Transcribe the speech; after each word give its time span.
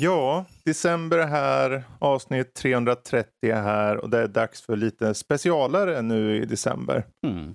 Ja, 0.00 0.46
december 0.68 1.18
är 1.18 1.26
här, 1.26 1.84
avsnitt 1.98 2.54
330 2.54 3.30
är 3.42 3.62
här 3.62 3.96
och 3.96 4.10
det 4.10 4.18
är 4.18 4.28
dags 4.28 4.62
för 4.62 4.76
lite 4.76 5.14
specialare 5.14 6.02
nu 6.02 6.36
i 6.36 6.44
december. 6.44 7.06
Mm. 7.26 7.54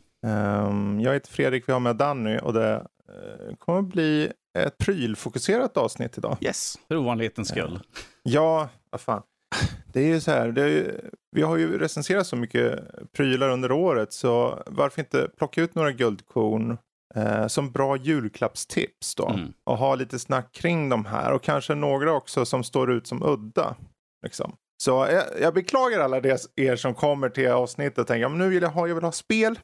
Um, 0.68 1.00
jag 1.00 1.14
heter 1.14 1.32
Fredrik, 1.32 1.70
vi 1.70 1.74
har 1.74 1.80
med 1.80 1.96
Danny 1.96 2.38
och 2.38 2.54
det 2.54 2.76
uh, 2.76 3.56
kommer 3.56 3.80
att 3.80 3.86
bli 3.86 4.32
ett 4.58 4.78
prylfokuserat 4.78 5.78
avsnitt 5.78 6.18
idag. 6.18 6.38
Yes, 6.42 6.80
för 6.88 6.96
ovanlighetens 6.96 7.48
skull. 7.48 7.74
Uh, 7.74 7.82
ja, 8.24 8.70
vad 8.90 9.02
fan. 9.02 9.22
Det 9.94 10.02
är 10.02 10.08
ju 10.08 10.22
så 10.22 10.32
här, 10.32 10.58
ju, 10.58 11.00
vi 11.32 11.42
har 11.42 11.58
ju 11.58 11.80
recenserat 11.80 12.28
så 12.28 12.36
mycket 12.36 12.80
prylar 13.12 13.50
under 13.50 13.72
året 13.72 14.14
så 14.14 14.64
varför 14.66 15.02
inte 15.02 15.30
plocka 15.38 15.62
ut 15.62 15.76
några 15.76 15.92
guldkorn 15.92 16.78
eh, 17.16 17.48
som 17.48 17.72
bra 17.72 17.98
julklappstips 17.98 19.16
då. 19.16 19.30
Mm. 19.30 19.54
Och 19.64 19.78
ha 19.78 19.96
lite 19.96 20.20
snack 20.20 20.52
kring 20.52 20.90
de 20.90 21.06
här 21.06 21.32
och 21.32 21.44
kanske 21.44 21.76
några 21.76 22.14
också 22.14 22.46
som 22.46 22.64
står 22.64 22.92
ut 22.92 23.08
som 23.08 23.24
udda. 23.24 23.76
Liksom. 24.24 24.56
Så 24.84 25.08
jag, 25.12 25.24
jag 25.42 25.54
beklagar 25.54 26.00
alla 26.00 26.20
des, 26.20 26.48
er 26.56 26.76
som 26.76 26.94
kommer 26.94 27.30
till 27.30 27.50
avsnittet 27.50 27.98
och 27.98 28.08
tänker 28.08 28.30
nu 28.30 28.50
vill 28.50 28.64
jag 28.64 28.70
ha, 28.70 28.88
jag 28.88 28.96
vill 28.96 29.04
ha 29.04 29.12
spel. 29.12 29.60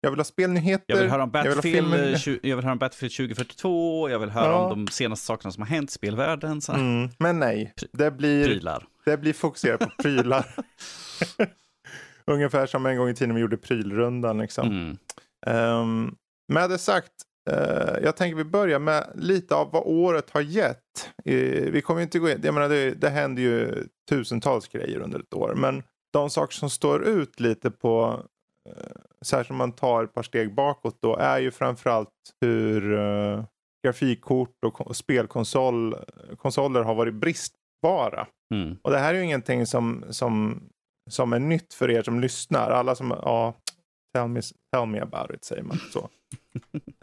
Jag 0.00 0.10
vill 0.10 0.18
ha 0.18 0.24
spelnyheter. 0.24 0.84
Jag 0.86 0.96
vill 0.96 1.10
höra 1.10 1.22
om 1.22 1.30
Battlefield, 1.30 1.94
jag 1.94 1.98
vill, 1.98 2.40
jag 2.42 2.56
vill 2.56 2.64
höra 2.64 2.72
om 2.72 2.78
Battlefield 2.78 3.16
2042. 3.16 4.10
Jag 4.10 4.18
vill 4.18 4.30
höra 4.30 4.52
ja. 4.52 4.72
om 4.72 4.84
de 4.84 4.92
senaste 4.92 5.26
sakerna 5.26 5.52
som 5.52 5.62
har 5.62 5.68
hänt 5.68 5.90
i 5.90 5.92
spelvärlden. 5.92 6.60
Så. 6.60 6.72
Mm, 6.72 7.10
men 7.18 7.38
nej, 7.38 7.74
det 7.92 8.10
blir, 8.10 8.46
prylar. 8.46 8.86
det 9.04 9.16
blir 9.16 9.32
fokuserat 9.32 9.80
på 9.80 10.02
prylar. 10.02 10.46
Ungefär 12.26 12.66
som 12.66 12.86
en 12.86 12.96
gång 12.96 13.08
i 13.08 13.14
tiden 13.14 13.34
vi 13.34 13.40
gjorde 13.40 13.56
prylrundan. 13.56 14.38
Liksom. 14.38 14.66
Mm. 15.46 15.80
Um, 15.80 16.16
med 16.48 16.70
det 16.70 16.78
sagt, 16.78 17.12
eh, 17.50 18.02
jag 18.02 18.16
tänker 18.16 18.36
vi 18.36 18.44
börjar 18.44 18.78
med 18.78 19.12
lite 19.14 19.54
av 19.54 19.70
vad 19.72 19.82
året 19.86 20.30
har 20.30 20.40
gett. 20.40 21.10
Eh, 21.24 21.70
vi 21.70 21.82
kommer 21.84 22.00
inte 22.00 22.18
gå 22.18 22.30
in, 22.30 22.40
jag 22.42 22.54
menar 22.54 22.68
det, 22.68 22.94
det 22.94 23.10
händer 23.10 23.42
ju 23.42 23.86
tusentals 24.10 24.68
grejer 24.68 24.98
under 24.98 25.20
ett 25.20 25.34
år. 25.34 25.54
Men 25.56 25.82
de 26.12 26.30
saker 26.30 26.54
som 26.54 26.70
står 26.70 27.04
ut 27.04 27.40
lite 27.40 27.70
på, 27.70 28.22
eh, 28.68 28.96
särskilt 29.24 29.50
om 29.50 29.56
man 29.56 29.72
tar 29.72 30.04
ett 30.04 30.14
par 30.14 30.22
steg 30.22 30.54
bakåt 30.54 30.98
då, 31.02 31.16
är 31.16 31.38
ju 31.38 31.50
framförallt 31.50 32.08
hur 32.40 32.98
eh, 32.98 33.44
grafikkort 33.86 34.64
och 34.64 34.96
spelkonsoler 34.96 36.82
har 36.82 36.94
varit 36.94 37.14
bristbara. 37.14 38.26
Mm. 38.54 38.76
Och 38.82 38.90
det 38.90 38.98
här 38.98 39.14
är 39.14 39.18
ju 39.18 39.24
ingenting 39.24 39.66
som, 39.66 40.04
som, 40.10 40.62
som 41.10 41.32
är 41.32 41.38
nytt 41.38 41.74
för 41.74 41.90
er 41.90 42.02
som 42.02 42.20
lyssnar. 42.20 42.70
Alla 42.70 42.94
som, 42.94 43.10
ja, 43.22 43.54
tell 44.14 44.28
me, 44.28 44.40
tell 44.72 44.86
me 44.86 45.00
about 45.00 45.30
it 45.30 45.44
säger 45.44 45.62
man 45.62 45.78
så. 45.92 46.08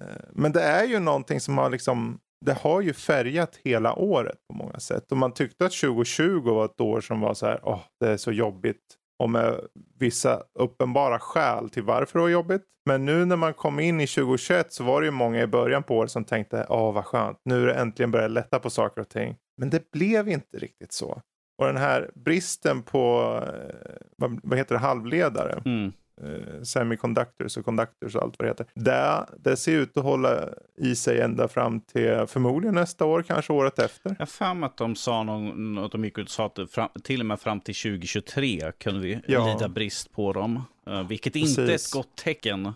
Eh, 0.01 0.05
men 0.31 0.51
det 0.51 0.61
är 0.61 0.83
ju 0.83 0.99
någonting 0.99 1.39
som 1.39 1.57
har 1.57 1.69
liksom, 1.69 2.19
det 2.45 2.53
har 2.53 2.81
ju 2.81 2.93
färgat 2.93 3.59
hela 3.63 3.95
året 3.95 4.37
på 4.47 4.55
många 4.55 4.79
sätt. 4.79 5.11
Och 5.11 5.17
man 5.17 5.33
tyckte 5.33 5.65
att 5.65 5.71
2020 5.71 6.39
var 6.39 6.65
ett 6.65 6.81
år 6.81 7.01
som 7.01 7.21
var 7.21 7.33
så 7.33 7.45
här, 7.45 7.59
åh, 7.63 7.75
oh, 7.75 7.79
det 7.99 8.07
är 8.07 8.17
så 8.17 8.31
jobbigt. 8.31 8.95
Och 9.19 9.29
med 9.29 9.59
vissa 9.99 10.43
uppenbara 10.59 11.19
skäl 11.19 11.69
till 11.69 11.83
varför 11.83 12.19
det 12.19 12.23
var 12.23 12.29
jobbigt. 12.29 12.63
Men 12.85 13.05
nu 13.05 13.25
när 13.25 13.35
man 13.35 13.53
kom 13.53 13.79
in 13.79 14.01
i 14.01 14.07
2021 14.07 14.73
så 14.73 14.83
var 14.83 15.01
det 15.01 15.05
ju 15.05 15.11
många 15.11 15.41
i 15.41 15.47
början 15.47 15.83
på 15.83 15.97
året 15.97 16.11
som 16.11 16.23
tänkte, 16.23 16.65
åh 16.69 16.93
vad 16.93 17.05
skönt, 17.05 17.37
nu 17.45 17.63
är 17.63 17.67
det 17.67 17.73
äntligen 17.73 18.11
börjat 18.11 18.31
lätta 18.31 18.59
på 18.59 18.69
saker 18.69 19.01
och 19.01 19.09
ting. 19.09 19.35
Men 19.57 19.69
det 19.69 19.91
blev 19.91 20.29
inte 20.29 20.57
riktigt 20.57 20.91
så. 20.91 21.21
Och 21.57 21.65
den 21.65 21.77
här 21.77 22.11
bristen 22.15 22.81
på, 22.83 23.35
eh, 23.47 23.95
vad, 24.17 24.39
vad 24.43 24.57
heter 24.57 24.75
det, 24.75 24.79
halvledare. 24.79 25.61
Mm 25.65 25.91
eh, 26.23 26.61
semiconductors 26.63 27.57
och 27.57 27.65
conductors 27.65 28.15
och 28.15 28.23
allt 28.23 28.35
vad 28.39 28.45
det 28.45 28.49
heter. 28.49 28.65
Det, 28.73 29.25
det 29.39 29.57
ser 29.57 29.71
ut 29.71 29.97
att 29.97 30.03
hålla 30.03 30.49
i 30.77 30.95
sig 30.95 31.21
ända 31.21 31.47
fram 31.47 31.81
till 31.81 32.25
förmodligen 32.27 32.75
nästa 32.75 33.05
år, 33.05 33.21
kanske 33.21 33.53
året 33.53 33.79
efter. 33.79 34.15
Jag 34.19 34.27
har 34.45 34.65
att 34.65 34.77
de 34.77 34.95
sa 34.95 35.23
någon, 35.23 35.77
att 35.77 35.91
de 35.91 36.05
gick 36.05 36.17
ut 36.17 36.25
och 36.25 36.31
sa 36.31 36.45
att 36.45 36.71
fram, 36.71 36.89
till 37.03 37.19
och 37.19 37.25
med 37.25 37.39
fram 37.39 37.59
till 37.59 37.75
2023 37.75 38.71
kunde 38.77 38.99
vi 38.99 39.21
ja. 39.27 39.53
lida 39.53 39.69
brist 39.69 40.11
på 40.11 40.33
dem. 40.33 40.63
Uh, 40.89 41.07
vilket 41.07 41.33
Precis. 41.33 41.57
inte 41.57 41.71
är 41.71 41.75
ett 41.75 41.91
gott 41.91 42.15
tecken. 42.15 42.65
Uh, 42.65 42.73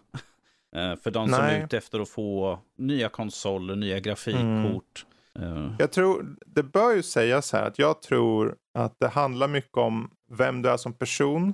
för 1.04 1.12
de 1.12 1.30
som 1.30 1.42
Nej. 1.42 1.56
är 1.56 1.66
ute 1.66 1.78
efter 1.78 2.00
att 2.00 2.10
få 2.10 2.60
nya 2.78 3.10
konsoler, 3.10 3.76
nya 3.76 4.00
grafikkort. 4.00 5.06
Mm. 5.40 5.54
Uh. 5.58 5.76
Jag 5.80 5.92
tror, 5.92 6.36
det 6.46 6.64
bör 6.64 6.96
ju 6.96 7.04
sägas 7.04 7.54
här 7.54 7.68
att 7.68 7.80
jag 7.80 8.02
tror 8.02 8.56
att 8.74 9.00
det 9.00 9.08
handlar 9.08 9.48
mycket 9.48 9.78
om 9.78 10.10
vem 10.32 10.62
du 10.62 10.70
är 10.70 10.78
som 10.78 10.94
person. 10.94 11.54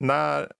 När 0.00 0.52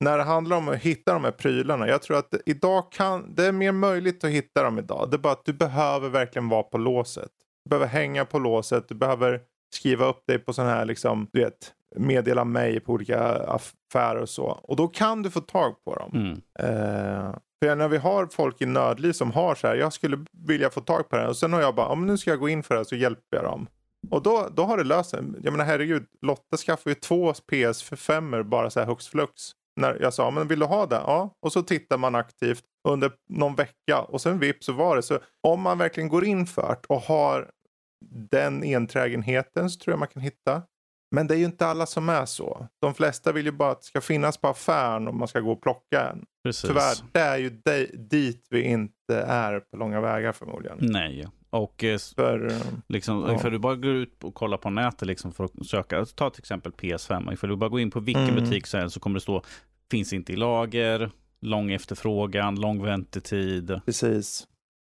när 0.00 0.18
det 0.18 0.24
handlar 0.24 0.56
om 0.56 0.68
att 0.68 0.76
hitta 0.76 1.12
de 1.12 1.24
här 1.24 1.30
prylarna. 1.30 1.88
Jag 1.88 2.02
tror 2.02 2.18
att 2.18 2.34
idag 2.46 2.92
kan, 2.92 3.34
det 3.34 3.46
är 3.46 3.52
mer 3.52 3.72
möjligt 3.72 4.24
att 4.24 4.30
hitta 4.30 4.62
dem 4.62 4.78
idag. 4.78 5.10
Det 5.10 5.16
är 5.16 5.18
bara 5.18 5.32
att 5.32 5.44
du 5.44 5.52
behöver 5.52 6.08
verkligen 6.08 6.48
vara 6.48 6.62
på 6.62 6.78
låset. 6.78 7.30
Du 7.64 7.68
behöver 7.68 7.86
hänga 7.86 8.24
på 8.24 8.38
låset. 8.38 8.88
Du 8.88 8.94
behöver 8.94 9.40
skriva 9.74 10.06
upp 10.06 10.26
dig 10.26 10.38
på 10.38 10.52
sådana 10.52 10.72
här, 10.72 10.84
liksom, 10.84 11.28
du 11.32 11.40
vet, 11.40 11.72
meddela 11.96 12.44
mig 12.44 12.80
på 12.80 12.92
olika 12.92 13.20
affärer 13.30 14.20
och 14.20 14.28
så. 14.28 14.44
Och 14.44 14.76
då 14.76 14.88
kan 14.88 15.22
du 15.22 15.30
få 15.30 15.40
tag 15.40 15.74
på 15.84 15.94
dem. 15.94 16.10
Mm. 16.14 16.32
Eh, 16.58 17.34
för 17.62 17.76
när 17.76 17.88
vi 17.88 17.96
har 17.96 18.26
folk 18.26 18.62
i 18.62 18.66
nödliv 18.66 19.12
som 19.12 19.32
har 19.32 19.54
så 19.54 19.66
här, 19.66 19.74
jag 19.74 19.92
skulle 19.92 20.24
vilja 20.32 20.70
få 20.70 20.80
tag 20.80 21.08
på 21.08 21.16
det. 21.16 21.28
Och 21.28 21.36
sen 21.36 21.52
har 21.52 21.60
jag 21.60 21.74
bara, 21.74 21.86
om 21.86 22.06
nu 22.06 22.18
ska 22.18 22.30
jag 22.30 22.40
gå 22.40 22.48
in 22.48 22.62
för 22.62 22.74
det 22.74 22.84
så 22.84 22.96
hjälper 22.96 23.36
jag 23.36 23.44
dem. 23.44 23.66
Och 24.10 24.22
då, 24.22 24.48
då 24.52 24.62
har 24.64 24.76
det 24.76 24.84
löst 24.84 25.10
sig. 25.10 25.20
Jag 25.42 25.52
menar 25.52 25.64
herregud, 25.64 26.06
Lotta 26.22 26.56
skaffade 26.56 26.90
ju 26.90 26.94
två 26.94 27.32
PS 27.32 27.82
för 27.82 27.96
femmer 27.96 28.42
bara 28.42 28.70
så 28.70 28.80
här 28.80 28.86
hux 28.86 29.08
flux 29.08 29.52
när 29.76 29.98
jag 30.00 30.14
sa 30.14 30.30
men 30.30 30.48
vill 30.48 30.58
du 30.58 30.66
ha 30.66 30.86
det? 30.86 31.02
Ja, 31.06 31.34
och 31.42 31.52
så 31.52 31.62
tittar 31.62 31.98
man 31.98 32.14
aktivt 32.14 32.64
under 32.88 33.12
någon 33.28 33.54
vecka 33.54 34.00
och 34.00 34.20
sen 34.20 34.38
vips 34.38 34.66
så 34.66 34.72
var 34.72 34.96
det. 34.96 35.02
Så 35.02 35.18
om 35.48 35.60
man 35.60 35.78
verkligen 35.78 36.08
går 36.08 36.24
in 36.24 36.46
för 36.46 36.68
det 36.68 36.94
och 36.94 37.00
har 37.00 37.50
den 38.30 38.64
enträgenheten 38.64 39.70
så 39.70 39.78
tror 39.78 39.92
jag 39.92 39.98
man 39.98 40.08
kan 40.08 40.22
hitta. 40.22 40.62
Men 41.14 41.26
det 41.26 41.34
är 41.34 41.38
ju 41.38 41.44
inte 41.44 41.66
alla 41.66 41.86
som 41.86 42.08
är 42.08 42.26
så. 42.26 42.66
De 42.80 42.94
flesta 42.94 43.32
vill 43.32 43.46
ju 43.46 43.52
bara 43.52 43.70
att 43.70 43.80
det 43.80 43.86
ska 43.86 44.00
finnas 44.00 44.36
på 44.36 44.48
affären 44.48 45.08
om 45.08 45.18
man 45.18 45.28
ska 45.28 45.40
gå 45.40 45.52
och 45.52 45.62
plocka 45.62 46.10
en. 46.10 46.24
Precis. 46.44 46.70
Tyvärr, 46.70 46.94
det 47.12 47.20
är 47.20 47.36
ju 47.36 47.50
dit 47.92 48.46
vi 48.50 48.62
inte 48.62 49.16
är 49.26 49.60
på 49.60 49.76
långa 49.76 50.00
vägar 50.00 50.32
förmodligen. 50.32 50.78
Nej, 50.80 51.28
och 51.50 51.84
eh, 51.84 51.98
för, 52.16 52.46
eh, 52.46 52.56
liksom, 52.88 53.26
ja. 53.28 53.38
för 53.38 53.50
du 53.50 53.58
bara 53.58 53.76
går 53.76 53.94
ut 53.94 54.24
och 54.24 54.34
kollar 54.34 54.56
på 54.56 54.70
nätet 54.70 55.08
liksom 55.08 55.32
för 55.32 55.44
att 55.44 55.66
söka, 55.66 56.04
ta 56.04 56.30
till 56.30 56.40
exempel 56.40 56.72
PS5. 56.72 57.32
Ifall 57.32 57.50
du 57.50 57.56
bara 57.56 57.70
går 57.70 57.80
in 57.80 57.90
på 57.90 58.00
vilken 58.00 58.28
mm. 58.28 58.44
butik 58.44 58.66
så, 58.66 58.90
så 58.90 59.00
kommer 59.00 59.14
det 59.14 59.20
stå 59.20 59.42
finns 59.90 60.12
inte 60.12 60.32
i 60.32 60.36
lager, 60.36 61.10
lång 61.40 61.72
efterfrågan, 61.72 62.60
lång 62.60 62.82
väntetid. 62.82 63.80
Precis. 63.84 64.46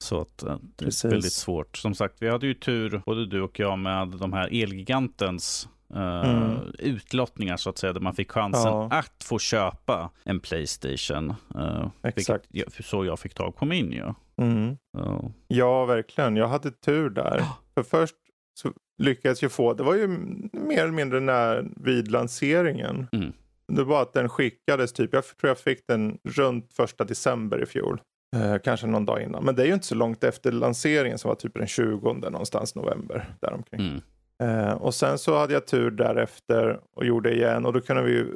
Så 0.04 0.20
att 0.20 0.42
eh, 0.42 0.56
det 0.76 0.84
Precis. 0.84 1.04
är 1.04 1.08
väldigt 1.08 1.32
svårt. 1.32 1.76
Som 1.76 1.94
sagt, 1.94 2.14
vi 2.18 2.28
hade 2.28 2.46
ju 2.46 2.54
tur, 2.54 3.02
både 3.06 3.26
du 3.26 3.40
och 3.40 3.58
jag, 3.58 3.78
med 3.78 4.08
de 4.08 4.32
här 4.32 4.62
Elgigantens 4.62 5.69
mm. 5.92 6.58
utlottningar 6.78 7.56
så 7.56 7.70
att 7.70 7.78
säga, 7.78 7.92
där 7.92 8.00
man 8.00 8.14
fick 8.14 8.32
chansen 8.32 8.72
ja. 8.72 8.88
att 8.91 9.25
få 9.25 9.38
köpa 9.38 10.10
en 10.25 10.41
Playstation. 10.41 11.34
Uh, 11.56 11.88
Exakt. 12.03 12.48
Så 12.80 13.04
jag 13.04 13.19
fick 13.19 13.34
tag 13.34 13.56
på 13.56 13.64
min 13.64 13.92
ju. 13.92 14.14
Mm. 14.36 14.76
Uh. 14.98 15.25
Ja, 15.48 15.84
verkligen. 15.84 16.36
Jag 16.36 16.48
hade 16.48 16.70
tur 16.70 17.10
där. 17.10 17.44
För 17.75 17.82
först 17.82 18.16
så 18.54 18.72
lyckades 19.02 19.42
jag 19.42 19.52
få, 19.52 19.75
det 19.75 19.82
var 19.82 19.94
ju 19.94 20.08
mer 20.52 20.82
eller 20.82 20.93
mindre 20.93 21.20
när 21.20 21.70
vid 21.76 22.11
lanseringen. 22.11 23.06
Mm. 23.12 23.32
Det 23.69 23.84
var 23.84 24.02
att 24.02 24.12
den 24.12 24.28
skickades 24.28 24.93
typ, 24.93 25.14
jag 25.14 25.25
tror 25.25 25.50
jag 25.50 25.58
fick 25.58 25.87
den 25.88 26.19
runt 26.25 26.72
första 26.72 27.05
december 27.05 27.62
i 27.62 27.67
fjol. 27.67 28.00
Eh, 28.37 28.58
kanske 28.64 28.87
någon 28.87 29.05
dag 29.05 29.22
innan. 29.22 29.44
Men 29.44 29.55
det 29.55 29.62
är 29.62 29.67
ju 29.67 29.75
inte 29.75 29.87
så 29.87 29.94
långt 29.94 30.25
efter 30.25 30.52
lanseringen 30.52 31.19
som 31.19 31.28
var 31.28 31.34
typ 31.34 31.55
den 31.55 31.67
20 31.67 32.12
någonstans 32.12 32.75
november. 32.75 33.34
Däromkring. 33.40 33.81
Mm. 33.81 34.00
Eh, 34.43 34.73
och 34.73 34.94
sen 34.94 35.19
så 35.19 35.39
hade 35.39 35.53
jag 35.53 35.67
tur 35.67 35.91
därefter 35.91 36.81
och 36.97 37.05
gjorde 37.05 37.35
igen 37.35 37.67
och 37.67 37.73
då 37.73 37.81
kunde 37.81 38.03
vi 38.03 38.21
eh, 38.21 38.27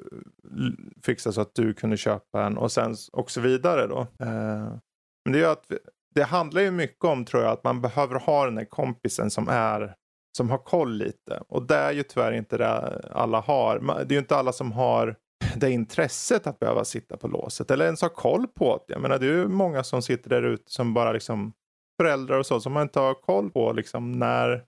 fixa 1.02 1.32
så 1.32 1.40
att 1.40 1.54
du 1.54 1.74
kunde 1.74 1.96
köpa 1.96 2.42
en 2.42 2.56
och 2.56 2.72
sen 2.72 2.96
och 3.12 3.30
så 3.30 3.40
vidare 3.40 3.86
då. 3.86 4.00
Eh, 4.00 4.76
men 5.24 5.32
det 5.32 5.38
gör 5.38 5.52
att 5.52 5.64
vi, 5.68 5.78
det 6.14 6.22
handlar 6.22 6.62
ju 6.62 6.70
mycket 6.70 7.04
om 7.04 7.24
tror 7.24 7.42
jag 7.42 7.52
att 7.52 7.64
man 7.64 7.80
behöver 7.80 8.20
ha 8.20 8.44
den 8.44 8.58
här 8.58 8.64
kompisen 8.64 9.30
som 9.30 9.48
är 9.48 9.94
som 10.36 10.50
har 10.50 10.58
koll 10.58 10.92
lite. 10.92 11.42
Och 11.48 11.62
det 11.62 11.76
är 11.76 11.92
ju 11.92 12.02
tyvärr 12.02 12.32
inte 12.32 12.56
det 12.56 13.02
alla 13.10 13.40
har. 13.40 13.78
Det 14.04 14.12
är 14.12 14.16
ju 14.16 14.18
inte 14.18 14.36
alla 14.36 14.52
som 14.52 14.72
har 14.72 15.16
det 15.56 15.70
intresset 15.70 16.46
att 16.46 16.58
behöva 16.58 16.84
sitta 16.84 17.16
på 17.16 17.28
låset 17.28 17.70
eller 17.70 17.84
ens 17.84 18.02
ha 18.02 18.08
koll 18.08 18.46
på 18.46 18.84
det. 18.88 18.92
Jag 18.92 19.02
menar 19.02 19.18
det 19.18 19.26
är 19.26 19.32
ju 19.32 19.48
många 19.48 19.84
som 19.84 20.02
sitter 20.02 20.30
där 20.30 20.42
ute 20.42 20.72
som 20.72 20.94
bara 20.94 21.12
liksom 21.12 21.52
föräldrar 22.00 22.38
och 22.38 22.46
så 22.46 22.60
som 22.60 22.72
man 22.72 22.82
inte 22.82 23.00
har 23.00 23.14
koll 23.14 23.50
på 23.50 23.72
liksom 23.72 24.12
när 24.12 24.64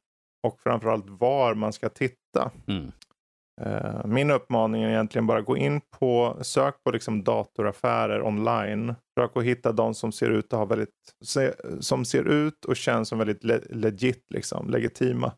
och 0.46 0.60
framförallt 0.60 1.08
var 1.08 1.54
man 1.54 1.72
ska 1.72 1.88
titta. 1.88 2.50
Mm. 2.66 2.92
Uh, 3.66 4.06
min 4.06 4.30
uppmaning 4.30 4.82
är 4.82 4.88
egentligen 4.88 5.26
bara 5.26 5.40
gå 5.40 5.56
in 5.56 5.80
på, 5.98 6.38
sök 6.42 6.74
på 6.84 6.90
liksom 6.90 7.24
datoraffärer 7.24 8.22
online. 8.22 8.94
Försök 9.14 9.36
att 9.36 9.44
hitta 9.44 9.72
de 9.72 9.94
som 9.94 10.12
ser 10.12 10.30
ut 10.30 10.52
att 10.52 10.58
ha 10.58 10.66
väldigt, 10.66 10.94
som 11.80 12.04
ser 12.04 12.28
ut 12.28 12.64
och 12.64 12.76
känns 12.76 13.08
som 13.08 13.18
väldigt 13.18 13.44
le, 13.44 13.60
legit, 13.70 14.24
liksom, 14.34 14.70
legitima. 14.70 15.32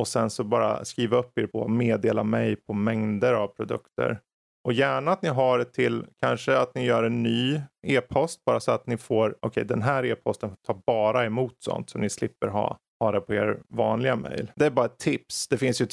Och 0.00 0.08
sen 0.08 0.30
så 0.30 0.44
bara 0.44 0.84
skriva 0.84 1.16
upp 1.16 1.38
er 1.38 1.46
på 1.46 1.68
meddela 1.68 2.24
mig 2.24 2.56
på 2.56 2.72
mängder 2.72 3.32
av 3.32 3.48
produkter. 3.48 4.20
Och 4.64 4.72
gärna 4.72 5.10
att 5.10 5.22
ni 5.22 5.28
har 5.28 5.58
det 5.58 5.64
till, 5.64 6.06
kanske 6.22 6.58
att 6.58 6.74
ni 6.74 6.84
gör 6.84 7.04
en 7.04 7.22
ny 7.22 7.60
e-post 7.86 8.44
bara 8.44 8.60
så 8.60 8.72
att 8.72 8.86
ni 8.86 8.96
får, 8.96 9.30
okej 9.30 9.48
okay, 9.48 9.64
den 9.64 9.82
här 9.82 10.04
e-posten 10.04 10.56
tar 10.66 10.82
bara 10.86 11.24
emot 11.24 11.56
sånt 11.58 11.90
så 11.90 11.98
ni 11.98 12.10
slipper 12.10 12.48
ha, 12.48 12.78
ha 13.00 13.12
det 13.12 13.20
på 13.20 13.34
er 13.34 13.58
vanliga 13.68 14.16
mail. 14.16 14.52
Det 14.56 14.66
är 14.66 14.70
bara 14.70 14.86
ett 14.86 14.98
tips. 14.98 15.48
Det 15.48 15.58
finns 15.58 15.80
ju 15.80 15.86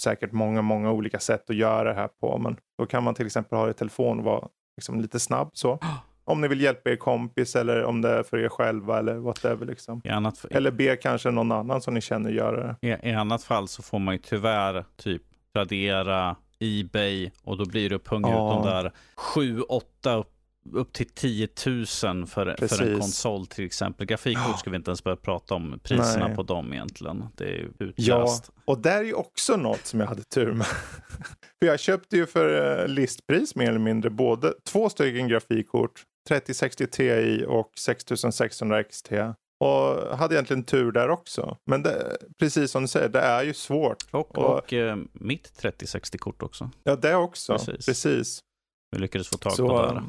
säkert 0.00 0.32
många, 0.32 0.62
många 0.62 0.92
olika 0.92 1.18
sätt 1.18 1.50
att 1.50 1.56
göra 1.56 1.88
det 1.88 1.94
här 1.94 2.08
på. 2.20 2.38
Men 2.38 2.56
då 2.78 2.86
kan 2.86 3.04
man 3.04 3.14
till 3.14 3.26
exempel 3.26 3.58
ha 3.58 3.64
det 3.64 3.70
i 3.70 3.74
telefon 3.74 4.18
och 4.18 4.24
vara 4.24 4.48
liksom 4.76 5.00
lite 5.00 5.20
snabb 5.20 5.50
så. 5.52 5.78
Om 6.24 6.40
ni 6.40 6.48
vill 6.48 6.60
hjälpa 6.60 6.90
er 6.90 6.96
kompis 6.96 7.56
eller 7.56 7.84
om 7.84 8.02
det 8.02 8.08
är 8.08 8.22
för 8.22 8.38
er 8.38 8.48
själva 8.48 8.98
eller 8.98 9.14
whatever. 9.14 9.66
Liksom. 9.66 10.02
Annat... 10.08 10.44
Eller 10.50 10.70
be 10.70 10.96
kanske 10.96 11.30
någon 11.30 11.52
annan 11.52 11.80
som 11.80 11.94
ni 11.94 12.00
känner 12.00 12.30
göra 12.30 12.76
det. 12.80 12.88
I, 12.88 13.10
I 13.10 13.12
annat 13.12 13.42
fall 13.42 13.68
så 13.68 13.82
får 13.82 13.98
man 13.98 14.14
ju 14.14 14.18
tyvärr 14.18 14.84
typ 14.96 15.22
Tradera, 15.52 16.36
Ebay 16.60 17.30
och 17.42 17.56
då 17.56 17.66
blir 17.66 17.88
det 17.88 17.94
upphunget 17.94 18.30
ja. 18.30 18.62
de 18.62 18.70
där 18.70 18.92
7, 19.16 19.60
8 19.60 20.24
upp 20.72 20.92
till 20.92 21.08
10 21.08 21.48
000 21.66 21.86
för, 21.86 22.68
för 22.68 22.82
en 22.82 23.00
konsol 23.00 23.46
till 23.46 23.64
exempel. 23.64 24.06
Grafikkort 24.06 24.44
ja. 24.48 24.56
ska 24.56 24.70
vi 24.70 24.76
inte 24.76 24.90
ens 24.90 25.04
börja 25.04 25.16
prata 25.16 25.54
om 25.54 25.80
priserna 25.82 26.26
Nej. 26.26 26.36
på 26.36 26.42
dem 26.42 26.72
egentligen. 26.72 27.24
Det 27.34 27.44
är 27.44 27.70
utlöst. 27.78 28.44
Ja, 28.56 28.62
och 28.64 28.78
där 28.78 28.98
är 28.98 29.04
ju 29.04 29.14
också 29.14 29.56
något 29.56 29.86
som 29.86 30.00
jag 30.00 30.06
hade 30.06 30.22
tur 30.22 30.52
med. 30.52 30.66
för 31.58 31.66
jag 31.66 31.80
köpte 31.80 32.16
ju 32.16 32.26
för 32.26 32.80
eh, 32.82 32.88
listpris 32.88 33.54
mer 33.54 33.68
eller 33.68 33.78
mindre 33.78 34.10
både 34.10 34.54
två 34.64 34.88
stycken 34.88 35.28
grafikkort 35.28 36.02
3060 36.28 36.86
Ti 36.86 37.44
och 37.48 37.72
6600 37.78 38.84
XT. 38.84 39.12
Och 39.60 40.18
hade 40.18 40.34
egentligen 40.34 40.64
tur 40.64 40.92
där 40.92 41.10
också. 41.10 41.56
Men 41.66 41.82
det, 41.82 42.16
precis 42.38 42.70
som 42.70 42.82
du 42.82 42.88
säger, 42.88 43.08
det 43.08 43.20
är 43.20 43.42
ju 43.42 43.54
svårt. 43.54 44.04
Och, 44.10 44.38
och, 44.38 44.58
och 44.58 44.72
eh, 44.72 44.96
mitt 45.12 45.62
3060-kort 45.62 46.42
också. 46.42 46.70
Ja, 46.84 46.96
det 46.96 47.14
också. 47.14 47.52
Precis. 47.52 47.86
precis. 47.86 48.40
Vi 48.90 48.98
lyckades 48.98 49.28
få 49.28 49.38
tag 49.38 49.52
Så, 49.52 49.68
på 49.68 49.82
det. 49.82 50.02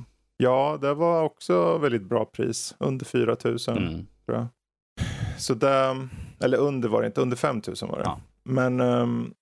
Ja, 0.43 0.77
det 0.81 0.93
var 0.93 1.23
också 1.23 1.77
väldigt 1.77 2.03
bra 2.03 2.25
pris. 2.25 2.75
Under 2.79 3.05
4000 3.05 3.77
mm. 3.77 4.07
tror 4.25 4.37
jag. 4.37 4.47
Så 5.37 5.53
det, 5.53 6.07
eller 6.43 6.57
under 6.57 6.89
var 6.89 7.01
det 7.01 7.07
inte, 7.07 7.21
under 7.21 7.37
5000 7.37 7.89
var 7.89 7.97
det. 7.97 8.03
Ja. 8.03 8.21
Men 8.43 8.79
um, 8.79 9.33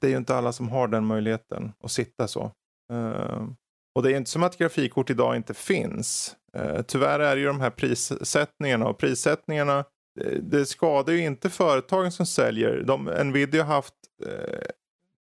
det 0.00 0.06
är 0.06 0.10
ju 0.10 0.16
inte 0.16 0.36
alla 0.36 0.52
som 0.52 0.68
har 0.68 0.88
den 0.88 1.06
möjligheten 1.06 1.72
att 1.82 1.90
sitta 1.90 2.28
så. 2.28 2.52
Uh, 2.92 3.48
och 3.94 4.02
det 4.02 4.12
är 4.12 4.16
inte 4.16 4.30
som 4.30 4.42
att 4.42 4.58
grafikkort 4.58 5.10
idag 5.10 5.36
inte 5.36 5.54
finns. 5.54 6.36
Eh, 6.56 6.82
tyvärr 6.82 7.20
är 7.20 7.34
det 7.34 7.40
ju 7.40 7.46
de 7.46 7.60
här 7.60 7.70
prissättningarna 7.70 8.86
och 8.86 8.98
prissättningarna 8.98 9.84
det, 10.14 10.40
det 10.40 10.66
skadar 10.66 11.12
ju 11.12 11.24
inte 11.24 11.50
företagen 11.50 12.12
som 12.12 12.26
säljer. 12.26 12.82
De, 12.86 13.04
Nvidia 13.04 13.64
har 13.64 13.74
haft 13.74 13.94
eh, 14.26 14.66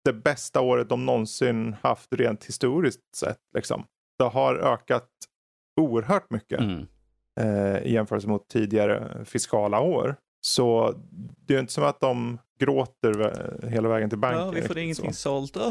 det 0.06 0.14
bästa 0.14 0.62
året 0.62 0.90
de 0.90 1.06
någonsin 1.06 1.76
haft 1.82 2.14
rent 2.14 2.46
historiskt 2.46 3.16
sett. 3.16 3.40
Liksom. 3.56 3.86
Det 4.18 4.24
har 4.24 4.56
ökat 4.56 5.10
oerhört 5.82 6.30
mycket 6.30 6.60
mm. 6.60 6.86
eh, 7.40 7.78
i 7.78 7.94
jämförelse 7.94 8.28
mot 8.28 8.48
tidigare 8.48 9.26
fiskala 9.26 9.80
år. 9.80 10.16
Så 10.42 10.96
det 11.48 11.56
är 11.56 11.60
inte 11.60 11.74
som 11.74 11.84
att 11.84 12.00
de 12.00 12.38
gråter 12.60 13.68
hela 13.68 13.90
vägen 13.90 14.10
till 14.10 14.20
banken. 14.20 14.46
Ja, 14.46 14.52
vi 14.52 14.62
får 14.62 14.78
ingenting 14.78 15.14
så. 15.14 15.48
sålt. 15.48 15.58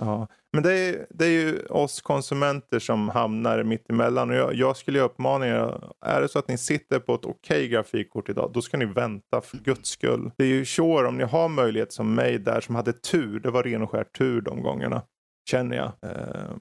Ja, 0.00 0.28
men 0.52 0.62
det 0.62 0.72
är, 0.72 1.06
det 1.10 1.24
är 1.24 1.30
ju 1.30 1.66
oss 1.66 2.00
konsumenter 2.00 2.78
som 2.78 3.08
hamnar 3.08 3.62
mitt 3.62 3.90
emellan. 3.90 4.30
Och 4.30 4.36
jag, 4.36 4.54
jag 4.54 4.76
skulle 4.76 5.00
uppmana 5.00 5.46
er, 5.46 5.80
är 6.00 6.20
det 6.20 6.28
så 6.28 6.38
att 6.38 6.48
ni 6.48 6.58
sitter 6.58 6.98
på 6.98 7.14
ett 7.14 7.24
okej 7.24 7.56
okay 7.56 7.68
grafikkort 7.68 8.28
idag, 8.28 8.50
då 8.54 8.62
ska 8.62 8.76
ni 8.76 8.84
vänta 8.84 9.40
för 9.40 9.56
guds 9.56 9.90
skull. 9.90 10.30
Det 10.36 10.44
är 10.44 10.48
ju 10.48 10.64
sure 10.64 11.08
om 11.08 11.18
ni 11.18 11.24
har 11.24 11.48
möjlighet 11.48 11.92
som 11.92 12.14
mig 12.14 12.38
där 12.38 12.60
som 12.60 12.74
hade 12.74 12.92
tur, 12.92 13.40
det 13.40 13.50
var 13.50 13.62
ren 13.62 13.82
och 13.82 13.90
skär 13.90 14.04
tur 14.04 14.40
de 14.40 14.62
gångerna, 14.62 15.02
känner 15.50 15.76
jag. 15.76 15.92
Eh, 16.02 16.54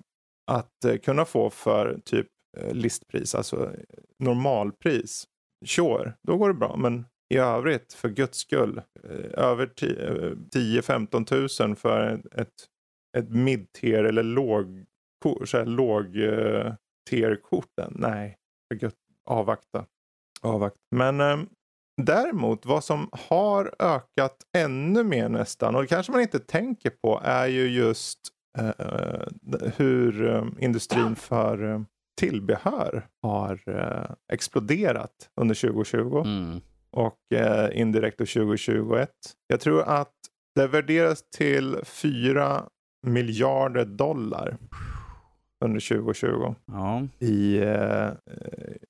att 0.52 0.86
eh, 0.86 0.98
kunna 0.98 1.26
få 1.26 1.50
för 1.50 2.00
typ 2.06 2.28
eh, 2.58 2.74
listpris, 2.74 3.36
alltså 3.36 3.66
eh, 3.66 3.80
normalpris. 4.20 5.28
Sure, 5.66 6.14
då 6.28 6.38
går 6.38 6.48
det 6.48 6.54
bra. 6.54 6.76
Men 6.78 7.06
i 7.34 7.38
övrigt, 7.38 7.94
för 7.94 8.10
guds 8.10 8.38
skull, 8.38 8.81
eh, 9.04 9.44
över 9.44 9.68
10-15 9.68 11.62
000 11.62 11.72
eh, 11.72 11.76
för 11.76 12.22
ett 12.36 12.54
ett 13.18 13.30
mid-tier 13.30 14.04
eller 14.04 14.24
låg, 14.24 14.86
så 15.46 15.58
här, 15.58 15.66
låg 15.66 16.16
uh. 16.16 16.74
Nej, 17.92 18.38
för 18.74 18.92
avvakta. 19.26 19.86
avvakta. 20.42 20.80
Men 20.96 21.22
eh, 21.22 21.40
däremot 22.02 22.66
vad 22.66 22.84
som 22.84 23.10
har 23.12 23.76
ökat 23.80 24.38
ännu 24.58 25.04
mer 25.04 25.30
nästan 25.30 25.76
och 25.76 25.81
det 25.81 25.88
kanske 25.88 26.12
man 26.12 26.22
inte 26.22 26.40
tänker 26.40 26.90
på 26.90 27.22
är 27.24 27.48
ju 27.48 27.68
just 27.68 28.20
hur 29.78 30.22
um, 30.22 30.57
industrin 30.60 31.16
för 31.16 31.86
tillbehör 32.19 33.07
har 33.22 33.60
exploderat 34.34 35.30
under 35.42 35.56
2020. 35.56 36.24
Mm. 36.25 36.62
Och 36.92 37.19
indirekt 37.74 38.18
2021. 38.18 39.10
Jag 39.48 39.60
tror 39.60 39.81
att 39.81 40.13
det 40.56 40.68
värderas 40.68 41.24
till 41.38 41.78
4 41.84 42.63
miljarder 43.07 43.86
dollar 43.86 44.57
under 45.66 45.80
2020. 45.80 46.56
Ja. 46.66 47.07
I, 47.19 47.57
eh, 47.57 48.10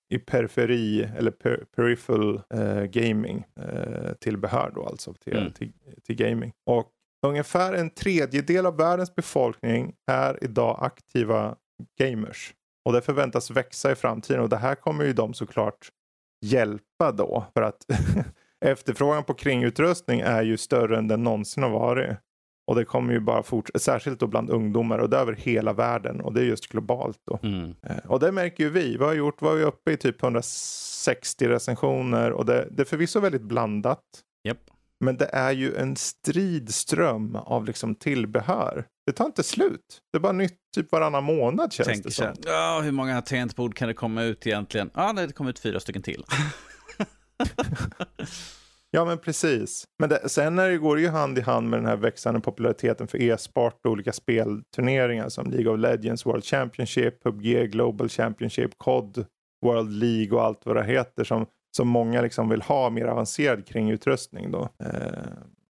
i 0.10 0.18
periferi 0.18 1.10
eller 1.18 1.32
per, 1.32 1.64
peripheral 1.76 2.42
eh, 2.54 2.84
gaming 2.84 3.46
eh, 3.60 4.14
tillbehör 4.20 4.72
då 4.76 4.86
alltså 4.86 5.14
till, 5.14 5.38
mm. 5.38 5.52
till, 5.54 5.72
till, 6.04 6.16
gaming. 6.16 6.54
Och 6.66 6.92
ungefär 7.28 7.74
en 7.74 7.90
tredjedel 7.90 8.66
av 8.66 8.78
världens 8.78 9.16
befolkning 9.16 9.94
är 10.12 10.44
idag 10.44 10.80
aktiva 10.82 11.56
gamers. 12.00 12.54
Och 12.86 12.94
det 12.94 13.02
förväntas 13.02 13.52
växa 13.52 13.92
i 13.92 13.96
framtiden 13.96 14.42
och 14.42 14.50
det 14.50 14.58
här 14.58 14.76
kommer 14.76 15.06
ju 15.06 15.14
de 15.14 15.34
såklart 15.34 15.90
hjälpa 16.46 17.12
då 17.12 17.46
för 17.54 17.62
att 17.62 17.86
efterfrågan 18.66 19.24
på 19.24 19.34
kringutrustning 19.34 20.20
är 20.20 20.44
ju 20.44 20.58
större 20.58 20.98
än 20.98 21.08
den 21.08 21.24
någonsin 21.24 21.64
har 21.64 21.70
varit. 21.70 22.18
Och 22.68 22.76
det 22.76 22.86
kommer 22.86 23.14
ju 23.14 23.20
bara 23.20 23.44
fortsätta, 23.44 23.80
särskilt 23.80 24.20
då 24.20 24.28
bland 24.28 24.50
ungdomar 24.50 25.00
och 25.00 25.10
det 25.10 25.18
över 25.18 25.34
hela 25.34 25.74
världen 25.74 26.22
och 26.22 26.34
det 26.34 26.42
är 26.42 26.46
just 26.46 26.68
globalt 26.68 27.18
då. 27.26 27.40
Mm. 27.44 27.76
Eh, 27.84 27.98
och 28.06 28.20
det 28.20 28.32
märker 28.32 28.64
ju 28.64 28.70
vi. 28.70 28.98
Vi 28.98 29.04
har 29.04 29.14
gjort, 29.14 29.42
var 29.42 29.56
ju 29.56 29.64
uppe 29.64 29.92
i 29.92 29.98
typ 29.98 30.24
160 30.24 31.48
recensioner 31.48 32.32
och 32.32 32.46
det, 32.46 32.68
det 32.72 32.82
är 32.82 32.86
förvisso 32.86 33.20
väldigt 33.20 33.42
blandat. 33.42 34.04
Yep. 34.48 34.58
Men 35.06 35.18
det 35.18 35.30
är 35.34 35.52
ju 35.52 35.76
en 35.76 35.96
stridström 35.96 37.36
av 37.36 37.66
liksom 37.66 37.96
tillbehör. 37.96 38.86
Det 39.06 39.12
tar 39.12 39.26
inte 39.26 39.44
slut. 39.44 40.02
Det 40.12 40.18
är 40.18 40.20
bara 40.20 40.32
nytt 40.32 40.58
typ 40.76 40.92
varannan 40.92 41.24
månad 41.24 41.74
känns 41.74 41.88
Tänk 41.88 42.04
det 42.04 42.12
som. 42.12 42.34
Ja, 42.46 42.82
hur 42.84 42.92
många 42.92 43.22
tangentbord 43.22 43.76
kan 43.76 43.88
det 43.88 43.94
komma 43.94 44.24
ut 44.24 44.48
egentligen? 44.48 44.90
Ja, 44.94 45.12
nej, 45.12 45.28
det 45.28 45.34
kommer 45.34 45.50
ut 45.50 45.60
fyra 45.60 45.80
stycken 45.80 46.02
till. 46.02 46.26
Ja 48.92 49.06
men 49.06 49.18
precis. 49.18 49.84
Men 50.00 50.10
det, 50.10 50.30
sen 50.30 50.56
när 50.56 50.70
det 50.70 50.78
går 50.78 51.00
ju 51.00 51.08
hand 51.08 51.38
i 51.38 51.42
hand 51.42 51.70
med 51.70 51.80
den 51.80 51.86
här 51.86 51.98
växande 51.98 52.40
populariteten 52.40 53.08
för 53.08 53.22
e-sport 53.22 53.80
och 53.86 53.92
olika 53.92 54.14
spelturneringar 54.14 55.30
som 55.30 55.52
League 55.52 55.74
of 55.74 55.80
Legends, 55.80 56.26
World 56.26 56.46
Championship, 56.46 57.24
PubG, 57.24 57.72
Global 57.72 58.10
Championship, 58.10 58.72
COD, 58.78 59.26
World 59.66 59.92
League 59.92 60.38
och 60.38 60.46
allt 60.46 60.66
vad 60.66 60.76
det 60.76 60.84
heter 60.84 61.24
som, 61.24 61.46
som 61.78 61.88
många 61.88 62.22
liksom 62.22 62.50
vill 62.50 62.62
ha 62.62 62.90
mer 62.90 63.06
avancerad 63.06 63.66
kringutrustning 63.66 64.52
då. 64.52 64.70
Eh, 64.84 65.24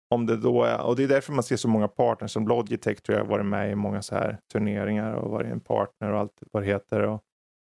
om 0.09 0.25
det 0.25 0.38
då 0.38 0.63
är, 0.63 0.81
och 0.81 0.95
det 0.95 1.03
är 1.03 1.07
därför 1.07 1.33
man 1.33 1.43
ser 1.43 1.55
så 1.55 1.67
många 1.67 1.88
partners 1.88 2.31
som 2.31 2.47
Logitech 2.47 3.01
tror 3.01 3.17
jag 3.17 3.25
varit 3.25 3.45
med 3.45 3.71
i 3.71 3.75
många 3.75 4.01
så 4.01 4.15
här 4.15 4.38
turneringar 4.53 5.13
och 5.13 5.31
varit 5.31 5.51
en 5.51 5.59
partner 5.59 6.12
och 6.12 6.19
allt 6.19 6.43
vad 6.51 6.63
det 6.63 6.67
heter. 6.67 7.01
Och 7.01 7.21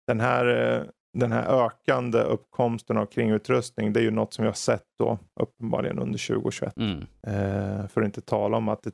den 0.08 0.20
här 0.20 0.46
eh, 0.46 0.84
den 1.14 1.32
här 1.32 1.66
ökande 1.66 2.20
uppkomsten 2.20 2.98
av 2.98 3.06
kringutrustning 3.06 3.94
det 3.94 4.00
är 4.00 4.04
ju 4.04 4.12
något 4.12 4.34
som 4.34 4.46
har 4.46 4.54
sett 4.54 4.86
då 5.00 5.20
uppenbarligen 5.40 6.00
under 6.00 6.28
2021. 6.28 6.78
Mm. 6.78 7.00
Eh, 7.28 7.88
för 7.88 8.02
att 8.02 8.06
inte 8.06 8.22
tala 8.22 8.58
om 8.58 8.70
att 8.70 8.84
det 8.84 8.92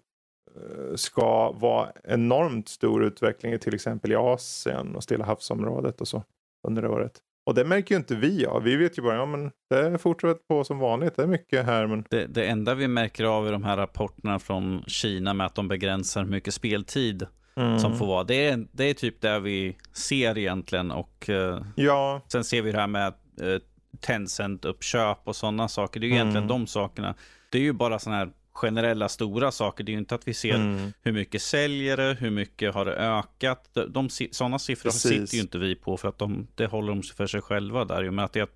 eh, 0.55 0.95
ska 0.95 1.51
vara 1.51 1.91
enormt 2.03 2.69
stor 2.69 3.03
utveckling 3.03 3.53
i 3.53 3.59
till 3.59 3.75
exempel 3.75 4.11
i 4.11 4.15
Asien 4.15 4.95
och 4.95 5.03
Stilla 5.03 5.25
havsområdet 5.25 6.01
och 6.01 6.07
så 6.07 6.23
under 6.67 6.85
året. 6.85 7.19
Och 7.45 7.55
det 7.55 7.65
märker 7.65 7.95
ju 7.95 7.99
inte 7.99 8.15
vi 8.15 8.45
av. 8.45 8.63
Vi 8.63 8.75
vet 8.75 8.97
ju 8.97 9.01
bara, 9.01 9.15
ja 9.15 9.25
men 9.25 9.51
det 9.69 9.97
fortsätter 9.97 10.41
på 10.47 10.63
som 10.63 10.79
vanligt. 10.79 11.15
Det 11.15 11.23
är 11.23 11.27
mycket 11.27 11.65
här 11.65 11.87
men... 11.87 12.05
Det, 12.09 12.25
det 12.25 12.45
enda 12.45 12.75
vi 12.75 12.87
märker 12.87 13.23
av 13.23 13.47
i 13.47 13.51
de 13.51 13.63
här 13.63 13.77
rapporterna 13.77 14.39
från 14.39 14.83
Kina 14.87 15.33
med 15.33 15.45
att 15.45 15.55
de 15.55 15.67
begränsar 15.67 16.23
hur 16.23 16.31
mycket 16.31 16.53
speltid 16.53 17.27
mm. 17.55 17.79
som 17.79 17.97
får 17.97 18.07
vara. 18.07 18.23
Det 18.23 18.47
är, 18.47 18.67
det 18.71 18.83
är 18.83 18.93
typ 18.93 19.21
det 19.21 19.39
vi 19.39 19.77
ser 19.93 20.37
egentligen 20.37 20.91
och 20.91 21.29
uh, 21.29 21.61
ja. 21.75 22.21
sen 22.27 22.43
ser 22.43 22.61
vi 22.61 22.71
det 22.71 22.79
här 22.79 22.87
med 22.87 23.13
uh, 23.41 23.57
Tencent-uppköp 23.99 25.17
och 25.23 25.35
sådana 25.35 25.67
saker. 25.67 25.99
Det 25.99 26.05
är 26.05 26.07
ju 26.07 26.15
mm. 26.15 26.21
egentligen 26.21 26.47
de 26.47 26.67
sakerna. 26.67 27.15
Det 27.51 27.57
är 27.57 27.61
ju 27.61 27.73
bara 27.73 27.99
sådana 27.99 28.17
här 28.17 28.29
generella 28.55 29.09
stora 29.09 29.51
saker. 29.51 29.83
Det 29.83 29.89
är 29.89 29.93
ju 29.93 29.99
inte 29.99 30.15
att 30.15 30.27
vi 30.27 30.33
ser 30.33 30.55
mm. 30.55 30.93
hur 31.01 31.11
mycket 31.11 31.41
säljer 31.41 31.97
det, 31.97 32.17
hur 32.19 32.29
mycket 32.29 32.73
har 32.73 32.85
det 32.85 32.95
ökat. 32.95 33.69
De, 33.73 33.91
de, 33.91 34.09
sådana 34.31 34.59
siffror 34.59 34.89
precis. 34.89 35.11
sitter 35.11 35.35
ju 35.35 35.41
inte 35.41 35.57
vi 35.57 35.75
på 35.75 35.97
för 35.97 36.09
att 36.09 36.17
de, 36.17 36.47
det 36.55 36.65
håller 36.65 36.87
de 36.89 37.03
för 37.03 37.27
sig 37.27 37.41
själva 37.41 37.85
där. 37.85 38.11
Men 38.11 38.25
att 38.25 38.35
jag 38.35 38.47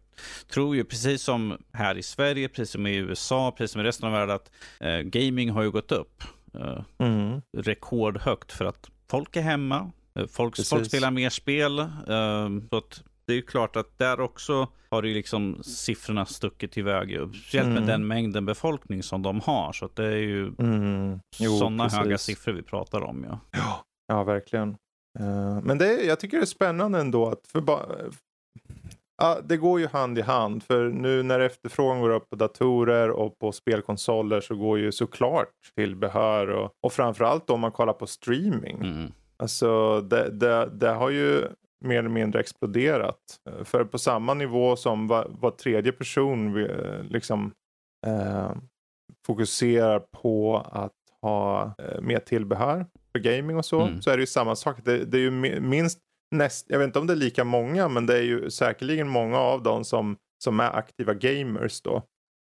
tror 0.47 0.75
ju 0.75 0.83
precis 0.83 1.21
som 1.21 1.57
här 1.73 1.97
i 1.97 2.03
Sverige, 2.03 2.49
precis 2.49 2.71
som 2.71 2.87
i 2.87 2.95
USA, 2.95 3.51
precis 3.51 3.71
som 3.71 3.81
i 3.81 3.83
resten 3.83 4.07
av 4.07 4.13
världen 4.13 4.35
att 4.35 4.51
eh, 4.79 4.99
gaming 4.99 5.49
har 5.49 5.63
ju 5.63 5.71
gått 5.71 5.91
upp 5.91 6.23
eh, 6.53 6.83
mm. 6.97 7.41
rekordhögt 7.57 8.51
för 8.51 8.65
att 8.65 8.89
folk 9.09 9.35
är 9.35 9.41
hemma. 9.41 9.91
Eh, 10.15 10.27
folk, 10.27 10.67
folk 10.67 10.85
spelar 10.85 11.11
mer 11.11 11.29
spel. 11.29 11.79
Eh, 11.79 11.87
så 12.69 12.77
att 12.77 13.03
det 13.29 13.37
är 13.37 13.41
klart 13.41 13.75
att 13.75 13.97
där 13.97 14.19
också 14.19 14.67
har 14.89 15.03
ju 15.03 15.13
liksom 15.13 15.63
siffrorna 15.63 16.25
stuckit 16.25 16.77
iväg. 16.77 17.09
Speciellt 17.09 17.65
mm. 17.65 17.73
med 17.73 17.93
den 17.93 18.07
mängden 18.07 18.45
befolkning 18.45 19.03
som 19.03 19.21
de 19.21 19.39
har. 19.39 19.73
Så 19.73 19.89
det 19.93 20.05
är 20.05 20.17
ju 20.17 20.47
mm. 20.59 21.19
sådana 21.59 21.87
höga 21.87 22.17
siffror 22.17 22.53
vi 22.53 22.61
pratar 22.61 23.01
om. 23.01 23.25
Ja, 23.29 23.39
ja, 23.51 23.83
ja 24.07 24.23
verkligen. 24.23 24.69
Uh, 25.19 25.61
men 25.63 25.77
det, 25.77 26.05
jag 26.05 26.19
tycker 26.19 26.37
det 26.37 26.43
är 26.43 26.45
spännande 26.45 26.99
ändå 26.99 27.27
att 27.27 27.47
för 27.47 27.61
Ja, 29.21 29.39
det 29.43 29.57
går 29.57 29.79
ju 29.79 29.87
hand 29.87 30.17
i 30.17 30.21
hand. 30.21 30.63
För 30.63 30.89
nu 30.89 31.23
när 31.23 31.39
efterfrågan 31.39 32.01
går 32.01 32.09
upp 32.09 32.29
på 32.29 32.35
datorer 32.35 33.09
och 33.09 33.39
på 33.39 33.51
spelkonsoler 33.51 34.41
så 34.41 34.55
går 34.55 34.79
ju 34.79 34.91
såklart 34.91 35.51
tillbehör 35.75 36.47
och, 36.47 36.71
och 36.83 36.93
framförallt 36.93 37.49
om 37.49 37.59
man 37.59 37.71
kollar 37.71 37.93
på 37.93 38.07
streaming. 38.07 38.77
Mm. 38.81 39.11
Alltså 39.37 40.01
det, 40.01 40.29
det, 40.29 40.69
det 40.73 40.89
har 40.89 41.09
ju 41.09 41.47
mer 41.85 41.99
eller 41.99 42.09
mindre 42.09 42.39
exploderat. 42.39 43.19
Eh, 43.49 43.63
för 43.63 43.83
på 43.83 43.97
samma 43.97 44.33
nivå 44.33 44.75
som 44.75 45.07
var, 45.07 45.27
var 45.29 45.51
tredje 45.51 45.91
person 45.91 46.65
eh, 46.65 47.03
liksom 47.03 47.51
eh, 48.07 48.51
fokuserar 49.25 49.99
på 49.99 50.57
att 50.71 50.93
ha 51.21 51.75
eh, 51.77 52.01
mer 52.01 52.19
tillbehör 52.19 52.85
för 53.11 53.19
gaming 53.19 53.57
och 53.57 53.65
så. 53.65 53.81
Mm. 53.81 54.01
Så 54.01 54.09
är 54.09 54.17
det 54.17 54.21
ju 54.21 54.27
samma 54.27 54.55
sak. 54.55 54.77
Det, 54.83 55.05
det 55.05 55.17
är 55.17 55.21
ju 55.21 55.31
minst 55.61 55.99
näst, 56.35 56.65
jag 56.69 56.79
vet 56.79 56.85
inte 56.85 56.99
om 56.99 57.07
det 57.07 57.13
är 57.13 57.17
lika 57.17 57.43
många 57.43 57.87
men 57.87 58.05
det 58.05 58.17
är 58.17 58.23
ju 58.23 58.49
säkerligen 58.49 59.07
många 59.07 59.37
av 59.37 59.63
dem 59.63 59.83
som, 59.83 60.17
som 60.43 60.59
är 60.59 60.77
aktiva 60.77 61.13
gamers 61.13 61.81
då 61.81 62.03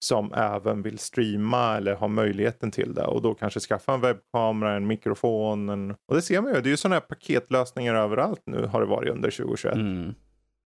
som 0.07 0.33
även 0.33 0.83
vill 0.83 0.99
streama 0.99 1.77
eller 1.77 1.95
ha 1.95 2.09
möjligheten 2.09 2.71
till 2.71 2.95
det 2.95 3.05
och 3.07 3.23
då 3.23 3.35
kanske 3.35 3.61
skaffa 3.61 3.95
en 3.95 4.01
webbkamera, 4.01 4.73
en 4.73 4.87
mikrofon. 4.87 5.69
En... 5.69 5.91
Och 5.91 6.15
det 6.15 6.23
ser 6.23 6.41
man 6.41 6.55
ju, 6.55 6.61
det 6.61 6.69
är 6.69 6.71
ju 6.71 6.77
sådana 6.77 6.95
här 6.95 7.01
paketlösningar 7.01 7.95
överallt 7.95 8.43
nu 8.47 8.67
har 8.67 8.81
det 8.81 8.87
varit 8.87 9.11
under 9.11 9.31
2021. 9.31 9.75
Mm. 9.75 10.15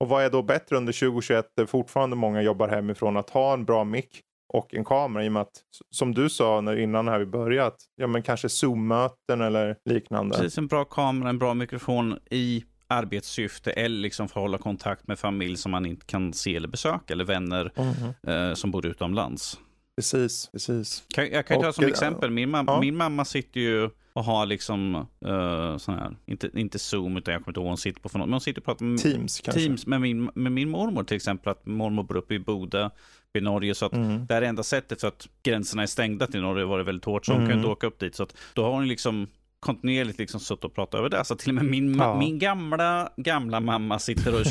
Och 0.00 0.08
vad 0.08 0.24
är 0.24 0.30
då 0.30 0.42
bättre 0.42 0.76
under 0.76 0.92
2021 0.92 1.46
där 1.56 1.66
fortfarande 1.66 2.16
många 2.16 2.42
jobbar 2.42 2.68
hemifrån 2.68 3.16
att 3.16 3.30
ha 3.30 3.52
en 3.52 3.64
bra 3.64 3.84
mick 3.84 4.20
och 4.52 4.74
en 4.74 4.84
kamera 4.84 5.24
i 5.24 5.28
och 5.28 5.32
med 5.32 5.42
att 5.42 5.62
som 5.90 6.14
du 6.14 6.30
sa 6.30 6.60
när 6.60 6.76
innan 6.76 7.08
här 7.08 7.18
vi 7.18 7.26
börjat, 7.26 7.76
ja 7.96 8.06
men 8.06 8.22
kanske 8.22 8.48
Zoom-möten 8.48 9.40
eller 9.40 9.76
liknande. 9.84 10.36
Precis, 10.36 10.58
en 10.58 10.66
bra 10.66 10.84
kamera, 10.84 11.28
en 11.28 11.38
bra 11.38 11.54
mikrofon 11.54 12.18
i 12.30 12.64
arbetssyfte 12.90 13.70
eller 13.70 14.00
liksom 14.00 14.28
för 14.28 14.40
att 14.40 14.44
hålla 14.44 14.58
kontakt 14.58 15.08
med 15.08 15.18
familj 15.18 15.56
som 15.56 15.70
man 15.70 15.86
inte 15.86 16.06
kan 16.06 16.32
se 16.32 16.56
eller 16.56 16.68
besöka 16.68 17.12
eller 17.12 17.24
vänner 17.24 17.72
mm. 17.74 18.50
eh, 18.50 18.54
som 18.54 18.70
bor 18.70 18.86
utomlands. 18.86 19.58
Precis, 19.96 20.48
precis. 20.52 21.04
Kan, 21.14 21.30
jag 21.30 21.46
kan 21.46 21.56
och, 21.56 21.62
ta 21.62 21.72
som 21.72 21.84
exempel, 21.84 22.30
min, 22.30 22.50
mam 22.50 22.64
ja. 22.68 22.80
min 22.80 22.96
mamma 22.96 23.24
sitter 23.24 23.60
ju 23.60 23.90
och 24.12 24.24
har 24.24 24.46
liksom 24.46 24.94
uh, 25.26 25.76
sån 25.76 25.94
här, 25.94 26.16
inte, 26.26 26.50
inte 26.54 26.78
Zoom 26.78 27.16
utan 27.16 27.32
jag 27.34 27.44
kommer 27.44 27.50
inte 27.50 27.60
ihåg 27.60 27.64
vad 27.64 27.70
hon 27.70 27.78
sitter 27.78 28.00
på 28.00 28.08
för 28.08 28.18
något, 28.18 28.28
men 28.28 28.32
hon 28.32 28.40
sitter 28.40 28.60
och 28.60 28.64
pratar 28.64 28.84
med 28.84 28.98
Teams, 28.98 29.40
kanske. 29.40 29.60
Teams 29.60 29.86
med 29.86 30.00
min, 30.00 30.30
med 30.34 30.52
min 30.52 30.68
mormor 30.68 31.04
till 31.04 31.16
exempel, 31.16 31.50
att 31.50 31.66
mormor 31.66 32.02
bor 32.02 32.16
uppe 32.16 32.34
i 32.34 32.38
Boda 32.38 32.90
i 33.32 33.40
Norge. 33.40 33.74
Så 33.74 33.86
att 33.86 33.92
mm. 33.92 34.26
det 34.26 34.34
är 34.34 34.42
enda 34.42 34.62
sättet 34.62 35.00
för 35.00 35.08
att 35.08 35.28
gränserna 35.42 35.82
är 35.82 35.86
stängda 35.86 36.26
till 36.26 36.40
Norge 36.40 36.64
var 36.64 36.78
det 36.78 36.84
väldigt 36.84 37.04
hårt. 37.04 37.26
Så 37.26 37.32
hon 37.32 37.40
kan 37.40 37.50
inte 37.50 37.58
mm. 37.58 37.70
åka 37.70 37.86
upp 37.86 37.98
dit. 37.98 38.14
Så 38.14 38.22
att 38.22 38.36
då 38.54 38.62
har 38.62 38.70
hon 38.70 38.88
liksom 38.88 39.26
kontinuerligt 39.60 40.18
liksom 40.18 40.40
suttit 40.40 40.64
och 40.64 40.74
pratat 40.74 40.98
över 40.98 41.08
det. 41.08 41.24
Så 41.24 41.36
till 41.36 41.48
och 41.48 41.54
med 41.54 41.64
min, 41.64 41.98
ja. 41.98 42.18
min 42.18 42.38
gamla, 42.38 43.12
gamla 43.16 43.60
mamma 43.60 43.98
sitter 43.98 44.40
och, 44.40 44.46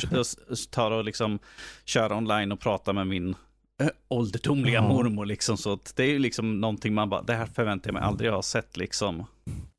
tar 0.71 0.91
och 0.91 1.03
liksom 1.03 1.39
kör 1.85 2.11
online 2.11 2.51
och 2.51 2.59
pratar 2.59 2.93
med 2.93 3.07
min 3.07 3.35
äh, 3.81 3.87
ålderdomliga 4.07 4.75
ja. 4.75 4.87
mormor. 4.87 5.25
Liksom. 5.25 5.57
Så 5.57 5.79
det 5.95 6.03
är 6.03 6.07
ju 6.07 6.19
liksom 6.19 6.61
någonting 6.61 6.93
man 6.93 7.09
bara, 7.09 7.21
det 7.21 7.33
här 7.33 7.45
förväntar 7.45 7.89
jag 7.89 7.93
mig 7.93 8.03
aldrig 8.03 8.31
ha 8.31 8.41
sett 8.41 8.77
liksom 8.77 9.25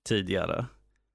tidigare. 0.09 0.67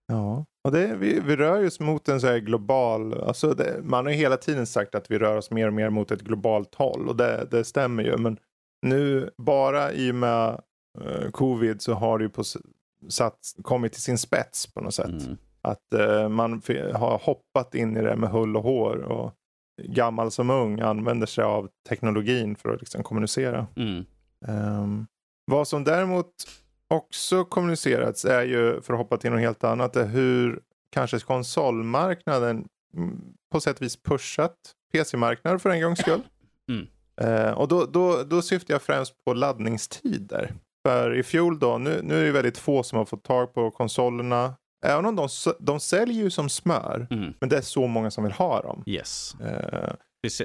Ja, 0.08 0.46
och 0.66 0.72
det, 0.72 0.96
vi, 0.96 1.20
vi 1.20 1.36
rör 1.36 1.66
oss 1.66 1.80
mot 1.80 2.10
en 2.10 2.22
så 2.22 2.28
här 2.28 2.38
global, 2.38 3.22
alltså 3.22 3.54
det, 3.54 3.80
man 3.84 4.06
har 4.06 4.12
ju 4.12 4.18
hela 4.18 4.38
tiden 4.38 4.68
sagt 4.68 4.96
att 4.96 5.12
vi 5.12 5.20
rör 5.20 5.38
oss 5.38 5.52
mer 5.52 5.68
och 5.68 5.74
mer 5.74 5.90
mot 5.90 6.12
ett 6.12 6.22
globalt 6.22 6.76
håll 6.76 7.10
och 7.10 7.16
det, 7.16 7.48
det 7.52 7.64
stämmer 7.64 8.04
ju. 8.04 8.18
Men 8.18 8.38
nu 8.86 9.30
bara 9.38 9.94
i 9.94 10.12
och 10.12 10.16
med 10.16 10.62
uh, 11.02 11.32
covid 11.32 11.82
så 11.82 11.94
har 11.94 12.20
det 12.20 12.24
ju 12.24 12.30
på 12.30 12.44
satt, 13.10 13.40
kommit 13.62 13.94
till 13.94 14.02
sin 14.02 14.18
spets 14.18 14.74
på 14.74 14.82
något 14.82 14.94
sätt. 14.94 15.06
Mm. 15.06 15.38
Att 15.62 15.94
uh, 15.96 16.30
man 16.30 16.62
har 16.94 17.22
hoppat 17.24 17.76
in 17.76 17.98
i 17.98 18.02
det 18.02 18.16
med 18.16 18.30
hull 18.30 18.58
och 18.58 18.64
hår. 18.64 18.98
Och 18.98 19.34
gammal 19.84 20.32
som 20.32 20.50
ung 20.50 20.80
använder 20.80 21.28
sig 21.28 21.44
av 21.44 21.70
teknologin 21.90 22.56
för 22.56 22.70
att 22.70 22.80
liksom 22.80 23.04
kommunicera. 23.04 23.68
Mm. 23.76 24.06
Um, 24.48 25.08
vad 25.46 25.68
som 25.68 25.84
däremot 25.84 26.32
också 26.88 27.46
kommunicerats 27.46 28.26
är 28.26 28.44
ju, 28.44 28.82
för 28.82 28.94
att 28.94 29.00
hoppa 29.00 29.18
till 29.18 29.32
något 29.32 29.40
helt 29.40 29.64
annat, 29.64 29.96
är 29.96 30.06
hur 30.06 30.60
kanske 30.90 31.20
konsolmarknaden 31.20 32.68
mm, 32.98 33.22
på 33.52 33.60
sätt 33.60 33.76
och 33.76 33.82
vis 33.82 34.04
pushat 34.04 34.56
PC-marknaden 34.92 35.60
för 35.60 35.70
en 35.70 35.82
gångs 35.82 36.00
skull. 36.00 36.22
Mm. 36.70 36.88
Uh, 37.24 37.52
och 37.52 37.68
då, 37.68 37.86
då, 37.86 38.24
då 38.24 38.42
syftar 38.42 38.74
jag 38.74 38.82
främst 38.82 39.26
på 39.26 39.34
laddningstider. 39.34 40.56
För 40.86 41.16
i 41.16 41.24
fjol 41.24 41.60
då, 41.60 41.78
nu, 41.78 42.02
nu 42.04 42.22
är 42.22 42.26
det 42.26 42.32
väldigt 42.32 42.58
få 42.58 42.84
som 42.84 42.98
har 42.98 43.06
fått 43.06 43.24
tag 43.24 43.54
på 43.54 43.72
konsolerna. 43.72 44.54
Även 44.86 45.06
om 45.06 45.16
de, 45.16 45.28
de 45.60 45.80
säljer 45.80 46.24
ju 46.24 46.30
som 46.30 46.50
smör. 46.50 47.08
Mm. 47.10 47.34
Men 47.40 47.50
det 47.50 47.58
är 47.58 47.62
så 47.62 47.88
många 47.88 48.12
som 48.12 48.24
vill 48.24 48.34
ha 48.34 48.62
dem. 48.62 48.84
Yes. 48.86 49.36
Uh, 49.42 49.48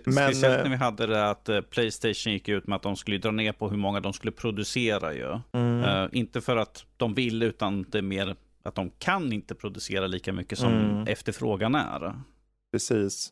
men, 0.06 0.24
speciellt 0.24 0.62
när 0.62 0.70
vi 0.70 0.76
hade 0.76 1.06
det 1.06 1.30
att 1.30 1.48
uh, 1.48 1.60
Playstation 1.60 2.32
gick 2.32 2.48
ut 2.48 2.66
med 2.66 2.76
att 2.76 2.82
de 2.82 2.96
skulle 2.96 3.18
dra 3.18 3.30
ner 3.30 3.52
på 3.52 3.68
hur 3.68 3.76
många 3.76 4.00
de 4.00 4.12
skulle 4.12 4.32
producera. 4.32 5.14
Ju. 5.14 5.38
Mm. 5.52 5.84
Uh, 5.84 6.08
inte 6.12 6.40
för 6.40 6.56
att 6.56 6.84
de 6.96 7.14
vill, 7.14 7.42
utan 7.42 7.82
det 7.82 7.98
är 7.98 8.02
mer 8.02 8.36
att 8.62 8.74
de 8.74 8.90
kan 8.90 9.32
inte 9.32 9.54
producera 9.54 10.06
lika 10.06 10.32
mycket 10.32 10.58
som 10.58 10.72
mm. 10.72 11.06
efterfrågan 11.06 11.74
är. 11.74 12.14
Precis. 12.72 13.30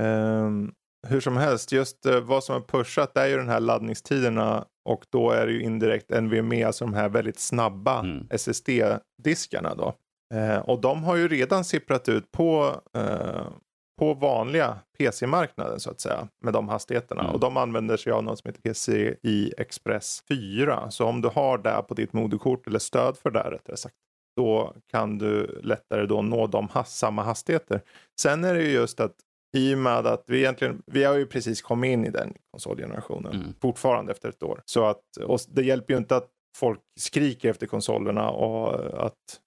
Um, 0.00 0.72
hur 1.06 1.20
som 1.20 1.36
helst, 1.36 1.72
just 1.72 2.06
uh, 2.06 2.20
vad 2.20 2.44
som 2.44 2.52
har 2.52 2.60
pushat 2.60 3.16
är 3.16 3.26
ju 3.26 3.36
den 3.36 3.48
här 3.48 3.60
laddningstiderna 3.60 4.64
och 4.88 5.06
då 5.10 5.30
är 5.30 5.46
det 5.46 5.52
ju 5.52 5.62
indirekt 5.62 6.10
NVMe, 6.10 6.66
alltså 6.66 6.84
de 6.84 6.94
här 6.94 7.08
väldigt 7.08 7.38
snabba 7.38 8.00
mm. 8.00 8.26
SSD-diskarna 8.30 9.74
då. 9.74 9.94
Eh, 10.34 10.58
och 10.58 10.80
de 10.80 11.04
har 11.04 11.16
ju 11.16 11.28
redan 11.28 11.64
sipprat 11.64 12.08
ut 12.08 12.32
på, 12.32 12.80
eh, 12.96 13.46
på 13.98 14.14
vanliga 14.14 14.78
PC-marknaden 14.98 15.80
så 15.80 15.90
att 15.90 16.00
säga 16.00 16.28
med 16.44 16.52
de 16.52 16.68
hastigheterna. 16.68 17.20
Mm. 17.20 17.34
Och 17.34 17.40
de 17.40 17.56
använder 17.56 17.96
sig 17.96 18.12
av 18.12 18.24
något 18.24 18.38
som 18.38 18.48
heter 18.48 18.70
PCI 18.72 19.54
Express 19.58 20.22
4. 20.28 20.90
Så 20.90 21.04
om 21.04 21.20
du 21.20 21.28
har 21.28 21.58
det 21.58 21.82
på 21.88 21.94
ditt 21.94 22.12
moderkort 22.12 22.66
eller 22.66 22.78
stöd 22.78 23.16
för 23.16 23.30
det 23.30 23.50
rättare 23.50 23.76
sagt. 23.76 23.96
Då 24.36 24.74
kan 24.90 25.18
du 25.18 25.60
lättare 25.62 26.06
då 26.06 26.22
nå 26.22 26.46
de 26.46 26.68
has 26.68 26.98
samma 26.98 27.22
hastigheter. 27.22 27.82
Sen 28.20 28.44
är 28.44 28.54
det 28.54 28.62
ju 28.62 28.70
just 28.70 29.00
att 29.00 29.14
i 29.56 29.74
och 29.74 29.78
med 29.78 30.06
att 30.06 30.24
vi 30.26 30.38
egentligen, 30.38 30.82
vi 30.86 31.04
har 31.04 31.14
ju 31.14 31.26
precis 31.26 31.62
kommit 31.62 31.88
in 31.88 32.04
i 32.04 32.10
den 32.10 32.34
konsolgenerationen. 32.50 33.34
Mm. 33.34 33.54
Fortfarande 33.60 34.12
efter 34.12 34.28
ett 34.28 34.42
år. 34.42 34.62
Så 34.64 34.86
att, 34.86 35.02
och 35.24 35.40
det 35.48 35.62
hjälper 35.62 35.94
ju 35.94 35.98
inte 35.98 36.16
att 36.16 36.28
folk 36.56 36.80
skriker 37.00 37.50
efter 37.50 37.66
konsolerna 37.66 38.30
och 38.30 39.04
att 39.06 39.40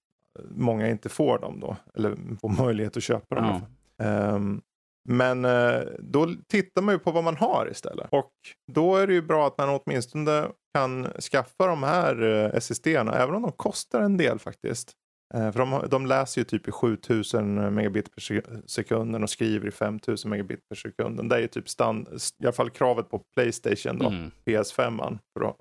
många 0.50 0.88
inte 0.88 1.08
får 1.08 1.38
dem 1.38 1.60
då. 1.60 1.76
Eller 1.94 2.16
får 2.40 2.64
möjlighet 2.64 2.96
att 2.96 3.02
köpa 3.02 3.34
dem. 3.34 3.60
Mm. 3.98 4.34
Um, 4.34 4.62
men 5.08 5.44
uh, 5.44 5.82
då 5.98 6.28
tittar 6.48 6.82
man 6.82 6.94
ju 6.94 6.98
på 6.98 7.10
vad 7.10 7.24
man 7.24 7.36
har 7.36 7.68
istället. 7.70 8.08
Och 8.10 8.32
då 8.72 8.96
är 8.96 9.06
det 9.06 9.12
ju 9.12 9.22
bra 9.22 9.46
att 9.46 9.58
man 9.58 9.80
åtminstone 9.84 10.48
kan 10.74 11.04
skaffa 11.04 11.66
de 11.66 11.82
här 11.82 12.22
eh, 12.22 12.54
SSD-erna. 12.54 13.14
Även 13.14 13.34
om 13.34 13.42
de 13.42 13.52
kostar 13.52 14.00
en 14.00 14.16
del 14.16 14.38
faktiskt. 14.38 14.92
Eh, 15.34 15.52
för 15.52 15.58
de, 15.58 15.88
de 15.88 16.06
läser 16.06 16.40
ju 16.40 16.44
typ 16.44 16.68
i 16.68 16.70
7000 16.70 17.74
megabit 17.74 18.14
per 18.14 18.42
sekund 18.66 19.22
och 19.22 19.30
skriver 19.30 19.68
i 19.68 19.70
5000 19.70 20.30
megabit 20.30 20.68
per 20.68 20.76
sekund. 20.76 21.28
Det 21.28 21.36
är 21.36 21.40
ju 21.40 21.48
typ 21.48 21.68
stand, 21.68 22.08
i 22.38 22.44
alla 22.44 22.52
fall 22.52 22.70
kravet 22.70 23.10
på 23.10 23.18
Playstation 23.18 23.98
då, 23.98 24.06
mm. 24.06 24.30
PS5 24.44 25.18
för 25.38 25.48
att, 25.48 25.56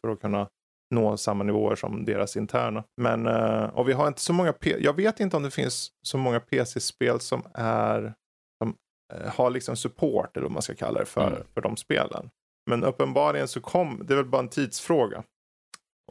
för 0.00 0.12
att 0.12 0.20
kunna 0.20 0.48
nå 0.94 1.16
samma 1.16 1.44
nivåer 1.44 1.76
som 1.76 2.04
deras 2.04 2.36
interna. 2.36 2.84
Men, 3.00 3.26
eh, 3.26 3.64
och 3.64 3.88
vi 3.88 3.92
har 3.92 4.08
inte 4.08 4.20
så 4.20 4.32
många, 4.32 4.54
jag 4.60 4.96
vet 4.96 5.20
inte 5.20 5.36
om 5.36 5.42
det 5.42 5.50
finns 5.50 5.92
så 6.02 6.18
många 6.18 6.40
PC-spel 6.40 7.20
som 7.20 7.42
är, 7.54 8.14
som 8.62 8.74
eh, 9.14 9.34
har 9.34 9.50
liksom 9.50 9.76
support 9.76 10.36
eller 10.36 10.44
vad 10.44 10.52
man 10.52 10.62
ska 10.62 10.74
kalla 10.74 11.00
det 11.00 11.06
för, 11.06 11.26
mm. 11.26 11.42
för 11.54 11.60
de 11.60 11.76
spelen. 11.76 12.30
Men 12.70 12.84
uppenbarligen 12.84 13.48
så 13.48 13.60
kom, 13.60 14.02
det 14.04 14.14
är 14.14 14.16
väl 14.16 14.26
bara 14.26 14.42
en 14.42 14.48
tidsfråga. 14.48 15.22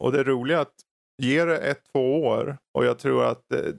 Och 0.01 0.11
det 0.11 0.23
roliga 0.23 0.57
är 0.57 0.61
att 0.61 0.75
Ge 1.19 1.45
det 1.45 1.57
ett, 1.57 1.81
två 1.93 2.23
år 2.23 2.57
och 2.73 2.85
jag 2.85 2.99
tror 2.99 3.25
att 3.25 3.43
det, 3.49 3.75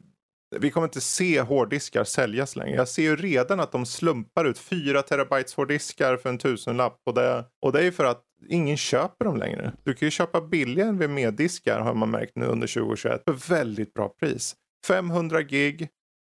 vi 0.59 0.71
kommer 0.71 0.87
inte 0.87 1.01
se 1.01 1.41
hårddiskar 1.41 2.05
säljas 2.05 2.57
längre. 2.57 2.77
Jag 2.77 2.89
ser 2.89 3.03
ju 3.03 3.17
redan 3.17 3.61
att 3.61 3.73
de 3.73 3.87
slumpar 3.87 4.45
ut 4.45 4.59
4 4.59 5.03
terabytes 5.03 5.55
hårddiskar 5.55 6.17
för 6.17 6.29
en 6.29 6.39
tusenlapp. 6.39 7.01
Och 7.07 7.15
det, 7.15 7.45
och 7.63 7.73
det 7.73 7.79
är 7.79 7.83
ju 7.83 7.93
för 7.93 8.05
att 8.05 8.23
ingen 8.49 8.77
köper 8.77 9.25
dem 9.25 9.37
längre. 9.37 9.73
Du 9.85 9.95
kan 9.95 10.07
ju 10.07 10.11
köpa 10.11 10.41
billigare 10.41 10.93
NVMe-diskar 10.93 11.81
har 11.81 11.95
man 11.95 12.11
märkt 12.11 12.37
nu 12.37 12.47
under 12.47 12.67
2021 12.67 13.23
för 13.25 13.55
väldigt 13.55 13.95
bra 13.95 14.09
pris. 14.09 14.57
500 14.87 15.43
gig 15.43 15.89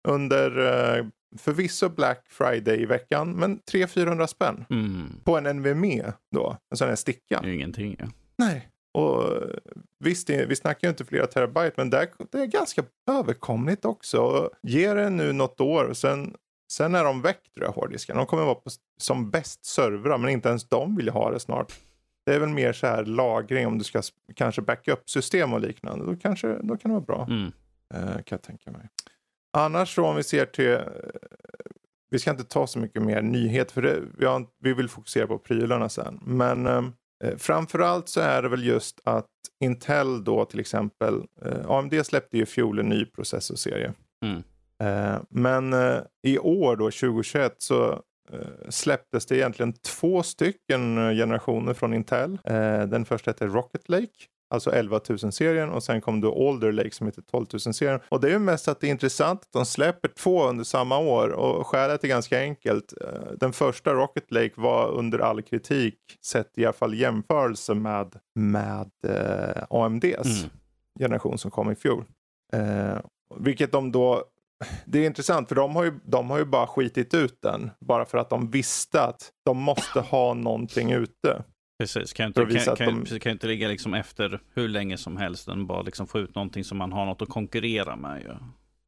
under 0.07 0.57
eh, 0.97 1.05
förvisso 1.38 1.89
Black 1.89 2.25
Friday 2.29 2.81
i 2.81 2.85
veckan, 2.85 3.31
men 3.31 3.59
300-400 3.59 4.27
spänn. 4.27 4.65
Mm. 4.69 5.09
På 5.24 5.38
en 5.38 5.57
NVMe 5.57 6.13
då, 6.31 6.57
en 6.71 6.77
sån 6.77 6.88
här 6.88 6.95
sticka. 6.95 7.41
Det 7.41 7.50
är 7.50 7.53
ingenting. 7.53 7.95
Ja. 8.00 8.05
Nej, 8.38 8.69
och 8.95 9.41
visst, 9.99 10.29
vi 10.29 10.55
snackar 10.55 10.87
ju 10.87 10.89
inte 10.89 11.05
flera 11.05 11.27
terabyte, 11.27 11.73
men 11.77 11.89
det 11.89 12.09
är, 12.31 12.45
ganska 12.45 12.83
överkomligt 13.09 13.85
också. 13.85 14.49
Ge 14.63 14.93
det 14.93 15.09
nu 15.09 15.33
något 15.33 15.61
år 15.61 15.85
och 15.85 15.97
sen, 15.97 16.35
sen 16.71 16.95
är 16.95 17.03
de 17.03 17.21
väck 17.21 17.53
tror 17.53 17.65
jag, 17.65 17.71
hårddiskarna. 17.71 18.19
De 18.19 18.27
kommer 18.27 18.43
vara 18.43 18.55
på, 18.55 18.69
som 19.01 19.31
bäst 19.31 19.65
servrar, 19.65 20.17
men 20.17 20.29
inte 20.29 20.49
ens 20.49 20.69
de 20.69 20.95
vill 20.95 21.09
ha 21.09 21.31
det 21.31 21.39
snart. 21.39 21.73
Det 22.25 22.33
är 22.33 22.39
väl 22.39 22.49
mer 22.49 22.73
så 22.73 22.87
här 22.87 23.05
lagring 23.05 23.67
om 23.67 23.77
du 23.77 23.83
ska 23.83 24.01
kanske 24.35 24.61
backup-system 24.61 25.53
och 25.53 25.61
liknande. 25.61 26.05
Då, 26.05 26.15
kanske, 26.15 26.47
då 26.47 26.77
kan 26.77 26.91
det 26.91 26.95
vara 26.95 27.05
bra. 27.05 27.27
Mm. 27.29 27.51
Eh, 27.93 28.13
kan 28.13 28.23
jag 28.29 28.41
tänka 28.41 28.71
mig. 28.71 28.89
Annars 29.53 29.95
så 29.95 30.05
om 30.05 30.15
vi 30.15 30.23
ser 30.23 30.45
till, 30.45 30.71
eh, 30.71 30.79
vi 32.09 32.19
ska 32.19 32.31
inte 32.31 32.43
ta 32.43 32.67
så 32.67 32.79
mycket 32.79 33.01
mer 33.01 33.21
nyhet 33.21 33.71
för 33.71 33.81
det, 33.81 34.01
vi, 34.17 34.25
har, 34.25 34.47
vi 34.59 34.73
vill 34.73 34.89
fokusera 34.89 35.27
på 35.27 35.37
prylarna 35.37 35.89
sen. 35.89 36.19
Men 36.21 36.67
eh, 36.67 36.73
eh, 36.73 36.83
framförallt 37.38 38.10
så 38.10 38.22
är 38.22 38.41
det 38.41 38.50
väl 38.50 38.65
just 38.65 39.00
att 39.03 39.25
Intel 39.60 40.24
då 40.24 40.45
till 40.45 40.60
exempel, 40.60 41.24
eh, 41.41 41.72
AMD 41.72 42.05
släppte 42.05 42.38
ju 42.38 42.43
i 42.43 42.45
fjol 42.45 42.79
en 42.79 42.89
ny 42.89 43.05
processorserie. 43.05 43.93
Mm. 44.25 44.43
Eh, 44.84 45.22
men 45.29 45.74
eh, 45.74 46.01
i 46.24 46.38
år 46.38 46.75
då 46.75 46.86
2021 46.86 47.55
så 47.57 48.01
släpptes 48.69 49.25
det 49.25 49.38
egentligen 49.38 49.74
två 49.74 50.24
stycken 50.24 50.95
generationer 50.95 51.74
från 51.74 51.93
Intel. 51.93 52.38
Den 52.88 53.05
första 53.05 53.31
heter 53.31 53.48
Rocket 53.48 53.89
Lake 53.89 54.25
Alltså 54.49 54.71
11 54.71 54.97
000-serien 54.97 55.69
och 55.69 55.83
sen 55.83 56.01
kom 56.01 56.21
då 56.21 56.49
Alder 56.49 56.71
Lake 56.71 56.91
som 56.91 57.07
heter 57.07 57.21
12 57.21 57.45
000-serien. 57.45 57.99
Och 58.09 58.21
det 58.21 58.27
är 58.27 58.31
ju 58.31 58.39
mest 58.39 58.67
att 58.67 58.81
det 58.81 58.87
är 58.87 58.91
intressant 58.91 59.41
att 59.41 59.51
de 59.51 59.65
släpper 59.65 60.09
två 60.09 60.47
under 60.47 60.63
samma 60.63 60.97
år 60.97 61.29
och 61.29 61.67
skälet 61.67 62.03
är 62.03 62.07
ganska 62.07 62.39
enkelt. 62.39 62.93
Eh, 63.01 63.31
den 63.39 63.53
första 63.53 63.93
Rocket 63.93 64.31
Lake 64.31 64.53
var 64.55 64.91
under 64.91 65.19
all 65.19 65.41
kritik 65.41 65.99
sett 66.25 66.57
i 66.57 66.65
alla 66.65 66.73
fall 66.73 66.93
jämförelse 66.93 67.73
med, 67.73 68.15
med 68.35 68.91
eh, 69.07 69.63
AMDs 69.69 70.43
mm. 70.43 70.49
generation 70.99 71.37
som 71.37 71.51
kom 71.51 71.71
i 71.71 71.75
fjol. 71.75 72.03
Eh, 72.53 72.99
vilket 73.39 73.71
de 73.71 73.91
då 73.91 74.23
det 74.85 74.99
är 74.99 75.05
intressant 75.05 75.47
för 75.47 75.55
de 75.55 75.75
har, 75.75 75.83
ju, 75.83 75.99
de 76.03 76.29
har 76.29 76.37
ju 76.37 76.45
bara 76.45 76.67
skitit 76.67 77.13
ut 77.13 77.41
den. 77.41 77.71
Bara 77.79 78.05
för 78.05 78.17
att 78.17 78.29
de 78.29 78.51
visste 78.51 79.01
att 79.01 79.31
de 79.45 79.57
måste 79.57 79.99
ha 79.99 80.33
någonting 80.33 80.91
ute. 80.91 81.43
Precis, 81.79 82.13
kan 82.13 82.27
inte, 82.27 82.46
kan, 82.46 82.75
kan, 82.75 83.03
de... 83.03 83.20
kan 83.20 83.32
inte 83.32 83.48
ligga 83.48 83.67
liksom 83.67 83.94
efter 83.94 84.39
hur 84.53 84.67
länge 84.67 84.98
som 84.98 85.17
helst. 85.17 85.46
Den 85.46 85.67
bara 85.67 85.82
liksom 85.82 86.08
få 86.08 86.20
ut 86.20 86.36
någonting 86.36 86.63
som 86.63 86.77
man 86.77 86.91
har 86.91 87.05
något 87.05 87.22
att 87.22 87.29
konkurrera 87.29 87.96
med. 87.96 88.24
Ja. 88.27 88.38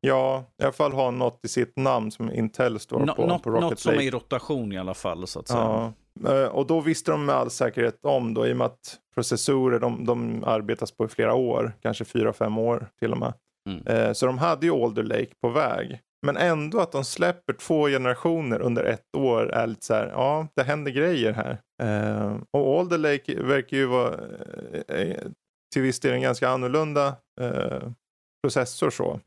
Ja, 0.02 0.46
i 0.62 0.64
alla 0.64 0.72
fall 0.72 0.92
ha 0.92 1.12
något 1.12 1.40
i 1.44 1.48
sitt 1.48 1.78
namn 1.78 2.12
som 2.12 2.32
Intel 2.32 2.80
står 2.80 3.00
no, 3.00 3.14
på, 3.14 3.28
något, 3.28 3.44
på 3.44 3.50
Rocket 3.50 3.70
Något 3.70 3.80
som 3.80 3.94
är 3.94 4.02
i 4.02 4.12
rotation 4.12 4.72
i 4.72 4.78
alla 4.78 4.94
fall 4.94 5.28
så 5.28 5.40
att 5.40 5.48
säga. 5.48 5.94
Ja, 6.24 6.44
eh, 6.44 6.48
och 6.48 6.68
då 6.68 6.82
visste 6.82 7.12
de 7.12 7.26
med 7.26 7.36
all 7.36 7.50
säkerhet 7.50 8.06
om 8.06 8.34
då 8.34 8.48
i 8.48 8.54
och 8.54 8.58
med 8.58 8.66
att 8.66 8.98
processorer 9.14 9.80
de, 9.80 10.06
de 10.06 10.44
arbetas 10.44 10.92
på 10.92 11.06
i 11.06 11.08
flera 11.08 11.34
år, 11.34 11.74
kanske 11.82 12.06
fyra, 12.06 12.34
fem 12.34 12.58
år 12.58 12.88
till 13.00 13.12
och 13.12 13.18
med. 13.18 13.34
Mm. 13.70 13.88
Eh, 13.88 14.14
så 14.14 14.26
de 14.26 14.38
hade 14.38 14.66
ju 14.66 14.72
Alder 14.72 15.04
Lake 15.04 15.32
på 15.42 15.50
väg. 15.50 16.00
Men 16.26 16.38
ändå 16.38 16.80
att 16.80 16.92
de 16.92 17.06
släpper 17.06 17.54
två 17.54 17.88
generationer 17.88 18.62
under 18.62 18.84
ett 18.84 19.16
år 19.18 19.54
är 19.54 19.68
lite 19.68 19.86
så 19.86 19.94
här, 19.94 20.08
ja, 20.08 20.48
det 20.56 20.64
händer 20.64 20.92
grejer 20.92 21.34
här. 21.34 21.58
Uh, 21.84 22.38
och 22.52 22.80
Alder 22.80 22.98
Lake 22.98 23.44
verkar 23.44 23.78
ju 23.78 23.86
vara 23.86 24.12
uh, 24.12 25.16
till 25.74 25.82
viss 25.82 26.00
del 26.00 26.14
en 26.14 26.22
ganska 26.22 26.50
annorlunda 26.50 27.16
uh, 27.42 27.92
processor 28.44 28.90
så. 28.90 29.20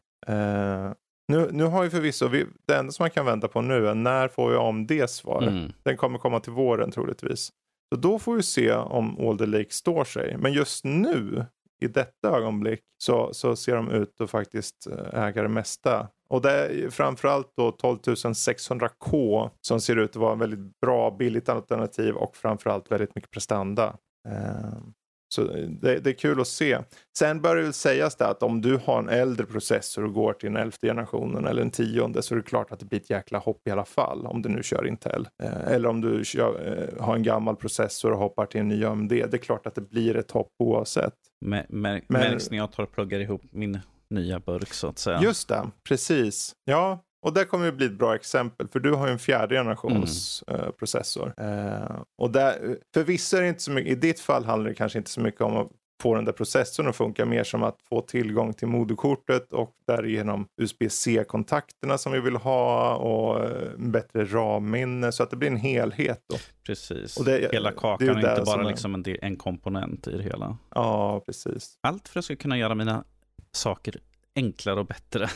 nu, 1.33 1.49
nu 1.53 1.65
har 1.65 1.85
ju 1.85 1.91
förvisso, 1.91 2.29
vi, 2.29 2.47
det 2.67 2.77
enda 2.77 2.93
som 2.93 3.03
man 3.03 3.11
kan 3.11 3.27
vänta 3.27 3.49
på 3.49 3.61
nu 3.61 3.89
är 3.89 3.95
när 3.95 4.29
får 4.29 4.51
vi 4.51 4.57
AMD 4.57 5.11
svar? 5.11 5.43
Mm. 5.43 5.73
Den 5.83 5.97
kommer 5.97 6.19
komma 6.19 6.41
till 6.41 6.53
våren 6.53 6.91
troligtvis. 6.91 7.53
Så 7.95 8.01
då 8.01 8.19
får 8.19 8.35
vi 8.35 8.43
se 8.43 8.73
om 8.73 9.29
Alder 9.29 9.47
Lake 9.47 9.71
står 9.71 10.05
sig. 10.05 10.37
Men 10.37 10.53
just 10.53 10.85
nu 10.85 11.45
i 11.81 11.87
detta 11.87 12.29
ögonblick 12.29 12.81
så, 12.99 13.35
så 13.35 13.57
ser 13.57 13.77
de 13.77 13.91
ut 13.91 14.21
att 14.21 14.31
faktiskt 14.31 14.87
eh, 14.87 15.25
äga 15.25 15.43
det 15.43 15.49
mesta 15.49 16.09
och 16.31 16.43
det 16.43 16.51
är 16.51 16.91
framförallt 16.91 17.53
då 17.57 17.71
12 17.71 17.99
600K 17.99 19.51
som 19.61 19.81
ser 19.81 19.97
ut 19.97 20.11
att 20.11 20.17
vara 20.17 20.33
en 20.33 20.39
väldigt 20.39 20.81
bra 20.81 21.17
billigt 21.19 21.49
alternativ 21.49 22.15
och 22.15 22.37
framförallt 22.37 22.93
väldigt 22.93 23.15
mycket 23.15 23.31
prestanda. 23.31 23.97
Ehm, 24.29 24.93
så 25.35 25.45
det, 25.45 25.99
det, 25.99 26.11
är 26.11 26.15
kul 26.15 26.41
att 26.41 26.49
se. 26.49 26.79
Sen 27.19 27.41
bör 27.41 27.57
det 27.57 27.63
väl 27.63 27.73
sägas 27.73 28.17
det 28.17 28.27
att 28.27 28.43
om 28.43 28.61
du 28.61 28.77
har 28.85 28.99
en 28.99 29.09
äldre 29.09 29.47
processor 29.47 30.05
och 30.05 30.13
går 30.13 30.33
till 30.33 30.53
den 30.53 30.63
elfte 30.63 30.87
generationen 30.87 31.47
eller 31.47 31.63
en 31.63 31.71
tionde 31.71 32.23
så 32.23 32.35
är 32.35 32.37
det 32.37 32.43
klart 32.43 32.73
att 32.73 32.81
det 32.81 32.87
blir 32.87 33.01
ett 33.01 33.11
jäkla 33.11 33.39
hopp 33.39 33.69
i 33.69 33.71
alla 33.71 33.85
fall 33.85 34.27
om 34.27 34.43
du 34.43 34.49
nu 34.49 34.63
kör 34.63 34.87
Intel. 34.87 35.29
Eh, 35.43 35.73
eller 35.73 35.89
om 35.89 36.01
du 36.01 36.25
kör, 36.25 36.89
eh, 36.99 37.05
har 37.05 37.15
en 37.15 37.23
gammal 37.23 37.57
processor 37.57 38.13
och 38.13 38.19
hoppar 38.19 38.47
till 38.47 38.61
en 38.61 38.69
ny 38.69 38.85
AMD. 38.85 39.09
Det 39.09 39.35
är 39.35 39.39
klart 39.39 39.67
att 39.67 39.75
det 39.75 39.91
blir 39.91 40.17
ett 40.17 40.31
hopp 40.31 40.53
oavsett. 40.59 41.15
Mär, 41.41 41.67
mär, 41.69 42.03
märks 42.09 42.51
när 42.51 42.59
jag 42.59 42.73
tar 42.73 42.83
och 42.83 42.93
pluggar 42.93 43.21
ihop 43.21 43.43
min 43.51 43.79
nya 44.11 44.41
burk 44.41 44.73
så 44.73 44.87
att 44.87 44.99
säga. 44.99 45.21
Just 45.23 45.49
det, 45.49 45.71
precis. 45.89 46.53
Ja, 46.65 47.05
och 47.23 47.35
det 47.35 47.45
kommer 47.45 47.69
att 47.69 47.75
bli 47.75 47.87
ett 47.87 47.99
bra 47.99 48.15
exempel 48.15 48.69
för 48.69 48.81
du 48.81 48.93
har 48.93 49.07
ju 49.07 49.13
en 49.13 49.19
fjärde 49.19 49.55
generations 49.55 50.45
mm. 50.47 50.61
uh, 50.61 50.71
processor. 50.71 51.35
Uh, 51.41 52.03
och 52.19 52.31
där, 52.31 52.77
för 52.95 53.05
vissa 53.05 53.39
är 53.39 53.43
det 53.43 53.49
inte 53.49 53.63
så 53.63 53.71
mycket, 53.71 53.93
i 53.93 53.95
ditt 53.95 54.21
fall 54.21 54.45
handlar 54.45 54.69
det 54.69 54.75
kanske 54.75 54.99
inte 54.99 55.11
så 55.11 55.21
mycket 55.21 55.41
om 55.41 55.57
att 55.57 55.71
få 56.01 56.15
den 56.15 56.25
där 56.25 56.33
processorn 56.33 56.89
att 56.89 56.97
funka 56.97 57.27
mer 57.27 57.45
som 57.45 57.63
att 57.63 57.77
få 57.89 58.01
tillgång 58.01 58.53
till 58.53 58.69
moderkortet 58.69 59.53
och 59.53 59.75
därigenom 59.87 60.47
USB-C-kontakterna 60.63 61.99
som 61.99 62.13
vi 62.13 62.21
vill 62.21 62.37
ha 62.37 62.95
och 62.97 63.45
uh, 63.45 63.79
bättre 63.79 64.25
RAM-minne 64.25 65.13
så 65.13 65.23
att 65.23 65.31
det 65.31 65.37
blir 65.37 65.49
en 65.49 65.57
helhet. 65.57 66.25
Då. 66.29 66.37
Precis, 66.67 67.17
och 67.17 67.25
det, 67.25 67.53
hela 67.53 67.73
kakan 67.73 68.07
det 68.07 68.29
är, 68.29 68.31
inte 68.31 68.43
bara 68.47 68.63
liksom 68.63 68.95
en, 68.95 69.05
en 69.23 69.37
komponent 69.37 70.07
i 70.07 70.17
det 70.17 70.23
hela. 70.23 70.59
Ja, 70.75 71.23
precis. 71.27 71.79
Allt 71.81 72.09
för 72.09 72.13
att 72.13 72.17
jag 72.17 72.25
ska 72.25 72.37
kunna 72.37 72.59
göra 72.59 72.75
mina 72.75 73.05
saker 73.53 74.01
enklare 74.37 74.81
och 74.81 74.87
bättre. 74.87 75.29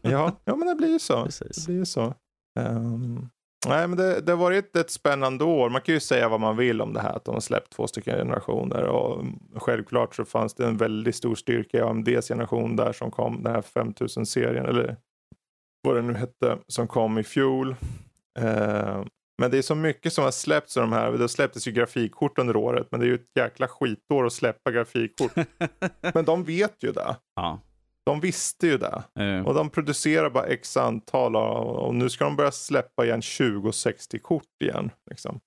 ja, 0.00 0.36
ja, 0.44 0.56
men 0.56 0.68
det 0.68 0.74
blir 0.74 0.92
ju 0.92 0.98
så. 0.98 1.24
Det 1.40 1.66
blir 1.66 1.76
ju 1.76 1.86
så. 1.86 2.14
Um, 2.60 3.28
nej, 3.66 3.88
men 3.88 3.98
det, 3.98 4.20
det 4.20 4.32
har 4.32 4.36
varit 4.36 4.76
ett 4.76 4.90
spännande 4.90 5.44
år. 5.44 5.70
Man 5.70 5.80
kan 5.80 5.94
ju 5.94 6.00
säga 6.00 6.28
vad 6.28 6.40
man 6.40 6.56
vill 6.56 6.80
om 6.80 6.92
det 6.92 7.00
här, 7.00 7.16
att 7.16 7.24
de 7.24 7.34
har 7.34 7.40
släppt 7.40 7.72
två 7.72 7.86
stycken 7.86 8.18
generationer. 8.18 8.82
Och 8.82 9.24
självklart 9.54 10.14
så 10.14 10.24
fanns 10.24 10.54
det 10.54 10.66
en 10.66 10.76
väldigt 10.76 11.16
stor 11.16 11.34
styrka 11.34 11.78
i 11.78 11.80
AMDs 11.80 12.28
generation 12.28 12.76
där 12.76 12.92
som 12.92 13.10
kom, 13.10 13.42
den 13.42 13.52
här 13.54 13.62
5000-serien, 13.62 14.66
eller 14.66 14.96
vad 15.82 15.96
det 15.96 16.02
nu 16.02 16.14
hette, 16.14 16.58
som 16.66 16.86
kom 16.86 17.18
i 17.18 17.22
fjol. 17.22 17.76
Uh, 18.40 19.04
men 19.38 19.50
det 19.50 19.58
är 19.58 19.62
så 19.62 19.74
mycket 19.74 20.12
som 20.12 20.24
har 20.24 20.30
släppts 20.30 20.74
de 20.74 20.92
här. 20.92 21.12
Det 21.12 21.28
släpptes 21.28 21.68
ju 21.68 21.72
grafikkort 21.72 22.38
under 22.38 22.56
året. 22.56 22.88
Men 22.90 23.00
det 23.00 23.06
är 23.06 23.08
ju 23.08 23.14
ett 23.14 23.36
jäkla 23.36 23.68
skitår 23.68 24.26
att 24.26 24.32
släppa 24.32 24.70
grafikkort. 24.70 25.32
men 26.14 26.24
de 26.24 26.44
vet 26.44 26.76
ju 26.80 26.92
det. 26.92 27.16
Ja. 27.36 27.60
De 28.04 28.20
visste 28.20 28.66
ju 28.66 28.78
det. 28.78 29.02
Mm. 29.18 29.46
Och 29.46 29.54
de 29.54 29.70
producerar 29.70 30.30
bara 30.30 30.46
x 30.46 30.76
antal. 30.76 31.36
Och 31.36 31.94
nu 31.94 32.10
ska 32.10 32.24
de 32.24 32.36
börja 32.36 32.52
släppa 32.52 33.04
igen 33.04 33.20
2060-kort 33.20 34.62
igen. 34.64 34.90
Liksom. 35.10 35.40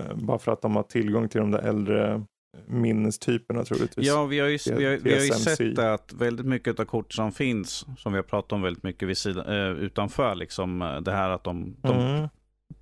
Eh, 0.00 0.14
bara 0.14 0.38
för 0.38 0.52
att 0.52 0.62
de 0.62 0.76
har 0.76 0.82
tillgång 0.82 1.28
till 1.28 1.40
de 1.40 1.50
där 1.50 1.58
äldre 1.58 2.24
minnestyperna 2.66 3.64
troligtvis. 3.64 4.06
Ja, 4.06 4.24
vi 4.24 4.38
har 4.38 4.48
ju, 4.48 4.58
vi 4.76 4.84
har, 4.84 4.96
vi 4.96 5.14
har 5.14 5.20
ju 5.20 5.32
sett 5.32 5.78
att 5.78 6.12
väldigt 6.12 6.46
mycket 6.46 6.80
av 6.80 6.84
kort 6.84 7.12
som 7.12 7.32
finns, 7.32 7.86
som 7.98 8.12
vi 8.12 8.18
har 8.18 8.22
pratat 8.22 8.52
om 8.52 8.62
väldigt 8.62 8.82
mycket 8.82 9.08
vid 9.08 9.18
sidan, 9.18 9.46
utanför, 9.76 10.34
liksom, 10.34 10.82
eh, 10.82 11.00
det 11.00 11.12
här 11.12 11.30
att 11.30 11.44
de, 11.44 11.76
de 11.82 11.98
mm 11.98 12.28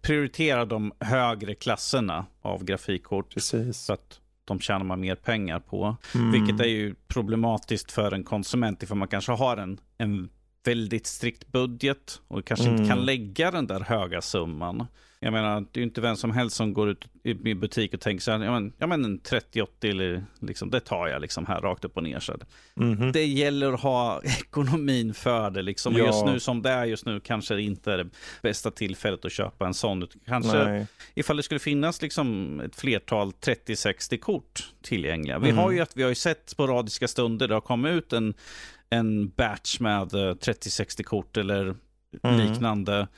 prioriterar 0.02 0.66
de 0.66 0.92
högre 1.00 1.54
klasserna 1.54 2.26
av 2.40 2.64
grafikkort. 2.64 3.34
Precis. 3.34 3.78
Så 3.78 3.92
att 3.92 4.20
de 4.48 4.60
tjänar 4.60 4.84
man 4.84 5.00
mer 5.00 5.14
pengar 5.14 5.60
på. 5.60 5.96
Mm. 6.14 6.32
Vilket 6.32 6.60
är 6.60 6.68
ju 6.68 6.94
problematiskt 7.08 7.92
för 7.92 8.14
en 8.14 8.24
konsument 8.24 8.82
ifall 8.82 8.96
man 8.96 9.08
kanske 9.08 9.32
har 9.32 9.56
en, 9.56 9.80
en 9.98 10.28
väldigt 10.68 11.06
strikt 11.06 11.46
budget 11.46 12.20
och 12.28 12.44
kanske 12.44 12.66
mm. 12.66 12.76
inte 12.76 12.88
kan 12.88 13.04
lägga 13.04 13.50
den 13.50 13.66
där 13.66 13.80
höga 13.80 14.22
summan. 14.22 14.86
Jag 15.20 15.32
menar, 15.32 15.60
det 15.60 15.78
är 15.78 15.80
ju 15.80 15.84
inte 15.84 16.00
vem 16.00 16.16
som 16.16 16.30
helst 16.30 16.56
som 16.56 16.72
går 16.72 16.88
ut 16.88 17.04
i 17.22 17.54
butik 17.54 17.94
och 17.94 18.00
tänker 18.00 18.22
så 18.22 18.30
här, 18.30 18.44
ja 18.44 18.52
men, 18.52 18.72
ja, 18.78 18.86
men 18.86 19.04
en 19.04 19.18
3080, 19.18 20.22
liksom, 20.40 20.70
det 20.70 20.80
tar 20.80 21.08
jag 21.08 21.22
liksom 21.22 21.46
här 21.46 21.60
rakt 21.60 21.84
upp 21.84 21.96
och 21.96 22.02
ner. 22.02 22.20
Så 22.20 22.36
mm. 22.80 23.12
Det 23.12 23.26
gäller 23.26 23.72
att 23.72 23.80
ha 23.80 24.22
ekonomin 24.40 25.14
för 25.14 25.50
det. 25.50 25.62
Liksom. 25.62 25.96
Ja. 25.96 26.02
Och 26.02 26.06
just 26.06 26.24
nu 26.24 26.40
som 26.40 26.62
det 26.62 26.70
är 26.70 26.84
just 26.84 27.06
nu 27.06 27.20
kanske 27.20 27.54
det 27.54 27.62
inte 27.62 27.92
är 27.92 27.98
det 27.98 28.10
bästa 28.42 28.70
tillfället 28.70 29.24
att 29.24 29.32
köpa 29.32 29.66
en 29.66 29.74
sån. 29.74 30.06
Kanske 30.26 30.64
Nej. 30.64 30.86
ifall 31.14 31.36
det 31.36 31.42
skulle 31.42 31.60
finnas 31.60 32.02
liksom 32.02 32.60
ett 32.60 32.76
flertal 32.76 33.32
3060 33.32 34.18
kort 34.18 34.72
tillgängliga. 34.82 35.38
Vi, 35.38 35.50
mm. 35.50 35.58
har 35.58 35.70
ju, 35.70 35.86
vi 35.94 36.02
har 36.02 36.08
ju 36.08 36.14
sett 36.14 36.50
sporadiska 36.50 37.08
stunder, 37.08 37.48
det 37.48 37.54
har 37.54 37.60
kommit 37.60 37.92
ut 37.92 38.12
en 38.12 38.34
en 38.90 39.28
batch 39.28 39.80
med 39.80 40.10
3060 40.10 41.02
kort 41.02 41.36
eller 41.36 41.74
mm. 42.22 42.36
liknande 42.36 43.08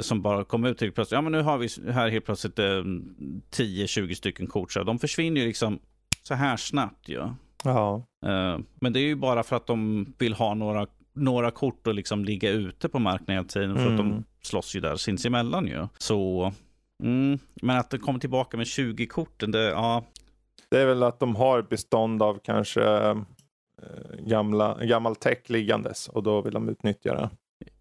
som 0.00 0.22
bara 0.22 0.44
kom 0.44 0.64
ut 0.64 0.80
helt 0.80 0.94
plötsligt. 0.94 1.16
Ja, 1.16 1.22
men 1.22 1.32
nu 1.32 1.42
har 1.42 1.58
vi 1.58 1.92
här 1.92 2.08
helt 2.08 2.24
plötsligt 2.24 2.58
10-20 2.58 4.14
stycken 4.14 4.46
kort. 4.46 4.72
Så 4.72 4.82
de 4.82 4.98
försvinner 4.98 5.40
ju 5.40 5.46
liksom 5.46 5.78
så 6.22 6.34
här 6.34 6.56
snabbt 6.56 7.08
ju. 7.08 7.28
Ja. 7.64 8.06
Men 8.74 8.92
det 8.92 9.00
är 9.00 9.04
ju 9.04 9.14
bara 9.14 9.42
för 9.42 9.56
att 9.56 9.66
de 9.66 10.06
vill 10.18 10.34
ha 10.34 10.54
några 10.54 10.86
några 11.16 11.50
kort 11.50 11.86
och 11.86 11.94
liksom 11.94 12.24
ligga 12.24 12.50
ute 12.50 12.88
på 12.88 12.98
marknaden 12.98 13.34
hela 13.36 13.48
tiden. 13.48 13.76
För 13.76 13.82
mm. 13.82 13.94
att 13.94 13.98
de 13.98 14.10
mm. 14.10 14.24
slåss 14.42 14.76
ju 14.76 14.80
där 14.80 14.96
sinsemellan 14.96 15.66
ju. 15.66 15.86
Så, 15.98 16.52
mm, 17.02 17.38
men 17.54 17.76
att 17.76 17.90
det 17.90 17.98
kommer 17.98 18.18
tillbaka 18.18 18.56
med 18.56 18.66
20 18.66 19.06
korten, 19.06 19.50
det, 19.50 19.62
ja. 19.62 20.04
Det 20.68 20.80
är 20.80 20.86
väl 20.86 21.02
att 21.02 21.20
de 21.20 21.36
har 21.36 21.62
bestånd 21.62 22.22
av 22.22 22.40
kanske 22.44 22.80
Eh, 23.82 24.16
gamla, 24.18 24.78
gammal 24.84 25.16
tech 25.16 25.50
liggandes 25.50 26.08
och 26.08 26.22
då 26.22 26.42
vill 26.42 26.54
de 26.54 26.68
utnyttja 26.68 27.14
det. 27.14 27.30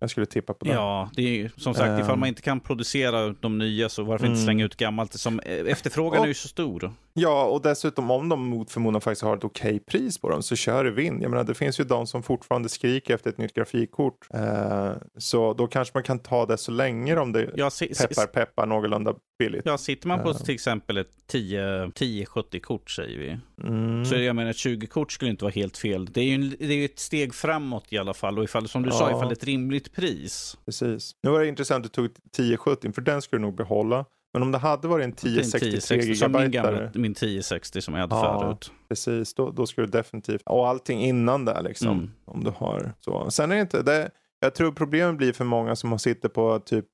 Jag 0.05 0.09
skulle 0.09 0.25
tippa 0.25 0.53
på 0.53 0.65
det. 0.65 0.71
Ja, 0.71 1.09
det 1.15 1.21
är 1.21 1.33
ju 1.33 1.49
som 1.57 1.73
sagt, 1.73 1.89
um, 1.89 1.99
ifall 1.99 2.17
man 2.17 2.29
inte 2.29 2.41
kan 2.41 2.59
producera 2.59 3.35
de 3.39 3.57
nya 3.57 3.89
så 3.89 4.03
varför 4.03 4.25
mm. 4.25 4.33
inte 4.33 4.45
slänga 4.45 4.65
ut 4.65 4.75
gammalt? 4.75 5.13
Som, 5.13 5.39
eh, 5.39 5.65
efterfrågan 5.65 6.19
och, 6.19 6.25
är 6.25 6.27
ju 6.27 6.33
så 6.33 6.47
stor. 6.47 6.91
Ja, 7.13 7.45
och 7.45 7.61
dessutom 7.61 8.11
om 8.11 8.29
de 8.29 8.49
mot 8.49 8.71
förmodan 8.71 9.01
faktiskt 9.01 9.21
har 9.21 9.37
ett 9.37 9.43
okej 9.43 9.75
okay 9.75 9.79
pris 9.79 10.17
på 10.17 10.29
dem 10.29 10.43
så 10.43 10.55
kör 10.55 10.83
det 10.83 10.91
vind. 10.91 11.23
Jag 11.23 11.29
menar, 11.31 11.43
det 11.43 11.53
finns 11.53 11.79
ju 11.79 11.83
de 11.83 12.07
som 12.07 12.23
fortfarande 12.23 12.69
skriker 12.69 13.15
efter 13.15 13.29
ett 13.29 13.37
nytt 13.37 13.53
grafikkort. 13.53 14.27
Uh, 14.35 14.91
så 15.17 15.53
då 15.53 15.67
kanske 15.67 15.91
man 15.97 16.03
kan 16.03 16.19
ta 16.19 16.45
det 16.45 16.57
så 16.57 16.71
länge 16.71 17.17
om 17.17 17.31
det 17.31 17.51
ja, 17.55 17.69
se, 17.69 17.87
peppar 17.87 18.25
peppar 18.25 18.65
någorlunda 18.65 19.15
billigt. 19.39 19.61
Ja, 19.65 19.77
sitter 19.77 20.07
man 20.07 20.23
på 20.23 20.29
uh. 20.29 20.37
till 20.37 20.53
exempel 20.53 20.97
ett 20.97 21.11
1070-kort 21.31 22.89
säger 22.91 23.19
vi. 23.19 23.37
Mm. 23.67 24.05
Så 24.05 24.15
jag 24.15 24.35
menar, 24.35 24.51
20-kort 24.51 25.11
skulle 25.11 25.31
inte 25.31 25.43
vara 25.43 25.53
helt 25.53 25.77
fel. 25.77 26.05
Det 26.05 26.21
är 26.21 26.25
ju 26.25 26.33
en, 26.33 26.55
det 26.59 26.73
är 26.73 26.85
ett 26.85 26.99
steg 26.99 27.33
framåt 27.33 27.85
i 27.89 27.97
alla 27.97 28.13
fall. 28.13 28.37
Och 28.37 28.43
ifall, 28.43 28.67
som 28.67 28.83
du 28.83 28.89
ja. 28.89 28.95
sa, 28.95 29.09
ifall 29.09 29.31
ett 29.31 29.43
rimligt 29.43 29.94
pris. 29.95 30.57
Precis. 30.65 31.15
Nu 31.23 31.29
var 31.31 31.39
det 31.39 31.47
intressant 31.47 31.85
att 31.85 31.93
du 31.93 31.95
tog 31.95 32.05
1070, 32.05 32.91
för 32.91 33.01
den 33.01 33.21
skulle 33.21 33.39
du 33.39 33.45
nog 33.45 33.55
behålla. 33.55 34.05
Men 34.33 34.41
om 34.41 34.51
det 34.51 34.57
hade 34.57 34.87
varit 34.87 35.03
en 35.03 35.11
1063 35.11 35.97
GB. 35.97 36.15
Som 36.15 36.31
min, 36.31 37.01
min 37.01 37.11
1060 37.11 37.81
som 37.81 37.93
jag 37.93 38.01
hade 38.01 38.15
ja, 38.15 38.39
förut. 38.41 38.71
Precis, 38.89 39.33
då, 39.33 39.51
då 39.51 39.65
skulle 39.65 39.87
du 39.87 39.91
definitivt. 39.91 40.41
Och 40.45 40.67
allting 40.67 41.01
innan 41.01 41.45
där 41.45 41.61
liksom. 41.61 41.87
Mm. 41.87 42.11
Om 42.25 42.43
du 42.43 42.49
har 42.49 42.93
så. 42.99 43.31
Sen 43.31 43.51
är 43.51 43.55
det 43.55 43.61
inte. 43.61 43.81
Det, 43.81 44.09
jag 44.39 44.55
tror 44.55 44.71
problemet 44.71 45.17
blir 45.17 45.33
för 45.33 45.45
många 45.45 45.75
som 45.75 45.99
sitter 45.99 46.29
på 46.29 46.59
typ 46.59 46.85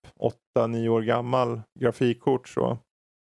8-9 0.57 0.87
år 0.87 1.01
gammal 1.01 1.61
grafikkort. 1.79 2.49
Så. 2.49 2.77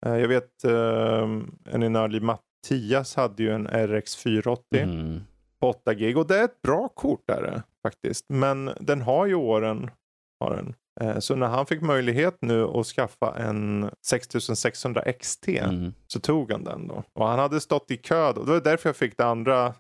Eh, 0.06 0.16
jag 0.18 0.28
vet 0.28 0.64
eh, 0.64 1.30
en 1.66 1.84
enörlig 1.84 2.22
Mattias 2.22 3.16
hade 3.16 3.44
ju 3.44 3.52
en 3.52 3.68
RX 3.68 4.16
480 4.16 4.64
mm. 4.74 5.22
På 5.62 5.70
8 5.70 5.94
gig 5.94 6.18
och 6.18 6.28
det 6.28 6.40
är 6.40 6.44
ett 6.44 6.62
bra 6.62 6.88
kort 6.88 7.24
där 7.28 7.62
faktiskt. 7.84 8.26
Men 8.30 8.72
den 8.80 9.02
har 9.02 9.26
ju 9.26 9.36
åren. 9.36 9.92
Har 10.40 10.56
den. 10.56 10.76
Eh, 11.02 11.20
så 11.20 11.36
när 11.36 11.48
han 11.48 11.66
fick 11.66 11.82
möjlighet 11.82 12.38
nu 12.42 12.64
att 12.64 12.86
skaffa 12.86 13.38
en 13.38 13.90
6600 14.06 15.14
XT 15.14 15.48
mm. 15.48 15.94
så 16.08 16.20
tog 16.20 16.52
han 16.52 16.64
den 16.64 16.88
då. 16.88 17.04
Och 17.14 17.28
han 17.28 17.40
hade 17.40 17.62
stått 17.62 17.92
i 17.92 17.98
kö 17.98 18.34
då. 18.34 18.44
Det 18.44 18.52
var 18.52 18.62
därför 18.62 18.90
jag 18.90 18.96
fick 18.96 19.18
det 19.18 19.26
andra 19.26 19.74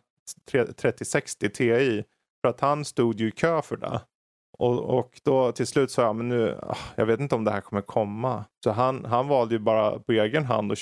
3060 0.76 1.50
Ti. 1.50 2.04
För 2.42 2.50
att 2.50 2.60
han 2.60 2.86
stod 2.86 3.20
ju 3.20 3.28
i 3.28 3.32
kö 3.32 3.62
för 3.62 3.78
det. 3.78 4.02
Och, 4.62 5.00
och 5.00 5.20
då 5.24 5.52
till 5.52 5.68
slut 5.68 5.92
sa 5.92 6.02
jag, 6.02 6.16
men 6.16 6.30
nu, 6.30 6.60
ah, 6.62 6.78
jag 6.96 7.06
vet 7.06 7.20
inte 7.20 7.36
om 7.36 7.44
det 7.44 7.52
här 7.52 7.62
kommer 7.62 7.82
komma. 7.82 8.46
Så 8.64 8.72
han, 8.72 9.06
han 9.06 9.28
valde 9.28 9.56
ju 9.56 9.60
bara 9.60 10.00
på 10.00 10.12
egen 10.12 10.46
hand 10.46 10.72
och, 10.72 10.78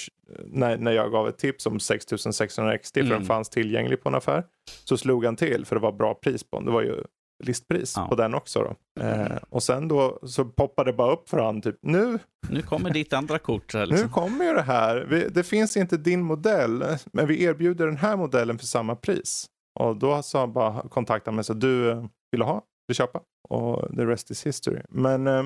när, 0.46 0.78
när 0.78 0.92
jag 0.92 1.12
gav 1.12 1.28
ett 1.28 1.38
tips 1.38 1.66
om 1.66 1.80
6600 1.80 2.78
XT 2.78 2.94
för 2.94 3.02
mm. 3.02 3.14
den 3.14 3.26
fanns 3.26 3.50
tillgänglig 3.50 4.04
på 4.04 4.10
en 4.10 4.16
affär. 4.16 4.44
Så 4.86 4.98
slog 4.98 5.26
han 5.26 5.36
till 5.36 5.66
för 5.66 5.76
det 5.76 5.82
var 5.82 5.92
bra 5.92 6.14
pris 6.14 6.44
på 6.44 6.58
den. 6.58 6.66
Det 6.66 6.72
var 6.72 6.82
ju 6.82 7.04
listpris 7.44 7.94
ja. 7.98 8.08
på 8.08 8.16
den 8.16 8.34
också. 8.34 8.60
Då. 8.60 9.04
Eh, 9.04 9.38
och 9.50 9.64
sen 9.64 9.88
då 9.88 10.20
så 10.24 10.46
poppade 10.46 10.92
det 10.92 10.98
bara 10.98 11.12
upp 11.12 11.30
för 11.30 11.38
honom, 11.38 11.62
typ 11.62 11.78
nu. 11.82 12.20
Nu 12.50 12.62
kommer 12.62 12.90
ditt 12.90 13.14
andra 13.14 13.40
kort. 13.40 13.74
Liksom. 13.74 13.98
Nu 14.02 14.10
kommer 14.10 14.46
ju 14.46 14.54
det 14.54 14.62
här. 14.62 15.08
Vi, 15.10 15.30
det 15.30 15.44
finns 15.44 15.78
inte 15.78 15.98
din 15.98 16.22
modell, 16.22 16.86
men 17.14 17.28
vi 17.28 17.44
erbjuder 17.44 17.86
den 17.86 17.98
här 17.98 18.18
modellen 18.18 18.58
för 18.58 18.66
samma 18.66 18.96
pris. 18.96 19.46
Och 19.80 19.96
då 19.96 20.22
sa 20.22 20.40
han 20.40 20.54
bara 20.54 20.82
kontakta 20.90 21.32
mig 21.32 21.44
så 21.44 21.54
du 21.54 21.92
eh, 21.92 22.06
vill 22.32 22.42
ha, 22.42 22.62
vill 22.88 22.96
köpa 22.96 23.22
och 23.50 23.96
the 23.96 24.06
rest 24.06 24.32
is 24.32 24.48
history. 24.48 24.82
Men 24.90 25.28
eh, 25.28 25.44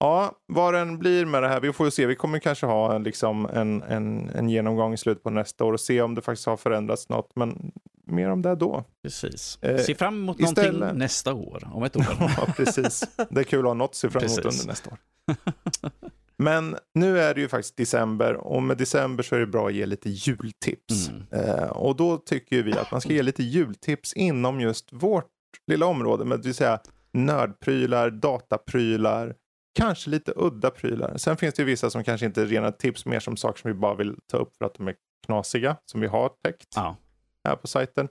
ja, 0.00 0.32
vad 0.46 0.74
den 0.74 0.98
blir 0.98 1.26
med 1.26 1.42
det 1.42 1.48
här, 1.48 1.60
vi 1.60 1.72
får 1.72 1.86
ju 1.86 1.90
se. 1.90 2.06
Vi 2.06 2.14
kommer 2.14 2.38
kanske 2.38 2.66
ha 2.66 2.98
liksom 2.98 3.46
en, 3.46 3.82
en, 3.82 4.30
en 4.30 4.48
genomgång 4.48 4.94
i 4.94 4.96
slutet 4.96 5.22
på 5.22 5.30
nästa 5.30 5.64
år 5.64 5.72
och 5.72 5.80
se 5.80 6.02
om 6.02 6.14
det 6.14 6.22
faktiskt 6.22 6.46
har 6.46 6.56
förändrats 6.56 7.08
något. 7.08 7.30
Men 7.36 7.72
mer 8.04 8.30
om 8.30 8.42
det 8.42 8.54
då. 8.54 8.84
Precis. 9.02 9.58
Eh, 9.62 9.78
se 9.78 9.94
fram 9.94 10.14
emot 10.14 10.40
istället... 10.40 10.74
någonting 10.74 10.98
nästa 10.98 11.34
år, 11.34 11.68
om 11.72 11.82
ett 11.82 11.96
år. 11.96 12.06
ja, 12.18 12.46
precis. 12.56 13.04
Det 13.30 13.40
är 13.40 13.44
kul 13.44 13.60
att 13.60 13.66
ha 13.66 13.74
något 13.74 13.90
att 13.90 13.94
se 13.94 14.10
fram 14.10 14.24
emot 14.24 14.38
under 14.38 14.66
nästa 14.66 14.90
år. 14.90 14.98
Men 16.40 16.76
nu 16.94 17.20
är 17.20 17.34
det 17.34 17.40
ju 17.40 17.48
faktiskt 17.48 17.76
december 17.76 18.34
och 18.34 18.62
med 18.62 18.76
december 18.76 19.22
så 19.22 19.34
är 19.34 19.40
det 19.40 19.46
bra 19.46 19.66
att 19.66 19.74
ge 19.74 19.86
lite 19.86 20.10
jultips. 20.10 21.08
Mm. 21.08 21.22
Eh, 21.30 21.68
och 21.68 21.96
då 21.96 22.16
tycker 22.16 22.62
vi 22.62 22.72
att 22.72 22.90
man 22.90 23.00
ska 23.00 23.12
ge 23.12 23.22
lite 23.22 23.42
jultips 23.42 24.12
inom 24.12 24.60
just 24.60 24.92
vårt 24.92 25.30
lilla 25.66 25.86
område. 25.86 26.24
Med, 26.24 26.38
det 26.38 26.44
vill 26.44 26.54
säga 26.54 26.80
nördprylar, 27.12 28.10
dataprylar, 28.10 29.34
kanske 29.74 30.10
lite 30.10 30.32
udda 30.36 30.70
prylar. 30.70 31.16
Sen 31.16 31.36
finns 31.36 31.54
det 31.54 31.62
ju 31.62 31.66
vissa 31.66 31.90
som 31.90 32.04
kanske 32.04 32.26
inte 32.26 32.42
är 32.42 32.46
rena 32.46 32.72
tips, 32.72 33.06
mer 33.06 33.20
som 33.20 33.36
saker 33.36 33.60
som 33.60 33.70
vi 33.70 33.74
bara 33.74 33.94
vill 33.94 34.16
ta 34.26 34.36
upp 34.36 34.56
för 34.56 34.64
att 34.64 34.74
de 34.74 34.88
är 34.88 34.94
knasiga, 35.26 35.76
som 35.84 36.00
vi 36.00 36.06
har 36.06 36.30
täckt 36.44 36.68
ja. 36.76 36.96
här 37.44 37.56
på 37.56 37.66
sajten. 37.66 38.08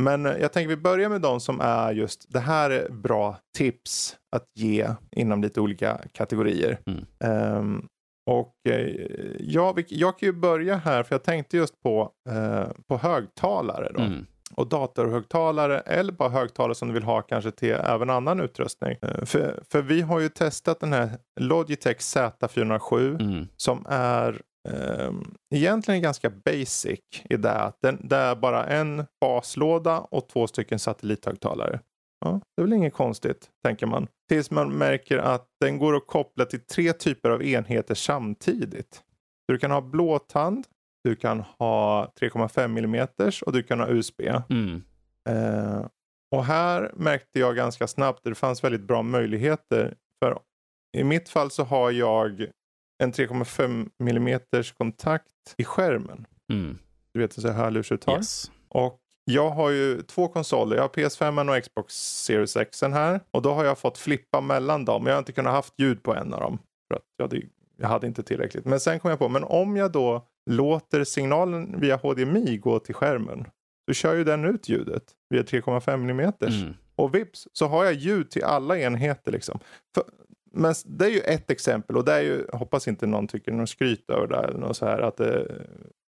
Men 0.00 0.26
eh, 0.26 0.36
jag 0.36 0.52
tänker 0.52 0.68
vi 0.68 0.76
börjar 0.76 1.08
med 1.08 1.20
de 1.20 1.40
som 1.40 1.60
är 1.60 1.92
just, 1.92 2.32
det 2.32 2.40
här 2.40 2.70
är 2.70 2.90
bra 2.90 3.36
tips 3.56 4.16
att 4.36 4.46
ge 4.54 4.88
inom 5.10 5.42
lite 5.42 5.60
olika 5.60 6.00
kategorier. 6.12 6.78
Mm. 6.86 7.56
Um, 7.58 7.88
och 8.26 8.54
eh, 8.68 8.96
ja, 9.38 9.74
jag 9.88 10.18
kan 10.18 10.26
ju 10.26 10.32
börja 10.32 10.76
här 10.76 11.02
för 11.02 11.14
jag 11.14 11.24
tänkte 11.24 11.56
just 11.56 11.82
på, 11.82 12.12
eh, 12.28 12.68
på 12.88 12.96
högtalare. 12.96 13.92
Då. 13.94 14.00
Mm 14.00 14.26
och 14.54 14.68
datorhögtalare 14.68 15.80
eller 15.80 16.12
bara 16.12 16.28
högtalare 16.28 16.74
som 16.74 16.88
du 16.88 16.94
vill 16.94 17.02
ha 17.02 17.22
kanske 17.22 17.50
till 17.50 17.72
även 17.72 18.10
annan 18.10 18.40
utrustning. 18.40 18.96
Eh, 19.02 19.24
för, 19.24 19.62
för 19.70 19.82
vi 19.82 20.00
har 20.00 20.20
ju 20.20 20.28
testat 20.28 20.80
den 20.80 20.92
här 20.92 21.10
Logitech 21.40 21.98
Z407 21.98 23.20
mm. 23.20 23.46
som 23.56 23.86
är 23.88 24.42
eh, 24.68 25.12
egentligen 25.54 26.02
ganska 26.02 26.30
basic 26.30 27.00
i 27.30 27.36
det 27.36 27.52
att 27.52 27.78
den, 27.82 28.08
det 28.08 28.16
är 28.16 28.36
bara 28.36 28.66
en 28.66 29.06
baslåda 29.20 30.00
och 30.00 30.28
två 30.28 30.46
stycken 30.46 30.78
satellithögtalare. 30.78 31.80
Ja, 32.24 32.40
det 32.56 32.62
är 32.62 32.64
väl 32.66 32.72
inget 32.72 32.94
konstigt, 32.94 33.48
tänker 33.64 33.86
man. 33.86 34.06
Tills 34.28 34.50
man 34.50 34.72
märker 34.72 35.18
att 35.18 35.46
den 35.60 35.78
går 35.78 35.96
att 35.96 36.06
koppla 36.06 36.44
till 36.44 36.60
tre 36.60 36.92
typer 36.92 37.30
av 37.30 37.42
enheter 37.42 37.94
samtidigt. 37.94 39.02
du 39.48 39.58
kan 39.58 39.70
ha 39.70 39.80
blåtand, 39.80 40.66
du 41.04 41.16
kan 41.16 41.40
ha 41.40 42.12
3,5 42.20 42.64
mm 42.78 43.08
och 43.46 43.52
du 43.52 43.62
kan 43.62 43.80
ha 43.80 43.88
USB. 43.88 44.20
Mm. 44.50 44.82
Eh, 45.28 45.86
och 46.30 46.44
här 46.44 46.92
märkte 46.94 47.40
jag 47.40 47.56
ganska 47.56 47.86
snabbt 47.86 48.18
att 48.18 48.24
det 48.24 48.34
fanns 48.34 48.64
väldigt 48.64 48.82
bra 48.82 49.02
möjligheter. 49.02 49.94
För 50.24 50.38
i 50.96 51.04
mitt 51.04 51.28
fall 51.28 51.50
så 51.50 51.64
har 51.64 51.90
jag 51.90 52.46
en 53.02 53.12
3,5 53.12 53.90
mm 54.00 54.40
kontakt 54.78 55.54
i 55.56 55.64
skärmen. 55.64 56.26
Mm. 56.52 56.78
Du 57.12 57.20
vet, 57.20 57.32
så 57.32 57.48
hörlursuttag. 57.48 58.16
Yes. 58.16 58.50
Och 58.68 59.00
jag 59.24 59.50
har 59.50 59.70
ju 59.70 60.02
två 60.02 60.28
konsoler. 60.28 60.76
Jag 60.76 60.82
har 60.82 60.88
PS5 60.88 61.56
och 61.56 61.62
Xbox 61.62 61.94
Series 61.94 62.56
X 62.56 62.82
här. 62.82 63.20
Och 63.30 63.42
då 63.42 63.52
har 63.52 63.64
jag 63.64 63.78
fått 63.78 63.98
flippa 63.98 64.40
mellan 64.40 64.84
dem. 64.84 65.06
Jag 65.06 65.14
har 65.14 65.18
inte 65.18 65.32
kunnat 65.32 65.52
haft 65.52 65.74
ljud 65.78 66.02
på 66.02 66.14
en 66.14 66.34
av 66.34 66.40
dem. 66.40 66.58
För 66.88 66.94
att 66.94 67.02
jag 67.16 67.24
hade, 67.24 67.42
jag 67.76 67.88
hade 67.88 68.06
inte 68.06 68.22
tillräckligt. 68.22 68.64
Men 68.64 68.80
sen 68.80 69.00
kom 69.00 69.10
jag 69.10 69.18
på, 69.18 69.28
men 69.28 69.44
om 69.44 69.76
jag 69.76 69.92
då 69.92 70.26
låter 70.50 71.04
signalen 71.04 71.80
via 71.80 71.96
HDMI 71.96 72.56
gå 72.56 72.78
till 72.78 72.94
skärmen. 72.94 73.46
Då 73.86 73.94
kör 73.94 74.14
ju 74.14 74.24
den 74.24 74.44
ut 74.44 74.68
ljudet 74.68 75.02
via 75.30 75.42
3,5 75.42 75.94
mm. 75.94 76.20
Mm. 76.20 76.74
Och 76.96 77.14
vips 77.14 77.48
så 77.52 77.66
har 77.66 77.84
jag 77.84 77.94
ljud 77.94 78.30
till 78.30 78.44
alla 78.44 78.78
enheter. 78.78 79.32
Liksom. 79.32 79.58
För, 79.94 80.04
men 80.52 80.74
det 80.84 81.04
är 81.04 81.10
ju 81.10 81.20
ett 81.20 81.50
exempel 81.50 81.96
och 81.96 82.04
det 82.04 82.12
är 82.12 82.20
ju, 82.20 82.46
hoppas 82.52 82.88
inte 82.88 83.06
någon 83.06 83.28
tycker 83.28 83.52
någon 83.52 83.66
skryt 83.66 84.10
över 84.10 84.26
det 84.26 84.36
eller 84.36 84.58
något 84.58 84.76
så 84.76 84.86
här 84.86 84.98
att 84.98 85.16
det, 85.16 85.46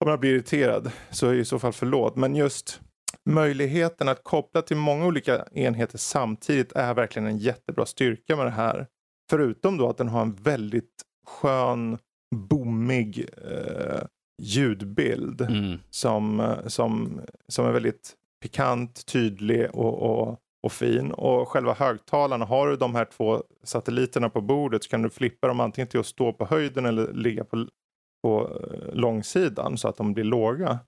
om 0.05 0.11
jag 0.11 0.21
blir 0.21 0.31
irriterad 0.31 0.91
så 1.11 1.33
i 1.33 1.45
så 1.45 1.59
fall 1.59 1.73
förlåt. 1.73 2.17
Men 2.17 2.37
just 2.37 2.81
möjligheten 3.25 4.09
att 4.09 4.25
koppla 4.25 4.63
till 4.63 4.77
många 4.77 5.07
olika 5.07 5.47
enheter 5.53 5.99
samtidigt 5.99 6.73
är 6.73 6.95
verkligen 6.95 7.29
en 7.29 7.39
jättebra 7.39 7.87
styrka 7.87 8.37
med 8.37 8.47
det 8.47 8.51
här. 8.51 8.87
Förutom 9.31 9.77
då 9.77 9.89
att 9.89 9.97
den 9.97 10.09
har 10.09 10.23
en 10.23 10.33
väldigt 10.35 11.03
skön, 11.27 11.99
boomig 12.35 13.29
eh, 13.37 14.03
ljudbild 14.39 15.41
mm. 15.41 15.79
som, 15.91 16.55
som, 16.67 17.21
som 17.49 17.67
är 17.67 17.73
väldigt 17.73 18.15
pikant, 18.43 19.07
tydlig 19.07 19.71
och, 19.73 20.03
och, 20.03 20.39
och 20.63 20.73
fin. 20.73 21.13
Och 21.13 21.49
själva 21.49 21.75
högtalarna, 21.75 22.45
har 22.45 22.69
du 22.69 22.77
de 22.77 22.95
här 22.95 23.05
två 23.05 23.43
satelliterna 23.63 24.29
på 24.29 24.41
bordet 24.41 24.85
så 24.85 24.91
kan 24.91 25.03
du 25.03 25.11
flippa 25.11 25.49
dem 25.49 25.61
antingen 25.61 25.89
till 25.89 26.01
att 26.01 26.07
stå 26.07 26.33
på 26.33 26.47
höjden 26.47 26.87
eller 26.87 27.13
ligga 27.13 27.45
på, 27.45 27.67
på 28.23 28.61
eh, 28.63 28.95
långsidan 28.95 29.79
så 29.79 29.89
att 29.89 29.97
de 29.97 30.13
blir 30.13 30.25
låga. 30.25 30.79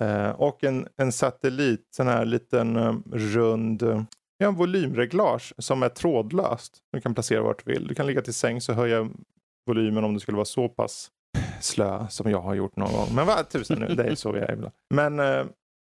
Eh, 0.00 0.30
och 0.30 0.64
en, 0.64 0.88
en 0.96 1.12
satellit, 1.12 1.88
sån 1.90 2.06
här 2.06 2.24
liten 2.24 2.76
um, 2.76 3.02
rund, 3.12 3.82
har 3.82 4.48
en 4.48 4.54
volymreglage 4.54 5.54
som 5.58 5.82
är 5.82 5.88
trådlöst. 5.88 6.78
Du 6.92 7.00
kan 7.00 7.14
placera 7.14 7.42
vart 7.42 7.64
du 7.64 7.72
vill. 7.72 7.86
Du 7.86 7.94
kan 7.94 8.06
ligga 8.06 8.22
till 8.22 8.34
sängs 8.34 8.68
och 8.68 8.74
höja 8.74 9.08
volymen 9.66 10.04
om 10.04 10.14
du 10.14 10.20
skulle 10.20 10.36
vara 10.36 10.44
så 10.44 10.68
pass 10.68 11.10
slö 11.64 12.06
som 12.08 12.30
jag 12.30 12.40
har 12.40 12.54
gjort 12.54 12.76
någon 12.76 12.92
gång. 12.92 13.08
Men 13.14 13.26
vad 13.26 13.48
tusan 13.48 13.78
nu, 13.78 13.94
det 13.94 14.04
är 14.04 14.14
så 14.14 14.32
vi 14.32 14.40
är 14.40 14.52
ibland. 14.52 14.74
Men 14.94 15.20
eh, 15.20 15.46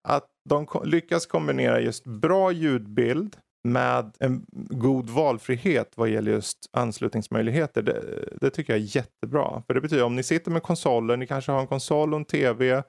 att 0.08 0.26
de 0.48 0.66
lyckas 0.84 1.26
kombinera 1.26 1.80
just 1.80 2.04
bra 2.04 2.52
ljudbild 2.52 3.36
med 3.64 4.16
en 4.18 4.46
god 4.70 5.10
valfrihet 5.10 5.92
vad 5.96 6.08
gäller 6.08 6.32
just 6.32 6.58
anslutningsmöjligheter. 6.72 7.82
Det, 7.82 8.02
det, 8.40 8.50
tycker 8.50 8.72
jag 8.72 8.82
är 8.82 8.96
jättebra. 8.96 9.62
För 9.66 9.74
det 9.74 9.80
betyder 9.80 10.04
om 10.04 10.16
ni 10.16 10.22
sitter 10.22 10.50
med 10.50 10.62
konsoler, 10.62 11.16
ni 11.16 11.26
kanske 11.26 11.52
har 11.52 11.60
en 11.60 11.66
konsol 11.66 12.14
och 12.14 12.18
en 12.18 12.24
tv 12.24 12.82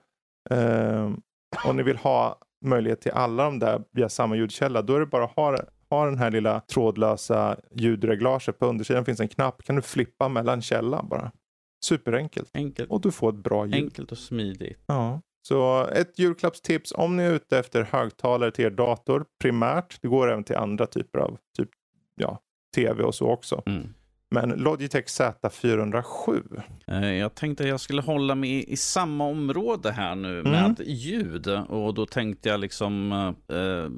eh, 0.49 1.11
och 1.65 1.75
ni 1.75 1.83
vill 1.83 1.97
ha 1.97 2.37
möjlighet 2.65 3.01
till 3.01 3.11
alla 3.11 3.43
de 3.43 3.59
där 3.59 3.83
via 3.91 4.09
samma 4.09 4.35
ljudkälla. 4.35 4.81
Då 4.81 4.95
är 4.95 4.99
det 4.99 5.05
bara 5.05 5.25
att 5.25 5.35
ha, 5.35 5.57
ha 5.89 6.05
den 6.05 6.17
här 6.17 6.31
lilla 6.31 6.59
trådlösa 6.59 7.57
ljudreglaget. 7.71 8.59
På 8.59 8.65
undersidan 8.65 9.05
finns 9.05 9.19
en 9.19 9.27
knapp. 9.27 9.63
kan 9.63 9.75
du 9.75 9.81
flippa 9.81 10.29
mellan 10.29 10.61
källan 10.61 11.07
bara. 11.09 11.31
Superenkelt. 11.83 12.49
Enkelt. 12.53 12.91
Och 12.91 13.01
du 13.01 13.11
får 13.11 13.29
ett 13.29 13.43
bra 13.43 13.65
ljud. 13.65 13.75
Enkelt 13.75 14.11
och 14.11 14.17
smidigt. 14.17 14.79
Ja. 14.85 15.21
Så 15.47 15.87
ett 15.87 16.19
julklappstips 16.19 16.93
om 16.95 17.17
ni 17.17 17.23
är 17.23 17.31
ute 17.33 17.57
efter 17.57 17.83
högtalare 17.83 18.51
till 18.51 18.65
er 18.65 18.69
dator 18.69 19.25
primärt. 19.41 20.01
Det 20.01 20.07
går 20.07 20.31
även 20.31 20.43
till 20.43 20.55
andra 20.55 20.85
typer 20.85 21.19
av 21.19 21.37
typ, 21.57 21.69
ja, 22.15 22.39
tv 22.75 23.03
och 23.03 23.15
så 23.15 23.29
också. 23.29 23.63
Mm. 23.65 23.93
Men 24.31 24.49
Logitech 24.49 25.05
Z407. 25.05 26.61
Eh, 26.87 27.13
jag 27.13 27.35
tänkte 27.35 27.63
att 27.63 27.69
jag 27.69 27.79
skulle 27.79 28.01
hålla 28.01 28.35
mig 28.35 28.71
i 28.71 28.77
samma 28.77 29.25
område 29.25 29.91
här 29.91 30.15
nu 30.15 30.39
mm. 30.39 30.51
med 30.51 30.81
ljud. 30.85 31.47
Och 31.47 31.93
då 31.93 32.05
tänkte 32.05 32.49
jag 32.49 32.59
liksom 32.59 33.11
eh, 33.47 33.89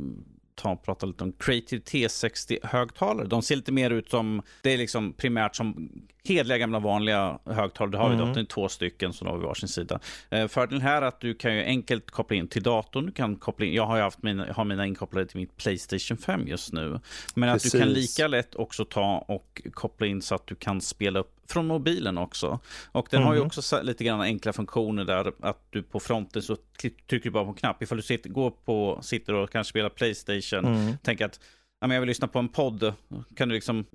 ta 0.56 0.72
och 0.72 0.84
prata 0.84 1.06
lite 1.06 1.24
om 1.24 1.34
Creative 1.34 1.82
T60-högtalare. 1.82 3.28
De 3.28 3.42
ser 3.42 3.56
lite 3.56 3.72
mer 3.72 3.90
ut 3.90 4.10
som, 4.10 4.42
det 4.62 4.74
är 4.74 4.78
liksom 4.78 5.14
primärt 5.14 5.56
som 5.56 5.90
hedliga 6.28 6.58
gamla 6.58 6.80
vanliga 6.80 7.40
högtalare. 7.46 7.92
Det 7.92 7.98
har 7.98 8.10
vi 8.10 8.16
mm. 8.16 8.34
då, 8.34 8.46
två 8.46 8.70
stycken 8.70 9.14
som 9.14 9.28
har 9.28 9.38
vi 9.38 9.46
varsin 9.46 9.70
sida. 9.70 10.00
Eh, 10.30 10.48
fördelen 10.48 10.82
här 10.82 11.02
är 11.02 11.06
att 11.06 11.20
du 11.20 11.34
kan 11.34 11.56
ju 11.56 11.64
enkelt 11.64 12.12
koppla 12.12 12.38
in 12.38 12.48
till 12.48 12.64
datorn. 12.64 13.06
Du 13.06 13.12
kan 13.12 13.36
koppla 13.36 13.66
in, 13.66 13.74
jag 13.74 13.86
har 13.86 13.96
ju 13.96 14.02
haft 14.02 14.24
mina, 14.24 14.54
har 14.54 14.66
mina 14.66 14.86
inkopplade 14.86 15.26
till 15.26 15.38
mitt 15.38 15.58
Playstation 15.58 16.18
5 16.18 16.48
just 16.48 16.74
nu. 16.74 17.00
Men 17.36 17.54
Precis. 17.54 17.74
att 17.74 17.80
du 17.80 17.86
kan 17.86 17.94
lika 17.94 18.28
lätt 18.28 18.56
också 18.56 18.86
ta 18.86 19.26
och 19.28 19.62
koppla 19.72 20.08
in 20.08 20.22
så 20.22 20.36
att 20.36 20.48
du 20.48 20.56
kan 20.56 20.82
spela 20.82 21.20
upp 21.20 21.35
från 21.50 21.68
mobilen 21.68 22.18
också. 22.18 22.60
Och 22.92 23.08
den 23.12 23.18
mm. 23.18 23.28
har 23.28 23.34
ju 23.34 23.40
mhm. 23.40 23.48
också 23.48 23.82
lite 23.82 24.04
grann 24.04 24.22
enkla 24.22 24.54
funktioner 24.54 25.06
där 25.06 25.32
att 25.40 25.68
du 25.70 25.84
på 25.84 26.00
fronten 26.00 26.42
så 26.42 26.58
trycker 26.80 27.24
du 27.24 27.30
bara 27.30 27.44
på 27.44 27.50
en 27.50 27.56
knapp. 27.56 27.82
Ifall 27.82 27.98
du 27.98 28.04
sitter, 28.04 28.30
går 28.30 28.52
på, 28.52 29.00
sitter 29.02 29.34
och 29.34 29.50
kanske 29.50 29.70
spelar 29.70 29.90
Playstation, 29.90 30.66
mm. 30.66 30.98
tänker 31.04 31.26
att 31.26 31.40
ja, 31.82 31.88
men 31.88 31.96
jag 31.96 32.02
vill 32.02 32.08
lyssna 32.08 32.28
på 32.28 32.40
en 32.40 32.50
podd, 32.50 32.94
kan 33.36 33.50
du 33.50 33.56
liksom 33.56 33.86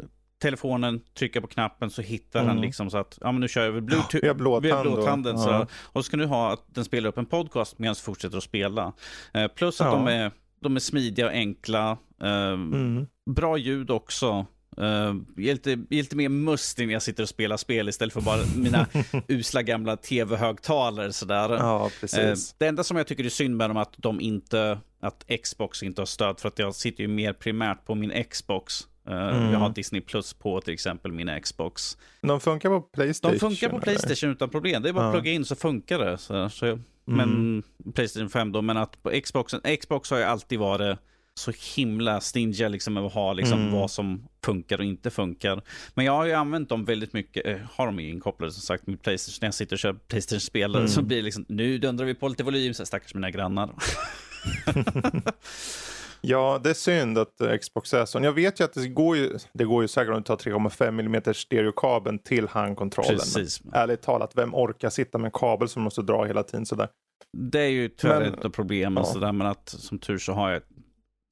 telefonen, 0.42 1.00
trycka 1.18 1.40
på 1.40 1.46
knappen 1.46 1.90
så 1.90 2.02
hittar 2.02 2.40
mm. 2.40 2.54
den 2.54 2.62
liksom 2.62 2.90
så 2.90 2.98
att 2.98 3.18
ja, 3.20 3.32
men 3.32 3.40
nu 3.40 3.48
kör 3.48 3.60
jag 3.60 3.68
över 3.68 3.80
bluetooth, 3.80 4.26
ja, 4.26 4.34
blåtand 4.34 4.82
blåtanden. 4.82 5.34
Och, 5.34 5.40
så, 5.40 5.66
och 5.72 5.92
så 5.92 6.02
ska 6.02 6.16
du 6.16 6.26
ha 6.26 6.52
att 6.52 6.64
den 6.66 6.84
spelar 6.84 7.08
upp 7.08 7.18
en 7.18 7.26
podcast 7.26 7.78
medan 7.78 7.94
du 7.94 8.00
fortsätter 8.00 8.36
att 8.36 8.44
spela. 8.44 8.92
Eh, 9.34 9.48
plus 9.48 9.80
att 9.80 9.86
ja. 9.86 9.92
de, 9.92 10.06
är, 10.06 10.30
de 10.60 10.76
är 10.76 10.80
smidiga 10.80 11.26
och 11.26 11.32
enkla. 11.32 11.98
Eh, 12.22 12.52
mm. 12.52 13.06
Bra 13.30 13.56
ljud 13.56 13.90
också. 13.90 14.46
Uh, 14.78 15.14
lite, 15.36 15.78
lite 15.90 16.16
mer 16.16 16.28
mustig 16.28 16.86
när 16.86 16.92
jag 16.92 17.02
sitter 17.02 17.22
och 17.22 17.28
spelar 17.28 17.56
spel 17.56 17.88
istället 17.88 18.14
för 18.14 18.20
bara 18.20 18.40
mina 18.56 18.86
usla 19.28 19.62
gamla 19.62 19.96
tv-högtalare. 19.96 21.12
Sådär. 21.12 21.50
Ja, 21.50 21.90
precis. 22.00 22.52
Uh, 22.52 22.56
det 22.58 22.66
enda 22.66 22.84
som 22.84 22.96
jag 22.96 23.06
tycker 23.06 23.24
är 23.24 23.28
synd 23.28 23.56
med 23.56 23.70
dem 23.70 23.76
är 23.76 23.80
att 23.80 23.94
de 23.96 24.20
inte, 24.20 24.78
att 25.00 25.24
Xbox 25.42 25.82
inte 25.82 26.00
har 26.00 26.06
stöd 26.06 26.40
för 26.40 26.48
att 26.48 26.58
jag 26.58 26.74
sitter 26.74 27.02
ju 27.02 27.08
mer 27.08 27.32
primärt 27.32 27.84
på 27.86 27.94
min 27.94 28.24
Xbox. 28.24 28.88
Uh, 29.08 29.14
mm. 29.14 29.52
Jag 29.52 29.58
har 29.58 29.70
Disney 29.70 30.00
Plus 30.00 30.34
på 30.34 30.60
till 30.60 30.74
exempel 30.74 31.12
min 31.12 31.40
Xbox. 31.42 31.98
De 32.20 32.40
funkar 32.40 32.68
på 32.68 32.80
Playstation? 32.80 33.32
De 33.34 33.40
funkar 33.40 33.68
på 33.68 33.80
Playstation 33.80 34.28
eller? 34.28 34.36
utan 34.36 34.50
problem. 34.50 34.82
Det 34.82 34.88
är 34.88 34.92
bara 34.92 35.06
att 35.06 35.14
plugga 35.14 35.32
in 35.32 35.44
så 35.44 35.56
funkar 35.56 35.98
det. 35.98 36.18
Så, 36.18 36.48
så, 36.48 36.78
men 37.04 37.30
mm. 37.30 37.62
Playstation 37.94 38.30
5 38.30 38.52
då, 38.52 38.62
men 38.62 38.76
att 38.76 39.02
på 39.02 39.20
Xboxen, 39.24 39.60
Xbox 39.80 40.10
har 40.10 40.18
ju 40.18 40.24
alltid 40.24 40.58
varit 40.58 40.98
så 41.40 41.52
himla 41.76 42.20
stingiga 42.20 42.68
liksom 42.68 42.94
med 42.94 43.02
att 43.02 43.12
ha 43.12 43.32
liksom 43.32 43.58
mm. 43.58 43.72
vad 43.72 43.90
som 43.90 44.28
funkar 44.44 44.78
och 44.78 44.84
inte 44.84 45.10
funkar. 45.10 45.62
Men 45.94 46.04
jag 46.04 46.12
har 46.12 46.24
ju 46.24 46.32
använt 46.32 46.68
dem 46.68 46.84
väldigt 46.84 47.12
mycket, 47.12 47.46
äh, 47.46 47.56
har 47.72 47.86
de 47.86 48.00
inkopplade 48.00 48.52
som 48.52 48.62
sagt 48.62 48.86
med 48.86 49.02
Playstation, 49.02 49.38
när 49.40 49.46
jag 49.46 49.54
sitter 49.54 49.76
och 49.76 49.80
kör 49.80 49.92
Playstation-spelare 49.92 50.82
mm. 50.82 50.88
så 50.88 51.02
blir 51.02 51.16
det 51.16 51.22
liksom, 51.22 51.44
nu 51.48 51.78
dundrar 51.78 52.06
vi 52.06 52.14
på 52.14 52.28
lite 52.28 52.44
volym, 52.44 52.74
så 52.74 52.86
stackars 52.86 53.14
mina 53.14 53.30
grannar. 53.30 53.70
Ja, 56.22 56.60
det 56.64 56.70
är 56.70 56.74
synd 56.74 57.18
att 57.18 57.60
Xbox 57.60 57.94
är 57.94 58.04
så. 58.04 58.18
Jag 58.22 58.32
vet 58.32 58.60
ju 58.60 58.64
att 58.64 58.72
det 58.72 58.88
går 58.88 59.16
ju, 59.16 59.38
det 59.52 59.64
går 59.64 59.82
ju 59.82 59.88
säkert 59.88 60.10
om 60.10 60.16
du 60.16 60.22
tar 60.22 60.36
3,5 60.36 61.00
mm 61.00 61.34
stereokabeln 61.34 62.18
till 62.18 62.48
handkontrollen. 62.48 63.18
Precis. 63.18 63.64
Men, 63.64 63.74
ärligt 63.74 64.02
talat, 64.02 64.32
vem 64.34 64.54
orkar 64.54 64.90
sitta 64.90 65.18
med 65.18 65.24
en 65.24 65.32
kabel 65.32 65.68
som 65.68 65.82
måste 65.82 66.02
dra 66.02 66.24
hela 66.24 66.42
tiden 66.42 66.66
sådär? 66.66 66.88
Det 67.38 67.60
är 67.60 67.68
ju 67.68 67.88
tyvärr 67.88 68.20
men, 68.20 68.46
ett 68.46 68.52
problem, 68.52 68.96
ja. 68.96 69.04
sådär, 69.04 69.32
men 69.32 69.46
att 69.46 69.68
som 69.68 69.98
tur 69.98 70.18
så 70.18 70.32
har 70.32 70.50
jag 70.50 70.62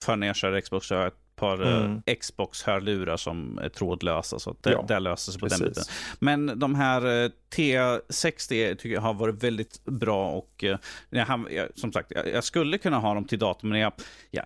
för 0.04 0.16
när 0.16 0.26
jag 0.26 0.36
kör 0.36 0.60
Xbox 0.60 0.86
så 0.86 0.94
har 0.94 1.02
jag 1.02 1.08
ett 1.08 1.28
par 1.38 1.66
eh, 1.66 1.84
mm. 1.84 2.02
Xbox-hörlurar 2.20 3.16
som 3.16 3.58
är 3.58 3.68
trådlösa. 3.68 4.38
Så 4.38 4.56
det, 4.60 4.70
ja, 4.70 4.84
det 4.88 4.98
löser 4.98 5.32
sig 5.32 5.40
på 5.40 5.46
precis. 5.46 5.60
den 5.60 5.68
biten. 5.68 5.84
Men 6.18 6.58
de 6.58 6.74
här 6.74 7.24
eh, 7.24 7.30
T60 7.56 8.74
tycker 8.74 8.94
jag 8.94 9.00
har 9.00 9.14
varit 9.14 9.42
väldigt 9.42 9.84
bra. 9.84 10.30
och 10.30 10.64
eh, 10.64 10.78
jag, 11.10 11.68
Som 11.74 11.92
sagt, 11.92 12.12
jag, 12.14 12.28
jag 12.28 12.44
skulle 12.44 12.78
kunna 12.78 12.98
ha 12.98 13.14
dem 13.14 13.24
till 13.24 13.38
datorn, 13.38 13.70
men 13.70 13.80
jag, 13.80 13.92
jag 14.30 14.44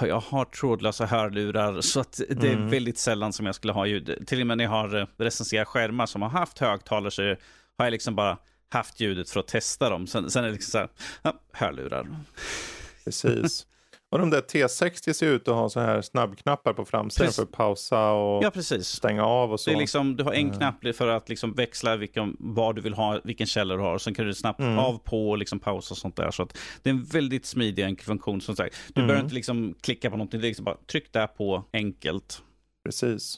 jag 0.00 0.20
har 0.20 0.44
trådlösa 0.44 1.06
hörlurar 1.06 1.80
så 1.80 2.00
att 2.00 2.20
det 2.28 2.48
är 2.48 2.54
mm. 2.54 2.68
väldigt 2.68 2.98
sällan 2.98 3.32
som 3.32 3.46
jag 3.46 3.54
skulle 3.54 3.72
ha 3.72 3.86
ljud. 3.86 4.24
Till 4.26 4.40
och 4.40 4.46
med 4.46 4.58
när 4.58 4.64
jag 4.64 4.70
har 4.70 5.08
recenserat 5.22 5.68
skärmar 5.68 6.06
som 6.06 6.22
har 6.22 6.28
haft 6.28 6.58
högtalare 6.58 7.10
så 7.10 7.22
har 7.78 7.84
jag 7.84 7.90
liksom 7.90 8.14
bara 8.14 8.38
haft 8.68 9.00
ljudet 9.00 9.30
för 9.30 9.40
att 9.40 9.48
testa 9.48 9.90
dem. 9.90 10.06
Sen, 10.06 10.30
sen 10.30 10.44
är 10.44 10.48
det 10.48 10.52
liksom 10.52 10.70
så 10.70 10.78
här, 11.28 11.34
hörlurar. 11.52 12.06
Precis. 13.04 13.66
Och 14.14 14.20
de 14.20 14.30
där 14.30 14.40
T60 14.40 15.12
ser 15.12 15.26
ut 15.26 15.48
att 15.48 15.54
ha 15.54 15.68
så 15.68 15.80
här 15.80 16.02
snabbknappar 16.02 16.72
på 16.72 16.84
framsidan 16.84 17.32
för 17.32 17.42
att 17.42 17.52
pausa 17.52 18.10
och 18.10 18.44
ja, 18.44 18.50
precis. 18.50 18.86
stänga 18.86 19.24
av 19.24 19.52
och 19.52 19.60
så. 19.60 19.70
Det 19.70 19.76
är 19.76 19.80
liksom, 19.80 20.16
du 20.16 20.24
har 20.24 20.32
en 20.32 20.50
knapp 20.50 20.74
för 20.94 21.08
att 21.08 21.28
liksom 21.28 21.54
växla 21.54 21.96
vilken, 21.96 22.36
vad 22.38 22.76
du 22.76 22.82
vill 22.82 22.94
ha, 22.94 23.20
vilken 23.24 23.46
källa 23.46 23.74
du 23.74 23.80
har. 23.80 23.94
Och 23.94 24.02
sen 24.02 24.14
kan 24.14 24.26
du 24.26 24.34
snabbt 24.34 24.60
mm. 24.60 24.78
av, 24.78 24.98
på 24.98 25.30
och 25.30 25.38
liksom 25.38 25.60
pausa 25.60 25.94
och 25.94 25.98
sånt 25.98 26.16
där. 26.16 26.30
Så 26.30 26.42
att 26.42 26.58
det 26.82 26.90
är 26.90 26.94
en 26.94 27.04
väldigt 27.04 27.46
smidig 27.46 28.02
funktion. 28.02 28.40
Som 28.40 28.56
sagt. 28.56 28.76
Du 28.88 29.00
mm. 29.00 29.08
behöver 29.08 29.24
inte 29.24 29.34
liksom 29.34 29.74
klicka 29.80 30.10
på 30.10 30.16
någonting, 30.16 30.40
det 30.40 30.46
är 30.46 30.48
liksom 30.48 30.64
bara 30.64 30.76
tryck 30.90 31.12
där 31.12 31.26
på 31.26 31.64
enkelt. 31.72 32.42
Precis. 32.84 33.36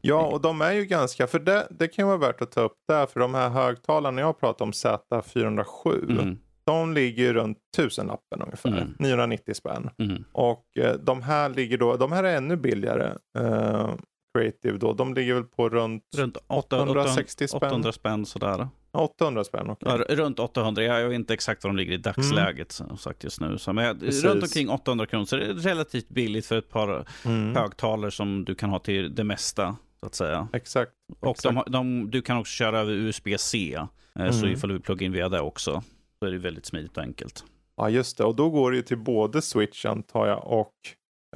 Ja, 0.00 0.26
och 0.26 0.40
de 0.40 0.60
är 0.60 0.72
ju 0.72 0.84
ganska, 0.84 1.26
för 1.26 1.38
det, 1.38 1.66
det 1.70 1.88
kan 1.88 2.06
vara 2.06 2.18
värt 2.18 2.40
att 2.40 2.52
ta 2.52 2.60
upp 2.60 2.76
där, 2.88 3.06
för 3.06 3.20
de 3.20 3.34
här 3.34 3.48
högtalarna 3.48 4.20
jag 4.20 4.40
pratar 4.40 4.64
om, 4.64 4.72
Z407, 4.72 6.10
mm. 6.10 6.38
De 6.66 6.94
ligger 6.94 7.34
runt 7.34 7.58
tusenlappen 7.76 8.42
ungefär. 8.42 8.68
Mm. 8.68 8.94
990 8.98 9.54
spänn. 9.54 9.90
Mm. 9.98 10.24
Och 10.32 10.64
eh, 10.76 10.94
de 10.94 11.22
här 11.22 11.48
ligger 11.48 11.78
då, 11.78 11.96
de 11.96 12.12
här 12.12 12.24
är 12.24 12.36
ännu 12.36 12.56
billigare. 12.56 13.12
Eh, 13.38 13.94
Creative 14.36 14.78
då, 14.78 14.92
de 14.92 15.14
ligger 15.14 15.34
väl 15.34 15.44
på 15.44 15.68
runt, 15.68 16.02
runt 16.16 16.36
860 16.46 17.48
spänn. 17.48 17.62
800 17.62 17.92
spänn 17.92 18.26
sådär. 18.26 18.68
800 18.92 19.44
spänn. 19.44 19.70
Okay. 19.70 20.04
Ja, 20.08 20.14
runt 20.16 20.38
800, 20.38 20.82
jag 20.82 21.08
vet 21.08 21.14
inte 21.14 21.34
exakt 21.34 21.64
var 21.64 21.70
de 21.70 21.76
ligger 21.76 21.92
i 21.92 21.96
dagsläget 21.96 22.80
mm. 22.80 22.96
sagt 22.96 23.24
just 23.24 23.40
nu. 23.40 23.58
Så, 23.58 23.72
men 23.72 24.00
runt 24.00 24.42
omkring 24.42 24.68
800 24.68 25.06
kronor, 25.06 25.24
så 25.24 25.36
det 25.36 25.46
är 25.46 25.54
relativt 25.54 26.08
billigt 26.08 26.46
för 26.46 26.58
ett 26.58 26.68
par 26.68 27.04
mm. 27.24 27.56
högtalare 27.56 28.10
som 28.10 28.44
du 28.44 28.54
kan 28.54 28.70
ha 28.70 28.78
till 28.78 29.14
det 29.14 29.24
mesta. 29.24 29.76
Så 30.00 30.06
att 30.06 30.14
säga. 30.14 30.48
Exakt. 30.52 30.92
Och 31.20 31.30
exakt. 31.30 31.54
De, 31.66 31.72
de, 31.72 32.10
du 32.10 32.22
kan 32.22 32.36
också 32.36 32.50
köra 32.50 32.78
över 32.78 32.92
USB-C. 32.92 33.74
Eh, 33.74 34.20
mm. 34.20 34.32
Så 34.32 34.46
ifall 34.46 34.68
du 34.68 34.74
vill 34.74 34.82
plugga 34.82 35.06
in 35.06 35.12
via 35.12 35.28
det 35.28 35.40
också 35.40 35.82
så 36.18 36.26
är 36.26 36.30
det 36.30 36.38
väldigt 36.38 36.66
smidigt 36.66 36.96
och 36.96 37.02
enkelt. 37.02 37.44
Ja, 37.76 37.90
just 37.90 38.18
det. 38.18 38.24
Och 38.24 38.36
då 38.36 38.50
går 38.50 38.70
det 38.70 38.76
ju 38.76 38.82
till 38.82 38.98
både 38.98 39.42
Switch 39.42 39.84
antar 39.84 40.26
jag 40.26 40.46
och 40.46 40.74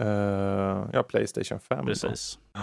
uh, 0.01 0.07
ja, 0.93 1.03
Playstation 1.09 1.61
5. 1.61 1.87
Precis. 1.87 2.38
Då. 2.53 2.61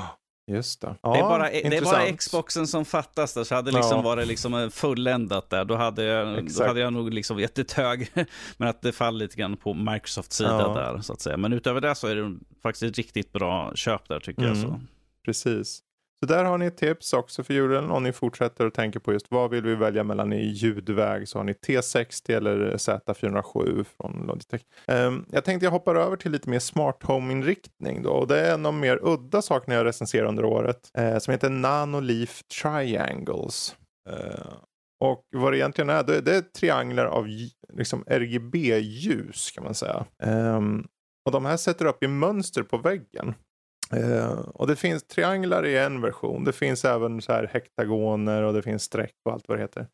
Just 0.51 0.81
det. 0.81 0.95
Ja, 1.01 1.13
det, 1.13 1.19
är 1.19 1.23
bara, 1.23 1.49
det 1.49 1.77
är 1.77 1.81
bara 1.81 2.13
Xboxen 2.13 2.67
som 2.67 2.85
fattas 2.85 3.33
där, 3.33 3.43
så 3.43 3.55
hade 3.55 3.71
det 3.71 3.77
liksom 3.77 3.97
ja. 3.97 4.03
varit 4.03 4.27
liksom 4.27 4.71
fulländat 4.71 5.49
där. 5.49 5.65
Då 5.65 5.75
hade 5.75 6.03
jag, 6.03 6.47
då 6.57 6.63
hade 6.63 6.79
jag 6.79 6.93
nog 6.93 7.13
liksom 7.13 7.39
gett 7.39 7.59
ett 7.59 7.71
hög, 7.71 8.11
men 8.57 8.67
att 8.67 8.81
det 8.81 8.91
faller 8.91 9.19
lite 9.19 9.35
grann 9.35 9.57
på 9.57 9.73
Microsofts 9.73 10.37
sida 10.37 10.59
ja. 10.59 10.73
där 10.73 11.01
så 11.01 11.13
att 11.13 11.21
säga. 11.21 11.37
Men 11.37 11.53
utöver 11.53 11.81
det 11.81 11.95
så 11.95 12.07
är 12.07 12.15
det 12.15 12.37
faktiskt 12.63 12.83
ett 12.83 12.97
riktigt 12.97 13.31
bra 13.31 13.71
köp 13.75 14.07
där 14.07 14.19
tycker 14.19 14.43
mm. 14.43 14.59
jag. 14.59 14.69
Så. 14.69 14.81
Precis. 15.25 15.79
Så 16.19 16.25
där 16.25 16.43
har 16.43 16.57
ni 16.57 16.65
ett 16.65 16.77
tips 16.77 17.13
också 17.13 17.43
för 17.43 17.53
julen 17.53 17.91
om 17.91 18.03
ni 18.03 18.13
fortsätter 18.13 18.65
att 18.65 18.73
tänka 18.73 18.99
på 18.99 19.13
just 19.13 19.25
vad 19.31 19.49
vill 19.51 19.63
vi 19.63 19.75
välja 19.75 20.03
mellan 20.03 20.33
i 20.33 20.45
ljudväg 20.45 21.27
så 21.27 21.39
har 21.39 21.43
ni 21.43 21.53
T60 21.53 22.37
eller 22.37 22.71
Z407 22.77 23.83
från 23.83 24.25
Logitech. 24.27 24.61
Um, 24.87 25.25
jag 25.31 25.45
tänkte 25.45 25.65
jag 25.65 25.71
hoppar 25.71 25.95
över 25.95 26.15
till 26.15 26.31
lite 26.31 26.49
mer 26.49 26.59
smart 26.59 27.03
home-inriktning 27.03 28.01
då 28.03 28.09
och 28.09 28.27
det 28.27 28.39
är 28.39 28.53
en 28.53 28.65
av 28.65 28.73
de 28.73 28.79
mer 28.79 28.99
udda 29.03 29.41
sakerna 29.41 29.75
jag 29.75 29.85
recenserar 29.85 30.27
under 30.27 30.45
året 30.45 30.89
uh, 30.99 31.17
som 31.17 31.31
heter 31.31 31.49
Nanoleaf 31.49 32.43
Triangles. 32.61 33.75
Uh, 34.09 34.53
och 35.03 35.23
vad 35.35 35.53
det 35.53 35.57
egentligen 35.57 35.89
är, 35.89 36.03
det 36.03 36.35
är 36.35 36.41
trianglar 36.41 37.05
av 37.05 37.27
liksom 37.73 38.03
RGB-ljus 38.07 39.51
kan 39.51 39.63
man 39.63 39.75
säga. 39.75 40.05
Um, 40.23 40.87
Och 41.25 41.31
de 41.31 41.45
här 41.45 41.57
sätter 41.57 41.85
upp 41.85 42.03
i 42.03 42.07
mönster 42.07 42.63
på 42.63 42.77
väggen. 42.77 43.33
Uh, 43.95 44.39
och 44.39 44.67
det 44.67 44.75
finns 44.75 45.03
trianglar 45.03 45.65
i 45.65 45.77
en 45.77 46.01
version. 46.01 46.43
Det 46.43 46.53
finns 46.53 46.85
även 46.85 47.21
så 47.21 47.33
här 47.33 47.49
hektagoner 47.53 48.43
och 48.43 48.53
det 48.53 48.61
finns 48.61 48.83
streck 48.83 49.13
och 49.25 49.33
allt 49.33 49.47
vad 49.47 49.57
det 49.57 49.61
heter. 49.61 49.87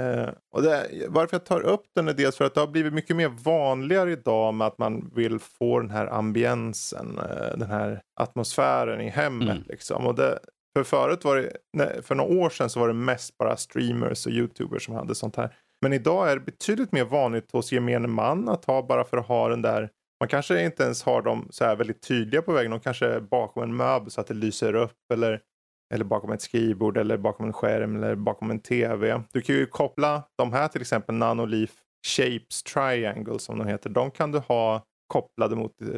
Uh, 0.00 0.28
och 0.54 0.62
det, 0.62 0.86
varför 1.08 1.34
jag 1.34 1.46
tar 1.46 1.60
upp 1.60 1.84
den 1.94 2.08
är 2.08 2.12
dels 2.12 2.36
för 2.36 2.44
att 2.44 2.54
det 2.54 2.60
har 2.60 2.68
blivit 2.68 2.92
mycket 2.92 3.16
mer 3.16 3.28
vanligare 3.28 4.12
idag 4.12 4.54
med 4.54 4.66
att 4.66 4.78
man 4.78 5.10
vill 5.14 5.38
få 5.38 5.80
den 5.80 5.90
här 5.90 6.06
ambiensen, 6.06 7.18
uh, 7.18 7.58
den 7.58 7.70
här 7.70 8.02
atmosfären 8.20 9.00
i 9.00 9.08
hemmet. 9.08 9.56
Mm. 9.56 9.64
Liksom. 9.68 10.06
Och 10.06 10.14
det, 10.14 10.38
för 10.76 10.84
förut 10.84 11.24
var 11.24 11.36
det, 11.36 11.50
nej, 11.76 12.02
för 12.02 12.14
några 12.14 12.44
år 12.44 12.50
sedan 12.50 12.70
så 12.70 12.80
var 12.80 12.88
det 12.88 12.94
mest 12.94 13.38
bara 13.38 13.56
streamers 13.56 14.26
och 14.26 14.32
youtubers 14.32 14.84
som 14.84 14.94
hade 14.94 15.14
sånt 15.14 15.36
här. 15.36 15.54
Men 15.82 15.92
idag 15.92 16.30
är 16.30 16.36
det 16.36 16.44
betydligt 16.44 16.92
mer 16.92 17.04
vanligt 17.04 17.52
hos 17.52 17.72
gemene 17.72 18.08
man 18.08 18.48
att 18.48 18.64
ha 18.64 18.82
bara 18.82 19.04
för 19.04 19.16
att 19.16 19.26
ha 19.26 19.48
den 19.48 19.62
där 19.62 19.90
man 20.20 20.28
kanske 20.28 20.64
inte 20.64 20.82
ens 20.82 21.02
har 21.02 21.22
dem 21.22 21.48
så 21.50 21.64
här 21.64 21.76
väldigt 21.76 22.02
tydliga 22.02 22.42
på 22.42 22.52
väggen. 22.52 22.70
De 22.70 22.80
kanske 22.80 23.06
är 23.06 23.20
bakom 23.20 23.62
en 23.62 23.76
möbel 23.76 24.10
så 24.10 24.20
att 24.20 24.26
det 24.26 24.34
lyser 24.34 24.74
upp. 24.74 25.12
Eller, 25.12 25.40
eller 25.94 26.04
bakom 26.04 26.32
ett 26.32 26.42
skrivbord 26.42 26.96
eller 26.96 27.16
bakom 27.16 27.46
en 27.46 27.52
skärm 27.52 27.96
eller 27.96 28.14
bakom 28.14 28.50
en 28.50 28.60
tv. 28.60 29.22
Du 29.32 29.40
kan 29.40 29.54
ju 29.54 29.66
koppla 29.66 30.22
de 30.38 30.52
här 30.52 30.68
till 30.68 30.80
exempel 30.80 31.14
Nanoleaf 31.14 31.70
Shapes 32.06 32.62
Triangle 32.62 33.38
som 33.38 33.58
de 33.58 33.66
heter. 33.66 33.90
De 33.90 34.10
kan 34.10 34.32
du 34.32 34.38
ha 34.38 34.84
kopplade 35.06 35.56
mot 35.56 35.80
eh, 35.80 35.88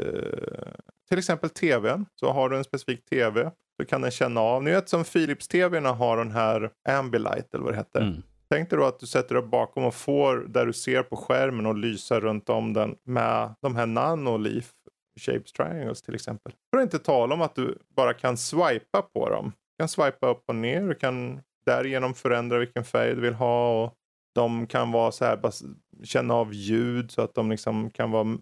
till 1.09 1.19
exempel 1.19 1.51
tvn. 1.51 2.07
Så 2.15 2.33
har 2.33 2.49
du 2.49 2.57
en 2.57 2.65
specifik 2.65 3.05
tv 3.05 3.51
så 3.81 3.87
kan 3.87 4.01
den 4.01 4.11
känna 4.11 4.41
av. 4.41 4.63
Ni 4.63 4.71
vet 4.71 4.89
som 4.89 5.05
Philips 5.05 5.49
tvn 5.49 5.85
har 5.85 6.17
den 6.17 6.31
här 6.31 6.71
Ambilight 6.89 7.55
eller 7.55 7.65
vad 7.65 7.73
det 7.73 7.77
heter. 7.77 8.01
Mm. 8.01 8.23
Tänk 8.51 8.71
dig 8.71 8.79
då 8.79 8.85
att 8.85 9.01
du 9.01 9.07
sätter 9.07 9.35
upp 9.35 9.51
bakom 9.51 9.85
och 9.85 9.95
får 9.95 10.37
där 10.37 10.67
du 10.67 10.73
ser 10.73 11.03
på 11.03 11.17
skärmen 11.17 11.67
och 11.67 11.77
lysa 11.77 12.21
runt 12.21 12.49
om 12.49 12.73
den 12.73 12.97
med 13.05 13.55
de 13.63 13.77
här 13.77 13.87
nanoleaf 13.87 14.73
shapes 15.21 15.53
triangles 15.53 16.03
till 16.03 16.15
exempel. 16.15 16.53
För 16.71 16.79
att 16.79 16.83
inte 16.83 16.99
tala 16.99 17.35
om 17.35 17.43
att 17.43 17.55
du 17.55 17.79
bara 17.97 18.15
kan 18.15 18.37
swipa 18.37 19.03
på 19.15 19.29
dem. 19.29 19.53
Du 19.79 19.83
kan 19.83 19.89
swipa 19.89 20.31
upp 20.31 20.45
och 20.47 20.55
ner. 20.55 20.89
Du 20.89 20.95
kan 20.95 21.41
därigenom 21.67 22.15
förändra 22.15 22.59
vilken 22.59 22.85
färg 22.85 23.15
du 23.15 23.21
vill 23.21 23.35
ha. 23.35 23.85
Och 23.85 23.95
de 24.35 24.67
kan 24.67 24.93
vara 24.93 25.13
så 25.13 25.25
här, 25.25 25.41
känna 26.05 26.35
av 26.35 26.53
ljud 26.55 27.11
så 27.11 27.23
att 27.23 27.35
de 27.35 27.51
liksom 27.51 27.91
kan 27.91 28.11
vara 28.11 28.39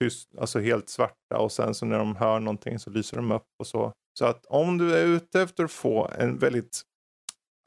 tyst, 0.00 0.38
alltså 0.38 0.58
helt 0.58 0.88
svarta 0.88 1.38
och 1.38 1.52
sen 1.52 1.74
så 1.74 1.86
när 1.86 1.98
de 1.98 2.16
hör 2.16 2.40
någonting 2.40 2.78
så 2.78 2.90
lyser 2.90 3.16
de 3.16 3.32
upp 3.32 3.46
och 3.58 3.66
så. 3.66 3.92
Så 4.18 4.26
att 4.26 4.46
om 4.46 4.78
du 4.78 4.96
är 4.96 5.04
ute 5.04 5.40
efter 5.40 5.64
att 5.64 5.72
få 5.72 6.10
en 6.18 6.38
väldigt 6.38 6.82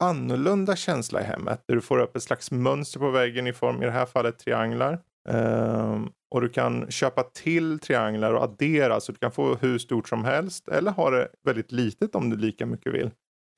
annorlunda 0.00 0.76
känsla 0.76 1.20
i 1.20 1.24
hemmet. 1.24 1.62
Där 1.66 1.74
du 1.74 1.80
får 1.80 1.98
upp 1.98 2.16
ett 2.16 2.22
slags 2.22 2.50
mönster 2.50 3.00
på 3.00 3.10
väggen 3.10 3.46
i 3.46 3.52
form, 3.52 3.82
i 3.82 3.86
det 3.86 3.92
här 3.92 4.06
fallet 4.06 4.38
trianglar. 4.38 4.98
Um, 5.28 6.12
och 6.30 6.40
du 6.40 6.48
kan 6.48 6.90
köpa 6.90 7.22
till 7.22 7.78
trianglar 7.78 8.34
och 8.34 8.42
addera 8.42 9.00
så 9.00 9.12
du 9.12 9.18
kan 9.18 9.32
få 9.32 9.54
hur 9.54 9.78
stort 9.78 10.08
som 10.08 10.24
helst. 10.24 10.68
Eller 10.68 10.90
ha 10.90 11.10
det 11.10 11.28
väldigt 11.44 11.72
litet 11.72 12.14
om 12.14 12.30
du 12.30 12.36
lika 12.36 12.66
mycket 12.66 12.94
vill. 12.94 13.10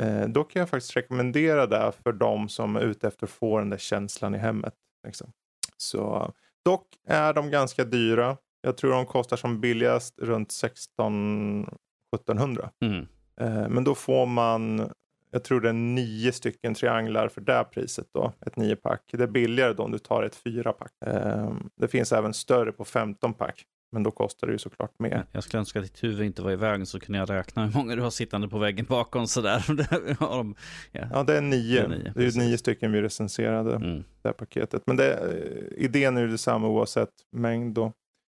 Uh, 0.03 0.29
då 0.29 0.45
kan 0.45 0.61
jag 0.61 0.69
faktiskt 0.69 0.97
rekommendera 0.97 1.67
det 1.67 1.93
för 2.03 2.13
de 2.13 2.49
som 2.49 2.77
är 2.77 2.81
ute 2.81 3.09
efter 3.09 3.27
att 3.27 3.31
få 3.31 3.59
den 3.59 3.71
där 3.71 3.79
känslan 3.79 4.35
i 4.35 4.39
hemmet. 4.39 4.75
Liksom. 5.07 5.33
Så, 5.77 6.33
dock 6.65 6.87
är 7.09 7.33
de 7.33 7.51
ganska 7.51 7.85
dyra. 7.85 8.37
Jag 8.63 8.77
tror 8.77 8.93
de 8.93 9.07
kostar 9.07 9.37
som 9.37 9.61
billigast 9.61 10.19
runt 10.19 10.53
16 10.53 11.69
1700. 12.17 12.71
Mm. 12.85 13.07
Uh, 13.41 13.69
men 13.69 13.85
då 13.85 13.95
får 13.95 14.27
man 14.27 14.91
jag 15.33 15.45
tror 15.45 15.61
det 15.61 15.69
är 15.69 15.73
nio 15.73 16.33
stycken 16.33 16.75
trianglar 16.75 17.29
för 17.29 17.41
det 17.41 17.65
priset 17.65 18.07
då. 18.15 18.33
Ett 18.47 18.57
nio 18.57 18.77
pack. 18.77 19.03
Det 19.13 19.23
är 19.23 19.27
billigare 19.27 19.73
då 19.73 19.83
om 19.83 19.91
du 19.91 19.99
tar 19.99 20.23
ett 20.23 20.37
fyra 20.37 20.73
pack. 20.73 20.93
Um, 21.07 21.71
det 21.77 21.89
finns 21.89 22.13
även 22.13 22.35
större 22.35 22.73
på 22.73 22.85
15 22.85 23.35
pack. 23.35 23.65
Men 23.93 24.03
då 24.03 24.11
kostar 24.11 24.47
det 24.47 24.53
ju 24.53 24.59
såklart 24.59 24.99
mer. 24.99 25.27
Jag 25.33 25.45
skulle 25.45 25.59
önska 25.59 25.79
att 25.79 25.85
ditt 25.85 26.05
huvud 26.05 26.27
inte 26.27 26.43
var 26.43 26.51
i 26.51 26.57
vägen 26.57 26.87
så 26.87 27.01
kunde 27.01 27.19
jag 27.19 27.31
räkna 27.31 27.67
hur 27.67 27.73
många 27.73 27.97
du 27.97 28.03
har 28.03 28.11
sittande 28.11 28.49
på 28.49 28.59
väggen 28.59 28.87
bakom 28.89 29.27
sådär. 29.27 29.65
ja. 30.21 30.45
ja, 30.93 31.23
det 31.23 31.37
är 31.37 31.41
nio. 31.41 31.89
Det 31.89 31.95
är, 31.95 31.99
nio, 31.99 32.13
det 32.17 32.25
är 32.25 32.39
nio 32.39 32.59
stycken 32.59 32.93
vi 32.93 33.03
recenserade, 33.03 33.75
mm. 33.75 34.05
det 34.23 34.29
här 34.29 34.33
paketet. 34.33 34.83
Men 34.87 34.97
det, 34.97 35.13
eh, 35.13 35.85
idén 35.85 36.17
är 36.17 36.21
ju 36.21 36.29
detsamma 36.29 36.69
oavsett 36.69 37.11
mängd 37.37 37.75
då. 37.75 37.93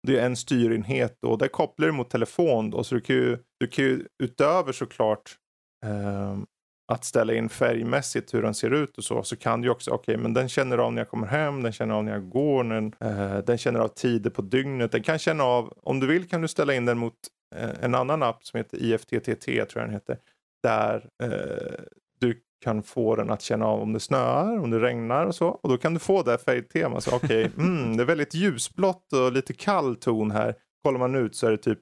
Det 0.08 0.20
är 0.20 0.26
en 0.26 0.36
styrenhet 0.36 1.18
då. 1.22 1.36
Det 1.36 1.48
kopplar 1.48 1.88
du 1.88 1.94
mot 1.94 2.10
telefon 2.10 2.70
då. 2.70 2.84
Så 2.84 2.96
du 2.96 3.02
kan 3.02 3.16
ju, 3.16 3.38
du 3.60 3.68
kan 3.68 3.86
ju 3.86 4.06
utöver 4.24 4.72
såklart 4.72 5.38
um, 5.86 6.46
att 6.88 7.06
ställa 7.06 7.34
in 7.34 7.50
färgmässigt 7.50 8.34
hur 8.34 8.42
den 8.42 8.54
ser 8.54 8.72
ut 8.72 8.98
och 8.98 9.04
så. 9.04 9.24
Så 9.24 9.36
kan 9.36 9.62
du 9.62 9.70
också, 9.70 9.92
okej 9.92 10.14
okay, 10.14 10.24
men 10.24 10.34
den 10.34 10.50
känner 10.50 10.78
av 10.78 10.94
när 10.94 11.02
jag 11.02 11.10
kommer 11.10 11.28
hem, 11.28 11.64
den 11.64 11.72
känner 11.72 11.96
av 11.96 12.04
när 12.04 12.12
jag 12.12 12.30
går, 12.30 12.64
den, 12.64 12.94
eh, 13.00 13.38
den 13.38 13.58
känner 13.58 13.80
av 13.80 13.88
tider 13.88 14.30
på 14.30 14.42
dygnet. 14.42 14.92
Den 14.92 15.04
kan 15.04 15.20
känna 15.20 15.44
av, 15.44 15.74
om 15.84 16.00
du 16.00 16.08
vill 16.08 16.28
kan 16.28 16.42
du 16.42 16.48
ställa 16.48 16.74
in 16.74 16.86
den 16.86 16.98
mot 16.98 17.14
eh, 17.56 17.70
en 17.82 17.96
annan 17.96 18.24
app 18.24 18.46
som 18.46 18.58
heter 18.58 18.78
IFTTT 18.78 19.46
tror 19.46 19.68
jag 19.74 19.84
den 19.84 19.94
heter. 19.94 20.18
Där 20.64 21.10
eh, 21.24 21.86
du 22.20 22.42
kan 22.64 22.84
få 22.84 23.16
den 23.16 23.30
att 23.30 23.42
känna 23.42 23.66
av 23.66 23.82
om 23.82 23.94
det 23.94 24.00
snöar, 24.00 24.60
om 24.60 24.70
det 24.70 24.80
regnar 24.80 25.26
och 25.26 25.36
så. 25.36 25.48
Och 25.48 25.70
då 25.70 25.78
kan 25.78 25.94
du 25.94 26.00
få 26.00 26.24
det 26.24 26.38
färgtemat. 26.38 27.08
Okej, 27.08 27.46
okay, 27.46 27.52
mm, 27.66 27.98
det 27.98 28.04
är 28.04 28.08
väldigt 28.08 28.34
ljusblått 28.34 29.14
och 29.14 29.32
lite 29.32 29.54
kall 29.54 29.96
ton 29.96 30.32
här. 30.32 30.56
Kollar 30.84 31.00
man 31.00 31.16
ut 31.16 31.36
så 31.36 31.48
är 31.48 31.52
det 31.52 31.58
typ 31.58 31.82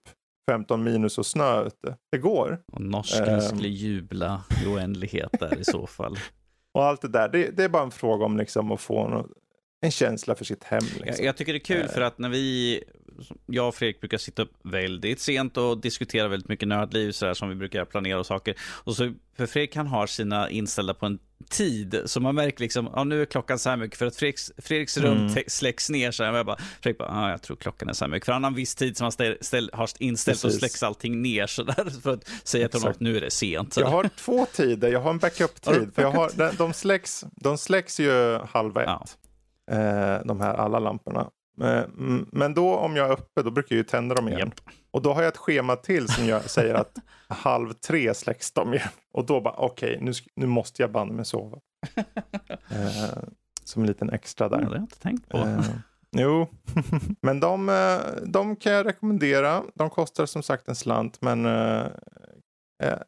15 0.51 0.83
minus 0.83 1.17
och 1.17 1.25
snö 1.25 1.65
ute. 1.65 1.97
Det 2.11 2.17
går. 2.17 2.61
Och 2.73 2.81
norsken 2.81 3.33
um, 3.33 3.41
skulle 3.41 3.67
jubla 3.67 4.43
i 4.63 4.67
oändlighet 4.67 5.29
där 5.39 5.59
i 5.59 5.65
så 5.65 5.87
fall. 5.87 6.17
Och 6.73 6.83
allt 6.83 7.01
det 7.01 7.07
där, 7.07 7.29
det, 7.29 7.57
det 7.57 7.63
är 7.63 7.69
bara 7.69 7.83
en 7.83 7.91
fråga 7.91 8.25
om 8.25 8.37
liksom 8.37 8.71
att 8.71 8.81
få 8.81 9.07
en, 9.07 9.25
en 9.81 9.91
känsla 9.91 10.35
för 10.35 10.45
sitt 10.45 10.63
hem. 10.63 10.79
Liksom. 10.83 11.05
Jag, 11.07 11.19
jag, 11.19 11.37
tycker 11.37 11.53
det 11.53 11.57
är 11.57 11.65
kul 11.65 11.87
för 11.87 12.01
att 12.01 12.17
när 12.17 12.29
vi, 12.29 12.83
jag 13.45 13.67
och 13.67 13.75
Fredrik 13.75 13.99
brukar 13.99 14.17
sitta 14.17 14.41
upp 14.41 14.51
väldigt 14.63 15.19
sent 15.19 15.57
och 15.57 15.81
diskutera 15.81 16.27
väldigt 16.27 16.49
mycket 16.49 16.67
nördliv 16.67 17.11
så 17.11 17.25
här, 17.25 17.33
som 17.33 17.49
vi 17.49 17.55
brukar 17.55 17.85
planera 17.85 18.19
och 18.19 18.25
saker. 18.25 18.55
Och 18.83 18.95
så, 18.95 19.13
för 19.37 19.45
Fredrik 19.45 19.75
han 19.75 19.87
har 19.87 20.07
sina 20.07 20.49
inställda 20.49 20.93
på 20.93 21.05
en 21.05 21.19
tid. 21.49 22.01
Så 22.05 22.19
man 22.19 22.35
märker 22.35 22.59
liksom, 22.59 22.89
ja 22.95 23.03
nu 23.03 23.21
är 23.21 23.25
klockan 23.25 23.59
så 23.59 23.69
här 23.69 23.77
mycket. 23.77 23.97
För 23.97 24.05
att 24.05 24.15
Fredriks, 24.15 24.51
Fredriks 24.57 24.97
rum 24.97 25.17
mm. 25.17 25.43
släcks 25.47 25.89
ner 25.89 26.11
så 26.11 26.23
här. 26.23 26.33
Jag 26.33 26.45
bara, 26.45 26.57
Fredrik 26.81 26.97
bara, 26.97 27.09
ja 27.09 27.29
jag 27.31 27.41
tror 27.41 27.57
klockan 27.57 27.89
är 27.89 27.93
så 27.93 28.05
här 28.05 28.11
mycket. 28.11 28.25
För 28.25 28.33
han 28.33 28.43
har 28.43 28.51
en 28.51 28.55
viss 28.55 28.75
tid 28.75 28.97
som 28.97 29.05
han 29.05 29.11
ställ, 29.11 29.37
ställ, 29.41 29.69
har 29.73 29.89
inställt 29.99 30.41
Precis. 30.41 30.55
och 30.55 30.59
släcks 30.59 30.83
allting 30.83 31.21
ner 31.21 31.47
så 31.47 31.63
där. 31.63 32.01
För 32.01 32.13
att 32.13 32.27
säga 32.43 32.67
till 32.69 32.79
honom 32.79 32.91
att 32.91 32.99
nu 32.99 33.17
är 33.17 33.21
det 33.21 33.31
sent. 33.31 33.73
Så 33.73 33.81
jag 33.81 33.87
har 33.87 34.09
två 34.17 34.45
tider, 34.45 34.91
jag 34.91 34.99
har 34.99 35.09
en 35.09 35.17
backup-tid. 35.17 35.91
För 35.95 36.01
jag 36.01 36.11
har, 36.11 36.31
de, 36.35 36.51
de, 36.57 36.73
släcks, 36.73 37.25
de 37.35 37.57
släcks 37.57 37.99
ju 37.99 38.39
halv 38.49 38.77
ett. 38.77 38.83
Ja. 38.85 39.05
Eh, 39.71 40.25
de 40.25 40.41
här 40.41 40.53
alla 40.53 40.79
lamporna. 40.79 41.29
Eh, 41.61 41.83
men 42.31 42.53
då 42.53 42.75
om 42.75 42.95
jag 42.95 43.07
är 43.07 43.11
uppe 43.11 43.41
då 43.41 43.51
brukar 43.51 43.75
jag 43.75 43.77
ju 43.77 43.83
tända 43.83 44.15
dem 44.15 44.27
igen. 44.27 44.39
Yep. 44.39 44.59
Och 44.91 45.01
då 45.01 45.13
har 45.13 45.21
jag 45.21 45.29
ett 45.29 45.37
schema 45.37 45.75
till 45.75 46.07
som 46.07 46.25
jag 46.25 46.49
säger 46.49 46.73
att 46.73 46.93
halv 47.27 47.73
tre 47.73 48.13
släcks 48.13 48.51
de 48.51 48.73
igen. 48.73 48.89
Och 49.13 49.25
då 49.25 49.41
bara 49.41 49.53
okej, 49.53 49.93
okay, 49.93 50.05
nu, 50.05 50.11
nu 50.35 50.45
måste 50.45 50.81
jag 50.81 50.91
banne 50.91 51.13
mig 51.13 51.25
sova. 51.25 51.57
eh, 52.69 53.23
som 53.63 53.81
en 53.81 53.87
liten 53.87 54.09
extra 54.09 54.49
där. 54.49 54.57
Ja, 54.57 54.61
det 54.61 54.67
har 54.67 54.75
jag 54.75 54.83
inte 54.83 54.99
tänkt 54.99 55.29
på. 55.29 55.37
Eh, 55.37 55.61
jo, 56.11 56.47
men 57.21 57.39
de, 57.39 57.69
eh, 57.69 58.23
de 58.25 58.55
kan 58.55 58.73
jag 58.73 58.85
rekommendera. 58.85 59.63
De 59.73 59.89
kostar 59.89 60.25
som 60.25 60.43
sagt 60.43 60.67
en 60.67 60.75
slant 60.75 61.21
men 61.21 61.45
eh, 61.45 61.85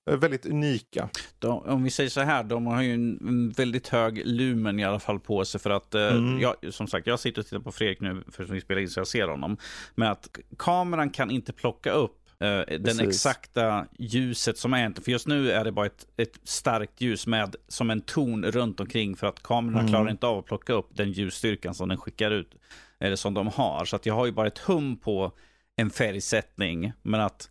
väldigt 0.06 0.46
unika. 0.46 1.10
De, 1.40 1.60
om 1.60 1.84
vi 1.84 1.90
säger 1.90 2.10
så 2.10 2.22
här, 2.22 2.44
de 2.44 2.68
har 2.68 2.82
ju 2.82 2.94
en 2.94 3.52
väldigt 3.52 3.88
hög 3.88 4.22
lumen 4.26 4.80
i 4.80 4.84
alla 4.84 5.00
fall 5.00 5.20
på 5.20 5.46
sig 5.46 5.62
för 5.62 5.70
att, 5.70 5.96
eh, 5.96 6.08
mm. 6.08 6.40
jag, 6.40 6.56
som 6.70 6.88
sagt, 6.88 7.08
jag 7.08 7.20
sitter 7.20 7.40
och 7.40 7.46
tittar 7.46 7.60
på 7.60 7.72
Fredrik 7.72 8.02
nu 8.02 8.24
för 8.32 8.44
att 8.44 8.50
vi 8.50 8.62
spelar 8.62 8.82
in 8.82 8.90
så 8.90 9.00
jag 9.00 9.08
ser 9.08 9.28
honom. 9.28 9.58
Men 9.96 10.12
att 10.12 10.40
kameran 10.58 11.10
kan 11.10 11.32
inte 11.32 11.54
plocka 11.54 11.92
upp 11.92 12.24
Uh, 12.44 12.78
den 12.80 13.00
exakta 13.00 13.86
ljuset 14.00 14.58
som 14.58 14.74
är. 14.74 15.02
För 15.02 15.12
just 15.12 15.28
nu 15.28 15.52
är 15.52 15.64
det 15.64 15.72
bara 15.72 15.86
ett, 15.86 16.08
ett 16.18 16.40
starkt 16.44 17.02
ljus 17.02 17.28
med 17.28 17.56
som 17.68 17.90
en 17.90 18.02
ton 18.02 18.46
runt 18.46 18.80
omkring 18.80 19.16
för 19.16 19.28
att 19.28 19.44
kamerorna 19.44 19.80
mm. 19.80 19.92
klarar 19.92 20.10
inte 20.10 20.28
av 20.28 20.40
att 20.40 20.46
plocka 20.46 20.74
upp 20.74 20.90
den 20.94 21.12
ljusstyrkan 21.12 21.74
som 21.74 21.90
den 21.90 21.98
skickar 21.98 22.32
ut. 22.32 22.56
Eller 23.00 23.16
som 23.16 23.34
de 23.34 23.48
har. 23.48 23.86
Så 23.86 23.96
att 23.96 24.06
jag 24.06 24.14
har 24.14 24.26
ju 24.26 24.32
bara 24.32 24.48
ett 24.48 24.58
hum 24.58 24.98
på 24.98 25.32
en 25.76 25.90
färgsättning. 25.90 26.94
Men 27.02 27.22
att 27.22 27.50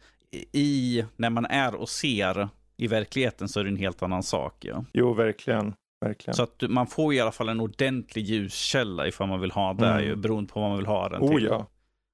i, 0.52 1.04
när 1.16 1.30
man 1.30 1.46
är 1.46 1.74
och 1.74 1.88
ser 1.88 2.48
i 2.76 2.86
verkligheten 2.86 3.48
så 3.48 3.60
är 3.60 3.64
det 3.64 3.70
en 3.70 3.76
helt 3.76 4.02
annan 4.02 4.22
sak. 4.22 4.64
Ja. 4.64 4.84
Jo, 4.92 5.14
verkligen. 5.14 5.74
verkligen. 6.00 6.34
Så 6.34 6.42
att 6.42 6.62
man 6.68 6.86
får 6.86 7.14
i 7.14 7.20
alla 7.20 7.32
fall 7.32 7.48
en 7.48 7.60
ordentlig 7.60 8.22
ljuskälla 8.22 9.06
ifall 9.06 9.28
man 9.28 9.40
vill 9.40 9.50
ha 9.50 9.72
det, 9.72 9.86
mm. 9.86 10.04
ju, 10.04 10.16
beroende 10.16 10.52
på 10.52 10.60
vad 10.60 10.68
man 10.68 10.78
vill 10.78 10.86
ha 10.86 11.08
den 11.08 11.22
oh, 11.22 11.34
till. 11.34 11.44
Ja. 11.44 11.66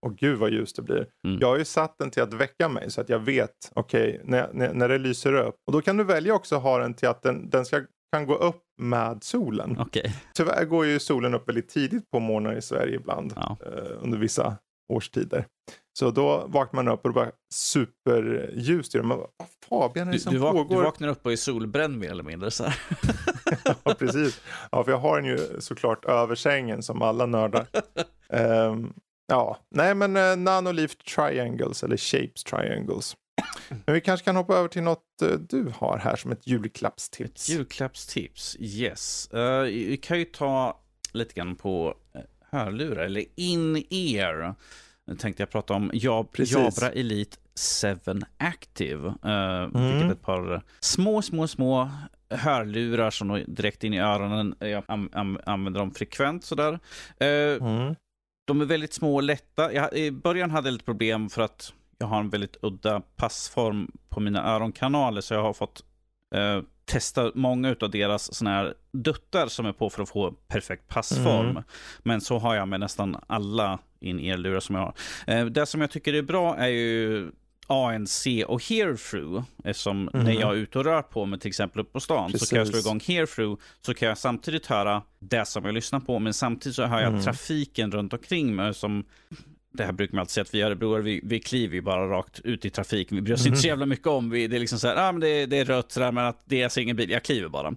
Och 0.06 0.16
gud 0.16 0.38
vad 0.38 0.50
ljus 0.50 0.72
det 0.72 0.82
blir. 0.82 1.06
Mm. 1.26 1.38
Jag 1.40 1.48
har 1.48 1.58
ju 1.58 1.64
satt 1.64 1.98
den 1.98 2.10
till 2.10 2.22
att 2.22 2.34
väcka 2.34 2.68
mig 2.68 2.90
så 2.90 3.00
att 3.00 3.08
jag 3.08 3.18
vet, 3.18 3.72
okej, 3.74 4.08
okay, 4.14 4.20
när, 4.24 4.50
när, 4.52 4.74
när 4.74 4.88
det 4.88 4.98
lyser 4.98 5.34
upp. 5.34 5.54
Och 5.66 5.72
då 5.72 5.82
kan 5.82 5.96
du 5.96 6.04
välja 6.04 6.34
också 6.34 6.56
att 6.56 6.62
ha 6.62 6.78
den 6.78 6.94
till 6.94 7.08
att 7.08 7.22
den, 7.22 7.50
den 7.50 7.64
ska, 7.64 7.82
kan 8.12 8.26
gå 8.26 8.34
upp 8.34 8.62
med 8.80 9.24
solen. 9.24 9.80
Okay. 9.80 10.12
Tyvärr 10.34 10.64
går 10.64 10.86
ju 10.86 10.98
solen 10.98 11.34
upp 11.34 11.48
väldigt 11.48 11.68
tidigt 11.68 12.10
på 12.10 12.20
morgonen 12.20 12.58
i 12.58 12.62
Sverige 12.62 12.94
ibland. 12.94 13.32
Ja. 13.36 13.56
Eh, 13.66 14.02
under 14.02 14.18
vissa 14.18 14.56
årstider. 14.88 15.46
Så 15.98 16.10
då 16.10 16.46
vaknar 16.46 16.82
man 16.82 16.94
upp 16.94 17.04
och 17.04 17.10
det 17.10 17.14
bara 17.14 17.30
superljust. 17.54 18.94
Man 18.94 19.08
bara, 19.08 19.28
vad 19.38 19.48
Fabian 19.68 20.08
är 20.08 20.12
det 20.12 20.18
som 20.18 20.32
du, 20.32 20.38
du 20.38 20.44
pågår? 20.44 20.76
Du 20.76 20.82
vaknar 20.82 21.08
upp 21.08 21.26
och 21.26 21.32
är 21.32 21.36
solbränd 21.36 21.98
mer 21.98 22.10
eller 22.10 22.22
mindre 22.22 22.50
så 22.50 22.64
ja, 23.84 23.94
precis. 23.98 24.40
Ja, 24.70 24.84
för 24.84 24.92
jag 24.92 24.98
har 24.98 25.16
den 25.16 25.24
ju 25.24 25.60
såklart 25.60 26.04
över 26.04 26.34
sängen 26.34 26.82
som 26.82 27.02
alla 27.02 27.26
nördar. 27.26 27.66
um, 28.28 28.94
Ja, 29.26 29.58
nej 29.70 29.94
men 29.94 30.16
uh, 30.16 30.36
Nanoleaf 30.36 30.96
Triangles 30.96 31.82
eller 31.84 31.96
Shapes 31.96 32.44
Triangles. 32.44 33.16
Men 33.84 33.94
vi 33.94 34.00
kanske 34.00 34.24
kan 34.24 34.36
hoppa 34.36 34.56
över 34.56 34.68
till 34.68 34.82
något 34.82 35.04
uh, 35.22 35.38
du 35.38 35.72
har 35.76 35.98
här 35.98 36.16
som 36.16 36.32
ett 36.32 36.46
julklappstips. 36.46 37.48
Ett 37.48 37.54
julklappstips, 37.54 38.56
yes. 38.60 39.30
Uh, 39.34 39.60
vi 39.62 39.96
kan 39.96 40.18
ju 40.18 40.24
ta 40.24 40.80
lite 41.12 41.34
grann 41.34 41.56
på 41.56 41.94
hörlurar, 42.52 43.02
eller 43.02 43.24
in-ear. 43.36 44.54
Nu 45.06 45.16
tänkte 45.16 45.42
jag 45.42 45.50
prata 45.50 45.74
om 45.74 45.90
Jab 45.94 46.28
Jabra 46.38 46.90
Elite 46.92 47.36
7 47.82 48.20
Active. 48.36 49.08
Uh, 49.08 49.62
mm. 49.74 49.92
Vilket 49.92 50.12
ett 50.12 50.22
par 50.22 50.62
små, 50.80 51.22
små, 51.22 51.48
små 51.48 51.90
hörlurar 52.30 53.10
som 53.10 53.44
direkt 53.46 53.84
in 53.84 53.94
i 53.94 53.98
öronen. 53.98 54.54
Jag 54.58 54.84
använder 55.44 55.80
dem 55.80 55.94
frekvent 55.94 56.44
sådär. 56.44 56.72
Uh, 56.72 57.68
mm. 57.68 57.94
De 58.44 58.60
är 58.60 58.64
väldigt 58.64 58.92
små 58.92 59.14
och 59.14 59.22
lätta. 59.22 59.72
Jag, 59.72 59.94
I 59.94 60.10
början 60.10 60.50
hade 60.50 60.68
jag 60.68 60.72
lite 60.72 60.84
problem 60.84 61.30
för 61.30 61.42
att 61.42 61.72
jag 61.98 62.06
har 62.06 62.20
en 62.20 62.30
väldigt 62.30 62.56
udda 62.62 63.00
passform 63.00 63.90
på 64.08 64.20
mina 64.20 64.54
öronkanaler. 64.54 65.20
Så 65.20 65.34
jag 65.34 65.42
har 65.42 65.52
fått 65.52 65.84
uh, 66.34 66.62
testa 66.84 67.32
många 67.34 67.76
av 67.80 67.90
deras 67.90 68.34
såna 68.34 68.50
här 68.50 68.74
duttar 68.92 69.46
som 69.46 69.66
är 69.66 69.72
på 69.72 69.90
för 69.90 70.02
att 70.02 70.08
få 70.08 70.32
perfekt 70.48 70.88
passform. 70.88 71.50
Mm. 71.50 71.62
Men 72.02 72.20
så 72.20 72.38
har 72.38 72.54
jag 72.54 72.68
med 72.68 72.80
nästan 72.80 73.16
alla 73.26 73.78
in-ear-lurar 74.00 74.60
som 74.60 74.74
jag 74.74 74.82
har. 74.82 74.94
Eh, 75.26 75.46
det 75.46 75.66
som 75.66 75.80
jag 75.80 75.90
tycker 75.90 76.14
är 76.14 76.22
bra 76.22 76.56
är 76.56 76.68
ju 76.68 77.30
ANC 77.66 78.26
och 78.46 78.62
hear-through. 78.62 79.44
Eftersom 79.64 80.10
mm. 80.14 80.26
när 80.26 80.32
jag 80.32 80.50
är 80.50 80.56
ute 80.56 80.78
och 80.78 80.84
rör 80.84 81.02
på 81.02 81.26
mig, 81.26 81.38
till 81.38 81.48
exempel 81.48 81.80
upp 81.80 81.92
på 81.92 82.00
stan, 82.00 82.32
Precis. 82.32 82.48
så 82.48 82.54
kan 82.54 82.58
jag 82.58 82.68
slå 82.68 82.78
igång 82.78 83.00
hear-through. 83.00 83.60
Så 83.80 83.94
kan 83.94 84.08
jag 84.08 84.18
samtidigt 84.18 84.66
höra 84.66 85.02
det 85.18 85.44
som 85.44 85.64
jag 85.64 85.74
lyssnar 85.74 86.00
på, 86.00 86.18
men 86.18 86.34
samtidigt 86.34 86.76
så 86.76 86.84
hör 86.84 87.00
jag 87.00 87.08
mm. 87.08 87.22
trafiken 87.22 87.92
runt 87.92 88.12
omkring 88.12 88.56
mig. 88.56 88.74
Som 88.74 89.04
det 89.72 89.84
här 89.84 89.92
brukar 89.92 90.14
man 90.14 90.20
alltid 90.20 90.32
säga 90.32 90.42
att 90.42 90.54
vi 90.54 90.62
örebroare, 90.62 91.02
vi, 91.02 91.20
vi 91.24 91.40
kliver 91.40 91.74
ju 91.74 91.80
bara 91.80 92.08
rakt 92.08 92.40
ut 92.40 92.64
i 92.64 92.70
trafiken. 92.70 93.16
Vi 93.16 93.22
bryr 93.22 93.34
oss 93.34 93.40
mm. 93.40 93.52
inte 93.52 93.60
så 93.60 93.66
mhm. 93.66 93.68
jävla 93.68 93.86
mycket 93.86 94.06
om. 94.06 94.30
Vi, 94.30 94.46
det 94.46 94.56
är 94.56 94.60
liksom 94.60 94.78
så 94.78 94.88
här, 94.88 95.08
ah, 95.08 95.12
men 95.12 95.20
det, 95.20 95.46
det 95.46 95.58
är 95.58 95.64
rött 95.64 95.92
sådär, 95.92 96.12
men 96.12 96.24
att 96.24 96.42
det 96.44 96.60
är 96.60 96.64
alltså 96.64 96.80
ingen 96.80 96.96
bil. 96.96 97.10
Jag 97.10 97.22
kliver 97.22 97.48
bara. 97.48 97.74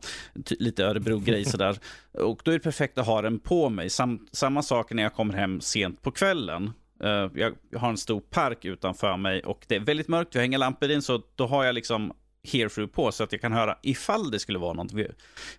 Lite 0.50 0.86
Örebro-grej 0.86 1.46
sådär. 1.56 1.78
Och 2.14 2.42
då 2.44 2.52
är 2.52 2.56
det 2.56 2.64
perfekt 2.64 2.98
att 2.98 3.06
ha 3.06 3.22
den 3.22 3.40
på 3.40 3.70
mig. 3.70 3.90
Sam, 3.90 4.28
samma 4.32 4.62
sak 4.62 4.92
när 4.92 5.04
jag 5.04 5.14
kommer 5.14 5.34
hem 5.34 5.62
sent 5.62 6.02
på 6.02 6.12
kvällen. 6.12 6.72
Uh, 7.04 7.32
jag 7.34 7.54
har 7.76 7.90
en 7.90 7.98
stor 7.98 8.20
park 8.20 8.66
utanför 8.66 9.18
mig 9.18 9.44
och 9.44 9.66
det 9.68 9.76
är 9.76 9.80
väldigt 9.80 10.08
mörkt. 10.08 10.36
Jag 10.36 10.46
inga 10.46 10.58
lampor 10.58 10.92
in, 10.92 11.02
så 11.02 11.22
då 11.36 11.48
har 11.48 11.64
jag 11.64 11.76
liksom 11.76 12.14
hearthrough 12.46 12.92
på 12.92 13.12
så 13.12 13.24
att 13.24 13.32
jag 13.32 13.42
kan 13.42 13.54
höra 13.54 13.78
ifall 13.82 14.32
det 14.32 14.40
skulle 14.40 14.60
vara 14.60 14.74
något, 14.74 14.92
ifall 14.92 15.08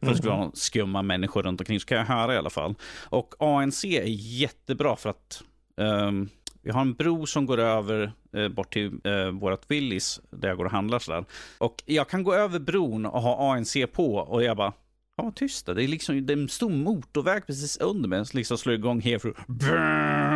det 0.00 0.16
skulle 0.16 0.30
vara 0.30 0.40
någon 0.40 0.56
skumma 0.56 1.02
människor 1.02 1.42
runt 1.42 1.60
omkring 1.60 1.80
så 1.80 1.86
kan 1.86 1.98
jag 1.98 2.04
höra 2.04 2.34
i 2.34 2.36
alla 2.36 2.50
fall. 2.50 2.74
Och 3.04 3.34
ANC 3.38 3.84
är 3.84 4.04
jättebra 4.06 4.96
för 4.96 5.10
att 5.10 5.42
um, 5.76 6.28
vi 6.66 6.72
har 6.72 6.80
en 6.80 6.94
bro 6.94 7.26
som 7.26 7.46
går 7.46 7.58
över 7.58 8.12
eh, 8.32 8.48
bort 8.48 8.72
till 8.72 9.00
eh, 9.04 9.30
vårt 9.30 9.70
Willys 9.70 10.20
där 10.30 10.48
jag 10.48 10.56
går 10.56 10.64
och 10.64 10.70
handlar 10.70 10.98
sådär. 10.98 11.24
Och 11.58 11.82
jag 11.86 12.08
kan 12.08 12.22
gå 12.22 12.34
över 12.34 12.58
bron 12.58 13.06
och 13.06 13.22
ha 13.22 13.54
ANC 13.54 13.76
på 13.92 14.14
och 14.16 14.42
jag 14.42 14.56
bara, 14.56 14.72
ja 15.16 15.24
vad 15.24 15.34
tyst 15.34 15.66
det 15.66 15.84
är 15.84 15.88
liksom 15.88 16.26
det 16.26 16.32
är 16.32 16.36
en 16.36 16.48
stor 16.48 16.70
motorväg 16.70 17.46
precis 17.46 17.76
under 17.76 18.08
mig. 18.08 18.26
Så 18.26 18.36
liksom 18.36 18.58
slår 18.58 18.74
igång 18.74 19.00
här 19.00 19.20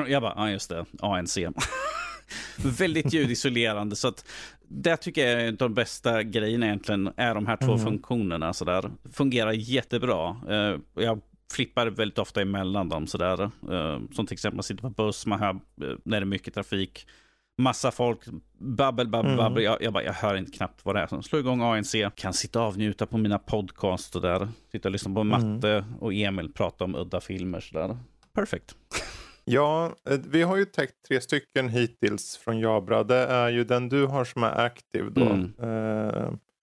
Jag 0.08 0.22
bara, 0.22 0.34
ja 0.36 0.50
just 0.50 0.68
det, 0.68 0.84
ANC. 1.00 1.38
Väldigt 2.78 3.12
ljudisolerande. 3.12 3.96
Så 3.96 4.08
att 4.08 4.24
det 4.68 4.96
tycker 4.96 5.26
jag 5.28 5.42
är 5.42 5.46
en 5.46 5.52
av 5.52 5.56
de 5.56 5.74
bästa 5.74 6.22
grejerna 6.22 6.66
egentligen, 6.66 7.12
är 7.16 7.34
de 7.34 7.46
här 7.46 7.56
två 7.56 7.72
mm. 7.72 7.84
funktionerna. 7.84 8.52
Sådär. 8.52 8.90
Fungerar 9.12 9.52
jättebra. 9.52 10.36
Uh, 10.50 10.78
jag 10.94 11.20
flippar 11.50 11.86
väldigt 11.86 12.18
ofta 12.18 12.40
emellan 12.40 12.88
dem 12.88 13.06
sådär. 13.06 13.42
Uh, 13.42 14.00
som 14.12 14.26
till 14.26 14.32
exempel 14.32 14.56
man 14.56 14.62
sitter 14.62 14.82
på 14.82 14.90
buss, 14.90 15.26
man 15.26 15.40
hör 15.40 15.52
uh, 15.54 15.96
när 16.04 16.20
det 16.20 16.24
är 16.24 16.24
mycket 16.24 16.54
trafik. 16.54 17.06
Massa 17.58 17.90
folk, 17.90 18.20
babbel, 18.58 19.08
babbel, 19.08 19.32
mm. 19.32 19.44
babbel. 19.44 19.62
Jag, 19.62 19.82
jag, 19.82 19.92
bara, 19.92 20.04
jag 20.04 20.12
hör 20.12 20.34
inte 20.34 20.52
knappt 20.52 20.84
vad 20.84 20.94
det 20.94 21.00
är. 21.00 21.06
Så 21.06 21.22
slår 21.22 21.40
igång 21.40 21.62
ANC, 21.62 21.94
kan 22.14 22.32
sitta 22.32 22.60
och 22.60 22.66
avnjuta 22.66 23.06
på 23.06 23.18
mina 23.18 23.38
podcast 23.38 24.16
och 24.16 24.22
där. 24.22 24.48
Sitta 24.72 24.88
och 24.88 24.92
lyssna 24.92 25.14
på 25.14 25.20
mm. 25.20 25.52
Matte 25.52 25.84
och 26.00 26.14
Emil 26.14 26.52
prata 26.52 26.84
om 26.84 26.94
udda 26.94 27.20
filmer 27.20 27.60
sådär. 27.60 27.98
Perfekt. 28.34 28.74
Ja, 29.44 29.94
eh, 30.10 30.18
vi 30.28 30.42
har 30.42 30.56
ju 30.56 30.64
täckt 30.64 30.94
tre 31.08 31.20
stycken 31.20 31.68
hittills 31.68 32.36
från 32.36 32.58
Jabra. 32.58 33.04
Det 33.04 33.26
är 33.26 33.48
ju 33.48 33.64
den 33.64 33.88
du 33.88 34.06
har 34.06 34.24
som 34.24 34.42
är 34.42 34.64
aktiv 34.64 35.04
då. 35.12 35.28
Mm. 35.28 35.52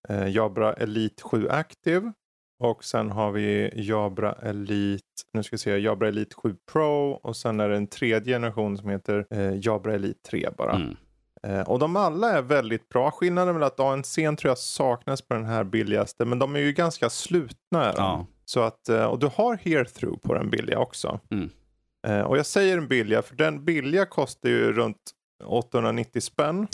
Uh, 0.09 0.29
Jabra 0.29 0.73
Elite 0.73 1.23
7 1.23 1.49
Active. 1.49 2.13
Och 2.59 2.83
sen 2.83 3.11
har 3.11 3.31
vi 3.31 3.71
Jabra 3.75 4.33
Elite, 4.33 5.03
nu 5.33 5.43
ska 5.43 5.53
vi 5.53 5.57
se, 5.57 5.77
Jabra 5.77 6.07
Elite 6.07 6.35
7 6.35 6.55
Pro 6.71 7.11
och 7.23 7.35
sen 7.37 7.59
är 7.59 7.69
det 7.69 7.77
en 7.77 7.87
tredje 7.87 8.33
generation 8.33 8.77
som 8.77 8.89
heter 8.89 9.25
eh, 9.29 9.65
Jabra 9.65 9.93
Elite 9.93 10.29
3 10.29 10.49
bara. 10.57 10.75
Mm. 10.75 10.95
Eh, 11.43 11.61
och 11.61 11.79
de 11.79 11.95
alla 11.95 12.31
är 12.31 12.41
väldigt 12.41 12.89
bra. 12.89 13.11
Skillnaden 13.11 13.49
är 13.49 13.53
väl 13.59 13.63
att 13.63 13.79
ANC 13.79 14.15
tror 14.15 14.37
jag 14.43 14.57
saknas 14.57 15.21
på 15.21 15.33
den 15.33 15.45
här 15.45 15.63
billigaste, 15.63 16.25
men 16.25 16.39
de 16.39 16.55
är 16.55 16.59
ju 16.59 16.73
ganska 16.73 17.09
slutna. 17.09 17.93
Ja. 17.97 18.25
Så 18.45 18.59
att, 18.59 18.89
eh, 18.89 19.05
och 19.05 19.19
du 19.19 19.29
har 19.35 19.55
hear 19.55 19.83
through 19.83 20.19
på 20.19 20.33
den 20.33 20.49
billiga 20.49 20.79
också. 20.79 21.19
Mm. 21.31 21.49
Eh, 22.07 22.21
och 22.21 22.37
jag 22.37 22.45
säger 22.45 22.75
den 22.77 22.87
billiga, 22.87 23.21
för 23.21 23.35
den 23.35 23.65
billiga 23.65 24.05
kostar 24.05 24.49
ju 24.49 24.73
runt 24.73 24.97
890 25.45 26.21
spänn. 26.21 26.67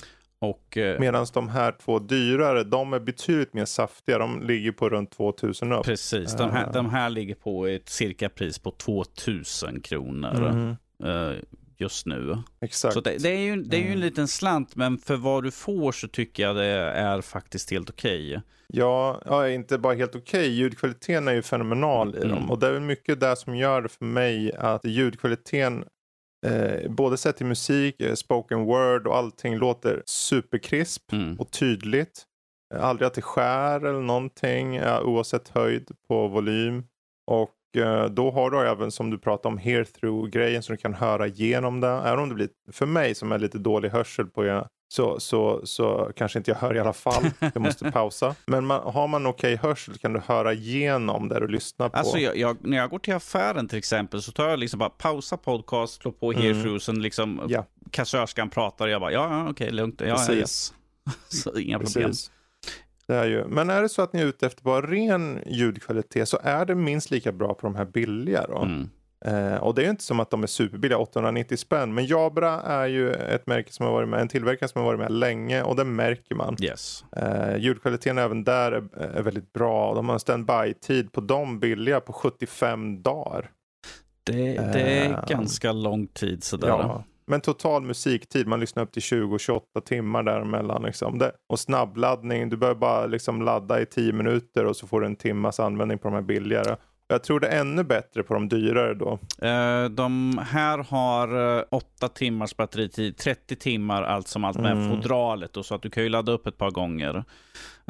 Och, 0.44 0.78
eh, 0.78 1.00
Medan 1.00 1.26
de 1.34 1.50
här 1.50 1.72
två 1.72 2.00
dyrare, 2.00 2.64
de 2.64 2.94
är 2.94 3.00
betydligt 3.00 3.54
mer 3.54 3.66
saftiga. 3.66 4.18
De 4.18 4.42
ligger 4.42 4.72
på 4.72 4.90
runt 4.90 5.12
2000 5.12 5.72
upp. 5.72 5.86
Precis, 5.86 6.36
de 6.36 6.52
här, 6.52 6.66
uh. 6.66 6.74
de 6.74 6.90
här 6.90 7.10
ligger 7.10 7.36
på 7.36 7.68
ett 7.68 7.90
cirka 7.90 8.30
pris 8.30 8.60
på 8.60 8.72
2000 8.72 9.82
kronor. 9.82 10.50
Mm. 10.50 10.76
Uh, 11.06 11.38
just 11.78 12.06
nu. 12.06 12.38
Exakt. 12.62 12.94
Så 12.94 13.02
det, 13.02 13.18
det, 13.24 13.30
är 13.30 13.40
ju, 13.40 13.64
det 13.64 13.78
är 13.78 13.80
ju 13.80 13.86
en 13.86 13.92
mm. 13.92 14.00
liten 14.00 14.28
slant, 14.28 14.76
men 14.76 14.98
för 14.98 15.16
vad 15.16 15.44
du 15.44 15.52
får 15.52 15.92
så 15.92 16.08
tycker 16.08 16.44
jag 16.44 16.56
det 16.56 16.66
är 16.66 17.22
faktiskt 17.22 17.72
helt 17.72 17.90
okej. 17.90 18.30
Okay. 18.30 18.42
Ja, 18.68 19.22
ja, 19.26 19.50
inte 19.50 19.78
bara 19.78 19.94
helt 19.94 20.16
okej. 20.16 20.40
Okay. 20.40 20.50
Ljudkvaliteten 20.50 21.28
är 21.28 21.34
ju 21.34 21.42
fenomenal 21.42 22.16
i 22.16 22.18
mm. 22.18 22.30
dem. 22.30 22.52
Och 22.52 22.60
det 22.60 22.68
är 22.68 22.80
mycket 22.80 23.20
det 23.20 23.36
som 23.36 23.56
gör 23.56 23.82
det 23.82 23.90
för 23.90 24.06
mig 24.06 24.54
att 24.54 24.86
ljudkvaliteten 24.86 25.86
Eh, 26.44 26.90
både 26.92 27.18
sett 27.18 27.38
till 27.38 27.46
musik, 27.46 28.02
eh, 28.02 28.14
spoken 28.14 28.64
word 28.66 29.08
och 29.08 29.18
allting 29.18 29.56
låter 29.56 30.04
superkrisp 30.06 31.12
mm. 31.12 31.40
och 31.40 31.52
tydligt. 31.52 32.24
Eh, 32.74 32.84
aldrig 32.84 33.08
att 33.08 33.14
det 33.14 33.22
skär 33.22 33.86
eller 33.86 34.02
någonting 34.02 34.76
eh, 34.76 35.02
oavsett 35.02 35.50
höjd 35.50 35.92
på 36.08 36.28
volym. 36.28 36.84
Och 37.32 37.50
då 38.12 38.32
har 38.32 38.52
du 38.52 38.68
även 38.68 38.92
som 38.92 39.10
du 39.10 39.18
pratade 39.18 39.54
om 39.54 39.58
hear 39.58 39.84
through 39.84 40.30
grejen 40.30 40.64
så 40.64 40.72
du 40.72 40.78
kan 40.78 40.94
höra 40.94 41.28
igenom 41.28 41.80
det. 41.80 41.88
Även 41.88 42.20
om 42.20 42.30
det 42.30 42.36
blir, 42.36 42.50
för 42.72 42.86
mig 42.86 43.16
som 43.16 43.32
är 43.32 43.40
lite 43.40 43.58
dålig 43.58 43.90
hörsel 43.90 44.26
på 44.26 44.66
så, 44.94 45.20
så, 45.20 45.62
så 45.64 46.12
kanske 46.16 46.40
inte 46.40 46.52
jag 46.52 46.58
hör 46.58 46.76
i 46.76 46.80
alla 46.80 46.94
fall. 46.94 47.24
Jag 47.40 47.62
måste 47.62 47.92
pausa. 47.92 48.36
Men 48.46 48.66
man, 48.66 48.94
har 48.94 49.08
man 49.08 49.26
okej 49.26 49.54
okay 49.54 49.70
hörsel 49.70 49.98
kan 49.98 50.14
du 50.14 50.20
höra 50.20 50.54
igenom 50.54 51.30
det 51.30 51.40
du 51.40 51.48
lyssnar 51.48 51.90
på. 51.90 51.98
Alltså 51.98 52.18
jag, 52.18 52.38
jag, 52.38 52.58
när 52.62 52.78
jag 52.78 52.90
går 52.90 53.00
till 53.00 53.14
affären 53.14 53.68
till 53.68 53.78
exempel 53.78 54.22
så 54.22 54.32
tar 54.32 54.50
jag 54.50 54.60
liksom 54.60 54.80
bara 54.80 54.90
pausa 54.90 55.38
podcast, 55.38 56.02
slå 56.02 56.12
på 56.12 56.32
mm. 56.32 56.44
hearthrough, 56.44 57.00
liksom 57.02 57.42
ja. 57.48 57.66
kassörskan 57.92 58.50
pratar 58.50 58.86
och 58.86 58.92
jag 58.92 59.02
bara 59.02 59.12
ja, 59.12 59.30
ja 59.30 59.42
okej, 59.42 59.52
okay, 59.52 59.72
lugnt. 59.72 60.02
Ja, 60.02 60.16
Precis. 60.16 60.30
Ja, 60.30 60.36
yes. 60.36 60.74
så 61.44 61.60
inga 61.60 61.80
problem. 61.80 62.10
Precis. 62.10 62.32
Det 63.14 63.20
är 63.20 63.26
ju. 63.26 63.46
Men 63.48 63.70
är 63.70 63.82
det 63.82 63.90
så 63.90 64.02
att 64.02 64.14
ni 64.14 64.22
är 64.22 64.26
ute 64.26 64.46
efter 64.46 64.64
bara 64.64 64.82
ren 64.82 65.40
ljudkvalitet 65.46 66.30
så 66.30 66.40
är 66.44 66.66
det 66.66 66.76
minst 66.76 67.12
lika 67.12 67.32
bra 67.32 67.54
på 67.54 67.68
de 67.68 67.76
här 67.76 67.86
billiga. 67.86 68.46
Då. 68.48 68.58
Mm. 68.58 68.90
Eh, 69.26 69.56
och 69.56 69.76
det 69.76 69.82
är 69.82 69.84
ju 69.84 69.90
inte 69.90 70.04
som 70.04 70.20
att 70.20 70.30
de 70.30 70.44
är 70.44 70.48
superbilliga, 70.48 70.98
890 70.98 71.58
spänn. 71.58 71.94
Men 71.94 72.06
Jabra 72.06 72.62
är 72.62 72.88
ju 72.88 73.12
ett 73.12 73.48
märke 73.48 73.74
som 73.74 73.86
har 73.86 73.94
varit 73.94 74.10
med, 74.10 74.22
en 74.22 74.28
tillverkare 74.28 74.70
som 74.70 74.82
har 74.82 74.86
varit 74.86 75.00
med 75.00 75.12
länge 75.12 75.64
och 75.64 75.76
det 75.76 75.84
märker 75.84 76.36
man. 76.36 76.58
Yes. 76.62 77.06
Eh, 77.18 77.58
ljudkvaliteten 77.58 78.18
även 78.18 78.44
där 78.44 78.72
är, 78.72 79.02
är 79.02 79.22
väldigt 79.22 79.54
bra. 79.54 79.94
De 79.94 80.06
har 80.06 80.14
en 80.14 80.20
standby-tid 80.20 81.12
på 81.12 81.22
de 81.22 81.60
billiga 81.60 82.00
på 82.00 82.14
75 82.14 83.02
dagar. 83.02 83.52
Det, 84.24 84.34
det 84.74 84.82
är 84.82 85.10
eh, 85.10 85.26
ganska 85.28 85.72
lång 85.72 86.08
tid 86.08 86.44
sådär. 86.44 86.68
Ja. 86.68 87.04
Men 87.26 87.42
total 87.42 87.84
musiktid, 87.84 88.48
man 88.48 88.60
lyssnar 88.60 88.84
upp 88.84 88.92
till 88.92 89.02
20-28 89.02 89.62
timmar 89.86 90.24
däremellan. 90.24 90.84
Liksom. 90.84 91.20
Det, 91.20 91.32
och 91.50 91.60
snabbladdning, 91.60 92.50
du 92.50 92.58
behöver 92.58 92.80
bara 92.80 93.06
liksom 93.06 93.42
ladda 93.42 93.82
i 93.82 93.86
10 93.86 94.14
minuter 94.14 94.66
och 94.66 94.76
så 94.76 94.88
får 94.88 95.02
du 95.02 95.08
en 95.08 95.16
timmas 95.16 95.60
användning 95.60 95.98
på 95.98 96.08
de 96.08 96.14
här 96.14 96.22
billigare. 96.22 96.76
Jag 97.08 97.24
tror 97.24 97.40
det 97.40 97.48
är 97.48 97.62
ännu 97.62 97.84
bättre 97.84 98.24
på 98.24 98.34
de 98.34 98.50
dyrare 98.50 98.94
då. 98.94 99.12
Uh, 99.44 99.90
de 99.90 100.42
här 100.52 100.78
har 100.78 101.58
uh, 101.58 101.64
8 101.72 102.10
timmars 102.10 102.58
batteritid, 102.58 103.18
30 103.18 103.56
timmar 103.56 104.04
allt 104.04 104.28
som 104.28 104.44
allt 104.44 104.58
med 104.58 104.72
mm. 104.72 104.90
fodralet. 104.90 105.58
Och 105.58 105.66
så 105.66 105.76
att 105.76 105.82
du 105.82 105.90
kan 105.90 106.04
ju 106.04 106.10
ladda 106.10 106.32
upp 106.32 106.48
ett 106.48 106.58
par 106.58 106.72
gånger. 106.72 107.24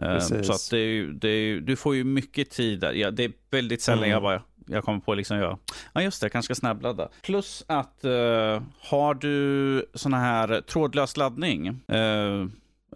Uh, 0.01 0.19
så 0.19 0.53
att 0.53 0.69
det, 0.71 1.11
det, 1.13 1.59
du 1.59 1.75
får 1.75 1.95
ju 1.95 2.03
mycket 2.03 2.49
tid 2.49 2.79
där. 2.79 2.93
Ja, 2.93 3.11
det 3.11 3.23
är 3.23 3.31
väldigt 3.51 3.81
sällan 3.81 4.03
mm. 4.03 4.11
jag 4.11 4.21
bara 4.21 4.41
jag 4.67 4.83
kommer 4.83 4.99
på 4.99 5.13
liksom, 5.13 5.37
ja, 5.37 5.57
ja 5.93 6.01
just 6.01 6.21
det, 6.21 6.25
jag 6.25 6.31
kanske 6.31 6.55
ska 6.55 6.59
snabbladda. 6.59 7.09
Plus 7.21 7.63
att 7.67 7.99
uh, 8.05 8.61
har 8.79 9.13
du 9.13 9.85
såna 9.93 10.19
här 10.19 10.61
trådlös 10.61 11.17
laddning, 11.17 11.69
uh, 11.69 12.47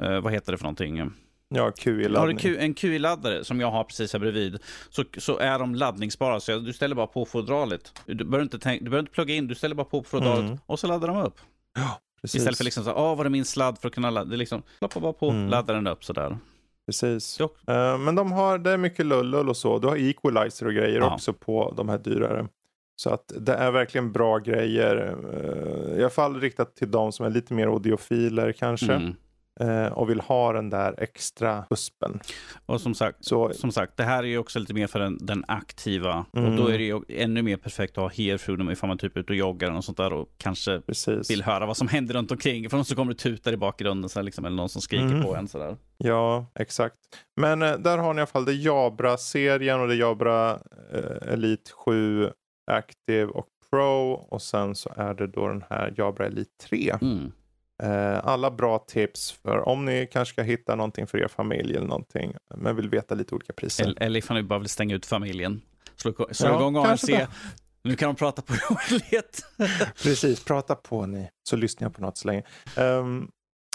uh, 0.02 0.20
vad 0.20 0.34
heter 0.34 0.52
det 0.52 0.58
för 0.58 0.64
någonting? 0.64 1.12
Ja, 1.50 1.72
QI-laddning. 1.72 2.18
Har 2.18 2.28
du 2.28 2.58
en 2.58 2.74
QI-laddare 2.74 3.44
som 3.44 3.60
jag 3.60 3.72
har 3.72 3.84
precis 3.84 4.14
här 4.14 4.20
bredvid 4.20 4.60
så, 4.90 5.04
så 5.18 5.38
är 5.38 5.60
de 5.60 5.76
laddningsbara. 5.76 6.40
Så 6.40 6.60
du 6.60 6.74
ställer 6.74 6.96
bara 6.96 7.08
på 7.08 7.26
fodralet. 7.26 8.02
Du 8.06 8.16
behöver 8.16 8.44
inte, 8.44 8.60
tänka, 8.60 8.84
du 8.84 8.90
behöver 8.90 9.04
inte 9.04 9.14
plugga 9.14 9.36
in, 9.36 9.48
du 9.48 9.56
ställer 9.56 9.76
bara 9.76 9.86
på 9.86 10.04
fodralet 10.04 10.46
mm. 10.46 10.58
och 10.66 10.80
så 10.80 10.88
laddar 10.88 11.08
de 11.08 11.18
upp. 11.18 11.40
Ja. 11.76 12.00
Istället 12.24 12.58
för 12.58 12.64
liksom 12.64 12.84
så 12.84 12.94
åh, 12.94 13.18
var 13.18 13.26
är 13.26 13.30
min 13.30 13.46
sladd 13.46 13.78
för 13.78 13.88
att 13.88 13.94
kunna 13.94 14.10
ladda? 14.10 14.30
Det 14.30 14.38
liksom, 14.38 14.64
klappa 14.80 15.00
bara 15.00 15.14
på, 15.14 15.30
mm. 15.30 15.50
laddar 15.50 15.74
den 15.74 15.88
upp 15.88 16.04
sådär. 16.04 16.38
Precis. 16.88 17.40
Uh, 17.40 17.98
men 17.98 18.16
de 18.16 18.32
har, 18.32 18.58
det 18.58 18.72
är 18.72 18.78
mycket 18.78 19.06
lullull 19.06 19.50
och 19.50 19.58
så. 19.58 19.80
Du 19.80 19.88
har 19.88 19.98
equalizer 19.98 20.66
och 20.66 20.74
grejer 20.74 21.00
ja. 21.00 21.14
också 21.14 21.34
på 21.34 21.74
de 21.78 21.90
här 21.90 21.98
dyrare. 21.98 22.48
Så 22.96 23.10
att 23.10 23.34
det 23.40 23.54
är 23.54 23.72
verkligen 23.72 24.12
bra 24.12 24.38
grejer. 24.38 25.16
Uh, 25.34 25.98
I 25.98 26.00
alla 26.00 26.10
fall 26.10 26.42
riktat 26.42 26.76
till 26.76 26.92
de 26.92 27.12
som 27.12 27.26
är 27.26 27.30
lite 27.30 27.54
mer 27.54 27.68
audiofiler 27.68 28.52
kanske. 28.52 28.94
Mm 28.94 29.08
eh, 29.08 29.14
och 29.92 30.10
vill 30.10 30.20
ha 30.20 30.54
den 30.54 30.70
där 30.70 30.96
extra 30.98 31.66
uspen. 31.70 32.20
Och 32.66 32.82
som 32.82 32.94
sagt, 32.94 33.26
så, 33.26 33.54
som 33.54 33.72
sagt, 33.72 33.98
det 33.98 34.04
här 34.04 34.24
är 34.24 34.28
ju 34.28 34.38
också 34.38 34.60
lite 34.60 34.74
mer 34.74 34.88
för 34.88 35.00
den, 35.00 35.18
den 35.22 35.44
aktiva. 35.48 36.26
Mm. 36.34 36.52
Och 36.52 36.58
då 36.58 36.68
är 36.68 36.78
det 36.78 36.84
ju 36.84 37.02
ännu 37.10 37.42
mer 37.42 37.58
perfekt 37.58 37.98
att 37.98 38.04
ha 38.04 38.10
here 38.10 38.38
freedom 38.38 38.72
ifall 38.72 38.88
man 38.88 38.98
typ 38.98 39.16
är 39.16 39.20
ute 39.20 39.34
och 39.34 39.38
joggar 39.38 39.72
och 39.72 39.84
sånt 39.84 39.98
där 39.98 40.14
och 40.14 40.30
kanske 40.38 40.82
Precis. 40.82 41.32
vill 41.32 41.44
höra 41.44 41.66
vad 41.66 41.78
som 41.78 41.88
händer 41.88 42.14
runt 42.14 42.32
omkring. 42.32 42.70
För 42.70 42.78
någon 42.78 42.86
som 42.86 42.96
kommer 42.96 43.12
och 43.12 43.18
tutar 43.18 43.54
i 43.54 43.58
bakgrunden 43.58 44.10
så 44.10 44.22
liksom, 44.22 44.46
eller 44.46 44.56
någon 44.56 44.70
som 44.70 44.82
skriker 44.82 45.06
mm. 45.06 45.24
på 45.24 45.36
en 45.36 45.48
sådär. 45.48 45.78
Ja, 45.98 46.46
exakt. 46.60 46.96
Men 47.42 47.62
eh, 47.62 47.78
där 47.78 47.98
har 47.98 48.14
ni 48.14 48.18
i 48.18 48.22
alla 48.22 48.28
fall 48.28 48.46
det 48.46 48.54
Jabra-serien 48.54 49.82
och 49.82 49.88
det 49.88 49.96
Jabra 49.96 50.52
eh, 50.94 51.34
Elite 51.34 51.72
7 51.72 52.30
Active 52.72 53.26
och 53.26 53.48
Pro 53.70 54.12
och 54.12 54.42
sen 54.42 54.76
så 54.76 54.94
är 54.96 55.14
det 55.14 55.28
då 55.28 55.48
den 55.48 55.64
här 55.70 55.94
Jabra 55.98 56.26
Elite 56.26 56.52
3. 56.70 56.98
Mm. 57.02 57.32
Eh, 57.84 58.28
alla 58.28 58.52
bra 58.52 58.80
tips 58.80 59.32
för 59.32 59.68
om 59.68 59.86
ni 59.86 60.08
kanske 60.12 60.34
ska 60.34 60.42
hitta 60.42 60.76
någonting 60.76 61.08
för 61.08 61.18
er 61.18 61.28
familj 61.28 61.76
eller 61.76 61.88
någonting, 61.88 62.36
men 62.56 62.76
vill 62.76 62.90
veta 62.90 63.16
lite 63.16 63.36
olika 63.36 63.54
priser. 63.54 63.84
Eller, 63.84 64.04
eller 64.04 64.20
ifall 64.20 64.38
ni 64.38 64.44
bara 64.44 64.60
vill 64.60 64.70
stänga 64.70 64.96
ut 64.96 65.06
familjen. 65.06 65.62
Slå, 65.96 66.14
slå 66.32 66.48
ja, 66.48 66.56
igång 66.56 66.78
ANC. 66.78 67.10
Nu 67.84 67.96
kan 67.96 68.10
de 68.10 68.16
prata 68.16 68.42
på 68.42 68.54
roligt. 68.70 69.46
Precis, 70.04 70.44
prata 70.44 70.76
på 70.76 71.06
ni, 71.06 71.30
så 71.50 71.56
lyssnar 71.56 71.86
jag 71.86 71.96
på 71.96 72.02
något 72.02 72.18
så 72.18 72.28
länge. 72.28 72.44
Um, 72.78 73.32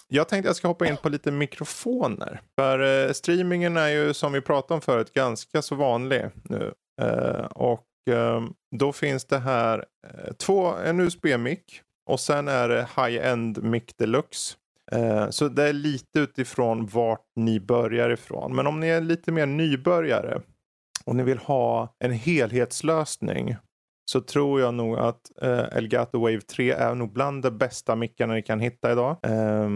jag 0.08 0.28
tänkte 0.28 0.48
jag 0.48 0.56
ska 0.56 0.68
hoppa 0.68 0.86
in 0.86 0.96
på 0.96 1.08
lite 1.08 1.30
mikrofoner. 1.30 2.40
För 2.58 2.80
uh, 2.80 3.12
streamingen 3.12 3.76
är 3.76 3.88
ju 3.88 4.14
som 4.14 4.32
vi 4.32 4.40
pratade 4.40 4.74
om 4.74 4.80
förut 4.80 5.12
ganska 5.12 5.62
så 5.62 5.74
vanlig 5.74 6.24
nu. 6.42 6.72
Uh, 7.02 7.44
och 7.44 7.86
um, 8.10 8.54
då 8.76 8.92
finns 8.92 9.24
det 9.24 9.38
här 9.38 9.78
uh, 9.78 10.32
två, 10.32 10.74
en 10.74 11.00
USB-mick 11.00 11.82
och 12.06 12.20
sen 12.20 12.48
är 12.48 12.68
det 12.68 12.88
high-end 12.96 13.62
mic 13.62 13.84
deluxe. 13.98 14.56
Eh, 14.92 15.30
så 15.30 15.48
det 15.48 15.68
är 15.68 15.72
lite 15.72 16.20
utifrån 16.20 16.86
vart 16.86 17.26
ni 17.36 17.60
börjar 17.60 18.10
ifrån. 18.10 18.54
Men 18.54 18.66
om 18.66 18.80
ni 18.80 18.88
är 18.88 19.00
lite 19.00 19.32
mer 19.32 19.46
nybörjare 19.46 20.42
och 21.04 21.16
ni 21.16 21.22
vill 21.22 21.38
ha 21.38 21.96
en 21.98 22.12
helhetslösning 22.12 23.56
så 24.04 24.20
tror 24.20 24.60
jag 24.60 24.74
nog 24.74 24.98
att 24.98 25.20
eh, 25.42 25.76
Elgato 25.76 26.18
Wave 26.18 26.40
3 26.40 26.70
är 26.70 26.94
nog 26.94 27.12
bland 27.12 27.42
de 27.42 27.58
bästa 27.58 27.96
mickarna 27.96 28.34
ni 28.34 28.42
kan 28.42 28.60
hitta 28.60 28.92
idag. 28.92 29.16
Eh, 29.22 29.68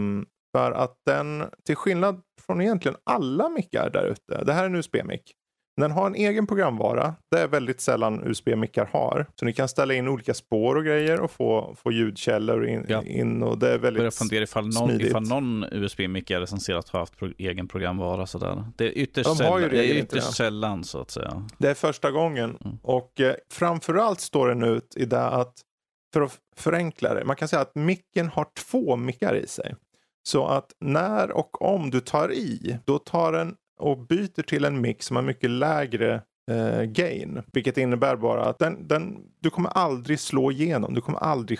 för 0.55 0.71
att 0.71 0.95
den, 1.05 1.43
till 1.65 1.75
skillnad 1.75 2.21
från 2.41 2.61
egentligen 2.61 2.97
alla 3.03 3.49
mickar 3.49 3.89
där 3.89 4.05
ute, 4.05 4.43
det 4.43 4.53
här 4.53 4.61
är 4.61 4.65
en 4.65 4.75
USB-mick. 4.75 5.33
Den 5.77 5.91
har 5.91 6.07
en 6.07 6.15
egen 6.15 6.47
programvara. 6.47 7.15
Det 7.31 7.39
är 7.39 7.47
väldigt 7.47 7.81
sällan 7.81 8.27
USB-mickar 8.27 8.89
har. 8.93 9.25
Så 9.39 9.45
ni 9.45 9.53
kan 9.53 9.67
ställa 9.67 9.93
in 9.93 10.07
olika 10.07 10.33
spår 10.33 10.75
och 10.75 10.85
grejer 10.85 11.19
och 11.19 11.31
få, 11.31 11.75
få 11.83 11.91
ljudkällor 11.91 12.67
in, 12.67 12.85
ja. 12.87 13.03
in 13.03 13.43
och 13.43 13.57
det 13.57 13.73
är 13.73 13.77
väldigt 13.77 13.99
Börjar 13.99 14.11
fundera 14.11 14.43
ifall 14.43 14.63
någon, 14.63 14.89
smidigt. 14.89 15.07
ifall 15.07 15.27
någon 15.27 15.65
USB-mick 15.71 16.31
är 16.31 16.39
recenserat 16.39 16.89
har 16.89 16.99
haft 16.99 17.17
pro 17.17 17.31
egen 17.37 17.67
programvara 17.67 18.27
sådär. 18.27 18.63
Det 18.75 18.85
är 18.85 18.97
ytterst, 18.97 19.29
De 19.29 19.35
sällan, 19.35 19.61
det 19.61 19.91
är 19.91 19.95
ytterst 19.95 20.33
sällan 20.33 20.83
så 20.83 21.01
att 21.01 21.11
säga. 21.11 21.47
Det 21.57 21.69
är 21.69 21.73
första 21.73 22.11
gången 22.11 22.57
mm. 22.65 22.77
och 22.81 23.21
eh, 23.21 23.35
framförallt 23.51 24.19
står 24.19 24.47
den 24.47 24.63
ut 24.63 24.93
i 24.97 25.05
det 25.05 25.27
att 25.27 25.53
för 26.13 26.21
att 26.21 26.37
förenkla 26.55 27.13
det. 27.13 27.25
Man 27.25 27.35
kan 27.35 27.47
säga 27.47 27.61
att 27.61 27.75
micken 27.75 28.27
har 28.27 28.45
två 28.69 28.95
mickar 28.95 29.35
i 29.35 29.47
sig. 29.47 29.75
Så 30.23 30.47
att 30.47 30.71
när 30.79 31.31
och 31.31 31.61
om 31.61 31.89
du 31.89 31.99
tar 31.99 32.31
i, 32.31 32.77
då 32.85 32.99
tar 32.99 33.31
den 33.31 33.55
och 33.77 33.97
byter 33.97 34.41
till 34.41 34.65
en 34.65 34.81
mix 34.81 35.05
som 35.05 35.15
har 35.15 35.23
mycket 35.23 35.49
lägre 35.49 36.21
eh, 36.51 36.81
gain. 36.81 37.41
Vilket 37.53 37.77
innebär 37.77 38.15
bara 38.15 38.45
att 38.45 38.59
den, 38.59 38.87
den, 38.87 39.17
du 39.39 39.49
kommer 39.49 39.69
aldrig 39.69 40.19
slå 40.19 40.51
igenom. 40.51 40.93
Du 40.93 41.01
kommer 41.01 41.19
aldrig 41.19 41.59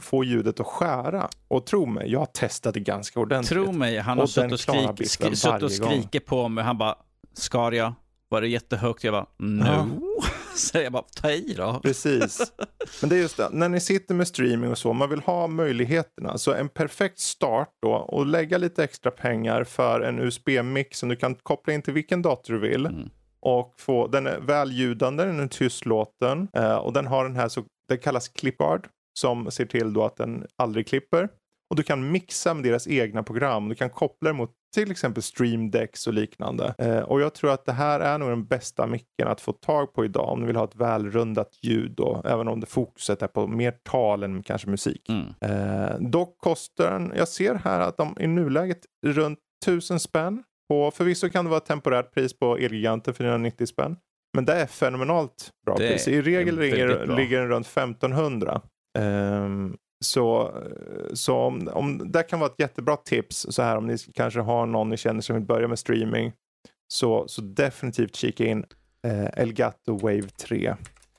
få 0.00 0.24
ljudet 0.24 0.60
att 0.60 0.66
skära. 0.66 1.28
Och 1.48 1.66
tro 1.66 1.86
mig, 1.86 2.12
jag 2.12 2.18
har 2.18 2.26
testat 2.26 2.74
det 2.74 2.80
ganska 2.80 3.20
ordentligt. 3.20 3.64
Tro 3.64 3.72
mig, 3.72 3.98
han 3.98 4.18
har 4.18 4.26
suttit 4.26 4.52
och, 4.52 4.60
skrik, 4.60 5.08
sk 5.08 5.36
suttit 5.36 5.62
och 5.62 5.72
skrikit 5.72 6.26
på 6.26 6.48
mig. 6.48 6.64
Han 6.64 6.78
bara, 6.78 6.94
skar 7.32 7.72
jag? 7.72 7.92
Var 8.30 8.40
det 8.40 8.48
jättehögt? 8.48 9.04
Jag 9.04 9.12
bara, 9.12 9.26
no. 9.38 9.64
Ja. 9.64 9.88
Så 10.54 10.78
jag 10.78 10.92
bara, 10.92 11.02
ta 11.02 11.30
i 11.30 11.54
då. 11.56 11.80
Precis. 11.82 12.52
Men 13.00 13.10
det 13.10 13.16
är 13.16 13.20
just 13.20 13.36
det, 13.36 13.48
när 13.52 13.68
ni 13.68 13.80
sitter 13.80 14.14
med 14.14 14.28
streaming 14.28 14.70
och 14.70 14.78
så, 14.78 14.92
man 14.92 15.10
vill 15.10 15.20
ha 15.20 15.46
möjligheterna. 15.46 16.38
Så 16.38 16.52
en 16.52 16.68
perfekt 16.68 17.18
start 17.18 17.68
då 17.82 17.92
och 17.92 18.26
lägga 18.26 18.58
lite 18.58 18.84
extra 18.84 19.10
pengar 19.10 19.64
för 19.64 20.00
en 20.00 20.18
USB-mick 20.18 20.94
som 20.94 21.08
du 21.08 21.16
kan 21.16 21.34
koppla 21.34 21.72
in 21.72 21.82
till 21.82 21.94
vilken 21.94 22.22
dator 22.22 22.54
du 22.54 22.60
vill. 22.60 22.86
Mm. 22.86 23.10
Och 23.40 23.74
få, 23.78 24.06
den 24.06 24.26
är 24.26 24.40
välljudande, 24.40 25.24
den 25.24 25.40
är 25.40 25.48
tystlåten 25.48 26.48
eh, 26.56 26.76
och 26.76 26.92
den 26.92 27.06
har 27.06 27.24
den 27.24 27.36
här, 27.36 27.48
så, 27.48 27.64
det 27.88 27.96
kallas 27.96 28.28
clipart 28.28 28.88
som 29.18 29.50
ser 29.50 29.66
till 29.66 29.92
då 29.92 30.04
att 30.04 30.16
den 30.16 30.46
aldrig 30.56 30.86
klipper. 30.86 31.28
Och 31.70 31.76
du 31.76 31.82
kan 31.82 32.10
mixa 32.10 32.54
med 32.54 32.64
deras 32.64 32.88
egna 32.88 33.22
program. 33.22 33.68
Du 33.68 33.74
kan 33.74 33.90
koppla 33.90 34.30
det 34.30 34.36
mot 34.36 34.50
till 34.74 34.90
exempel 34.90 35.22
streamdex 35.22 36.06
och 36.06 36.12
liknande. 36.12 36.74
Eh, 36.78 36.98
och 36.98 37.20
jag 37.20 37.34
tror 37.34 37.52
att 37.52 37.66
det 37.66 37.72
här 37.72 38.00
är 38.00 38.18
nog 38.18 38.28
den 38.28 38.46
bästa 38.46 38.86
micken 38.86 39.28
att 39.28 39.40
få 39.40 39.52
tag 39.52 39.94
på 39.94 40.04
idag 40.04 40.28
om 40.28 40.40
ni 40.40 40.46
vill 40.46 40.56
ha 40.56 40.64
ett 40.64 40.76
välrundat 40.76 41.58
ljud 41.62 41.92
då, 41.96 42.22
även 42.24 42.48
om 42.48 42.60
det 42.60 42.66
fokuset 42.66 43.22
är 43.22 43.26
på 43.26 43.46
mer 43.46 43.74
tal 43.82 44.22
än 44.22 44.42
kanske 44.42 44.68
musik. 44.68 45.08
Mm. 45.08 45.26
Eh, 45.40 45.98
dock 45.98 46.38
kostar 46.38 46.92
den, 46.92 47.12
jag 47.16 47.28
ser 47.28 47.54
här 47.54 47.80
att 47.80 47.96
de 47.96 48.16
i 48.20 48.26
nuläget 48.26 48.80
runt 49.06 49.38
1000 49.64 50.00
spänn. 50.00 50.42
Och 50.72 50.94
förvisso 50.94 51.28
kan 51.28 51.44
det 51.44 51.48
vara 51.48 51.58
ett 51.58 51.66
temporärt 51.66 52.14
pris 52.14 52.38
på 52.38 52.56
Elgiganten 52.56 53.14
för 53.14 53.24
490 53.24 53.66
spänn. 53.66 53.96
Men 54.34 54.44
det 54.44 54.52
är 54.52 54.66
fenomenalt 54.66 55.50
bra 55.66 55.76
det 55.76 55.88
pris. 55.88 56.08
I 56.08 56.22
regel 56.22 56.58
ligger, 56.58 57.16
ligger 57.16 57.40
den 57.40 57.48
runt 57.48 57.66
1500. 57.66 58.60
Um, 58.98 59.04
ehm, 59.04 59.76
så, 60.04 60.48
eh, 60.48 61.14
så 61.14 61.36
om, 61.36 61.68
om, 61.72 62.12
det 62.12 62.22
kan 62.22 62.40
vara 62.40 62.50
ett 62.50 62.60
jättebra 62.60 62.96
tips 62.96 63.46
så 63.50 63.62
här 63.62 63.76
om 63.76 63.86
ni 63.86 63.96
kanske 64.14 64.40
har 64.40 64.66
någon 64.66 64.88
ni 64.88 64.96
känner 64.96 65.20
som 65.20 65.36
vill 65.36 65.44
börja 65.44 65.68
med 65.68 65.78
streaming. 65.78 66.32
Så, 66.88 67.28
så 67.28 67.40
definitivt 67.40 68.16
kika 68.16 68.44
in 68.44 68.64
eh, 69.06 69.40
Elgato 69.40 69.98
Wave 69.98 70.28
3. 70.28 70.76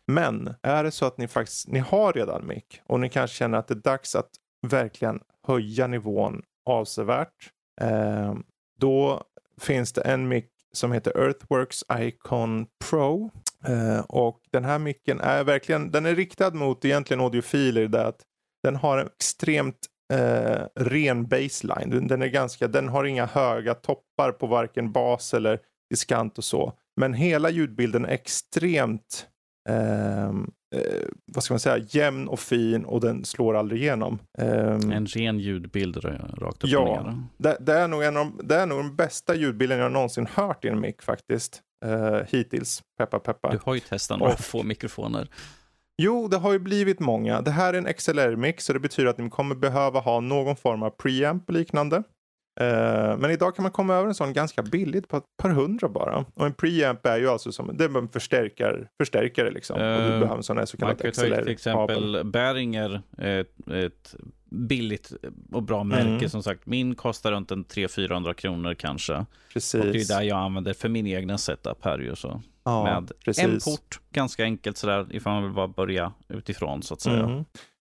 Men 0.07 0.55
är 0.61 0.83
det 0.83 0.91
så 0.91 1.05
att 1.05 1.17
ni 1.17 1.27
faktiskt 1.27 1.67
ni 1.67 1.79
har 1.79 2.13
redan 2.13 2.47
mic 2.47 2.63
och 2.87 2.99
ni 2.99 3.09
kanske 3.09 3.37
känner 3.37 3.57
att 3.57 3.67
det 3.67 3.73
är 3.73 3.75
dags 3.75 4.15
att 4.15 4.29
verkligen 4.67 5.19
höja 5.47 5.87
nivån 5.87 6.41
avsevärt. 6.65 7.49
Eh, 7.81 8.35
då 8.79 9.23
finns 9.61 9.93
det 9.93 10.01
en 10.01 10.27
mic 10.27 10.45
som 10.73 10.91
heter 10.91 11.17
Earthworks 11.17 11.83
Icon 11.99 12.67
Pro. 12.89 13.31
Eh, 13.67 13.99
och 13.99 14.39
den 14.51 14.65
här 14.65 14.79
micken 14.79 15.19
är 15.19 15.43
verkligen, 15.43 15.91
den 15.91 16.05
är 16.05 16.15
riktad 16.15 16.53
mot 16.53 16.85
egentligen 16.85 17.21
audiofiler 17.21 17.87
där 17.87 18.05
att 18.05 18.21
den 18.63 18.75
har 18.75 18.97
en 18.97 19.07
extremt 19.07 19.87
eh, 20.13 20.65
ren 20.75 21.27
baseline. 21.27 22.07
Den, 22.07 22.21
är 22.21 22.27
ganska, 22.27 22.67
den 22.67 22.89
har 22.89 23.03
inga 23.03 23.25
höga 23.25 23.73
toppar 23.73 24.31
på 24.31 24.47
varken 24.47 24.91
bas 24.91 25.33
eller 25.33 25.59
diskant 25.89 26.37
och 26.37 26.43
så. 26.43 26.73
Men 26.95 27.13
hela 27.13 27.49
ljudbilden 27.49 28.05
är 28.05 28.09
extremt 28.09 29.27
ehm, 29.69 30.51
eh, 30.75 31.07
vad 31.33 31.43
ska 31.43 31.53
man 31.53 31.59
säga, 31.59 31.85
jämn 31.89 32.27
och 32.27 32.39
fin 32.39 32.85
och 32.85 33.01
den 33.01 33.25
slår 33.25 33.55
aldrig 33.55 33.81
igenom. 33.81 34.19
Um, 34.37 34.91
en 34.91 35.05
ren 35.05 35.39
ljudbild 35.39 35.97
rakt 36.37 36.63
upp 36.63 36.69
ja, 36.69 36.79
och 36.79 37.05
ner. 37.05 37.23
Det, 37.37 37.57
det, 37.59 37.73
är 37.73 37.87
nog 37.87 38.03
en 38.03 38.17
av, 38.17 38.41
det 38.43 38.55
är 38.55 38.65
nog 38.65 38.79
den 38.79 38.95
bästa 38.95 39.35
ljudbilden 39.35 39.79
jag 39.79 39.91
någonsin 39.91 40.27
hört 40.33 40.65
i 40.65 40.67
en 40.67 40.79
mick 40.79 41.01
faktiskt. 41.01 41.61
Uh, 41.85 42.19
hittills, 42.29 42.83
peppa 42.97 43.19
peppa. 43.19 43.51
Du 43.51 43.59
har 43.63 43.73
ju 43.73 43.79
testat 43.79 44.19
några 44.19 44.35
få 44.35 44.63
mikrofoner. 44.63 45.27
Jo, 45.97 46.27
det 46.27 46.37
har 46.37 46.51
ju 46.53 46.59
blivit 46.59 46.99
många. 46.99 47.41
Det 47.41 47.51
här 47.51 47.73
är 47.73 47.77
en 47.77 47.93
XLR-mix 47.93 48.65
så 48.65 48.73
det 48.73 48.79
betyder 48.79 49.09
att 49.09 49.17
ni 49.17 49.29
kommer 49.29 49.55
behöva 49.55 49.99
ha 49.99 50.19
någon 50.19 50.55
form 50.55 50.83
av 50.83 50.89
preamp 50.89 51.49
och 51.49 51.53
liknande. 51.53 52.03
Uh, 52.61 53.17
men 53.17 53.31
idag 53.31 53.55
kan 53.55 53.63
man 53.63 53.71
komma 53.71 53.93
över 53.95 54.07
en 54.07 54.15
sån 54.15 54.33
ganska 54.33 54.63
billigt 54.63 55.07
på 55.07 55.17
ett 55.17 55.23
par 55.41 55.49
hundra 55.49 55.89
bara. 55.89 56.25
Och 56.35 56.45
en 56.45 56.53
preamp 56.53 57.05
är 57.05 57.17
ju 57.17 57.29
alltså 57.29 57.51
som 57.51 57.77
det 57.77 57.83
är 57.83 57.97
en 57.97 58.09
förstärkare, 58.09 58.87
förstärkare 59.01 59.51
liksom. 59.51 59.81
Uh, 59.81 59.95
och 59.95 60.01
du 60.01 60.13
eh, 60.13 60.19
behöver 60.19 60.37
en 60.37 60.43
sån 60.43 60.57
här 60.57 60.65
så 60.65 60.77
kallad 60.77 61.13
XLR. 61.13 61.41
till 61.41 61.51
exempel 61.51 62.23
Behringer, 62.23 63.01
ett, 63.17 63.69
ett 63.69 64.15
billigt 64.49 65.13
och 65.51 65.63
bra 65.63 65.83
märke 65.83 66.07
mm. 66.07 66.29
som 66.29 66.43
sagt. 66.43 66.65
Min 66.65 66.95
kostar 66.95 67.31
runt 67.31 67.51
en 67.51 67.65
300-400 67.65 68.33
kronor 68.33 68.73
kanske. 68.73 69.25
Precis. 69.53 69.81
Och 69.81 69.85
det 69.85 69.99
är 69.99 70.17
där 70.17 70.21
jag 70.21 70.37
använder 70.37 70.73
för 70.73 70.89
min 70.89 71.07
egna 71.07 71.37
setup 71.37 71.85
här 71.85 71.99
ju 71.99 72.15
så. 72.15 72.41
Ja, 72.63 72.83
med 72.83 73.11
precis. 73.25 73.43
en 73.43 73.59
port, 73.73 73.99
ganska 74.13 74.43
enkelt 74.43 74.77
sådär 74.77 75.07
ifall 75.11 75.33
man 75.33 75.43
vill 75.43 75.53
bara 75.53 75.67
börja 75.67 76.13
utifrån 76.29 76.83
så 76.83 76.93
att 76.93 77.01
säga. 77.01 77.23
Mm. 77.23 77.45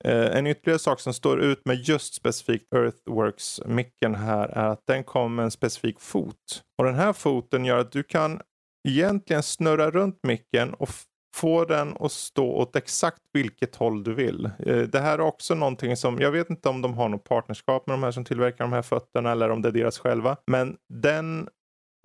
Eh, 0.05 0.39
en 0.39 0.47
ytterligare 0.47 0.79
sak 0.79 1.01
som 1.01 1.15
står 1.15 1.41
ut 1.41 1.65
med 1.65 1.77
just 1.77 2.15
specifikt 2.15 2.73
Earthworks-micken 2.75 4.15
här 4.15 4.49
är 4.49 4.65
att 4.65 4.87
den 4.87 5.05
kommer 5.05 5.29
med 5.37 5.45
en 5.45 5.51
specifik 5.51 6.01
fot. 6.01 6.63
Och 6.79 6.85
den 6.85 6.95
här 6.95 7.13
foten 7.13 7.65
gör 7.65 7.79
att 7.79 7.93
du 7.93 8.03
kan 8.03 8.41
egentligen 8.89 9.43
snurra 9.43 9.91
runt 9.91 10.19
micken 10.23 10.75
och 10.75 10.91
få 11.37 11.65
den 11.65 11.97
att 12.01 12.13
stå 12.13 12.47
åt 12.47 12.77
exakt 12.77 13.21
vilket 13.33 13.77
håll 13.77 14.05
du 14.05 14.15
vill. 14.15 14.51
Eh, 14.59 14.79
det 14.79 15.01
här 15.01 15.19
är 15.19 15.21
också 15.21 15.55
någonting 15.55 15.97
som, 15.97 16.19
jag 16.21 16.31
vet 16.31 16.51
inte 16.51 16.69
om 16.69 16.83
de 16.83 16.95
har 16.95 17.09
något 17.09 17.25
partnerskap 17.25 17.87
med 17.87 17.95
de 17.95 18.03
här 18.03 18.11
som 18.11 18.25
tillverkar 18.25 18.65
de 18.65 18.73
här 18.73 18.83
fötterna 18.83 19.33
eller 19.33 19.51
om 19.51 19.63
det 19.63 19.69
är 19.69 19.73
deras 19.73 19.99
själva. 19.99 20.37
Men 20.47 20.77
den 20.89 21.49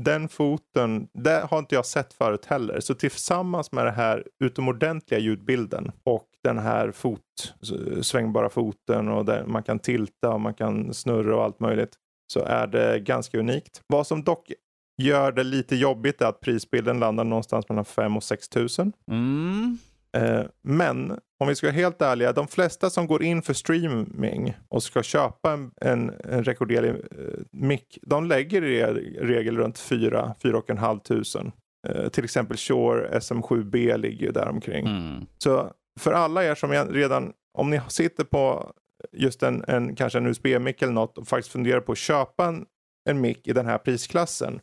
den 0.03 0.29
foten, 0.29 1.07
det 1.13 1.47
har 1.49 1.59
inte 1.59 1.75
jag 1.75 1.85
sett 1.85 2.13
förut 2.13 2.45
heller. 2.45 2.79
Så 2.79 2.93
tillsammans 2.93 3.71
med 3.71 3.85
den 3.85 3.95
här 3.95 4.27
utomordentliga 4.43 5.19
ljudbilden 5.19 5.91
och 6.03 6.27
den 6.43 6.57
här 6.57 6.91
fot, 6.91 7.53
svängbara 8.01 8.49
foten 8.49 9.07
och 9.07 9.25
där 9.25 9.45
man 9.45 9.63
kan 9.63 9.79
tilta 9.79 10.29
och 10.29 10.41
man 10.41 10.53
kan 10.53 10.93
snurra 10.93 11.35
och 11.35 11.43
allt 11.43 11.59
möjligt 11.59 11.95
så 12.33 12.39
är 12.39 12.67
det 12.67 12.99
ganska 12.99 13.39
unikt. 13.39 13.81
Vad 13.87 14.07
som 14.07 14.23
dock 14.23 14.51
gör 14.97 15.31
det 15.31 15.43
lite 15.43 15.75
jobbigt 15.75 16.21
är 16.21 16.25
att 16.25 16.39
prisbilden 16.39 16.99
landar 16.99 17.23
någonstans 17.23 17.69
mellan 17.69 17.85
5 17.85 18.17
och 18.17 18.23
6 18.23 18.49
tusen. 18.49 18.93
Mm. 19.11 19.77
Eh, 20.17 20.43
men 20.63 21.19
om 21.39 21.47
vi 21.47 21.55
ska 21.55 21.67
vara 21.67 21.75
helt 21.75 22.01
ärliga, 22.01 22.33
de 22.33 22.47
flesta 22.47 22.89
som 22.89 23.07
går 23.07 23.23
in 23.23 23.41
för 23.41 23.53
streaming 23.53 24.53
och 24.69 24.83
ska 24.83 25.03
köpa 25.03 25.53
en, 25.53 25.71
en, 25.81 26.11
en 26.23 26.43
rekorderlig 26.43 26.89
eh, 26.89 26.97
mick, 27.51 27.97
de 28.01 28.25
lägger 28.25 28.63
i 28.63 28.83
regel 29.19 29.57
runt 29.57 29.79
4 29.79 30.35
4 30.41 30.61
500 30.67 30.99
tusen. 31.03 31.51
Eh, 31.87 32.07
till 32.09 32.23
exempel 32.23 32.57
Shure 32.57 33.19
SM7B 33.19 33.97
ligger 33.97 34.25
ju 34.25 34.31
där 34.31 34.49
omkring. 34.49 34.87
Mm. 34.87 35.25
Så 35.37 35.71
för 35.99 36.13
alla 36.13 36.43
er 36.43 36.55
som 36.55 36.71
redan, 36.71 37.33
om 37.57 37.69
ni 37.69 37.81
sitter 37.87 38.23
på 38.23 38.73
just 39.11 39.43
en, 39.43 39.63
en 39.67 39.95
kanske 39.95 40.19
en 40.19 40.27
USB-mick 40.27 40.81
eller 40.81 40.93
något 40.93 41.17
och 41.17 41.27
faktiskt 41.27 41.51
funderar 41.51 41.79
på 41.79 41.91
att 41.91 41.97
köpa 41.97 42.45
en, 42.45 42.65
en 43.09 43.21
mick 43.21 43.47
i 43.47 43.53
den 43.53 43.65
här 43.65 43.77
prisklassen. 43.77 44.59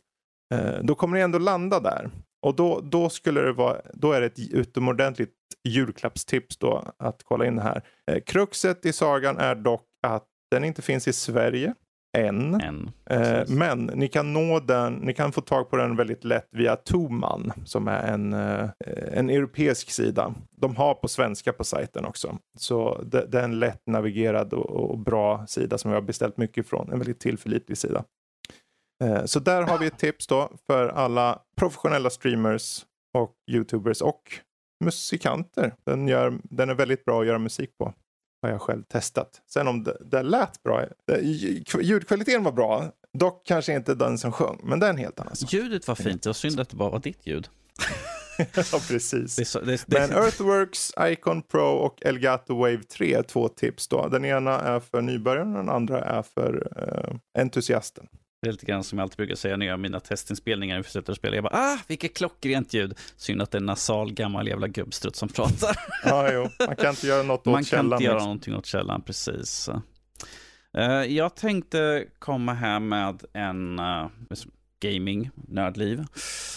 Då 0.81 0.95
kommer 0.95 1.17
ni 1.17 1.23
ändå 1.23 1.39
landa 1.39 1.79
där. 1.79 2.09
Och 2.41 2.55
då, 2.55 2.81
då, 2.83 3.09
skulle 3.09 3.41
det 3.41 3.53
vara, 3.53 3.81
då 3.93 4.11
är 4.11 4.21
det 4.21 4.27
ett 4.27 4.39
utomordentligt 4.53 5.33
julklappstips 5.63 6.57
då 6.57 6.83
att 6.97 7.23
kolla 7.23 7.45
in 7.45 7.55
det 7.55 7.61
här. 7.61 7.81
Eh, 8.11 8.19
kruxet 8.19 8.85
i 8.85 8.93
sagan 8.93 9.37
är 9.37 9.55
dock 9.55 9.85
att 10.07 10.25
den 10.51 10.63
inte 10.63 10.81
finns 10.81 11.07
i 11.07 11.13
Sverige 11.13 11.73
än. 12.17 12.61
än 12.61 12.91
eh, 13.09 13.43
men 13.47 13.85
ni 13.85 14.07
kan 14.07 14.33
nå 14.33 14.59
den, 14.59 14.93
ni 14.93 15.13
kan 15.13 15.31
få 15.31 15.41
tag 15.41 15.69
på 15.69 15.77
den 15.77 15.95
väldigt 15.95 16.23
lätt 16.23 16.47
via 16.51 16.75
Toman 16.75 17.51
som 17.65 17.87
är 17.87 18.03
en, 18.03 18.33
eh, 18.33 18.69
en 19.13 19.29
europeisk 19.29 19.91
sida. 19.91 20.33
De 20.57 20.75
har 20.75 20.93
på 20.93 21.07
svenska 21.07 21.53
på 21.53 21.63
sajten 21.63 22.05
också. 22.05 22.37
Så 22.57 23.01
det, 23.01 23.25
det 23.25 23.39
är 23.39 23.43
en 23.43 23.59
lätt 23.59 23.81
navigerad 23.87 24.53
och, 24.53 24.69
och, 24.69 24.97
bra 24.97 25.45
sida 25.47 25.77
som 25.77 25.91
jag 25.91 25.97
har 25.97 26.05
beställt 26.05 26.37
mycket 26.37 26.65
ifrån. 26.65 26.91
En 26.91 26.99
väldigt 26.99 27.19
tillförlitlig 27.19 27.77
sida. 27.77 28.03
Eh, 29.03 29.25
så 29.25 29.39
där 29.39 29.61
har 29.61 29.77
vi 29.77 29.87
ett 29.87 29.97
tips 29.97 30.27
då 30.27 30.51
för 30.67 30.87
alla 30.87 31.39
professionella 31.57 32.09
streamers 32.09 32.85
och 33.13 33.33
youtubers 33.51 34.01
och 34.01 34.39
musikanter. 34.85 35.75
Den, 35.85 36.07
gör, 36.07 36.39
den 36.43 36.69
är 36.69 36.73
väldigt 36.73 37.05
bra 37.05 37.21
att 37.21 37.27
göra 37.27 37.39
musik 37.39 37.77
på. 37.77 37.93
Har 38.41 38.49
jag 38.49 38.61
själv 38.61 38.83
testat. 38.83 39.41
Sen 39.47 39.67
om 39.67 39.83
det, 39.83 39.97
det 40.05 40.23
lät 40.23 40.63
bra. 40.63 40.85
Ljudkvaliteten 41.81 42.43
var 42.43 42.51
bra. 42.51 42.91
Dock 43.13 43.45
kanske 43.45 43.73
inte 43.73 43.95
den 43.95 44.17
som 44.17 44.31
sjöng. 44.31 44.59
Men 44.63 44.79
det 44.79 44.85
är 44.85 44.89
en 44.89 44.97
helt 44.97 45.19
annan 45.19 45.35
sak. 45.35 45.53
Ljudet 45.53 45.87
var 45.87 45.95
fint. 45.95 46.23
Det 46.23 46.29
var 46.29 46.33
synd 46.33 46.59
att 46.59 46.69
det 46.69 46.75
bara 46.75 46.89
var 46.89 46.99
ditt 46.99 47.27
ljud. 47.27 47.49
ja, 48.55 48.79
precis. 48.87 49.35
Det 49.35 49.45
så, 49.45 49.59
det, 49.59 49.83
det... 49.87 49.99
Men 49.99 50.23
Earthworks, 50.23 50.91
Icon 50.99 51.41
Pro 51.41 51.61
och 51.61 52.05
Elgato 52.05 52.55
Wave 52.55 52.83
3 52.83 53.13
är 53.13 53.23
två 53.23 53.47
tips. 53.47 53.87
Då. 53.87 54.07
Den 54.07 54.25
ena 54.25 54.59
är 54.59 54.79
för 54.79 55.01
nybörjaren 55.01 55.55
och 55.55 55.57
den 55.57 55.69
andra 55.69 56.03
är 56.03 56.21
för 56.21 56.67
uh, 56.77 57.15
entusiasten. 57.39 58.07
Det 58.41 58.47
är 58.47 58.51
lite 58.51 58.65
grann 58.65 58.83
som 58.83 58.97
jag 58.97 59.03
alltid 59.03 59.17
brukar 59.17 59.35
säga 59.35 59.57
när 59.57 59.65
jag 59.65 59.73
gör 59.73 59.77
mina 59.77 59.99
testinspelningar 59.99 60.77
inför 60.77 60.91
sätter 60.91 61.11
att 61.11 61.17
spela. 61.17 61.35
Jag 61.35 61.43
bara, 61.43 61.57
ah, 61.57 61.77
vilket 61.87 62.13
klockrent 62.13 62.73
ljud. 62.73 62.97
Synd 63.17 63.41
att 63.41 63.51
det 63.51 63.55
är 63.55 63.59
en 63.59 63.65
nasal 63.65 64.13
gammal 64.13 64.47
jävla 64.47 64.67
gubbstrutt 64.67 65.15
som 65.15 65.29
pratar. 65.29 65.75
Ja, 66.05 66.31
jo, 66.33 66.49
man 66.67 66.75
kan 66.75 66.89
inte 66.89 67.07
göra 67.07 67.23
något 67.23 67.39
åt 67.39 67.45
man 67.45 67.63
källan. 67.63 67.85
Man 67.85 67.89
kan 67.89 67.95
inte 67.95 68.03
göra 68.03 68.13
liksom. 68.13 68.27
någonting 68.27 68.55
åt 68.55 68.65
källan, 68.65 69.01
precis. 69.01 69.69
Uh, 70.77 70.83
jag 70.85 71.35
tänkte 71.35 72.05
komma 72.19 72.53
här 72.53 72.79
med 72.79 73.23
en 73.33 73.79
uh, 73.79 74.07
gaming, 74.79 75.29
nördliv, 75.47 76.05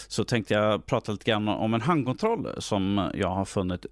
så 0.09 0.25
tänkte 0.25 0.55
jag 0.55 0.87
prata 0.87 1.13
lite 1.13 1.25
grann 1.25 1.49
om 1.49 1.75
en 1.75 1.81
handkontroll 1.81 2.49
som 2.59 3.11
jag 3.15 3.29
har 3.29 3.45
funnit 3.45 3.87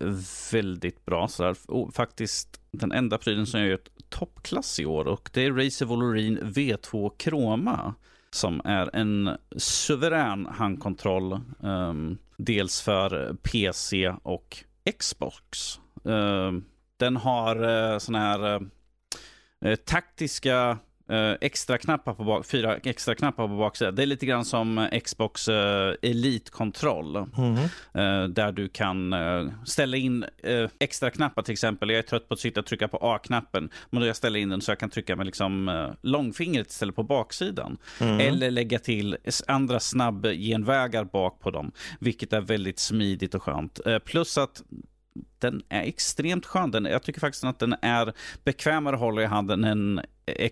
väldigt 0.53 1.05
bra. 1.05 1.29
Så 1.29 1.43
där, 1.43 1.57
faktiskt 1.93 2.61
den 2.71 2.93
enda 2.93 3.19
prylen 3.19 3.47
som 3.47 3.61
jag 3.61 3.69
gör 3.69 3.79
toppklass 4.11 4.81
i 4.81 4.87
år 4.87 5.05
och 5.09 5.31
det 5.33 5.45
är 5.45 5.53
Razer 5.53 5.87
Volorin 5.87 6.39
V2 6.39 7.13
Chroma 7.19 7.95
som 8.31 8.61
är 8.65 8.97
en 8.97 9.37
suverän 9.57 10.47
handkontroll. 10.47 11.41
Um, 11.61 12.19
dels 12.37 12.81
för 12.81 13.35
PC 13.35 14.15
och 14.23 14.65
Xbox. 14.99 15.81
Um, 16.03 16.65
den 16.97 17.17
har 17.17 17.57
eh, 17.63 17.93
uh, 17.93 17.99
såna 17.99 18.19
här 18.19 18.63
uh, 19.65 19.75
taktiska 19.75 20.79
Uh, 21.11 21.37
extra 21.41 21.79
knappar 21.79 22.15
på 22.15 22.25
bak, 22.25 22.47
fyra 22.47 22.77
extra 22.77 23.15
knappar 23.15 23.49
på 23.49 23.57
baksidan. 23.57 23.95
Det 23.95 24.03
är 24.03 24.07
lite 24.07 24.27
grann 24.27 24.45
som 24.45 24.89
Xbox 25.05 25.49
uh, 25.49 25.55
Elite-kontroll. 26.03 27.17
Mm. 27.17 27.55
Uh, 27.55 28.29
där 28.29 28.53
du 28.53 28.69
kan 28.69 29.15
ställa 29.65 29.97
in 29.97 30.25
extra 30.79 31.11
knappar 31.11 31.43
till 31.43 31.53
exempel. 31.53 31.91
Jag 31.91 31.99
är 31.99 32.03
trött 32.03 32.29
på 32.29 32.35
att 32.35 32.41
sitta 32.41 32.61
och 32.61 32.67
trycka 32.67 32.89
på 32.89 32.97
A-knappen. 32.97 33.71
Men 33.91 34.01
då 34.01 34.07
jag 34.07 34.17
ställer 34.17 34.41
in 34.41 34.49
den 34.49 34.61
så 34.61 34.71
jag 34.71 34.79
kan 34.79 34.91
trycka 34.91 35.17
med 35.17 35.27
liksom, 35.27 35.89
långfingret 36.03 36.71
istället 36.71 36.97
på 36.97 37.03
baksidan. 37.03 37.79
Mm. 38.01 38.21
Eller 38.21 38.51
lägga 38.51 38.79
till 38.79 39.17
andra 39.47 39.81
snabbgenvägar 39.81 41.05
bak 41.05 41.41
på 41.41 41.51
dem. 41.51 41.73
Vilket 42.01 42.33
är 42.33 42.41
väldigt 42.41 42.79
smidigt 42.79 43.35
och 43.35 43.43
skönt. 43.43 43.81
plus 44.05 44.39
att 44.39 44.63
den 45.39 45.63
är 45.69 45.83
extremt 45.83 46.47
skön. 46.47 46.71
Den, 46.71 46.85
jag 46.85 47.03
tycker 47.03 47.21
faktiskt 47.21 47.45
att 47.45 47.59
den 47.59 47.75
är 47.83 48.13
bekvämare 48.45 48.95
att 48.95 49.01
hålla 49.01 49.23
i 49.23 49.27
handen 49.27 49.65
än 49.65 50.01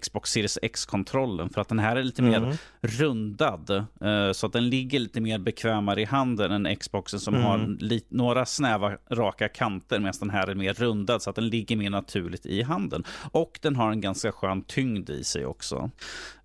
Xbox 0.00 0.30
Series 0.30 0.58
X-kontrollen. 0.62 1.50
För 1.50 1.60
att 1.60 1.68
den 1.68 1.78
här 1.78 1.96
är 1.96 2.02
lite 2.02 2.22
mm. 2.22 2.42
mer 2.42 2.58
rundad. 2.80 3.70
Uh, 4.04 4.32
så 4.32 4.46
att 4.46 4.52
den 4.52 4.68
ligger 4.68 4.98
lite 4.98 5.20
mer 5.20 5.38
bekvämare 5.38 6.00
i 6.00 6.04
handen 6.04 6.52
än 6.66 6.76
Xboxen 6.76 7.20
som 7.20 7.34
mm. 7.34 7.46
har 7.46 7.76
några 8.14 8.46
snäva 8.46 8.96
raka 9.10 9.48
kanter. 9.48 9.98
Medan 9.98 10.14
den 10.20 10.30
här 10.30 10.46
är 10.46 10.54
mer 10.54 10.72
rundad 10.72 11.22
så 11.22 11.30
att 11.30 11.36
den 11.36 11.48
ligger 11.48 11.76
mer 11.76 11.90
naturligt 11.90 12.46
i 12.46 12.62
handen. 12.62 13.04
Och 13.32 13.58
den 13.62 13.76
har 13.76 13.90
en 13.90 14.00
ganska 14.00 14.32
skön 14.32 14.62
tyngd 14.62 15.10
i 15.10 15.24
sig 15.24 15.46
också. 15.46 15.90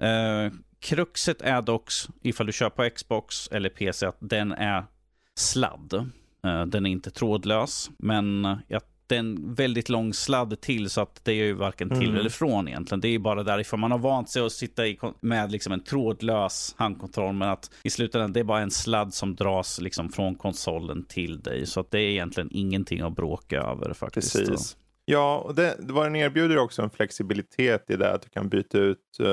Uh, 0.01 0.53
kruxet 0.79 1.41
är 1.41 1.61
dock, 1.61 1.89
ifall 2.21 2.45
du 2.45 2.51
kör 2.51 2.69
på 2.69 2.89
Xbox 2.95 3.47
eller 3.47 3.69
PC, 3.69 4.05
att 4.05 4.17
den 4.19 4.51
är 4.51 4.85
sladd. 5.35 6.11
Eh, 6.47 6.65
den 6.65 6.85
är 6.85 6.89
inte 6.89 7.11
trådlös, 7.11 7.91
men 7.97 8.57
jag 8.67 8.81
det 9.07 9.15
är 9.15 9.19
en 9.19 9.53
väldigt 9.53 9.89
lång 9.89 10.13
sladd 10.13 10.61
till 10.61 10.89
så 10.89 11.01
att 11.01 11.25
det 11.25 11.31
är 11.31 11.35
ju 11.35 11.53
varken 11.53 11.89
till 11.89 12.09
mm. 12.09 12.15
eller 12.15 12.29
från 12.29 12.67
egentligen. 12.67 13.01
Det 13.01 13.07
är 13.07 13.19
bara 13.19 13.43
därifrån 13.43 13.79
man 13.79 13.91
har 13.91 13.99
vant 13.99 14.29
sig 14.29 14.45
att 14.45 14.51
sitta 14.51 14.87
i, 14.87 14.99
med 15.21 15.51
liksom 15.51 15.73
en 15.73 15.83
trådlös 15.83 16.75
handkontroll 16.77 17.33
men 17.33 17.49
att 17.49 17.71
i 17.83 17.89
slutändan 17.89 18.33
det 18.33 18.39
är 18.39 18.43
bara 18.43 18.61
en 18.61 18.71
sladd 18.71 19.13
som 19.13 19.35
dras 19.35 19.81
liksom 19.81 20.09
från 20.09 20.35
konsolen 20.35 21.05
till 21.05 21.39
dig. 21.39 21.65
Så 21.65 21.79
att 21.79 21.91
det 21.91 21.99
är 21.99 22.09
egentligen 22.09 22.49
ingenting 22.51 23.01
att 23.01 23.15
bråka 23.15 23.61
över 23.61 23.93
faktiskt. 23.93 24.35
Precis. 24.35 24.77
Ja, 25.05 25.37
och 25.37 25.55
det, 25.55 25.75
vad 25.79 26.05
den 26.05 26.15
erbjuder 26.15 26.57
också 26.57 26.81
en 26.81 26.89
flexibilitet 26.89 27.89
i 27.89 27.95
det 27.95 28.11
att 28.11 28.21
du 28.21 28.29
kan 28.29 28.49
byta 28.49 28.77
ut 28.77 28.97
uh, 29.21 29.27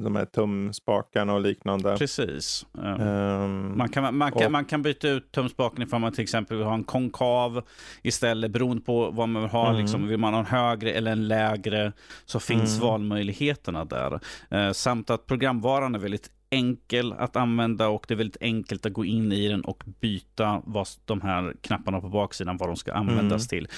de 0.00 0.16
här 0.16 0.24
tumspakarna 0.24 1.34
och 1.34 1.40
liknande. 1.40 1.96
Precis. 1.98 2.66
Um, 2.72 3.78
man, 3.78 3.88
kan, 3.88 4.16
man, 4.16 4.32
kan, 4.32 4.44
och, 4.44 4.52
man 4.52 4.64
kan 4.64 4.82
byta 4.82 5.08
ut 5.08 5.32
tumspaken 5.32 5.82
ifall 5.82 6.00
man 6.00 6.12
till 6.12 6.22
exempel 6.22 6.56
vill 6.56 6.66
ha 6.66 6.74
en 6.74 6.84
konkav 6.84 7.62
istället 8.02 8.50
beroende 8.50 8.82
på 8.82 9.10
vad 9.10 9.28
man 9.28 9.42
vill 9.42 9.50
ha. 9.50 9.68
Mm. 9.68 9.80
Liksom, 9.80 10.08
vill 10.08 10.18
man 10.18 10.32
ha 10.32 10.40
en 10.40 10.46
högre 10.46 10.92
eller 10.92 11.12
en 11.12 11.28
lägre 11.28 11.92
så 12.24 12.40
finns 12.40 12.76
mm. 12.76 12.88
valmöjligheterna 12.88 13.84
där. 13.84 14.20
Uh, 14.54 14.72
samt 14.72 15.10
att 15.10 15.26
programvaran 15.26 15.94
är 15.94 15.98
väldigt 15.98 16.30
enkel 16.50 17.12
att 17.12 17.36
använda 17.36 17.88
och 17.88 18.04
det 18.08 18.14
är 18.14 18.18
väldigt 18.18 18.42
enkelt 18.42 18.86
att 18.86 18.92
gå 18.92 19.04
in 19.04 19.32
i 19.32 19.48
den 19.48 19.60
och 19.60 19.84
byta 20.00 20.62
vad 20.64 20.88
de 21.04 21.20
här 21.20 21.54
knapparna 21.60 22.00
på 22.00 22.08
baksidan 22.08 22.56
vad 22.56 22.68
de 22.68 22.76
ska 22.76 22.92
användas 22.92 23.52
mm. 23.52 23.66
till. 23.66 23.68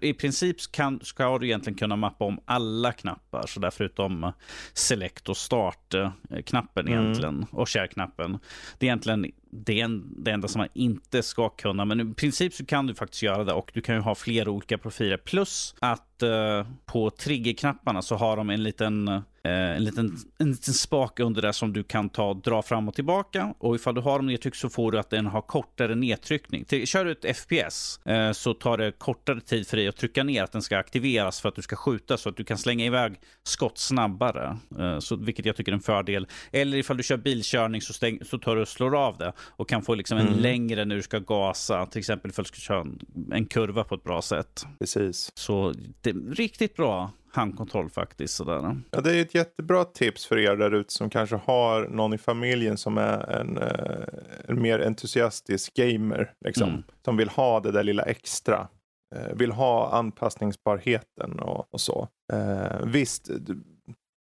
I, 0.00 0.12
princip 0.12 0.56
kan, 0.72 1.00
ska 1.02 1.38
du 1.38 1.46
egentligen 1.46 1.78
kunna 1.78 1.96
mappa 1.96 2.24
om 2.24 2.40
alla 2.44 2.92
knappar, 2.92 3.46
så 3.46 3.60
där 3.60 3.70
förutom 3.70 4.32
select 4.72 5.28
och 5.28 5.36
start-knappen 5.36 6.88
mm. 6.88 7.02
egentligen 7.02 7.46
och 7.50 7.68
share-knappen. 7.68 8.38
Det 8.78 8.86
är 8.86 8.88
egentligen 8.88 9.32
det 9.50 9.80
är 9.80 9.84
en, 9.84 10.24
det 10.24 10.30
enda 10.30 10.48
som 10.48 10.58
man 10.58 10.68
inte 10.74 11.22
ska 11.22 11.48
kunna. 11.48 11.84
Men 11.84 12.00
i 12.00 12.14
princip 12.14 12.54
så 12.54 12.66
kan 12.66 12.86
du 12.86 12.94
faktiskt 12.94 13.22
göra 13.22 13.44
det 13.44 13.52
och 13.52 13.70
du 13.74 13.80
kan 13.80 13.94
ju 13.94 14.00
ha 14.00 14.14
flera 14.14 14.50
olika 14.50 14.78
profiler. 14.78 15.16
Plus 15.16 15.74
att 15.78 16.22
uh, 16.22 16.66
på 16.86 17.10
triggerknapparna 17.10 18.02
så 18.02 18.14
har 18.14 18.36
de 18.36 18.50
en 18.50 18.62
liten 18.62 19.22
Eh, 19.42 19.76
en, 19.76 19.84
liten, 19.84 20.16
en 20.38 20.50
liten 20.50 20.74
spak 20.74 21.20
under 21.20 21.42
där 21.42 21.52
som 21.52 21.72
du 21.72 21.82
kan 21.82 22.08
ta 22.08 22.34
dra 22.34 22.62
fram 22.62 22.88
och 22.88 22.94
tillbaka. 22.94 23.54
Och 23.58 23.74
ifall 23.74 23.94
du 23.94 24.00
har 24.00 24.18
dem 24.18 24.26
nedtryckt 24.26 24.56
så 24.56 24.68
får 24.68 24.92
du 24.92 24.98
att 24.98 25.10
den 25.10 25.26
har 25.26 25.42
kortare 25.42 25.94
nedtryckning. 25.94 26.64
Till, 26.64 26.86
kör 26.86 27.04
du 27.04 27.12
ett 27.12 27.36
FPS 27.36 28.00
eh, 28.04 28.32
så 28.32 28.54
tar 28.54 28.78
det 28.78 28.92
kortare 28.92 29.40
tid 29.40 29.66
för 29.66 29.76
dig 29.76 29.88
att 29.88 29.96
trycka 29.96 30.24
ner 30.24 30.42
att 30.42 30.52
den 30.52 30.62
ska 30.62 30.78
aktiveras 30.78 31.40
för 31.40 31.48
att 31.48 31.54
du 31.54 31.62
ska 31.62 31.76
skjuta 31.76 32.16
så 32.16 32.28
att 32.28 32.36
du 32.36 32.44
kan 32.44 32.58
slänga 32.58 32.84
iväg 32.84 33.14
skott 33.42 33.78
snabbare. 33.78 34.56
Eh, 34.78 34.98
så, 34.98 35.16
vilket 35.16 35.46
jag 35.46 35.56
tycker 35.56 35.72
är 35.72 35.76
en 35.76 35.82
fördel. 35.82 36.26
Eller 36.52 36.76
ifall 36.76 36.96
du 36.96 37.02
kör 37.02 37.16
bilkörning 37.16 37.80
så, 37.80 37.92
stäng, 37.92 38.18
så 38.24 38.38
tar 38.38 38.56
du 38.56 38.62
och 38.62 38.68
slår 38.68 38.96
av 38.96 39.18
det 39.18 39.32
och 39.42 39.68
kan 39.68 39.82
få 39.82 39.94
liksom 39.94 40.18
en 40.18 40.26
mm. 40.28 40.38
längre 40.38 40.84
när 40.84 40.96
du 40.96 41.02
ska 41.02 41.18
gasa. 41.18 41.86
Till 41.86 41.98
exempel 41.98 42.30
ifall 42.30 42.42
du 42.42 42.48
ska 42.48 42.56
köra 42.56 42.80
en, 42.80 43.00
en 43.32 43.46
kurva 43.46 43.84
på 43.84 43.94
ett 43.94 44.04
bra 44.04 44.22
sätt. 44.22 44.66
Precis. 44.78 45.32
Så 45.34 45.74
det 46.00 46.10
är 46.10 46.34
riktigt 46.34 46.76
bra 46.76 47.10
handkontroll 47.32 47.90
faktiskt. 47.90 48.34
Sådär. 48.34 48.76
Ja, 48.90 49.00
det 49.00 49.16
är 49.16 49.22
ett 49.22 49.34
jättebra 49.34 49.84
tips 49.84 50.26
för 50.26 50.38
er 50.38 50.56
där 50.56 50.74
ute 50.74 50.92
som 50.92 51.10
kanske 51.10 51.36
har 51.36 51.88
någon 51.88 52.14
i 52.14 52.18
familjen 52.18 52.76
som 52.76 52.98
är 52.98 53.30
en, 53.30 53.58
eh, 53.58 54.06
en 54.48 54.62
mer 54.62 54.86
entusiastisk 54.86 55.74
gamer. 55.74 56.32
Liksom, 56.44 56.68
mm. 56.68 56.82
Som 57.04 57.16
vill 57.16 57.28
ha 57.28 57.60
det 57.60 57.72
där 57.72 57.82
lilla 57.82 58.02
extra. 58.02 58.68
Eh, 59.16 59.36
vill 59.36 59.52
ha 59.52 59.92
anpassningsbarheten 59.92 61.40
och, 61.40 61.74
och 61.74 61.80
så. 61.80 62.08
Eh, 62.32 62.86
visst, 62.86 63.30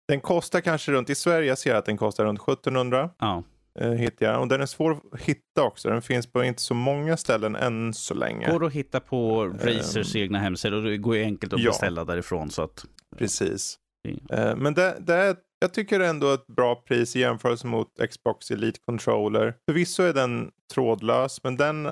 den 0.07 0.21
kostar 0.21 0.61
kanske 0.61 0.91
runt, 0.91 1.09
i 1.09 1.15
Sverige 1.15 1.47
jag 1.47 1.57
ser 1.57 1.75
att 1.75 1.85
den 1.85 1.97
kostar 1.97 2.25
runt 2.25 2.39
1700. 2.39 3.09
Ja. 3.19 3.43
Eh, 3.80 3.91
hittar 3.91 4.26
jag. 4.26 4.41
Och 4.41 4.47
den 4.47 4.61
är 4.61 4.65
svår 4.65 4.99
att 5.11 5.21
hitta 5.21 5.63
också. 5.63 5.89
Den 5.89 6.01
finns 6.01 6.28
på 6.28 6.43
inte 6.43 6.61
så 6.61 6.73
många 6.73 7.17
ställen 7.17 7.55
än 7.55 7.93
så 7.93 8.13
länge. 8.13 8.51
Går 8.51 8.65
att 8.65 8.73
hitta 8.73 8.99
på 8.99 9.45
Razers 9.45 10.15
um, 10.15 10.21
egna 10.21 10.39
hemsidor 10.39 10.78
och 10.78 10.84
det 10.84 10.97
går 10.97 11.15
ju 11.15 11.23
enkelt 11.23 11.53
att 11.53 11.59
ja. 11.59 11.69
beställa 11.69 12.05
därifrån. 12.05 12.49
Så 12.49 12.61
att, 12.61 12.86
Precis. 13.17 13.80
Uh, 14.34 14.55
men 14.55 14.73
det, 14.73 14.97
det 14.99 15.13
är, 15.13 15.36
jag 15.59 15.73
tycker 15.73 15.99
ändå 15.99 16.34
ett 16.34 16.47
bra 16.47 16.76
pris 16.76 17.15
i 17.15 17.19
jämförelse 17.19 17.67
mot 17.67 17.88
Xbox 18.09 18.51
Elite 18.51 18.80
Controller. 18.86 19.55
Förvisso 19.69 20.03
är 20.03 20.13
den 20.13 20.51
trådlös, 20.73 21.43
men 21.43 21.57
den, 21.57 21.89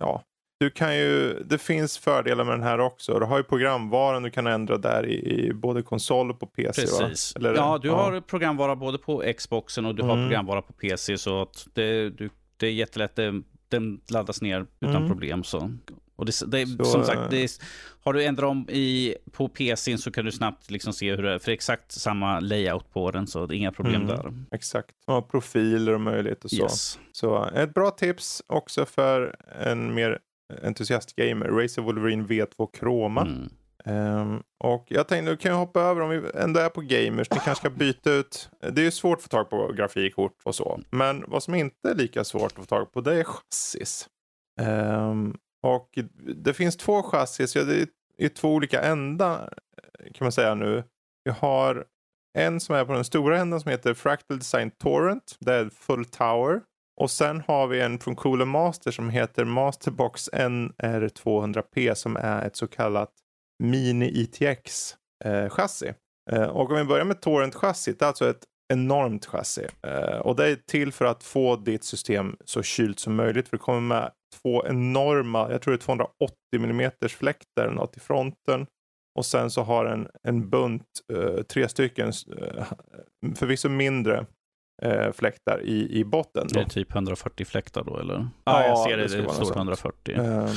ja, 0.00 0.22
du 0.58 0.70
kan 0.70 0.96
ju, 0.96 1.42
det 1.44 1.58
finns 1.58 1.98
fördelar 1.98 2.44
med 2.44 2.54
den 2.54 2.62
här 2.62 2.78
också. 2.78 3.18
Du 3.18 3.24
har 3.24 3.36
ju 3.36 3.42
programvaran 3.42 4.22
du 4.22 4.30
kan 4.30 4.46
ändra 4.46 4.78
där 4.78 5.06
i, 5.06 5.46
i 5.46 5.52
både 5.52 5.82
konsol 5.82 6.30
och 6.30 6.40
på 6.40 6.46
PC. 6.46 6.82
Precis. 6.82 7.34
Ja, 7.40 7.78
du 7.82 7.88
ja. 7.88 7.96
har 7.96 8.20
programvara 8.20 8.76
både 8.76 8.98
på 8.98 9.24
Xboxen 9.36 9.86
och 9.86 9.94
du 9.94 10.02
mm. 10.02 10.16
har 10.16 10.24
programvara 10.24 10.62
på 10.62 10.72
PC. 10.72 11.18
Så 11.18 11.42
att 11.42 11.66
det, 11.72 12.10
du, 12.10 12.30
det 12.56 12.66
är 12.66 12.72
jättelätt. 12.72 13.16
Det, 13.16 13.42
den 13.68 14.00
laddas 14.10 14.42
ner 14.42 14.66
utan 14.80 14.96
mm. 14.96 15.08
problem. 15.08 15.44
Så. 15.44 15.70
Och 16.16 16.26
det, 16.26 16.32
det, 16.46 16.66
så, 16.66 16.84
som 16.84 17.04
sagt, 17.04 17.30
det, 17.30 17.58
har 18.00 18.12
du 18.12 18.24
ändrat 18.24 18.50
om 18.50 18.70
i, 18.70 19.14
på 19.32 19.48
PC 19.48 19.98
så 19.98 20.10
kan 20.10 20.24
du 20.24 20.32
snabbt 20.32 20.70
liksom 20.70 20.92
se 20.92 21.10
hur 21.10 21.22
det 21.22 21.32
är. 21.32 21.38
För 21.38 21.46
det 21.46 21.52
är 21.52 21.54
exakt 21.54 21.92
samma 21.92 22.40
layout 22.40 22.92
på 22.92 23.10
den, 23.10 23.26
så 23.26 23.46
det 23.46 23.54
är 23.54 23.56
inga 23.56 23.72
problem 23.72 24.02
mm, 24.02 24.06
där. 24.06 24.32
Exakt. 24.50 24.90
Och 25.06 25.30
profiler 25.30 25.92
och 25.92 26.00
möjlighet 26.00 26.44
och 26.44 26.50
så. 26.50 26.62
Yes. 26.62 26.98
Så 27.12 27.44
ett 27.44 27.74
bra 27.74 27.90
tips 27.90 28.42
också 28.46 28.84
för 28.84 29.36
en 29.60 29.94
mer 29.94 30.18
entusiastgamer. 30.62 31.46
Razer 31.46 31.82
Wolverine 31.82 32.24
V2 32.26 32.68
Chroma. 32.78 33.22
Mm. 33.22 33.50
Um, 33.86 34.42
och 34.58 34.86
jag 34.88 35.08
tänkte, 35.08 35.30
nu 35.30 35.36
kan 35.36 35.50
jag 35.50 35.58
hoppa 35.58 35.80
över 35.80 36.00
om 36.00 36.10
vi 36.10 36.22
ändå 36.34 36.60
är 36.60 36.68
på 36.68 36.80
gamers. 36.80 37.30
Ni 37.30 37.36
kanske 37.44 37.54
ska 37.54 37.70
byta 37.70 38.12
ut. 38.12 38.50
Det 38.60 38.80
är 38.80 38.84
ju 38.84 38.90
svårt 38.90 39.18
att 39.18 39.22
få 39.22 39.28
tag 39.28 39.50
på 39.50 39.72
grafikkort 39.72 40.40
och 40.44 40.54
så. 40.54 40.80
Men 40.90 41.24
vad 41.28 41.42
som 41.42 41.54
inte 41.54 41.90
är 41.90 41.94
lika 41.94 42.24
svårt 42.24 42.52
att 42.52 42.58
få 42.58 42.64
tag 42.64 42.92
på 42.92 43.00
det 43.00 43.14
är 43.14 43.24
chassis. 43.24 44.08
Um, 44.60 45.36
och 45.62 45.98
det 46.36 46.54
finsk 46.54 46.80
två 46.80 47.02
chassis. 47.02 47.56
Ja, 47.56 47.62
det 47.62 47.76
är 47.76 47.86
i 48.18 48.28
två 48.28 48.54
olika 48.54 48.82
ändar 48.82 49.54
kan 50.14 50.24
man 50.24 50.32
säga 50.32 50.54
nu. 50.54 50.84
Vi 51.24 51.30
har 51.30 51.84
en 52.38 52.60
som 52.60 52.74
är 52.74 52.84
på 52.84 52.92
den 52.92 53.04
stora 53.04 53.40
änden 53.40 53.60
som 53.60 53.70
heter 53.70 53.94
Fractal 53.94 54.38
Design 54.38 54.70
Torrent. 54.70 55.36
Det 55.40 55.54
är 55.54 55.68
Full 55.68 56.04
Tower. 56.04 56.60
Och 56.96 57.10
sen 57.10 57.42
har 57.46 57.66
vi 57.66 57.80
en 57.80 57.98
från 57.98 58.16
Cooler 58.16 58.44
Master 58.44 58.90
som 58.90 59.10
heter 59.10 59.44
Masterbox 59.44 60.30
NR200P 60.32 61.94
som 61.94 62.16
är 62.16 62.46
ett 62.46 62.56
så 62.56 62.66
kallat 62.66 63.10
Mini-ITX-chassi. 63.62 65.94
Eh, 66.32 66.38
eh, 66.38 66.48
och 66.48 66.70
om 66.70 66.76
vi 66.76 66.84
börjar 66.84 67.04
med 67.04 67.20
Torrent 67.20 67.54
chassit, 67.54 67.98
det 67.98 68.04
är 68.04 68.06
alltså 68.06 68.30
ett 68.30 68.44
enormt 68.72 69.26
chassi. 69.26 69.66
Eh, 69.86 70.18
och 70.18 70.36
det 70.36 70.50
är 70.50 70.56
till 70.56 70.92
för 70.92 71.04
att 71.04 71.22
få 71.22 71.56
ditt 71.56 71.84
system 71.84 72.36
så 72.44 72.62
kylt 72.62 72.98
som 72.98 73.14
möjligt. 73.14 73.48
För 73.48 73.56
det 73.56 73.62
kommer 73.62 73.80
med 73.80 74.10
två 74.42 74.66
enorma, 74.66 75.50
jag 75.50 75.62
tror 75.62 75.72
det 75.72 75.76
är 75.76 75.84
280 75.84 76.36
mm 76.52 76.90
fläktar 77.08 77.70
något 77.70 77.96
i 77.96 78.00
fronten. 78.00 78.66
Och 79.18 79.26
sen 79.26 79.50
så 79.50 79.62
har 79.62 79.84
den 79.84 80.08
en 80.22 80.50
bunt, 80.50 80.86
tre 81.48 81.68
stycken, 81.68 82.12
förvisso 83.36 83.68
mindre, 83.68 84.26
eh, 84.82 85.12
fläktar 85.12 85.60
i, 85.62 85.98
i 85.98 86.04
botten. 86.04 86.46
Då. 86.48 86.60
Det 86.60 86.66
är 86.66 86.68
typ 86.68 86.94
140 86.94 87.46
fläktar 87.46 87.84
då 87.84 87.98
eller? 87.98 88.28
Ja, 88.44 88.66
jag 88.66 88.78
ser 88.78 88.96
det. 88.96 89.06
Det, 89.06 89.22
det 89.22 89.32
står 89.32 89.56
140. 89.56 90.14
Uh, 90.18 90.48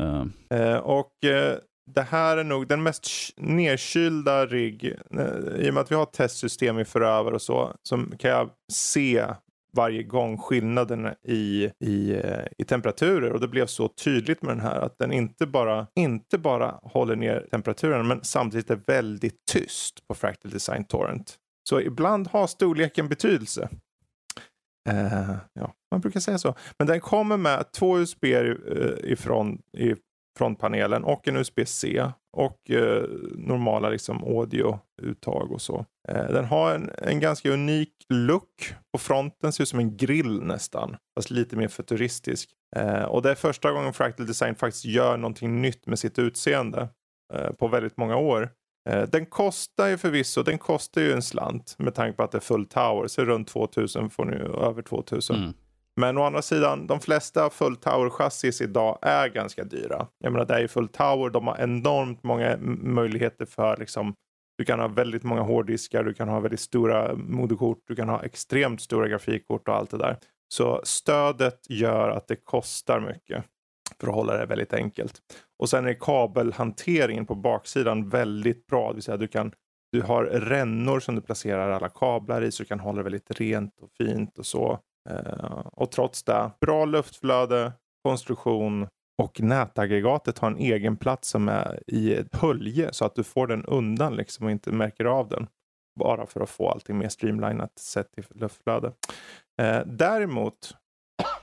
uh. 0.00 0.24
Uh, 0.54 0.76
och 0.76 1.24
eh, 1.24 1.58
det 1.94 2.02
här 2.02 2.36
är 2.36 2.44
nog 2.44 2.68
den 2.68 2.82
mest 2.82 3.08
nedkylda 3.36 4.46
rigg. 4.46 4.84
Eh, 5.18 5.66
I 5.66 5.70
och 5.70 5.74
med 5.74 5.80
att 5.80 5.90
vi 5.90 5.94
har 5.94 6.04
testsystem 6.04 6.78
i 6.78 6.84
förövare 6.84 7.34
och 7.34 7.42
så. 7.42 7.74
Så 7.82 8.04
kan 8.18 8.30
jag 8.30 8.50
se 8.72 9.26
varje 9.72 10.02
gång 10.02 10.38
skillnaden 10.38 11.08
i, 11.28 11.70
i, 11.84 12.12
eh, 12.12 12.44
i 12.58 12.64
temperaturer 12.64 13.32
och 13.32 13.40
det 13.40 13.48
blev 13.48 13.66
så 13.66 13.88
tydligt 13.88 14.42
med 14.42 14.56
den 14.56 14.60
här 14.60 14.80
att 14.80 14.98
den 14.98 15.12
inte 15.12 15.46
bara, 15.46 15.86
inte 15.94 16.38
bara 16.38 16.80
håller 16.82 17.16
ner 17.16 17.46
temperaturen 17.50 18.06
men 18.06 18.20
samtidigt 18.22 18.70
är 18.70 18.80
väldigt 18.86 19.46
tyst 19.52 20.08
på 20.08 20.14
Fractal 20.14 20.50
Design 20.50 20.84
Torrent. 20.84 21.36
Så 21.68 21.80
ibland 21.80 22.28
har 22.28 22.46
storleken 22.46 23.08
betydelse. 23.08 23.68
Uh, 24.88 25.36
ja, 25.52 25.74
man 25.90 26.00
brukar 26.00 26.20
säga 26.20 26.38
så. 26.38 26.54
Men 26.78 26.86
den 26.86 27.00
kommer 27.00 27.36
med 27.36 27.72
två 27.72 27.98
USB 27.98 28.24
uh, 28.24 28.56
eh, 28.76 29.12
ifrån, 29.12 29.62
i 29.78 29.94
frontpanelen 30.38 31.04
och 31.04 31.28
en 31.28 31.36
USB-C 31.36 32.10
och 32.36 32.70
uh, 32.70 33.02
normala 33.34 33.88
liksom, 33.90 34.24
audio-uttag 34.24 35.52
och 35.52 35.62
så. 35.62 35.86
den 36.08 36.44
har 36.44 36.74
en, 36.74 36.90
en 36.98 37.20
ganska 37.20 37.50
unik 37.50 37.92
look 38.08 38.74
på 38.92 38.98
fronten, 38.98 39.52
ser 39.52 39.62
ut 39.62 39.68
som 39.68 39.78
en 39.78 39.96
grill 39.96 40.42
nästan, 40.42 40.96
fast 41.18 41.30
lite 41.30 41.56
mer 41.56 41.68
futuristisk. 41.68 42.50
och 43.08 43.22
det 43.22 43.30
är 43.30 43.34
första 43.34 43.72
gången 43.72 43.92
Fractal 43.92 44.26
Design 44.26 44.54
faktiskt 44.54 44.84
gör 44.84 45.16
någonting 45.16 45.62
nytt 45.62 45.86
med 45.86 45.98
sitt 45.98 46.18
utseende 46.18 46.88
på 47.58 47.68
väldigt 47.68 47.96
många 47.96 48.16
år. 48.16 48.50
Eh, 48.88 49.02
den 49.02 49.26
kostar 49.26 49.86
ju 49.86 49.98
förvisso, 49.98 50.42
den 50.42 50.58
kostar 50.58 51.00
ju 51.00 51.12
en 51.12 51.22
slant 51.22 51.74
med 51.78 51.94
tanke 51.94 52.16
på 52.16 52.22
att 52.22 52.32
det 52.32 52.38
är 52.38 52.40
full 52.40 52.66
tower. 52.66 53.06
Så 53.06 53.24
runt 53.24 53.48
2000 53.48 54.10
får 54.10 54.24
ni 54.24 54.36
över 54.36 54.82
2000. 54.82 55.36
Mm. 55.36 55.52
Men 55.96 56.18
å 56.18 56.22
andra 56.22 56.42
sidan, 56.42 56.86
de 56.86 57.00
flesta 57.00 57.50
full 57.50 57.76
tower 57.76 58.10
chassis 58.10 58.60
idag 58.60 58.98
är 59.02 59.28
ganska 59.28 59.64
dyra. 59.64 60.06
Jag 60.18 60.32
menar 60.32 60.46
det 60.46 60.54
är 60.54 60.60
ju 60.60 60.68
full 60.68 60.88
tower, 60.88 61.30
de 61.30 61.46
har 61.46 61.58
enormt 61.58 62.22
många 62.22 62.56
möjligheter 62.82 63.46
för 63.46 63.76
liksom 63.76 64.14
du 64.58 64.64
kan 64.64 64.80
ha 64.80 64.88
väldigt 64.88 65.22
många 65.22 65.42
hårddiskar, 65.42 66.04
du 66.04 66.14
kan 66.14 66.28
ha 66.28 66.40
väldigt 66.40 66.60
stora 66.60 67.14
moderkort, 67.14 67.78
du 67.86 67.96
kan 67.96 68.08
ha 68.08 68.22
extremt 68.22 68.80
stora 68.80 69.08
grafikkort 69.08 69.68
och 69.68 69.74
allt 69.74 69.90
det 69.90 69.98
där. 69.98 70.16
Så 70.48 70.80
stödet 70.84 71.60
gör 71.68 72.10
att 72.10 72.28
det 72.28 72.36
kostar 72.36 73.00
mycket 73.00 73.44
för 74.00 74.08
att 74.08 74.14
hålla 74.14 74.36
det 74.36 74.46
väldigt 74.46 74.72
enkelt. 74.72 75.22
Och 75.60 75.68
sen 75.68 75.86
är 75.86 75.94
kabelhanteringen 75.94 77.26
på 77.26 77.34
baksidan 77.34 78.08
väldigt 78.08 78.66
bra. 78.66 78.88
Det 78.88 78.94
vill 78.94 79.02
säga 79.02 79.16
du, 79.16 79.28
kan, 79.28 79.52
du 79.92 80.02
har 80.02 80.24
rännor 80.24 81.00
som 81.00 81.14
du 81.14 81.20
placerar 81.20 81.70
alla 81.70 81.88
kablar 81.88 82.42
i 82.42 82.52
så 82.52 82.62
du 82.62 82.66
kan 82.66 82.80
hålla 82.80 82.96
det 82.96 83.02
väldigt 83.02 83.40
rent 83.40 83.78
och 83.80 83.90
fint 83.98 84.38
och 84.38 84.46
så. 84.46 84.78
Eh, 85.10 85.66
och 85.72 85.90
trots 85.90 86.22
det, 86.22 86.50
bra 86.60 86.84
luftflöde, 86.84 87.72
konstruktion 88.04 88.88
och 89.22 89.40
nätaggregatet 89.40 90.38
har 90.38 90.50
en 90.50 90.56
egen 90.56 90.96
plats 90.96 91.28
som 91.28 91.48
är 91.48 91.82
i 91.86 92.14
ett 92.14 92.36
hölje 92.36 92.92
så 92.92 93.04
att 93.04 93.14
du 93.14 93.24
får 93.24 93.46
den 93.46 93.64
undan 93.64 94.16
liksom 94.16 94.46
och 94.46 94.52
inte 94.52 94.72
märker 94.72 95.04
av 95.04 95.28
den. 95.28 95.46
Bara 95.98 96.26
för 96.26 96.40
att 96.40 96.50
få 96.50 96.68
allting 96.68 96.98
mer 96.98 97.08
streamlinat 97.08 97.78
sett 97.78 98.12
till 98.12 98.24
luftflöde. 98.34 98.92
Eh, 99.62 99.80
däremot 99.86 100.76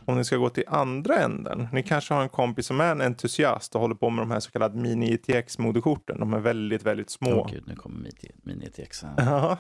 om 0.08 0.18
ni 0.18 0.24
ska 0.24 0.38
gå 0.38 0.50
till 0.50 0.64
andra 0.68 1.16
änden. 1.16 1.68
Ni 1.74 1.84
kanske 1.84 2.14
har 2.14 2.22
en 2.22 2.30
kompis 2.30 2.66
som 2.66 2.82
är 2.82 2.92
en 2.92 3.02
entusiast 3.02 3.76
och 3.76 3.82
håller 3.82 3.96
på 3.96 4.10
med 4.10 4.22
de 4.22 4.32
här 4.32 4.40
så 4.40 4.52
kallade 4.52 4.80
mini-ITX-moderkorten. 4.80 6.20
De 6.20 6.34
är 6.34 6.40
väldigt, 6.40 6.84
väldigt 6.84 7.10
små. 7.10 7.30
oh, 7.30 7.52
gud, 7.52 7.64
nu 7.68 7.76
kommer 7.76 8.10
mini-ITX. 8.44 9.06
Ja. 9.18 9.58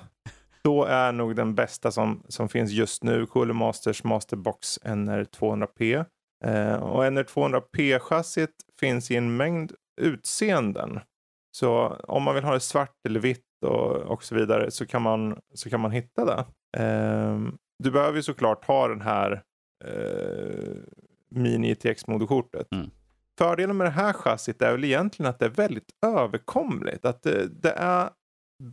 Då 0.64 0.84
är 0.84 1.12
nog 1.12 1.36
den 1.36 1.56
bästa 1.56 1.92
som, 1.92 2.24
som 2.28 2.50
finns 2.50 2.72
just 2.72 3.04
nu 3.04 3.26
Cooler 3.26 3.54
Masters 3.54 4.04
Masterbox 4.04 4.80
NR200P. 4.84 6.06
Eh, 6.46 6.76
och 6.76 7.04
NR200P-chassit 7.04 8.54
finns 8.80 9.12
i 9.12 9.16
en 9.16 9.38
mängd 9.38 9.72
utseenden. 10.02 11.00
Så 11.58 11.88
om 11.88 12.24
man 12.24 12.36
vill 12.36 12.44
ha 12.44 12.54
det 12.54 12.60
svart 12.60 12.96
eller 13.08 13.20
vitt 13.20 13.44
och, 13.66 13.96
och 13.96 14.24
så 14.24 14.36
vidare 14.36 14.72
så 14.72 14.86
kan 14.86 15.02
man, 15.02 15.40
så 15.54 15.70
kan 15.70 15.80
man 15.80 15.92
hitta 15.92 16.26
det. 16.26 16.46
Eh, 16.84 17.40
du 17.84 17.92
behöver 17.92 18.16
ju 18.16 18.24
såklart 18.24 18.66
ha 18.66 18.88
den 18.88 19.02
här 19.02 19.44
eh, 19.86 20.76
Mini 21.30 21.72
ITX-moderkortet. 21.72 22.68
Mm. 22.72 22.90
Fördelen 23.38 23.78
med 23.78 23.88
det 23.88 23.92
här 23.92 24.14
chassit 24.14 24.62
är 24.62 24.72
väl 24.72 24.84
egentligen 24.84 25.30
att 25.30 25.40
det 25.40 25.46
är 25.46 25.50
väldigt 25.50 25.90
överkomligt. 26.06 27.06
Att 27.06 27.24
det, 27.24 27.48
det 27.62 27.72
är 27.72 28.10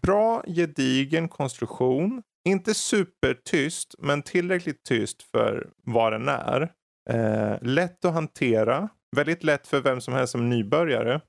bra 0.03 0.43
gedigen 0.47 1.29
konstruktion. 1.29 2.23
Inte 2.49 2.75
supertyst, 2.75 3.95
men 3.99 4.23
tillräckligt 4.23 4.85
tyst 4.85 5.23
för 5.23 5.71
vad 5.85 6.13
den 6.13 6.29
är. 6.29 6.73
Eh, 7.11 7.63
lätt 7.63 8.05
att 8.05 8.15
hantera. 8.15 8.89
Väldigt 9.17 9.45
lätt 9.45 9.67
för 9.67 9.81
vem 9.81 10.01
som 10.01 10.15
helst 10.15 10.33
som 10.33 10.49
nybörjare. 10.49 11.21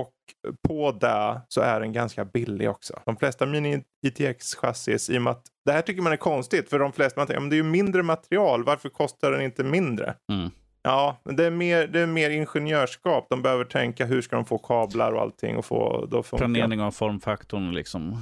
Och 0.00 0.12
på 0.68 0.92
det 0.92 1.40
så 1.48 1.60
är 1.60 1.80
den 1.80 1.92
ganska 1.92 2.24
billig 2.24 2.70
också. 2.70 3.00
De 3.04 3.16
flesta 3.16 3.46
Mini 3.46 3.82
ITX 4.06 4.54
chassis 4.54 5.10
i 5.10 5.18
och 5.18 5.22
med 5.22 5.30
att 5.30 5.46
det 5.64 5.72
här 5.72 5.82
tycker 5.82 6.02
man 6.02 6.12
är 6.12 6.16
konstigt 6.16 6.70
för 6.70 6.78
de 6.78 6.92
flesta 6.92 7.20
man 7.20 7.26
tänker, 7.26 7.40
men 7.40 7.50
det 7.50 7.56
är 7.56 7.62
ju 7.62 7.62
mindre 7.62 8.02
material, 8.02 8.64
varför 8.64 8.88
kostar 8.88 9.32
den 9.32 9.40
inte 9.40 9.64
mindre? 9.64 10.14
Mm. 10.32 10.50
Ja, 10.84 11.16
men 11.24 11.36
det 11.36 11.44
är, 11.44 11.50
mer, 11.50 11.86
det 11.86 12.00
är 12.00 12.06
mer 12.06 12.30
ingenjörskap. 12.30 13.26
De 13.30 13.42
behöver 13.42 13.64
tänka 13.64 14.06
hur 14.06 14.22
ska 14.22 14.36
de 14.36 14.44
få 14.44 14.58
kablar 14.58 15.12
och 15.12 15.20
allting 15.20 15.56
och 15.56 15.64
få 15.64 16.06
då. 16.10 16.22
Planering 16.22 16.80
av 16.80 16.90
formfaktorn 16.90 17.74
liksom. 17.74 18.16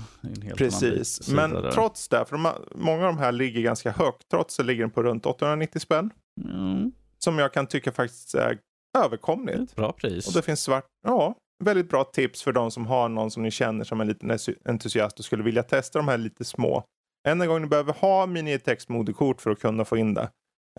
Precis, 0.56 1.32
men 1.32 1.50
där. 1.50 1.70
trots 1.70 2.08
det, 2.08 2.24
för 2.24 2.36
de, 2.36 2.52
många 2.74 3.06
av 3.06 3.14
de 3.14 3.18
här 3.18 3.32
ligger 3.32 3.60
ganska 3.60 3.90
högt. 3.90 4.28
Trots 4.30 4.56
det 4.56 4.62
ligger 4.62 4.80
den 4.82 4.90
på 4.90 5.02
runt 5.02 5.26
890 5.26 5.80
spänn. 5.80 6.10
Mm. 6.44 6.92
Som 7.18 7.38
jag 7.38 7.52
kan 7.52 7.66
tycka 7.66 7.92
faktiskt 7.92 8.34
är 8.34 8.58
överkomligt. 8.98 9.76
Bra 9.76 9.92
pris. 9.92 10.26
Och 10.26 10.32
det 10.34 10.42
finns 10.42 10.60
svart, 10.60 10.86
ja, 11.06 11.34
väldigt 11.60 11.88
bra 11.88 12.04
tips 12.04 12.42
för 12.42 12.52
de 12.52 12.70
som 12.70 12.86
har 12.86 13.08
någon 13.08 13.30
som 13.30 13.42
ni 13.42 13.50
känner 13.50 13.84
som 13.84 14.00
en 14.00 14.06
liten 14.06 14.38
entusiast 14.64 15.18
och 15.18 15.24
skulle 15.24 15.42
vilja 15.42 15.62
testa 15.62 15.98
de 15.98 16.08
här 16.08 16.18
lite 16.18 16.44
små. 16.44 16.84
Enda 17.28 17.46
gången 17.46 17.62
ni 17.62 17.68
behöver 17.68 17.92
ha 17.92 18.26
mini-textmoderkort 18.26 19.40
för 19.40 19.50
att 19.50 19.60
kunna 19.60 19.84
få 19.84 19.96
in 19.96 20.14
det. 20.14 20.30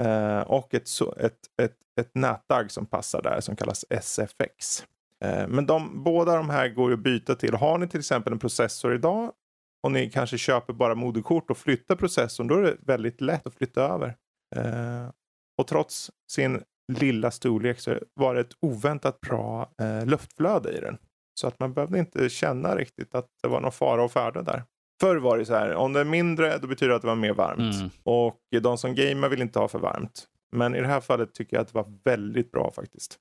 Eh, 0.01 0.41
och 0.41 0.73
ett, 0.73 0.87
ett, 1.17 1.39
ett, 1.61 1.75
ett 2.01 2.15
nätdag 2.15 2.71
som 2.71 2.85
passar 2.85 3.21
där 3.21 3.41
som 3.41 3.55
kallas 3.55 3.85
SFX. 3.89 4.85
Eh, 5.23 5.47
men 5.47 5.65
de, 5.65 6.03
båda 6.03 6.35
de 6.35 6.49
här 6.49 6.69
går 6.69 6.89
ju 6.89 6.93
att 6.93 7.03
byta 7.03 7.35
till. 7.35 7.53
Har 7.53 7.77
ni 7.77 7.87
till 7.87 7.99
exempel 7.99 8.33
en 8.33 8.39
processor 8.39 8.95
idag 8.95 9.31
och 9.83 9.91
ni 9.91 10.09
kanske 10.09 10.37
köper 10.37 10.73
bara 10.73 10.95
moderkort 10.95 11.51
och 11.51 11.57
flyttar 11.57 11.95
processorn, 11.95 12.47
då 12.47 12.55
är 12.55 12.61
det 12.61 12.77
väldigt 12.79 13.21
lätt 13.21 13.47
att 13.47 13.55
flytta 13.55 13.81
över. 13.81 14.15
Eh, 14.55 15.09
och 15.57 15.67
trots 15.67 16.11
sin 16.31 16.61
lilla 16.93 17.31
storlek 17.31 17.79
så 17.79 17.99
var 18.13 18.35
det 18.35 18.41
ett 18.41 18.53
oväntat 18.59 19.21
bra 19.21 19.71
eh, 19.81 20.05
luftflöde 20.05 20.71
i 20.71 20.79
den. 20.79 20.97
Så 21.39 21.47
att 21.47 21.59
man 21.59 21.73
behövde 21.73 21.99
inte 21.99 22.29
känna 22.29 22.75
riktigt 22.75 23.15
att 23.15 23.27
det 23.43 23.47
var 23.47 23.61
någon 23.61 23.71
fara 23.71 24.03
och 24.03 24.11
färde 24.11 24.41
där. 24.41 24.63
Förr 25.01 25.15
var 25.15 25.37
det 25.37 25.45
så 25.45 25.53
här, 25.53 25.73
om 25.73 25.93
det 25.93 25.99
är 25.99 26.05
mindre 26.05 26.57
då 26.57 26.67
betyder 26.67 26.89
det 26.89 26.95
att 26.95 27.01
det 27.01 27.07
var 27.07 27.15
mer 27.15 27.33
varmt. 27.33 27.75
Mm. 27.75 27.89
Och 28.03 28.37
de 28.61 28.77
som 28.77 28.95
gamer 28.95 29.29
vill 29.29 29.41
inte 29.41 29.59
ha 29.59 29.67
för 29.67 29.79
varmt. 29.79 30.27
Men 30.55 30.75
i 30.75 30.81
det 30.81 30.87
här 30.87 31.01
fallet 31.01 31.33
tycker 31.33 31.57
jag 31.57 31.61
att 31.61 31.67
det 31.67 31.77
var 31.77 31.93
väldigt 32.03 32.51
bra 32.51 32.71
faktiskt. 32.71 33.11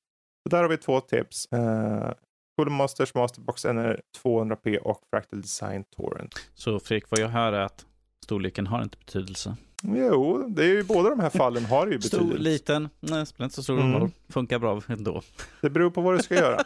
Så 0.43 0.49
där 0.49 0.63
har 0.63 0.69
vi 0.69 0.77
två 0.77 1.01
tips. 1.01 1.49
Uh, 1.55 2.13
Cool 2.57 2.71
Masters 2.71 3.15
Masterbox 3.15 3.65
NR 3.65 4.01
200p 4.25 4.77
och 4.77 5.01
Fractal 5.11 5.41
Design 5.43 5.85
Torrent. 5.97 6.35
Så 6.55 6.81
Fredrik, 6.81 7.11
vad 7.11 7.21
jag 7.21 7.29
hör 7.29 7.53
är 7.53 7.61
att 7.61 7.87
storleken 8.25 8.67
har 8.67 8.83
inte 8.83 8.99
betydelse. 8.99 9.57
Jo, 9.83 10.49
det 10.49 10.65
är 10.65 10.69
ju 10.69 10.83
båda 10.83 11.11
de 11.11 11.21
här 11.21 11.31
fallen 11.31 11.65
har 11.65 11.87
ju 11.87 11.99
betydelse. 11.99 12.17
Stor, 12.17 12.39
liten, 12.39 12.89
nej, 13.01 13.27
spelar 13.27 13.45
inte 13.45 13.57
så 13.57 13.63
stor 13.63 13.77
roll. 13.77 13.95
Mm. 13.95 14.11
Funkar 14.29 14.59
bra 14.59 14.83
ändå. 14.89 15.23
Det 15.61 15.71
beror 15.71 15.91
på 15.91 16.01
vad 16.01 16.19
du 16.19 16.23
ska 16.23 16.35
göra. 16.35 16.63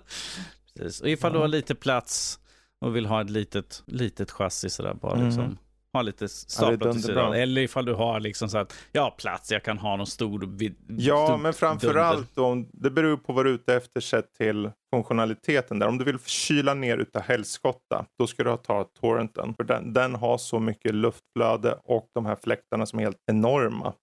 Precis. 0.76 1.00
Och 1.00 1.08
ifall 1.08 1.30
mm. 1.30 1.38
du 1.38 1.40
har 1.40 1.48
lite 1.48 1.74
plats 1.74 2.38
och 2.80 2.96
vill 2.96 3.06
ha 3.06 3.20
ett 3.20 3.30
litet, 3.30 3.82
litet 3.86 4.30
chassi 4.30 4.70
sådär 4.70 4.94
bara 4.94 5.14
mm. 5.14 5.26
liksom. 5.26 5.58
Ha 5.94 6.02
lite 6.02 6.28
staplat 6.28 7.08
ja, 7.08 7.34
Eller 7.34 7.60
ifall 7.60 7.84
du 7.84 7.94
har 7.94 8.20
liksom 8.20 8.48
så 8.48 8.58
att, 8.58 8.74
ja 8.92 9.14
plats, 9.18 9.52
jag 9.52 9.62
kan 9.62 9.78
ha 9.78 9.96
någon 9.96 10.06
stor 10.06 10.46
vid, 10.56 10.76
Ja, 10.88 11.26
stor 11.26 11.36
men 11.36 11.52
framförallt 11.52 12.38
om, 12.38 12.68
det 12.72 12.90
beror 12.90 13.16
på 13.16 13.32
vad 13.32 13.44
du 13.44 13.50
är 13.50 13.54
ute 13.54 13.74
efter 13.74 14.00
sett 14.00 14.34
till 14.34 14.70
funktionaliteten 14.94 15.78
där. 15.78 15.88
Om 15.88 15.98
du 15.98 16.04
vill 16.04 16.18
kyla 16.26 16.74
ner 16.74 16.98
utav 16.98 17.22
helskotta, 17.22 18.06
då 18.18 18.26
ska 18.26 18.44
du 18.44 18.56
ta 18.56 18.84
torrenten. 19.00 19.54
För 19.54 19.64
den, 19.64 19.92
den 19.92 20.14
har 20.14 20.38
så 20.38 20.58
mycket 20.58 20.94
luftflöde 20.94 21.78
och 21.84 22.08
de 22.14 22.26
här 22.26 22.36
fläktarna 22.42 22.86
som 22.86 22.98
är 22.98 23.02
helt 23.02 23.22
enorma. 23.30 23.94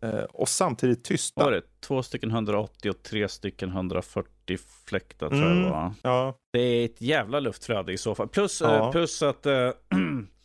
Eh, 0.00 0.24
och 0.24 0.48
samtidigt 0.48 1.04
tysta. 1.04 1.44
Var 1.44 1.52
det? 1.52 1.62
Två 1.80 2.02
stycken 2.02 2.30
180 2.30 2.90
och 2.90 3.02
tre 3.02 3.28
stycken 3.28 3.68
140 3.68 4.58
fläktar 4.86 5.28
tror 5.28 5.46
mm, 5.46 5.62
jag 5.62 5.70
var. 5.70 5.92
Ja. 6.02 6.38
Det 6.52 6.60
är 6.60 6.84
ett 6.84 7.00
jävla 7.00 7.40
luftflöde 7.40 7.92
i 7.92 7.98
så 7.98 8.14
fall. 8.14 8.28
Plus, 8.28 8.62
eh, 8.62 8.72
ja. 8.72 8.92
plus 8.92 9.22
att 9.22 9.46
äh, 9.46 9.52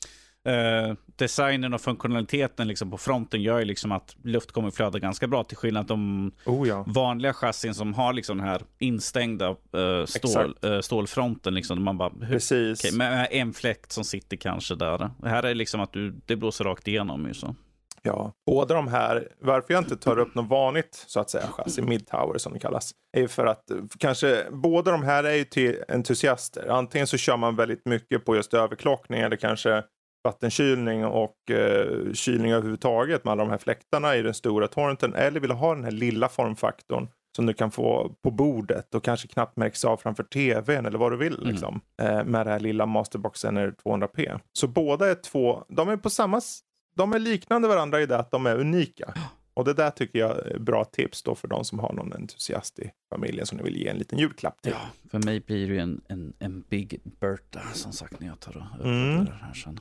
Uh, 0.49 0.95
designen 1.15 1.73
och 1.73 1.81
funktionaliteten 1.81 2.67
liksom 2.67 2.91
på 2.91 2.97
fronten 2.97 3.41
gör 3.41 3.59
ju 3.59 3.65
liksom 3.65 3.91
att 3.91 4.15
luft 4.23 4.51
kommer 4.51 4.71
flöda 4.71 4.99
ganska 4.99 5.27
bra 5.27 5.43
till 5.43 5.57
skillnad 5.57 5.87
från 5.87 6.29
de 6.45 6.51
oh, 6.51 6.67
ja. 6.67 6.83
vanliga 6.87 7.33
chassin 7.33 7.73
som 7.73 7.93
har 7.93 8.13
liksom 8.13 8.37
den 8.37 8.47
här 8.47 8.61
instängda 8.79 9.49
uh, 9.49 10.05
stål, 10.05 10.55
uh, 10.65 10.81
stålfronten. 10.81 11.53
Liksom, 11.53 11.83
man 11.83 11.97
bara, 11.97 12.09
hur, 12.21 12.33
Precis. 12.33 12.85
Okay, 12.85 12.97
med 12.97 13.27
en 13.31 13.53
fläkt 13.53 13.91
som 13.91 14.03
sitter 14.03 14.37
kanske 14.37 14.75
där. 14.75 15.09
Det 15.17 15.29
här 15.29 15.43
är 15.43 15.55
liksom 15.55 15.81
att 15.81 15.93
du, 15.93 16.21
det 16.25 16.35
blåser 16.35 16.65
rakt 16.65 16.87
igenom. 16.87 17.27
Ju 17.27 17.33
så. 17.33 17.55
Ja, 18.03 18.33
båda 18.45 18.75
de 18.75 18.87
här, 18.87 19.27
varför 19.41 19.73
jag 19.73 19.83
inte 19.83 19.97
tar 19.97 20.19
upp 20.19 20.35
något 20.35 20.49
vanligt 20.49 21.05
så 21.07 21.19
att 21.19 21.29
säga 21.29 21.47
chassi, 21.47 21.81
midtower 21.81 22.37
som 22.37 22.53
det 22.53 22.59
kallas, 22.59 22.91
är 23.17 23.27
för 23.27 23.45
att 23.45 23.63
kanske 23.99 24.45
båda 24.51 24.91
de 24.91 25.03
här 25.03 25.23
är 25.23 25.35
ju 25.35 25.43
till 25.43 25.83
entusiaster. 25.87 26.67
Antingen 26.67 27.07
så 27.07 27.17
kör 27.17 27.37
man 27.37 27.55
väldigt 27.55 27.85
mycket 27.85 28.25
på 28.25 28.35
just 28.35 28.53
överklockning 28.53 29.21
eller 29.21 29.35
kanske 29.35 29.83
vattenkylning 30.23 31.05
och 31.05 31.51
eh, 31.51 32.13
kylning 32.13 32.51
överhuvudtaget 32.51 33.25
med 33.25 33.31
alla 33.31 33.43
de 33.43 33.49
här 33.49 33.57
fläktarna 33.57 34.15
i 34.15 34.21
den 34.21 34.33
stora 34.33 34.67
torrenten. 34.67 35.13
Eller 35.13 35.39
vill 35.39 35.51
ha 35.51 35.75
den 35.75 35.83
här 35.83 35.91
lilla 35.91 36.29
formfaktorn 36.29 37.07
som 37.35 37.45
du 37.45 37.53
kan 37.53 37.71
få 37.71 38.15
på 38.23 38.31
bordet 38.31 38.95
och 38.95 39.03
kanske 39.03 39.27
knappt 39.27 39.57
märks 39.57 39.85
av 39.85 39.97
framför 39.97 40.23
tvn 40.23 40.85
eller 40.85 40.97
vad 40.97 41.11
du 41.11 41.17
vill. 41.17 41.37
Mm. 41.37 41.49
Liksom, 41.49 41.81
eh, 42.01 42.23
med 42.23 42.45
det 42.45 42.51
här 42.51 42.59
lilla 42.59 42.85
Masterboxen 42.85 43.57
eller 43.57 43.71
200p. 43.71 44.39
Så 44.53 44.67
båda 44.67 45.09
är 45.11 45.15
två, 45.15 45.63
de 45.67 45.89
är 45.89 45.97
på 45.97 46.09
samma, 46.09 46.41
de 46.95 47.13
är 47.13 47.19
liknande 47.19 47.67
varandra 47.67 48.01
i 48.01 48.05
det 48.05 48.17
att 48.17 48.31
de 48.31 48.45
är 48.45 48.59
unika. 48.59 49.13
Och 49.53 49.65
det 49.65 49.73
där 49.73 49.89
tycker 49.89 50.19
jag 50.19 50.47
är 50.47 50.59
bra 50.59 50.85
tips 50.85 51.23
då 51.23 51.35
för 51.35 51.47
de 51.47 51.65
som 51.65 51.79
har 51.79 51.93
någon 51.93 52.13
entusiast 52.13 52.79
i 52.79 52.91
familjen 53.09 53.45
som 53.45 53.57
ni 53.57 53.63
vill 53.63 53.77
ge 53.77 53.87
en 53.87 53.97
liten 53.97 54.19
julklapp 54.19 54.61
till. 54.61 54.71
Ja, 54.71 55.09
för 55.11 55.19
mig 55.25 55.39
blir 55.39 55.67
det 55.67 55.73
ju 55.73 55.79
en, 55.79 56.01
en, 56.07 56.33
en 56.39 56.63
Big 56.69 56.99
Bertha 57.03 57.61
som 57.73 57.91
sagt 57.91 58.19
när 58.19 58.27
jag 58.27 58.39
tar 58.39 58.57
och 58.57 58.85
mm. 58.85 59.25
det 59.25 59.33
här 59.41 59.53
sen. 59.53 59.79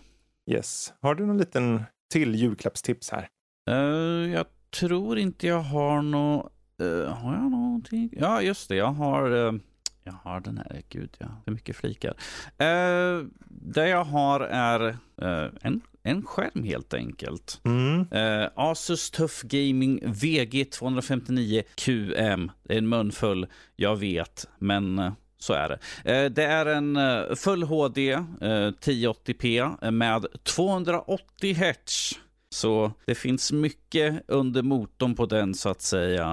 Yes. 0.51 0.93
Har 1.01 1.15
du 1.15 1.27
någon 1.27 1.39
liten 1.39 1.83
till 2.13 2.35
julklappstips 2.35 3.11
här? 3.11 3.29
Uh, 3.71 4.33
jag 4.33 4.47
tror 4.71 5.19
inte 5.19 5.47
jag 5.47 5.61
har 5.61 6.03
något. 6.03 6.53
Uh, 6.83 7.07
har 7.07 7.35
jag 7.35 7.51
någonting? 7.51 8.11
Ja, 8.13 8.43
just 8.43 8.69
det. 8.69 8.77
Jag 8.77 8.93
har, 8.93 9.31
uh, 9.31 9.55
jag 10.05 10.13
har 10.13 10.41
den 10.41 10.59
här. 10.59 10.83
Gud, 10.89 11.17
ja. 11.19 11.27
För 11.45 11.53
mycket 11.53 11.77
flikar. 11.77 12.11
Uh, 12.11 13.27
det 13.49 13.89
jag 13.89 14.05
har 14.05 14.41
är 14.41 14.97
en, 15.63 15.81
en 16.03 16.23
skärm 16.23 16.65
helt 16.65 16.95
enkelt. 16.95 17.61
Mm. 17.65 18.07
Asus 18.55 19.11
Tuff 19.11 19.43
Gaming 19.43 20.01
VG 20.07 20.65
259 20.65 21.63
QM. 21.75 22.51
Det 22.63 22.75
är 22.75 22.79
en 22.79 22.89
munfull, 22.89 23.47
jag 23.77 23.97
vet. 23.97 24.49
Men 24.59 25.13
så 25.41 25.53
är 25.53 25.69
det. 25.69 25.79
Eh, 26.13 26.31
det 26.31 26.45
är 26.45 26.67
en 26.67 26.97
eh, 26.97 27.35
full 27.35 27.63
HD 27.63 28.17
1080p 28.17 29.77
eh, 29.83 29.91
med 29.91 30.27
280 30.43 31.55
Hz. 31.55 32.13
Så 32.53 32.93
det 33.05 33.15
finns 33.15 33.53
mycket 33.53 34.23
under 34.29 34.63
motorn 34.63 35.15
på 35.15 35.27
den 35.27 35.55
så 35.55 35.69
att 35.69 35.83
säga. 35.83 36.27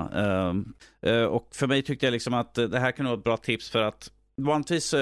Och 1.29 1.49
för 1.51 1.67
mig 1.67 1.81
tyckte 1.81 2.05
jag 2.05 2.11
liksom 2.11 2.33
att 2.33 2.53
det 2.53 2.79
här 2.79 2.91
kan 2.91 3.05
vara 3.05 3.17
ett 3.17 3.23
bra 3.23 3.37
tips 3.37 3.69
för 3.69 3.81
att 3.81 4.11
vanligtvis 4.37 4.95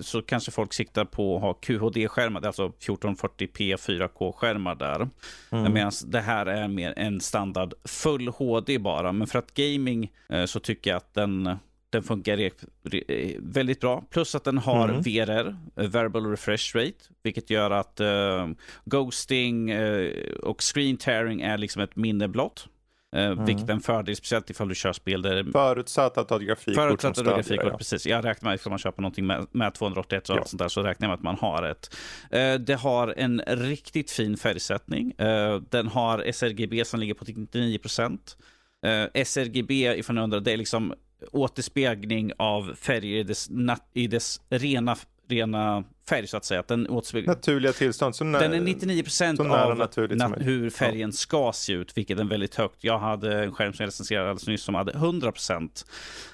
så 0.00 0.22
kanske 0.22 0.50
folk 0.50 0.72
siktar 0.72 1.04
på 1.04 1.36
att 1.36 1.42
ha 1.42 1.52
QHD-skärmar, 1.52 2.46
alltså 2.46 2.68
1440p 2.68 3.76
4K-skärmar 3.76 4.74
där. 4.74 5.08
Mm. 5.50 5.72
Medan 5.72 5.92
det 6.06 6.20
här 6.20 6.46
är 6.46 6.68
mer 6.68 6.94
en 6.96 7.20
standard 7.20 7.74
full 7.84 8.28
HD 8.28 8.78
bara. 8.78 9.12
Men 9.12 9.26
för 9.26 9.38
att 9.38 9.54
gaming 9.54 10.12
så 10.46 10.60
tycker 10.60 10.90
jag 10.90 10.96
att 10.96 11.14
den 11.14 11.58
den 11.96 12.02
funkar 12.02 12.50
väldigt 13.52 13.80
bra. 13.80 14.04
Plus 14.10 14.34
att 14.34 14.44
den 14.44 14.58
har 14.58 14.88
mm. 14.88 15.00
VRR, 15.00 15.56
eh, 15.76 15.88
Variable 15.88 16.20
Refresh 16.20 16.76
Rate, 16.76 17.04
vilket 17.22 17.50
gör 17.50 17.70
att 17.70 18.00
uh, 18.00 18.48
ghosting 18.84 19.72
uh, 19.72 20.30
och 20.42 20.62
screen 20.74 20.96
tearing 20.96 21.40
är 21.40 21.58
liksom 21.58 21.82
ett 21.82 21.96
minne 21.96 22.28
blott. 22.28 22.68
Uh, 23.16 23.22
mm. 23.22 23.44
Vilket 23.44 23.68
är 23.68 23.72
en 23.72 23.80
fördel, 23.80 24.16
speciellt 24.16 24.50
ifall 24.50 24.68
du 24.68 24.74
kör 24.74 24.92
spel 24.92 25.22
där... 25.22 25.52
Förutsatt 25.52 26.18
att 26.18 26.28
du 26.28 26.34
har 26.34 26.40
grafikkort 26.40 26.74
Förutsatt 26.74 27.18
att 27.18 27.24
du 27.24 27.30
har 27.30 27.36
grafikkort, 27.36 27.66
ja. 27.70 27.76
precis. 27.78 28.06
Jag 28.06 28.24
räknar 28.24 28.50
med, 28.50 28.54
ifall 28.54 28.70
man 28.70 28.78
köper 28.78 29.02
någonting 29.02 29.26
med, 29.26 29.46
med 29.50 29.74
281 29.74 30.28
och 30.28 30.36
ja. 30.36 30.40
allt 30.40 30.48
sånt 30.48 30.58
där, 30.58 30.68
så 30.68 30.82
räknar 30.82 31.08
jag 31.08 31.10
med 31.10 31.14
att 31.14 31.40
man 31.40 31.50
har 31.50 31.62
ett. 31.62 31.96
Uh, 32.34 32.64
det 32.64 32.74
har 32.74 33.14
en 33.16 33.42
riktigt 33.46 34.10
fin 34.10 34.36
färgsättning. 34.36 35.14
Uh, 35.20 35.62
den 35.70 35.86
har 35.86 36.32
sRGB 36.32 36.84
som 36.84 37.00
ligger 37.00 37.14
på 37.14 37.24
99 37.24 37.78
procent. 37.78 38.36
Uh, 38.86 39.22
sRGB, 39.24 39.98
ifall 39.98 40.14
ni 40.14 40.22
undrar, 40.22 40.40
det 40.40 40.52
är 40.52 40.56
liksom 40.56 40.94
återspegling 41.32 42.32
av 42.38 42.74
färger 42.74 43.16
i 43.16 43.22
dess, 43.22 43.50
i 43.94 44.06
dess 44.06 44.40
rena, 44.48 44.96
rena 45.28 45.84
färg 46.08 46.26
så 46.26 46.36
att 46.36 46.44
säga. 46.44 46.60
Att 46.60 46.68
den 46.68 46.90
återspeglar... 46.90 47.34
Naturliga 47.34 47.72
tillstånd. 47.72 48.16
Så 48.16 48.24
när... 48.24 48.40
Den 48.40 48.52
är 48.52 48.60
99 48.60 49.02
procent 49.02 49.40
av 49.40 49.46
na- 49.46 50.42
hur 50.42 50.70
färgen 50.70 51.12
ska 51.12 51.52
se 51.54 51.72
ut, 51.72 51.96
vilket 51.98 52.18
är 52.18 52.24
väldigt 52.24 52.54
högt. 52.54 52.84
Jag 52.84 52.98
hade 52.98 53.44
en 53.44 53.52
skärm 53.52 53.72
som 53.72 53.82
jag 53.82 53.86
recenserade 53.86 54.30
alldeles 54.30 54.46
nyss 54.46 54.62
som 54.62 54.74
hade 54.74 54.92
100 54.92 55.32
procent. 55.32 55.86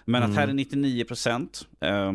Men 0.04 0.22
mm. 0.22 0.30
att 0.30 0.38
här 0.38 0.48
är 0.48 0.52
99 0.52 1.04
procent. 1.04 1.66
Uh, 1.84 2.12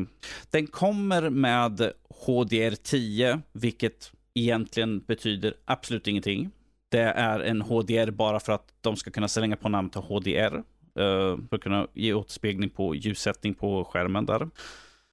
den 0.52 0.68
kommer 0.68 1.30
med 1.30 1.92
HDR10, 2.26 3.42
vilket 3.54 4.12
egentligen 4.34 5.00
betyder 5.00 5.54
absolut 5.66 6.08
ingenting. 6.08 6.52
Det 6.90 7.00
är 7.00 7.40
en 7.40 7.62
HDR 7.62 8.12
bara 8.12 8.40
för 8.40 8.54
att 8.54 8.68
de 8.82 8.96
ska 8.96 9.12
kunna 9.12 9.28
slänga 9.28 9.56
på 9.56 9.70
namn 9.70 9.90
till 9.90 10.02
HDR. 10.02 10.64
Uh, 10.98 11.38
för 11.50 11.56
att 11.56 11.62
kunna 11.62 11.88
ge 11.94 12.14
återspegling 12.14 12.70
på 12.70 12.96
ljussättning 12.96 13.54
på 13.54 13.86
skärmen 13.86 14.26
där. 14.26 14.48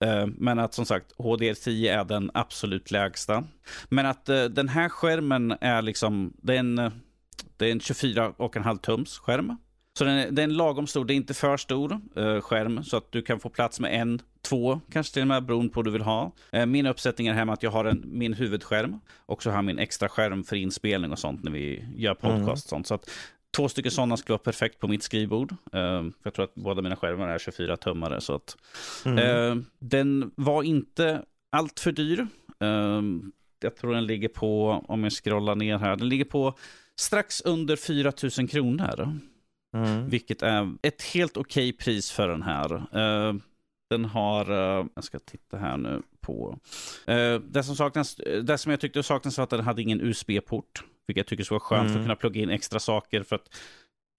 Eh, 0.05 0.27
men 0.27 0.59
att 0.59 0.75
som 0.75 0.85
sagt 0.85 1.13
HDR10 1.19 2.01
är 2.01 2.05
den 2.05 2.31
absolut 2.35 2.91
lägsta. 2.91 3.45
Men 3.89 4.07
att 4.07 4.29
uh, 4.29 4.45
den 4.45 4.69
här 4.69 4.89
skärmen 4.89 5.55
är 5.61 5.83
liksom, 5.83 6.33
det 6.43 6.55
är 6.55 6.59
en, 6.59 6.77
det 7.57 7.67
är 7.67 7.73
en 7.73 7.81
24,5 7.81 8.79
tums 8.79 9.19
skärm. 9.19 9.57
Så 9.99 10.05
den 10.05 10.15
är, 10.15 10.31
den 10.31 10.51
är 10.51 10.55
lagom 10.55 10.87
stor, 10.87 11.05
det 11.05 11.15
är 11.15 11.17
inte 11.17 11.35
för 11.35 11.57
stor 11.57 12.01
uh, 12.19 12.41
skärm 12.41 12.85
så 12.85 12.97
att 12.97 13.13
du 13.13 13.23
kan 13.23 13.41
få 13.41 13.49
plats 13.49 13.81
med 13.81 14.01
en, 14.01 14.21
två 14.43 14.81
kanske 14.93 15.13
till 15.13 15.23
och 15.23 15.29
med 15.29 15.45
beroende 15.45 15.73
på 15.73 15.79
vad 15.79 15.85
du 15.85 15.91
vill 15.91 16.03
ha. 16.03 16.33
min 16.67 16.87
uppsättning 16.87 17.27
är 17.27 17.33
hemma 17.33 17.53
att 17.53 17.63
jag 17.63 17.71
har 17.71 17.85
en, 17.85 18.03
min 18.07 18.33
huvudskärm 18.33 19.01
och 19.27 19.43
så 19.43 19.51
har 19.51 19.57
jag 19.57 19.65
min 19.65 19.79
extra 19.79 20.09
skärm 20.09 20.45
för 20.45 20.57
inspelning 20.57 21.13
och 21.13 21.19
sånt 21.19 21.45
när 21.45 21.53
vi 21.53 21.85
gör 21.97 22.15
podcast 22.15 22.37
mm. 22.37 22.81
och 22.81 22.87
sånt. 22.87 22.87
Så 22.87 22.95
att 22.95 23.11
Två 23.55 23.69
stycken 23.69 23.91
sådana 23.91 24.17
skulle 24.17 24.33
vara 24.33 24.43
perfekt 24.43 24.79
på 24.79 24.89
mitt 24.89 25.03
skrivbord. 25.03 25.55
För 25.71 26.13
jag 26.23 26.35
tror 26.35 26.45
att 26.45 26.55
båda 26.55 26.83
mina 26.83 26.97
skärmar 26.97 27.29
är 27.29 27.39
24 27.39 27.77
tummare. 27.77 28.21
Så 28.21 28.35
att, 28.35 28.57
mm. 29.05 29.19
uh, 29.19 29.65
den 29.79 30.33
var 30.37 30.63
inte 30.63 31.25
allt 31.53 31.81
för 31.81 31.93
dyr. 31.93 32.27
Uh, 32.65 33.03
jag 33.61 33.77
tror 33.77 33.95
den 33.95 34.07
ligger 34.07 34.29
på, 34.29 34.85
om 34.89 35.05
jag 35.05 35.13
scrollar 35.13 35.55
ner 35.55 35.79
här, 35.79 35.97
den 35.97 36.09
ligger 36.09 36.25
på 36.25 36.55
strax 37.01 37.41
under 37.41 37.77
4 37.77 38.13
000 38.39 38.49
kronor. 38.49 39.19
Mm. 39.77 40.09
Vilket 40.09 40.43
är 40.43 40.75
ett 40.83 41.03
helt 41.03 41.37
okej 41.37 41.69
okay 41.69 41.79
pris 41.79 42.11
för 42.11 42.29
den 42.29 42.43
här. 42.43 42.83
den 43.91 44.05
har, 44.05 44.51
jag 44.95 45.05
ska 45.05 45.19
titta 45.19 45.57
här 45.57 45.77
nu 45.77 46.03
på. 46.21 46.59
det, 47.43 47.63
som 47.65 47.77
saknas, 47.77 48.15
det 48.43 48.59
som 48.59 48.71
jag 48.71 48.81
tyckte 48.81 49.03
saknades 49.03 49.39
var 49.39 49.45
att 49.45 49.51
den 49.51 49.61
hade 49.61 49.83
ingen 49.83 50.01
USB-port. 50.01 50.83
Vilket 51.07 51.21
jag 51.21 51.27
tycker 51.27 51.45
skulle 51.45 51.59
vara 51.59 51.69
skönt 51.69 51.81
mm. 51.81 51.93
för 51.93 52.01
att 52.01 52.05
kunna 52.05 52.17
plugga 52.17 52.43
in 52.43 52.51
extra 52.51 52.79
saker. 52.79 53.23
För 53.23 53.37
att 53.37 53.57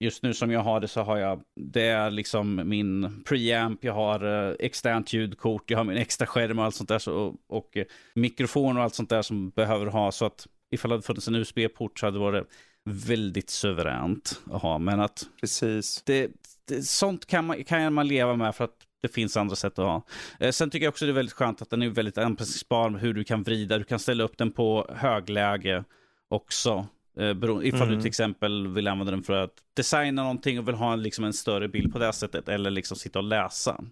just 0.00 0.22
nu 0.22 0.34
som 0.34 0.50
jag 0.50 0.60
har 0.60 0.80
det 0.80 0.88
så 0.88 1.02
har 1.02 1.16
jag, 1.16 1.42
det 1.60 1.82
är 1.82 2.10
liksom 2.10 2.62
min 2.64 3.22
preamp, 3.24 3.84
jag 3.84 3.92
har 3.92 4.24
uh, 4.24 4.54
externt 4.58 5.12
ljudkort, 5.12 5.70
jag 5.70 5.78
har 5.78 5.84
min 5.84 5.96
extra 5.96 6.26
skärm 6.26 6.58
och 6.58 6.64
allt 6.64 6.74
sånt 6.74 6.88
där. 6.88 6.98
Så, 6.98 7.12
och, 7.12 7.34
och 7.48 7.76
uh, 7.76 7.84
mikrofon 8.14 8.76
och 8.76 8.82
allt 8.82 8.94
sånt 8.94 9.10
där 9.10 9.22
som 9.22 9.50
behöver 9.50 9.86
ha. 9.86 10.12
Så 10.12 10.24
att 10.24 10.46
ifall 10.70 10.88
det 10.88 10.94
hade 10.94 11.06
funnits 11.06 11.28
en 11.28 11.34
USB-port 11.34 11.98
så 11.98 12.06
hade 12.06 12.16
det 12.16 12.20
varit 12.20 12.48
väldigt 12.86 13.50
suveränt 13.50 14.40
att 14.50 14.62
ha. 14.62 14.78
Men 14.78 15.00
att 15.00 15.26
Precis. 15.40 16.02
Det, 16.06 16.30
det, 16.68 16.82
sånt 16.82 17.26
kan 17.26 17.46
man, 17.46 17.64
kan 17.64 17.92
man 17.92 18.08
leva 18.08 18.36
med 18.36 18.54
för 18.54 18.64
att 18.64 18.76
det 19.02 19.08
finns 19.08 19.36
andra 19.36 19.56
sätt 19.56 19.78
att 19.78 19.84
ha. 19.84 20.02
Eh, 20.40 20.50
sen 20.50 20.70
tycker 20.70 20.86
jag 20.86 20.92
också 20.92 21.04
det 21.04 21.12
är 21.12 21.14
väldigt 21.14 21.34
skönt 21.34 21.62
att 21.62 21.70
den 21.70 21.82
är 21.82 21.88
väldigt 21.88 22.18
anpassningsbar 22.18 22.90
med 22.90 23.00
hur 23.00 23.14
du 23.14 23.24
kan 23.24 23.42
vrida. 23.42 23.78
Du 23.78 23.84
kan 23.84 23.98
ställa 23.98 24.24
upp 24.24 24.38
den 24.38 24.52
på 24.52 24.90
högläge 24.96 25.84
också. 26.28 26.86
Eh, 27.18 27.30
ifall 27.62 27.82
mm. 27.82 27.88
du 27.88 27.96
till 27.96 28.08
exempel 28.08 28.68
vill 28.68 28.88
använda 28.88 29.10
den 29.10 29.22
för 29.22 29.32
att 29.32 29.54
designa 29.74 30.22
någonting 30.22 30.58
och 30.58 30.68
vill 30.68 30.74
ha 30.74 30.92
en, 30.92 31.02
liksom 31.02 31.24
en 31.24 31.32
större 31.32 31.68
bild 31.68 31.92
på 31.92 31.98
det 31.98 32.12
sättet. 32.12 32.48
Eller 32.48 32.70
liksom 32.70 32.96
sitta 32.96 33.18
och 33.18 33.24
läsa. 33.24 33.84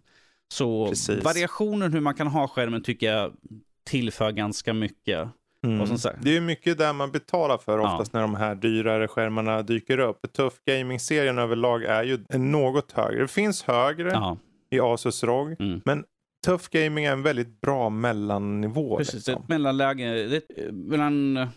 Så 0.53 0.89
Precis. 0.89 1.25
variationen 1.25 1.93
hur 1.93 2.01
man 2.01 2.15
kan 2.15 2.27
ha 2.27 2.49
skärmen 2.49 2.83
tycker 2.83 3.13
jag 3.13 3.33
tillför 3.85 4.33
ganska 4.33 4.73
mycket. 4.73 5.29
Mm. 5.65 5.97
Det 6.21 6.37
är 6.37 6.41
mycket 6.41 6.79
där 6.79 6.93
man 6.93 7.13
betalar 7.13 7.59
för 7.59 7.79
oftast 7.79 8.11
ja. 8.13 8.19
när 8.19 8.27
de 8.27 8.35
här 8.35 8.55
dyrare 8.55 9.09
skärmarna 9.09 9.63
dyker 9.63 9.99
upp. 9.99 10.33
Tuff 10.33 10.55
Gaming-serien 10.65 11.39
överlag 11.39 11.85
är 11.85 12.03
ju 12.03 12.25
något 12.39 12.93
högre. 12.93 13.23
Det 13.23 13.29
finns 13.29 13.63
högre 13.63 14.11
ja. 14.11 14.37
i 14.71 14.81
Asus 14.81 15.25
ROG. 15.25 15.61
Mm. 15.61 15.81
Men 15.85 16.05
Tuff 16.47 16.69
Gaming 16.69 17.05
är 17.05 17.13
en 17.13 17.23
väldigt 17.23 17.61
bra 17.61 17.91
mellannivå. 17.91 18.97
Precis, 18.97 19.15
liksom. 19.15 19.43
ett 19.43 19.49
mellanläge. 19.49 20.05
Det, 20.27 20.73
mellan 20.73 21.49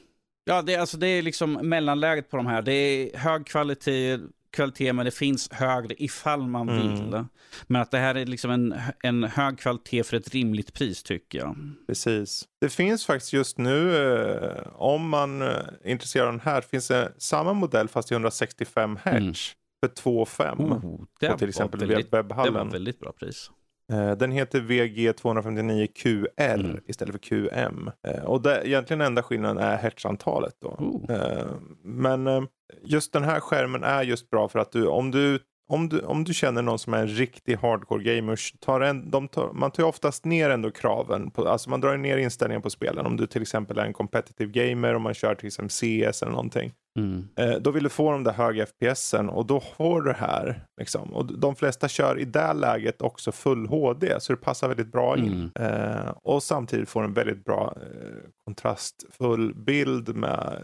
Ja, 0.47 0.61
det, 0.61 0.75
alltså, 0.75 0.97
det 0.97 1.07
är 1.07 1.21
liksom 1.21 1.53
mellanläget 1.53 2.29
på 2.29 2.37
de 2.37 2.45
här. 2.45 2.61
Det 2.61 2.71
är 2.71 3.17
hög 3.17 3.45
kvalitet, 3.45 4.19
kvalitet 4.51 4.93
men 4.93 5.05
det 5.05 5.11
finns 5.11 5.51
högre 5.51 5.95
ifall 5.97 6.47
man 6.47 6.69
mm. 6.69 6.81
vill. 6.81 7.25
Men 7.67 7.81
att 7.81 7.91
det 7.91 7.97
här 7.97 8.15
är 8.15 8.25
liksom 8.25 8.51
en, 8.51 8.75
en 9.03 9.23
hög 9.23 9.59
kvalitet 9.59 10.03
för 10.03 10.17
ett 10.17 10.33
rimligt 10.33 10.73
pris 10.73 11.03
tycker 11.03 11.39
jag. 11.39 11.55
Precis. 11.87 12.45
Det 12.61 12.69
finns 12.69 13.05
faktiskt 13.05 13.33
just 13.33 13.57
nu, 13.57 13.97
eh, 13.97 14.67
om 14.73 15.09
man 15.09 15.41
är 15.41 15.77
intresserad 15.85 16.27
av 16.27 16.33
den 16.33 16.41
här, 16.41 16.61
finns 16.61 16.87
det 16.87 17.13
samma 17.17 17.53
modell 17.53 17.87
fast 17.87 18.11
i 18.11 18.13
165 18.13 18.97
Hz. 18.97 19.07
Mm. 19.07 19.33
För 19.79 19.87
2,5. 19.87 20.61
Oh, 20.61 21.31
på 21.31 21.37
till 21.37 21.49
exempel 21.49 21.79
väldigt, 21.79 22.13
webbhallen. 22.13 22.53
Det 22.53 22.59
var 22.59 22.71
väldigt 22.71 22.99
bra 22.99 23.11
pris. 23.11 23.51
Eh, 23.93 24.11
den 24.11 24.31
heter 24.31 24.59
VG259QL 24.59 26.65
mm. 26.65 26.79
istället 26.87 27.11
för 27.11 27.19
QM. 27.19 27.91
Eh, 28.07 28.23
och 28.23 28.41
det, 28.41 28.67
egentligen 28.67 29.01
enda 29.01 29.23
skillnaden 29.23 29.57
är 29.57 29.77
hertzantalet. 29.77 30.55
Då. 30.61 30.67
Oh. 30.67 31.45
Men 31.83 32.47
just 32.83 33.13
den 33.13 33.23
här 33.23 33.39
skärmen 33.39 33.83
är 33.83 34.03
just 34.03 34.29
bra 34.29 34.47
för 34.47 34.59
att 34.59 34.71
du, 34.71 34.87
om 34.87 35.11
du 35.11 35.39
om 35.69 35.89
du, 35.89 35.99
om 35.99 36.23
du 36.23 36.33
känner 36.33 36.61
någon 36.61 36.79
som 36.79 36.93
är 36.93 36.97
en 36.97 37.07
riktig 37.07 37.55
hardcore 37.55 38.03
gamer, 38.03 38.39
tar 38.59 38.81
en, 38.81 39.11
de 39.11 39.27
tar, 39.27 39.53
man 39.53 39.71
tar 39.71 39.83
oftast 39.83 40.25
ner 40.25 40.49
ändå 40.49 40.71
kraven. 40.71 41.31
På, 41.31 41.47
alltså 41.47 41.69
man 41.69 41.81
drar 41.81 41.97
ner 41.97 42.17
inställningen 42.17 42.61
på 42.61 42.69
spelen. 42.69 43.05
Om 43.05 43.17
du 43.17 43.27
till 43.27 43.41
exempel 43.41 43.79
är 43.79 43.85
en 43.85 43.93
competitive 43.93 44.51
gamer 44.51 44.93
och 44.93 45.01
man 45.01 45.13
kör 45.13 45.35
till 45.35 45.47
exempel 45.47 45.69
CS 45.69 46.21
eller 46.21 46.31
någonting. 46.31 46.73
Mm. 46.97 47.27
Eh, 47.35 47.55
då 47.55 47.71
vill 47.71 47.83
du 47.83 47.89
få 47.89 48.11
de 48.11 48.23
där 48.23 48.33
höga 48.33 48.65
FPSen 48.65 49.29
och 49.29 49.45
då 49.45 49.59
får 49.59 50.01
du 50.01 50.11
det 50.11 50.17
här. 50.17 50.63
Liksom. 50.79 51.13
Och 51.13 51.39
de 51.39 51.55
flesta 51.55 51.87
kör 51.87 52.19
i 52.19 52.25
det 52.25 52.53
läget 52.53 53.01
också 53.01 53.31
full 53.31 53.67
HD 53.67 54.19
så 54.19 54.33
det 54.33 54.37
passar 54.37 54.67
väldigt 54.67 54.91
bra 54.91 55.17
in. 55.17 55.51
Mm. 55.55 55.71
Eh, 55.71 56.09
och 56.23 56.43
samtidigt 56.43 56.89
får 56.89 57.03
en 57.03 57.13
väldigt 57.13 57.45
bra 57.45 57.73
eh, 57.81 58.29
kontrastfull 58.45 59.55
bild 59.55 60.15
med 60.15 60.61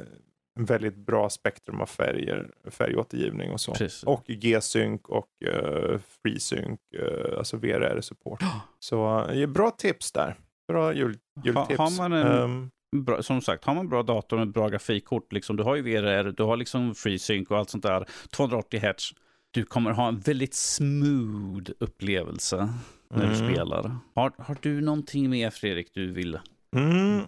en 0.59 0.65
väldigt 0.65 0.95
bra 0.95 1.29
spektrum 1.29 1.81
av 1.81 1.85
färger, 1.85 2.51
färgåtergivning 2.65 3.51
och 3.51 3.61
så. 3.61 3.71
Precis. 3.71 4.03
Och 4.03 4.23
G-sync 4.27 5.01
och 5.03 5.27
uh, 5.45 5.99
FreeSync, 5.99 6.79
uh, 6.99 7.37
alltså 7.37 7.57
VRR-support. 7.57 8.43
så 8.79 9.27
uh, 9.31 9.47
bra 9.47 9.71
tips 9.71 10.11
där. 10.11 10.35
Bra 10.67 10.93
jul, 10.93 11.17
jultips. 11.43 11.77
Ha, 11.77 11.85
har 11.85 11.97
man 11.97 12.13
en, 12.13 12.27
um, 12.27 12.71
bra, 12.93 13.23
som 13.23 13.41
sagt, 13.41 13.65
har 13.65 13.75
man 13.75 13.89
bra 13.89 14.03
dator 14.03 14.37
med 14.37 14.51
bra 14.51 14.69
grafikkort, 14.69 15.33
liksom, 15.33 15.55
du 15.55 15.63
har 15.63 15.75
ju 15.75 15.81
VRR, 15.81 16.31
du 16.31 16.43
har 16.43 16.57
liksom 16.57 16.95
FreeSync 16.95 17.49
och 17.49 17.57
allt 17.57 17.69
sånt 17.69 17.83
där, 17.83 18.05
280 18.31 18.79
Hz. 18.79 19.13
Du 19.51 19.63
kommer 19.63 19.91
ha 19.91 20.07
en 20.07 20.19
väldigt 20.19 20.53
smooth 20.53 21.71
upplevelse 21.79 22.69
när 23.09 23.23
mm. 23.23 23.29
du 23.29 23.35
spelar. 23.35 23.95
Har, 24.15 24.33
har 24.37 24.57
du 24.61 24.81
någonting 24.81 25.29
mer 25.29 25.49
Fredrik 25.49 25.93
du 25.93 26.11
vill 26.11 26.39
mm. 26.75 27.21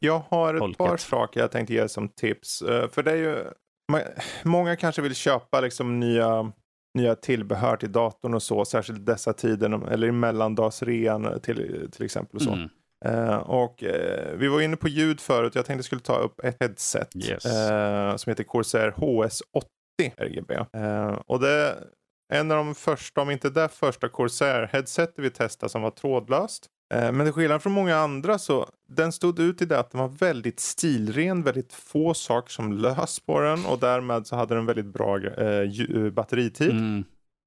Jag 0.00 0.22
har 0.28 0.54
ett 0.54 0.58
folket. 0.58 0.78
par 0.78 0.96
saker 0.96 1.40
jag 1.40 1.50
tänkte 1.50 1.74
ge 1.74 1.88
som 1.88 2.08
tips. 2.08 2.62
Uh, 2.62 2.88
för 2.88 3.02
det 3.02 3.10
är 3.12 3.16
ju, 3.16 3.44
många 4.42 4.76
kanske 4.76 5.02
vill 5.02 5.14
köpa 5.14 5.60
liksom 5.60 6.00
nya, 6.00 6.52
nya 6.98 7.14
tillbehör 7.14 7.76
till 7.76 7.92
datorn 7.92 8.34
och 8.34 8.42
så, 8.42 8.64
särskilt 8.64 9.06
dessa 9.06 9.32
tider, 9.32 9.88
eller 9.92 10.06
i 10.06 10.12
mellandagsrean 10.12 11.40
till, 11.40 11.88
till 11.92 12.04
exempel. 12.04 12.36
Och 12.36 12.42
så. 12.42 12.52
Mm. 12.52 12.68
Uh, 13.06 13.36
och 13.36 13.82
uh, 13.82 14.36
vi 14.36 14.48
var 14.48 14.60
inne 14.60 14.76
på 14.76 14.88
ljud 14.88 15.20
förut, 15.20 15.54
jag 15.54 15.66
tänkte 15.66 15.78
jag 15.78 15.84
skulle 15.84 16.00
ta 16.00 16.18
upp 16.18 16.40
ett 16.44 16.56
headset 16.60 17.16
yes. 17.16 17.42
som 18.22 18.30
heter 18.30 18.44
Corsair 18.44 18.90
HS80 18.90 20.12
RGB. 20.16 20.58
och 21.26 21.40
det 21.40 21.76
en 22.32 22.50
av 22.50 22.56
de 22.56 22.74
första, 22.74 23.20
om 23.20 23.30
inte 23.30 23.50
det 23.50 23.68
första 23.68 24.08
Corsair-headsetet 24.08 25.14
vi 25.16 25.30
testade 25.30 25.70
som 25.70 25.82
var 25.82 25.90
trådlöst. 25.90 26.66
Eh, 26.94 27.12
men 27.12 27.26
till 27.26 27.32
skillnad 27.32 27.62
från 27.62 27.72
många 27.72 27.96
andra 27.96 28.38
så 28.38 28.68
den 28.88 29.12
stod 29.12 29.38
ut 29.38 29.62
i 29.62 29.64
det 29.64 29.78
att 29.78 29.90
den 29.90 30.00
var 30.00 30.08
väldigt 30.08 30.60
stilren, 30.60 31.42
väldigt 31.42 31.72
få 31.72 32.14
saker 32.14 32.50
som 32.50 32.72
lös 32.72 33.20
på 33.20 33.40
den 33.40 33.66
och 33.66 33.78
därmed 33.78 34.26
så 34.26 34.36
hade 34.36 34.54
den 34.54 34.66
väldigt 34.66 34.86
bra 34.86 35.18
eh, 35.18 35.46
eh, 35.46 36.10
batteritid. 36.10 36.70
Mm. 36.70 37.04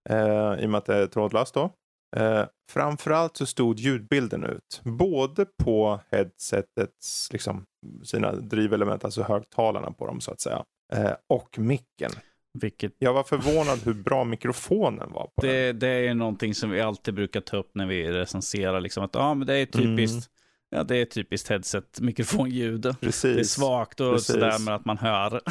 Eh, 0.10 0.64
I 0.64 0.66
och 0.66 0.70
med 0.70 0.78
att 0.78 0.86
det 0.86 0.96
är 0.96 1.08
trådlöst 1.08 1.54
då. 1.54 1.72
Eh, 2.16 2.46
framförallt 2.72 3.38
så 3.38 3.46
stod 3.46 3.80
ljudbilden 3.80 4.44
ut. 4.44 4.82
Både 4.84 5.46
på 5.64 6.00
headsetets, 6.12 7.30
liksom 7.32 7.66
sina 8.04 8.32
drivelement, 8.32 9.06
alltså 9.06 9.24
högtalarna 9.24 9.92
på 9.92 10.08
dem 10.08 10.22
så 10.22 10.32
att 10.32 10.42
säga. 10.42 10.64
Eh, 10.94 11.14
och 11.28 11.60
micken. 11.60 12.12
Vilket... 12.54 12.94
Jag 12.98 13.14
var 13.14 13.24
förvånad 13.24 13.80
hur 13.86 13.94
bra 13.94 14.24
mikrofonen 14.24 15.12
var. 15.12 15.24
På 15.24 15.42
det, 15.42 15.68
den. 15.68 15.80
det 15.80 15.88
är 15.88 16.14
någonting 16.14 16.56
som 16.56 16.70
vi 16.70 16.82
alltid 16.82 17.14
brukar 17.14 17.42
ta 17.42 17.58
upp 17.58 17.72
när 17.74 17.86
vi 17.86 18.12
recenserar. 18.12 18.82
Liksom 18.82 19.04
att 19.04 19.16
ah, 19.16 19.34
men 19.34 19.48
det 19.48 19.56
är 19.58 19.66
typiskt. 19.66 20.14
Mm. 20.14 20.24
Ja, 20.70 20.84
det 20.84 20.98
är 20.98 21.06
typiskt 21.06 21.50
headset 21.50 22.00
mikrofonljud. 22.02 22.96
Precis. 23.02 23.36
Det 23.36 23.40
är 23.40 23.44
svagt 23.44 24.00
och 24.00 24.14
Precis. 24.14 24.28
sådär 24.28 24.60
med 24.66 24.76
att 24.76 24.86
man 24.86 24.98
hör. 24.98 25.42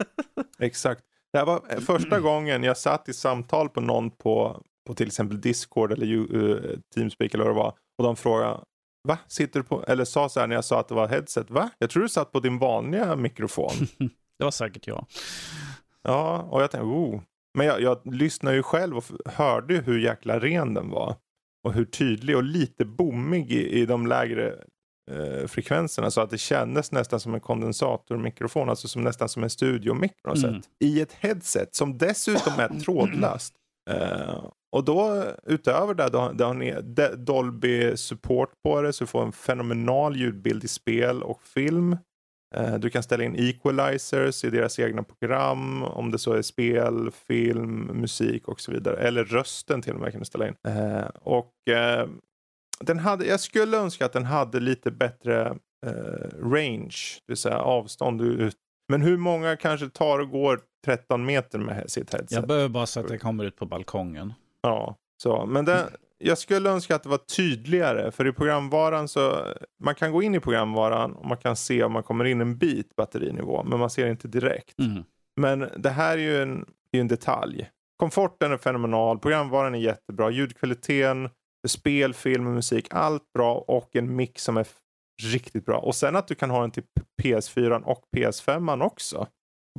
Exakt. 0.58 1.02
Det 1.32 1.38
här 1.38 1.46
var 1.46 1.80
första 1.80 2.20
gången 2.20 2.62
jag 2.62 2.76
satt 2.76 3.08
i 3.08 3.12
samtal 3.12 3.68
på 3.68 3.80
någon 3.80 4.10
på, 4.10 4.62
på 4.90 4.94
till 4.94 5.06
exempel 5.06 5.40
Discord 5.40 5.92
eller 5.92 6.06
uh, 6.06 6.78
Teamspeak 6.94 7.34
eller 7.34 7.44
vad 7.44 7.54
det 7.54 7.58
var. 7.58 7.74
Och 7.98 8.04
de 8.04 8.16
frågade 8.16 8.60
Va? 9.08 9.18
Sitter 9.28 9.60
du 9.60 9.64
på, 9.64 9.84
eller 9.84 10.04
sa 10.04 10.28
så 10.28 10.40
här 10.40 10.46
när 10.46 10.54
jag 10.54 10.64
sa 10.64 10.80
att 10.80 10.88
det 10.88 10.94
var 10.94 11.08
headset. 11.08 11.50
Va? 11.50 11.70
Jag 11.78 11.90
tror 11.90 12.02
du 12.02 12.08
satt 12.08 12.32
på 12.32 12.40
din 12.40 12.58
vanliga 12.58 13.16
mikrofon. 13.16 13.72
det 14.38 14.44
var 14.44 14.50
säkert 14.50 14.86
jag. 14.86 15.06
Ja, 16.02 16.48
och 16.50 16.62
jag 16.62 16.70
tänkte, 16.70 16.86
oh. 16.86 17.20
Men 17.54 17.66
jag, 17.66 17.80
jag 17.80 18.14
lyssnade 18.14 18.56
ju 18.56 18.62
själv 18.62 18.96
och 18.96 19.04
hörde 19.24 19.74
hur 19.74 19.98
jäkla 19.98 20.38
ren 20.38 20.74
den 20.74 20.90
var. 20.90 21.16
Och 21.64 21.72
hur 21.72 21.84
tydlig 21.84 22.36
och 22.36 22.42
lite 22.42 22.84
bommig 22.84 23.52
i, 23.52 23.80
i 23.80 23.86
de 23.86 24.06
lägre 24.06 24.54
eh, 25.10 25.46
frekvenserna. 25.46 26.10
Så 26.10 26.20
att 26.20 26.30
det 26.30 26.38
kändes 26.38 26.92
nästan 26.92 27.20
som 27.20 27.34
en 27.34 27.40
kondensatormikrofon. 27.40 28.68
Alltså 28.68 28.88
som, 28.88 29.02
nästan 29.02 29.28
som 29.28 29.42
en 29.42 29.50
något 30.26 30.44
mm. 30.44 30.62
I 30.78 31.00
ett 31.00 31.12
headset 31.12 31.74
som 31.74 31.98
dessutom 31.98 32.52
är 32.58 32.80
trådlöst. 32.84 33.54
Eh, 33.90 34.44
och 34.72 34.84
då 34.84 35.24
utöver 35.46 35.94
det, 35.94 36.08
då, 36.08 36.32
då 36.34 36.44
har 36.44 36.54
ni 36.54 36.74
Dolby 37.16 37.96
support 37.96 38.52
på 38.62 38.82
det 38.82 38.92
så 38.92 39.04
du 39.04 39.08
får 39.08 39.22
en 39.22 39.32
fenomenal 39.32 40.16
ljudbild 40.16 40.64
i 40.64 40.68
spel 40.68 41.22
och 41.22 41.42
film. 41.42 41.96
Eh, 42.54 42.74
du 42.74 42.90
kan 42.90 43.02
ställa 43.02 43.24
in 43.24 43.36
equalizers 43.36 44.44
i 44.44 44.50
deras 44.50 44.78
egna 44.78 45.02
program 45.02 45.82
om 45.82 46.10
det 46.10 46.18
så 46.18 46.32
är 46.32 46.42
spel, 46.42 47.10
film, 47.10 47.90
musik 47.94 48.48
och 48.48 48.60
så 48.60 48.72
vidare. 48.72 48.96
Eller 48.96 49.24
rösten 49.24 49.82
till 49.82 49.94
och 49.94 50.00
med 50.00 50.12
kan 50.12 50.20
du 50.20 50.24
ställa 50.24 50.48
in. 50.48 50.54
Eh, 50.68 51.06
och 51.22 51.52
eh, 51.70 52.08
den 52.80 52.98
hade, 52.98 53.26
jag 53.26 53.40
skulle 53.40 53.76
önska 53.76 54.06
att 54.06 54.12
den 54.12 54.24
hade 54.24 54.60
lite 54.60 54.90
bättre 54.90 55.56
range, 56.42 56.96
det 57.26 57.32
vill 57.32 57.36
säga 57.36 57.58
avstånd 57.58 58.22
ut. 58.22 58.56
Men 58.88 59.02
hur 59.02 59.16
många 59.16 59.56
kanske 59.56 59.88
tar 59.88 60.18
och 60.18 60.30
går 60.30 60.60
13 60.84 61.24
meter 61.24 61.58
med 61.58 61.90
sitt 61.90 62.12
headset? 62.12 62.32
Jag 62.32 62.46
behöver 62.46 62.68
bara 62.68 62.86
så 62.86 63.00
att 63.00 63.08
det 63.08 63.18
kommer 63.18 63.44
ut 63.44 63.56
på 63.56 63.66
balkongen. 63.66 64.32
Ja, 64.62 64.96
så. 65.22 65.46
Men 65.46 65.64
den, 65.64 65.86
jag 66.18 66.38
skulle 66.38 66.70
önska 66.70 66.94
att 66.94 67.02
det 67.02 67.08
var 67.08 67.18
tydligare. 67.18 68.10
För 68.10 68.26
i 68.26 68.32
programvaran 68.32 69.08
så, 69.08 69.46
man 69.84 69.94
kan 69.94 70.12
gå 70.12 70.22
in 70.22 70.34
i 70.34 70.40
programvaran 70.40 71.12
och 71.12 71.26
man 71.26 71.36
kan 71.36 71.56
se 71.56 71.82
om 71.84 71.92
man 71.92 72.02
kommer 72.02 72.24
in 72.24 72.40
en 72.40 72.58
bit 72.58 72.96
batterinivå. 72.96 73.62
Men 73.62 73.78
man 73.78 73.90
ser 73.90 74.06
inte 74.06 74.28
direkt. 74.28 74.78
Mm. 74.78 75.04
Men 75.40 75.68
det 75.76 75.90
här 75.90 76.12
är 76.18 76.22
ju 76.22 76.42
en, 76.42 76.66
är 76.92 77.00
en 77.00 77.08
detalj. 77.08 77.70
Komforten 77.96 78.52
är 78.52 78.56
fenomenal, 78.56 79.18
programvaran 79.18 79.74
är 79.74 79.78
jättebra, 79.78 80.30
ljudkvaliteten, 80.30 81.28
spel, 81.68 82.14
film 82.14 82.46
och 82.46 82.52
musik, 82.52 82.86
allt 82.90 83.32
bra 83.32 83.54
och 83.54 83.96
en 83.96 84.16
mix 84.16 84.44
som 84.44 84.56
är 84.56 84.66
riktigt 85.22 85.66
bra. 85.66 85.78
Och 85.78 85.94
sen 85.94 86.16
att 86.16 86.28
du 86.28 86.34
kan 86.34 86.50
ha 86.50 86.60
den 86.60 86.70
till 86.70 86.82
PS4 87.22 87.82
och 87.82 88.04
PS5 88.16 88.82
också. 88.82 89.26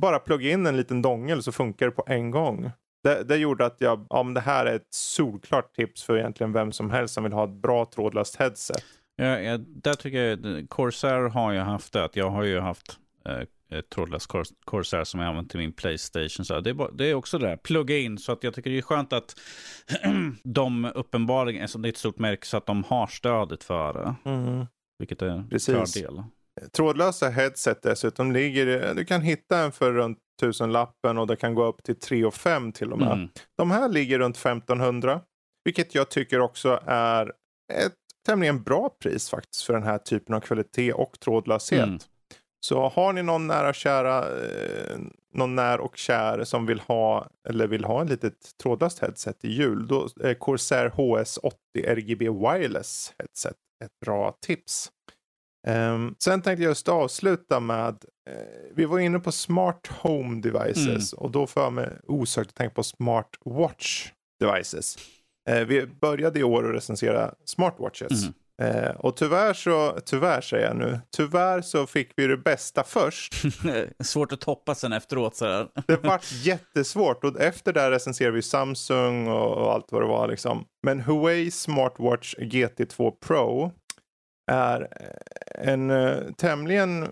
Bara 0.00 0.18
plugga 0.18 0.50
in 0.50 0.66
en 0.66 0.76
liten 0.76 1.02
dongel 1.02 1.42
så 1.42 1.52
funkar 1.52 1.86
det 1.86 1.92
på 1.92 2.04
en 2.06 2.30
gång 2.30 2.70
det, 3.02 3.24
det, 3.24 3.36
gjorde 3.36 3.66
att 3.66 3.76
jag, 3.80 4.06
ja 4.10 4.22
men 4.22 4.34
det 4.34 4.40
här 4.40 4.66
är 4.66 4.74
ett 4.74 4.94
solklart 4.94 5.74
tips 5.74 6.02
för 6.02 6.18
egentligen 6.18 6.52
vem 6.52 6.72
som 6.72 6.90
helst 6.90 7.14
som 7.14 7.24
vill 7.24 7.32
ha 7.32 7.44
ett 7.44 7.62
bra 7.62 7.84
trådlöst 7.84 8.36
headset. 8.36 8.84
Ja, 9.16 9.40
ja, 9.40 9.58
där 9.58 9.94
tycker 9.94 10.18
jag, 10.18 10.68
Corsair 10.68 11.28
har 11.28 11.52
ju 11.52 11.58
haft 11.58 11.92
det, 11.92 12.08
jag 12.12 12.30
har 12.30 12.42
ju 12.42 12.60
haft 12.60 12.98
eh, 13.26 13.78
ett 13.78 13.90
trådlöst 13.90 14.30
Corsair 14.64 15.04
som 15.04 15.20
jag 15.20 15.28
använt 15.28 15.50
till 15.50 15.60
min 15.60 15.72
Playstation. 15.72 16.44
Så 16.44 16.60
det, 16.60 16.70
är 16.70 16.74
bara, 16.74 16.90
det 16.90 17.10
är 17.10 17.14
också 17.14 17.38
det 17.38 17.46
där, 17.46 17.56
plugga 17.56 17.98
in. 17.98 18.18
Så 18.18 18.32
att 18.32 18.44
jag 18.44 18.54
tycker 18.54 18.70
det 18.70 18.78
är 18.78 18.82
skönt 18.82 19.12
att 19.12 19.36
de 20.42 20.92
uppenbarligen, 20.94 21.62
alltså 21.62 21.78
det 21.78 21.88
är 21.88 21.90
ett 21.90 21.96
stort 21.96 22.18
märke, 22.18 22.46
så 22.46 22.56
att 22.56 22.66
de 22.66 22.84
har 22.84 23.06
stödet 23.06 23.64
för 23.64 23.92
det. 23.92 24.30
Mm. 24.30 24.66
Vilket 24.98 25.22
är 25.22 25.26
en 25.26 25.60
fördel. 25.60 26.22
Trådlösa 26.72 27.28
headset 27.28 27.82
dessutom 27.82 28.32
ligger, 28.32 28.94
du 28.94 29.04
kan 29.04 29.22
hitta 29.22 29.58
en 29.58 29.72
för 29.72 29.92
runt 29.92 30.18
tusenlappen 30.40 31.18
och 31.18 31.26
det 31.26 31.36
kan 31.36 31.54
gå 31.54 31.64
upp 31.64 31.82
till 31.82 31.98
3 31.98 32.24
och 32.24 32.34
5 32.34 32.72
till 32.72 32.92
och 32.92 32.98
med. 32.98 33.12
Mm. 33.12 33.28
De 33.58 33.70
här 33.70 33.88
ligger 33.88 34.18
runt 34.18 34.36
1500. 34.36 35.20
Vilket 35.64 35.94
jag 35.94 36.08
tycker 36.08 36.40
också 36.40 36.80
är 36.86 37.32
ett 37.72 37.94
tämligen 38.26 38.62
bra 38.62 38.90
pris 39.02 39.30
faktiskt 39.30 39.62
för 39.62 39.72
den 39.72 39.82
här 39.82 39.98
typen 39.98 40.34
av 40.34 40.40
kvalitet 40.40 40.92
och 40.92 41.20
trådlöshet. 41.20 41.82
Mm. 41.82 41.98
Så 42.66 42.88
har 42.88 43.12
ni 43.12 43.22
någon 43.22 43.46
nära 43.46 43.72
kära, 43.72 44.18
eh, 44.18 44.98
någon 45.34 45.54
när 45.54 45.80
och 45.80 45.96
kär 45.96 46.44
som 46.44 46.66
vill 46.66 46.80
ha 46.80 47.28
eller 47.48 47.66
vill 47.66 47.84
ha 47.84 48.00
en 48.00 48.06
litet 48.06 48.58
trådlöst 48.62 48.98
headset 48.98 49.44
i 49.44 49.48
jul. 49.48 49.86
Då 49.86 50.08
är 50.20 50.34
Corsair 50.34 50.90
HS80 50.90 51.52
RGB 51.86 52.28
Wireless 52.28 53.14
headset 53.18 53.56
ett 53.84 54.00
bra 54.04 54.36
tips. 54.40 54.90
Um, 55.68 56.14
sen 56.18 56.42
tänkte 56.42 56.62
jag 56.62 56.70
just 56.70 56.88
avsluta 56.88 57.60
med, 57.60 58.04
uh, 58.30 58.74
vi 58.74 58.84
var 58.84 58.98
inne 58.98 59.18
på 59.18 59.32
smart 59.32 59.86
home 59.86 60.40
devices 60.40 61.12
mm. 61.12 61.24
och 61.24 61.30
då 61.30 61.46
får 61.46 61.62
jag 61.62 61.72
mig 61.72 61.88
osökt 62.06 62.48
att 62.48 62.54
tänka 62.54 62.74
på 62.74 62.82
smart 62.82 63.28
watch 63.44 64.10
devices. 64.40 64.96
Uh, 65.50 65.64
vi 65.64 65.86
började 65.86 66.40
i 66.40 66.42
år 66.42 66.68
att 66.68 66.74
recensera 66.74 67.34
smartwatches. 67.44 68.22
Mm. 68.22 68.34
Uh, 68.62 68.90
och 68.90 69.16
tyvärr 69.16 69.54
så, 69.54 70.00
tyvärr 70.04 70.40
säger 70.40 70.66
jag 70.66 70.76
nu, 70.76 71.00
tyvärr 71.16 71.60
så 71.60 71.86
fick 71.86 72.12
vi 72.16 72.26
det 72.26 72.36
bästa 72.36 72.84
först. 72.84 73.34
Svårt 74.04 74.32
att 74.32 74.40
toppa 74.40 74.74
sen 74.74 74.92
efteråt 74.92 75.36
sådär. 75.36 75.68
det 75.86 75.96
var 75.96 76.20
jättesvårt 76.42 77.24
och 77.24 77.40
efter 77.40 77.72
det 77.72 77.90
recenserade 77.90 78.36
vi 78.36 78.42
Samsung 78.42 79.28
och, 79.28 79.56
och 79.56 79.72
allt 79.72 79.92
vad 79.92 80.02
det 80.02 80.08
var 80.08 80.28
liksom. 80.28 80.64
Men 80.82 81.00
Huawei 81.00 81.50
Smartwatch 81.50 82.34
GT2 82.38 83.10
Pro 83.26 83.72
är 84.50 84.88
en 85.54 85.90
uh, 85.90 86.32
tämligen 86.32 87.08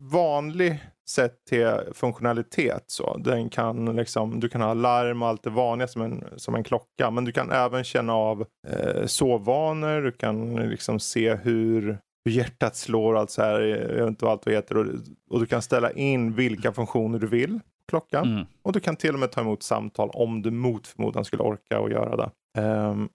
vanlig 0.00 0.80
sätt 1.08 1.34
till 1.48 1.78
funktionalitet. 1.92 2.84
Så. 2.86 3.16
Den 3.16 3.50
kan 3.50 3.96
liksom, 3.96 4.40
du 4.40 4.48
kan 4.48 4.60
ha 4.60 4.74
larm 4.74 5.22
och 5.22 5.28
allt 5.28 5.42
det 5.42 5.50
vanliga 5.50 5.88
som 5.88 6.02
en, 6.02 6.24
som 6.36 6.54
en 6.54 6.64
klocka. 6.64 7.10
Men 7.10 7.24
du 7.24 7.32
kan 7.32 7.50
även 7.50 7.84
känna 7.84 8.14
av 8.14 8.46
eh, 8.68 9.06
sovvanor. 9.06 10.02
Du 10.02 10.12
kan 10.12 10.54
liksom 10.70 11.00
se 11.00 11.34
hur, 11.34 11.98
hur 12.24 12.32
hjärtat 12.32 12.76
slår 12.76 13.14
och 13.14 13.20
allt 13.20 13.30
så 13.30 13.42
här. 13.42 13.60
Jag 13.60 13.94
vet 13.94 14.08
inte 14.08 14.24
vad 14.24 14.32
allt 14.32 14.48
heter. 14.48 14.76
Och, 14.76 14.86
och, 15.30 15.40
du 15.40 15.46
kan 15.46 15.62
ställa 15.62 15.90
in 15.90 16.34
vilka 16.34 16.72
funktioner 16.72 17.18
du 17.18 17.26
vill 17.26 17.60
klockan. 17.88 18.32
Mm. 18.32 18.46
Och 18.62 18.72
du 18.72 18.80
kan 18.80 18.96
till 18.96 19.14
och 19.14 19.20
med 19.20 19.32
ta 19.32 19.40
emot 19.40 19.62
samtal 19.62 20.10
om 20.12 20.42
du 20.42 20.50
mot 20.50 20.86
förmodan 20.86 21.24
skulle 21.24 21.42
orka 21.42 21.80
och 21.80 21.90
göra 21.90 22.16
det. 22.16 22.60
Um, 22.60 23.08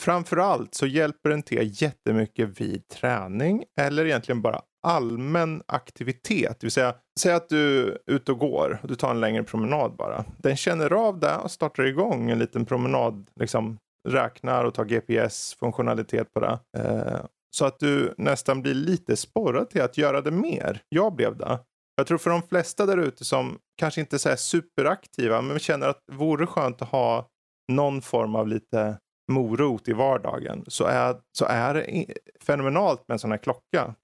Framförallt 0.00 0.74
så 0.74 0.86
hjälper 0.86 1.30
den 1.30 1.42
till 1.42 1.82
jättemycket 1.82 2.60
vid 2.60 2.88
träning 2.88 3.64
eller 3.80 4.04
egentligen 4.04 4.42
bara 4.42 4.60
allmän 4.86 5.62
aktivitet. 5.66 6.56
Det 6.60 6.64
vill 6.66 6.72
säga, 6.72 6.94
säg 7.20 7.32
att 7.32 7.48
du 7.48 7.88
är 7.88 7.98
ute 8.06 8.32
och 8.32 8.38
går 8.38 8.78
och 8.82 8.88
du 8.88 8.94
tar 8.94 9.10
en 9.10 9.20
längre 9.20 9.42
promenad 9.42 9.96
bara. 9.96 10.24
Den 10.38 10.56
känner 10.56 10.92
av 10.92 11.20
det 11.20 11.36
och 11.36 11.50
startar 11.50 11.84
igång 11.84 12.30
en 12.30 12.38
liten 12.38 12.64
promenad, 12.64 13.30
liksom 13.40 13.78
räknar 14.08 14.64
och 14.64 14.74
tar 14.74 14.84
GPS-funktionalitet 14.84 16.34
på 16.34 16.40
det. 16.40 16.58
Eh, 16.78 17.20
så 17.50 17.64
att 17.64 17.78
du 17.78 18.14
nästan 18.18 18.62
blir 18.62 18.74
lite 18.74 19.16
sporrad 19.16 19.70
till 19.70 19.82
att 19.82 19.98
göra 19.98 20.20
det 20.20 20.30
mer. 20.30 20.82
Jag 20.88 21.14
blev 21.14 21.36
det. 21.36 21.58
Jag 21.96 22.06
tror 22.06 22.18
för 22.18 22.30
de 22.30 22.42
flesta 22.42 22.86
där 22.86 22.98
ute 22.98 23.24
som 23.24 23.58
kanske 23.76 24.00
inte 24.00 24.16
är 24.16 24.36
superaktiva 24.36 25.42
men 25.42 25.58
känner 25.58 25.88
att 25.88 26.00
det 26.06 26.14
vore 26.14 26.46
skönt 26.46 26.82
att 26.82 26.88
ha 26.88 27.28
någon 27.72 28.02
form 28.02 28.34
av 28.34 28.48
lite 28.48 28.98
morot 29.28 29.88
i 29.88 29.92
vardagen 29.92 30.64
så 30.66 30.84
är, 30.84 31.16
så 31.32 31.44
är 31.44 31.74
det 31.74 32.06
fenomenalt 32.40 33.08
med 33.08 33.14
en 33.14 33.18
sån 33.18 33.30
här 33.30 33.38
klocka. 33.38 33.94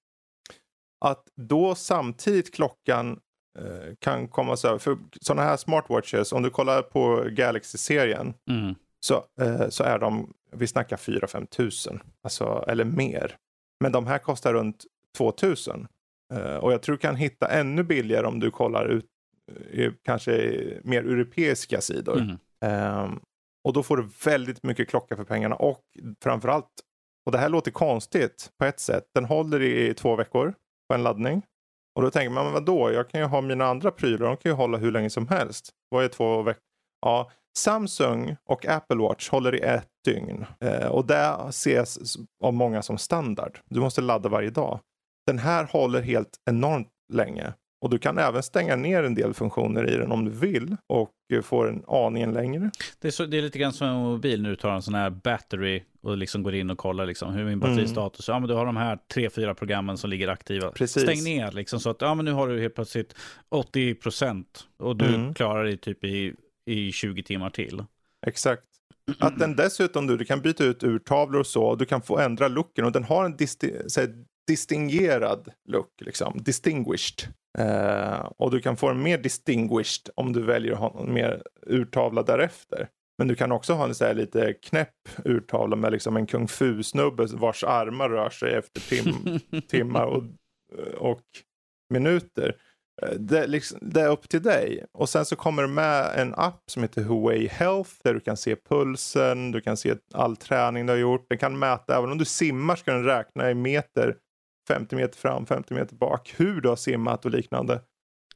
Att 1.05 1.27
då 1.35 1.75
samtidigt 1.75 2.53
klockan 2.53 3.19
eh, 3.59 3.95
kan 3.99 4.27
komma 4.27 4.57
så 4.57 4.67
här, 4.67 4.77
för 4.77 4.97
sådana 5.21 5.41
här 5.41 5.57
smartwatches, 5.57 6.31
om 6.33 6.43
du 6.43 6.49
kollar 6.49 6.81
på 6.81 7.23
Galaxy-serien 7.29 8.33
mm. 8.49 8.75
så, 8.99 9.23
eh, 9.41 9.69
så 9.69 9.83
är 9.83 9.99
de, 9.99 10.33
vi 10.51 10.67
snackar 10.67 10.97
4-5 10.97 11.45
tusen, 11.45 11.99
alltså, 12.23 12.65
eller 12.67 12.85
mer. 12.85 13.37
Men 13.79 13.91
de 13.91 14.07
här 14.07 14.17
kostar 14.17 14.53
runt 14.53 14.85
2000. 15.17 15.87
Eh, 16.33 16.55
och 16.55 16.73
jag 16.73 16.81
tror 16.81 16.95
du 16.95 16.99
kan 16.99 17.15
hitta 17.15 17.47
ännu 17.47 17.83
billigare 17.83 18.27
om 18.27 18.39
du 18.39 18.51
kollar 18.51 18.85
ut 18.85 19.05
eh, 19.71 19.93
kanske 20.03 20.31
mer 20.83 21.03
europeiska 21.03 21.81
sidor. 21.81 22.17
Mm. 22.17 23.03
Um, 23.03 23.19
och 23.63 23.73
då 23.73 23.83
får 23.83 23.97
du 23.97 24.09
väldigt 24.25 24.63
mycket 24.63 24.89
klocka 24.89 25.15
för 25.15 25.23
pengarna 25.23 25.55
och 25.55 25.81
framförallt, 26.23 26.69
och 27.25 27.31
det 27.31 27.37
här 27.37 27.49
låter 27.49 27.71
konstigt 27.71 28.51
på 28.59 28.65
ett 28.65 28.79
sätt, 28.79 29.03
den 29.13 29.25
håller 29.25 29.61
i 29.61 29.93
två 29.93 30.15
veckor 30.15 30.53
på 30.89 30.95
en 30.95 31.03
laddning. 31.03 31.41
Och 31.95 32.01
då 32.01 32.11
tänker 32.11 32.29
man, 32.29 32.43
men 32.43 32.53
vadå, 32.53 32.91
jag 32.91 33.09
kan 33.09 33.21
ju 33.21 33.27
ha 33.27 33.41
mina 33.41 33.65
andra 33.65 33.91
prylar, 33.91 34.27
de 34.27 34.37
kan 34.37 34.51
ju 34.51 34.55
hålla 34.55 34.77
hur 34.77 34.91
länge 34.91 35.09
som 35.09 35.27
helst. 35.27 35.69
Vad 35.89 36.03
är 36.03 36.07
två 36.07 36.41
veckor? 36.41 36.61
Ja, 37.01 37.31
Samsung 37.57 38.35
och 38.45 38.65
Apple 38.65 38.97
Watch 38.97 39.29
håller 39.29 39.55
i 39.55 39.59
ett 39.59 39.89
dygn. 40.05 40.45
Eh, 40.59 40.87
och 40.87 41.05
det 41.05 41.35
ses 41.49 42.17
av 42.43 42.53
många 42.53 42.81
som 42.81 42.97
standard. 42.97 43.59
Du 43.65 43.79
måste 43.79 44.01
ladda 44.01 44.29
varje 44.29 44.49
dag. 44.49 44.79
Den 45.27 45.39
här 45.39 45.63
håller 45.65 46.01
helt 46.01 46.37
enormt 46.49 46.89
länge. 47.13 47.53
Och 47.83 47.89
du 47.89 47.99
kan 47.99 48.17
även 48.17 48.43
stänga 48.43 48.75
ner 48.75 49.03
en 49.03 49.15
del 49.15 49.33
funktioner 49.33 49.89
i 49.89 49.97
den 49.97 50.11
om 50.11 50.25
du 50.25 50.31
vill 50.31 50.77
och 50.87 51.11
får 51.43 51.69
en 51.69 51.83
aningen 51.87 52.33
längre. 52.33 52.71
Det 52.99 53.07
är, 53.07 53.11
så, 53.11 53.25
det 53.25 53.37
är 53.37 53.41
lite 53.41 53.59
grann 53.59 53.73
som 53.73 53.87
en 53.87 53.95
mobil 53.95 54.41
när 54.41 54.49
du 54.49 54.55
tar 54.55 54.71
en 54.71 54.81
sån 54.81 54.93
här 54.93 55.09
battery 55.09 55.83
och 56.01 56.17
liksom 56.17 56.43
går 56.43 56.55
in 56.55 56.69
och 56.69 56.77
kollar 56.77 57.05
liksom, 57.05 57.33
hur 57.33 57.41
är 57.41 57.45
min 57.45 57.59
batteristatus. 57.59 58.29
Mm. 58.29 58.35
Ja, 58.35 58.39
men 58.39 58.49
du 58.49 58.55
har 58.55 58.65
de 58.65 58.77
här 58.77 58.99
tre, 59.13 59.29
fyra 59.29 59.55
programmen 59.55 59.97
som 59.97 60.09
ligger 60.09 60.27
aktiva. 60.27 60.71
Precis. 60.71 61.03
Stäng 61.03 61.23
ner 61.23 61.51
liksom 61.51 61.79
så 61.79 61.89
att 61.89 62.01
ja, 62.01 62.15
men 62.15 62.25
nu 62.25 62.31
har 62.31 62.47
du 62.47 62.61
helt 62.61 62.75
plötsligt 62.75 63.15
80 63.49 63.95
procent 63.95 64.67
och 64.77 64.95
du 64.95 65.15
mm. 65.15 65.33
klarar 65.33 65.63
dig 65.63 65.77
typ 65.77 66.03
i, 66.03 66.33
i 66.65 66.91
20 66.91 67.23
timmar 67.23 67.49
till. 67.49 67.83
Exakt. 68.27 68.63
Att 69.19 69.39
den 69.39 69.55
dessutom, 69.55 70.07
du, 70.07 70.17
du 70.17 70.25
kan 70.25 70.41
byta 70.41 70.63
ut 70.63 70.83
urtavlor 70.83 71.39
och 71.39 71.47
så, 71.47 71.63
och 71.63 71.77
du 71.77 71.85
kan 71.85 72.01
få 72.01 72.19
ändra 72.19 72.47
looken 72.47 72.85
och 72.85 72.91
den 72.91 73.03
har 73.03 73.25
en 73.25 73.35
disti 73.37 73.71
distingerad 74.47 75.49
look, 75.69 76.01
liksom. 76.01 76.43
distinguished. 76.43 77.33
Uh, 77.59 78.31
och 78.37 78.51
du 78.51 78.59
kan 78.59 78.77
få 78.77 78.87
den 78.87 79.03
mer 79.03 79.17
distinguished 79.17 80.09
om 80.15 80.33
du 80.33 80.41
väljer 80.41 80.73
att 80.73 80.79
ha 80.79 80.99
en 80.99 81.13
mer 81.13 81.43
urtavla 81.67 82.23
därefter. 82.23 82.87
Men 83.17 83.27
du 83.27 83.35
kan 83.35 83.51
också 83.51 83.73
ha 83.73 83.85
en 83.85 83.95
så 83.95 84.13
lite 84.13 84.53
knäpp 84.53 85.09
urtavla 85.25 85.75
med 85.75 85.91
liksom 85.91 86.17
en 86.17 86.25
kung 86.25 86.47
fu-snubbe 86.47 87.25
vars 87.25 87.63
armar 87.63 88.09
rör 88.09 88.29
sig 88.29 88.53
efter 88.53 88.81
tim 88.81 89.39
timmar 89.67 90.05
och, 90.05 90.23
och 90.97 91.21
minuter. 91.89 92.55
Eh, 93.01 93.09
det, 93.09 93.47
liksom, 93.47 93.79
det, 93.81 94.01
är 94.01 94.09
upp 94.09 94.29
till 94.29 94.41
dig. 94.41 94.85
Och 94.91 95.09
sen 95.09 95.25
så 95.25 95.35
kommer 95.35 95.61
det 95.61 95.67
med 95.67 96.11
en 96.15 96.33
app 96.33 96.63
som 96.71 96.81
heter 96.81 97.03
Huawei 97.03 97.47
Health 97.47 97.91
där 98.03 98.13
du 98.13 98.19
kan 98.19 98.37
se 98.37 98.55
pulsen, 98.55 99.51
du 99.51 99.61
kan 99.61 99.77
se 99.77 99.95
all 100.13 100.35
träning 100.35 100.85
du 100.85 100.93
har 100.93 100.97
gjort. 100.97 101.25
Den 101.29 101.37
kan 101.37 101.59
mäta, 101.59 101.97
även 101.97 102.11
om 102.11 102.17
du 102.17 102.25
simmar 102.25 102.75
ska 102.75 102.93
den 102.93 103.03
räkna 103.03 103.51
i 103.51 103.55
meter, 103.55 104.15
50 104.67 104.95
meter 104.95 105.17
fram, 105.17 105.45
50 105.45 105.73
meter 105.73 105.95
bak, 105.95 106.33
hur 106.37 106.61
du 106.61 106.69
har 106.69 106.75
simmat 106.75 107.25
och 107.25 107.31
liknande. 107.31 107.81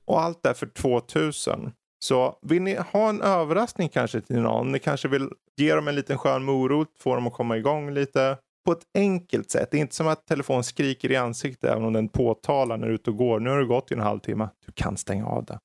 Och 0.05 0.21
allt 0.21 0.43
det 0.43 0.53
för 0.53 0.67
2000. 0.67 1.71
Så 1.99 2.39
vill 2.41 2.61
ni 2.61 2.75
ha 2.75 3.09
en 3.09 3.21
överraskning 3.21 3.89
kanske 3.89 4.21
till 4.21 4.41
någon, 4.41 4.71
ni 4.71 4.79
kanske 4.79 5.07
vill 5.07 5.29
ge 5.57 5.75
dem 5.75 5.87
en 5.87 5.95
liten 5.95 6.17
skön 6.17 6.43
morot, 6.43 6.87
få 6.99 7.15
dem 7.15 7.27
att 7.27 7.33
komma 7.33 7.57
igång 7.57 7.91
lite 7.91 8.37
på 8.65 8.71
ett 8.71 8.83
enkelt 8.95 9.51
sätt. 9.51 9.71
Det 9.71 9.77
är 9.77 9.81
inte 9.81 9.95
som 9.95 10.07
att 10.07 10.25
telefonen 10.25 10.63
skriker 10.63 11.11
i 11.11 11.15
ansiktet 11.15 11.69
även 11.69 11.83
om 11.83 11.93
den 11.93 12.09
påtalar 12.09 12.77
när 12.77 12.87
du 12.87 12.93
är 12.93 12.95
ute 12.95 13.09
och 13.09 13.17
går. 13.17 13.39
Nu 13.39 13.49
har 13.49 13.57
det 13.57 13.65
gått 13.65 13.91
i 13.91 13.93
en 13.93 14.01
halvtimme. 14.01 14.49
Du 14.65 14.71
kan 14.71 14.97
stänga 14.97 15.25
av 15.25 15.45
det. 15.45 15.59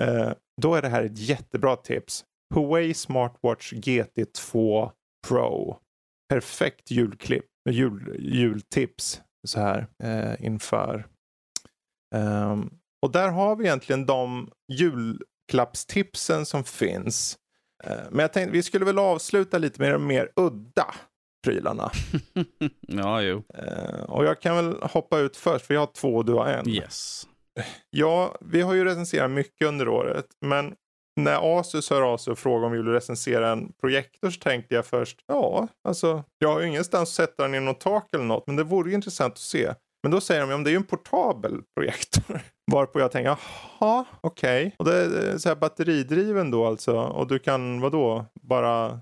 Eh, 0.00 0.32
då 0.62 0.74
är 0.74 0.82
det 0.82 0.88
här 0.88 1.04
ett 1.04 1.18
jättebra 1.18 1.76
tips. 1.76 2.24
Huawei 2.54 2.94
Smartwatch 2.94 3.72
GT2 3.72 4.90
Pro. 5.28 5.76
Perfekt 6.28 6.90
julklipp, 6.90 7.46
jul, 7.70 8.16
jultips 8.18 9.22
så 9.48 9.60
här 9.60 9.86
uh, 10.04 10.46
inför. 10.46 11.06
Um, 12.14 12.70
och 13.02 13.12
där 13.12 13.28
har 13.28 13.56
vi 13.56 13.64
egentligen 13.64 14.06
de 14.06 14.50
julklappstipsen 14.72 16.46
som 16.46 16.64
finns. 16.64 17.38
Uh, 17.86 18.10
men 18.10 18.18
jag 18.18 18.32
tänkte 18.32 18.52
vi 18.52 18.62
skulle 18.62 18.84
väl 18.84 18.98
avsluta 18.98 19.58
lite 19.58 19.80
med 19.80 19.92
de 19.92 20.06
mer 20.06 20.32
udda 20.36 20.94
prylarna. 21.44 21.90
ja, 22.80 23.22
jo. 23.22 23.42
Uh, 23.58 24.02
och 24.02 24.24
jag 24.24 24.40
kan 24.40 24.56
väl 24.56 24.82
hoppa 24.82 25.18
ut 25.18 25.36
först, 25.36 25.66
för 25.66 25.74
jag 25.74 25.80
har 25.80 25.92
två 25.94 26.16
och 26.16 26.24
du 26.24 26.32
har 26.32 26.46
en. 26.46 26.68
Yes. 26.68 27.26
Ja, 27.90 28.36
vi 28.40 28.60
har 28.60 28.74
ju 28.74 28.84
recenserat 28.84 29.30
mycket 29.30 29.68
under 29.68 29.88
året, 29.88 30.26
men 30.40 30.74
när 31.16 31.60
Asus 31.60 31.90
hör 31.90 32.02
av 32.02 32.16
sig 32.16 32.30
och 32.30 32.38
frågar 32.38 32.66
om 32.66 32.72
vi 32.72 32.78
vill 32.78 32.86
recensera 32.86 33.50
en 33.50 33.72
projektor 33.80 34.30
så 34.30 34.40
tänkte 34.40 34.74
jag 34.74 34.86
först, 34.86 35.24
ja, 35.26 35.68
alltså, 35.88 36.24
jag 36.38 36.52
har 36.52 36.60
ju 36.60 36.66
ingenstans 36.66 37.08
att 37.08 37.14
sätta 37.14 37.42
den 37.42 37.54
i 37.54 37.60
något 37.60 37.80
tak 37.80 38.08
eller 38.14 38.24
något, 38.24 38.46
men 38.46 38.56
det 38.56 38.64
vore 38.64 38.88
ju 38.88 38.94
intressant 38.94 39.32
att 39.32 39.38
se. 39.38 39.74
Men 40.02 40.12
då 40.12 40.20
säger 40.20 40.40
de, 40.40 40.50
ja, 40.50 40.58
det 40.58 40.70
är 40.70 40.72
ju 40.72 40.76
en 40.76 40.84
portabel 40.84 41.62
projektor. 41.76 42.40
Varpå 42.72 43.00
jag 43.00 43.12
tänker, 43.12 43.38
jaha, 43.80 44.04
okej. 44.20 44.66
Okay. 44.66 44.72
Och 44.78 44.84
det 44.84 44.94
är 44.94 45.38
så 45.38 45.48
här 45.48 45.56
batteridriven 45.56 46.50
då 46.50 46.66
alltså. 46.66 46.96
Och 46.96 47.26
du 47.26 47.38
kan, 47.38 47.80
vadå, 47.80 48.26
bara 48.42 49.00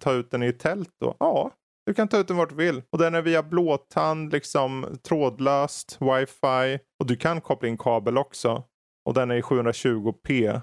ta 0.00 0.12
ut 0.12 0.30
den 0.30 0.42
i 0.42 0.52
tält 0.52 0.90
då? 1.00 1.16
Ja, 1.18 1.50
du 1.86 1.94
kan 1.94 2.08
ta 2.08 2.18
ut 2.18 2.28
den 2.28 2.36
vart 2.36 2.48
du 2.48 2.54
vill. 2.54 2.82
Och 2.90 2.98
den 2.98 3.14
är 3.14 3.22
via 3.22 3.42
blåtand, 3.42 4.32
liksom 4.32 4.86
trådlöst, 5.08 5.98
wifi. 6.00 6.78
Och 7.00 7.06
du 7.06 7.16
kan 7.16 7.40
koppla 7.40 7.68
in 7.68 7.78
kabel 7.78 8.18
också. 8.18 8.64
Och 9.04 9.14
den 9.14 9.30
är 9.30 9.34
i 9.34 9.42
720p. 9.42 10.60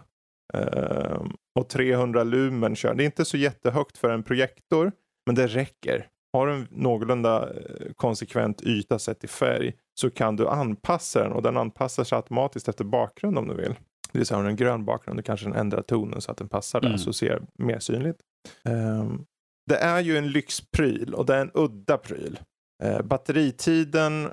Eh, 0.53 1.21
och 1.59 1.69
300 1.69 2.23
lumen 2.23 2.75
kör. 2.75 2.93
Det 2.93 3.03
är 3.03 3.05
inte 3.05 3.25
så 3.25 3.37
jättehögt 3.37 3.97
för 3.97 4.09
en 4.09 4.23
projektor. 4.23 4.91
Men 5.25 5.35
det 5.35 5.47
räcker. 5.47 6.07
Har 6.33 6.47
du 6.47 6.53
en 6.53 6.67
någorlunda 6.71 7.49
eh, 7.49 7.93
konsekvent 7.95 8.61
yta 8.61 8.99
sett 8.99 9.23
i 9.23 9.27
färg 9.27 9.73
så 9.99 10.09
kan 10.09 10.35
du 10.35 10.47
anpassa 10.47 11.23
den 11.23 11.31
och 11.31 11.41
den 11.41 11.57
anpassar 11.57 12.03
sig 12.03 12.15
automatiskt 12.15 12.67
efter 12.67 12.83
bakgrund 12.83 13.37
om 13.37 13.47
du 13.47 13.55
vill. 13.55 13.75
Det 14.11 14.19
vill 14.19 14.25
säga 14.25 14.37
om 14.37 14.43
du 14.43 14.47
har 14.47 14.51
en 14.51 14.55
grön 14.55 14.85
bakgrund, 14.85 15.19
du 15.19 15.23
kanske 15.23 15.49
ändrar 15.49 15.81
tonen 15.81 16.21
så 16.21 16.31
att 16.31 16.37
den 16.37 16.49
passar 16.49 16.81
där 16.81 16.87
mm. 16.87 16.99
så 16.99 17.13
ser 17.13 17.41
mer 17.57 17.79
synligt. 17.79 18.19
Um, 18.65 19.25
det 19.69 19.75
är 19.75 19.99
ju 19.99 20.17
en 20.17 20.31
lyxpryl 20.31 21.13
och 21.13 21.25
det 21.25 21.35
är 21.35 21.41
en 21.41 21.51
udda 21.53 21.97
pryl. 21.97 22.39
Eh, 22.83 23.01
batteritiden, 23.01 24.29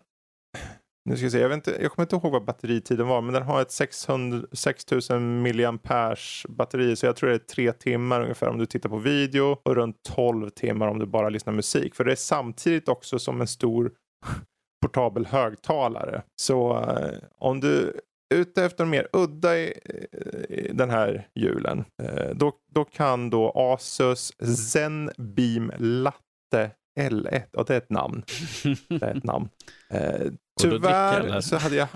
nu 1.06 1.16
ska 1.16 1.24
jag, 1.24 1.32
se, 1.32 1.38
jag, 1.38 1.48
vet 1.48 1.56
inte, 1.56 1.78
jag 1.82 1.92
kommer 1.92 2.04
inte 2.04 2.16
ihåg 2.16 2.32
vad 2.32 2.44
batteritiden 2.44 3.08
var 3.08 3.22
men 3.22 3.34
den 3.34 3.42
har 3.42 3.62
ett 3.62 3.70
600, 3.70 4.46
6000 4.52 5.42
mAh 5.42 6.16
batteri 6.48 6.96
så 6.96 7.06
jag 7.06 7.16
tror 7.16 7.28
det 7.28 7.34
är 7.34 7.38
tre 7.38 7.72
timmar 7.72 8.22
ungefär 8.22 8.48
om 8.48 8.58
du 8.58 8.66
tittar 8.66 8.88
på 8.88 8.98
video 8.98 9.58
och 9.62 9.74
runt 9.74 9.96
12 10.02 10.50
timmar 10.50 10.88
om 10.88 10.98
du 10.98 11.06
bara 11.06 11.28
lyssnar 11.28 11.52
musik. 11.52 11.94
För 11.94 12.04
det 12.04 12.12
är 12.12 12.16
samtidigt 12.16 12.88
också 12.88 13.18
som 13.18 13.40
en 13.40 13.46
stor 13.46 13.92
portabel 14.82 15.26
högtalare. 15.26 16.22
Så 16.40 16.78
eh, 16.78 17.18
om 17.38 17.60
du 17.60 17.88
är 17.88 18.00
ute 18.34 18.64
efter 18.64 18.84
mer 18.84 19.08
udda 19.12 19.58
i, 19.58 19.72
eh, 19.84 20.56
i 20.58 20.70
den 20.72 20.90
här 20.90 21.28
julen. 21.34 21.84
Eh, 22.02 22.30
då, 22.34 22.52
då 22.74 22.84
kan 22.84 23.30
då 23.30 23.52
Asus 23.54 24.32
Zenbeam 24.70 25.72
Latte 25.78 26.70
L1, 27.00 27.54
och 27.54 27.64
det 27.64 27.74
är 27.74 27.78
ett 27.78 27.90
namn. 27.90 28.22
Det 28.88 29.02
är 29.02 29.16
ett 29.16 29.24
namn. 29.24 29.48
Eh, 29.90 30.32
tyvärr 30.60 31.40
så 31.40 31.56
hade 31.56 31.76
jag, 31.76 31.88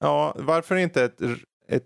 ja 0.00 0.34
varför 0.38 0.76
inte 0.76 1.04
ett, 1.04 1.20
ett, 1.68 1.84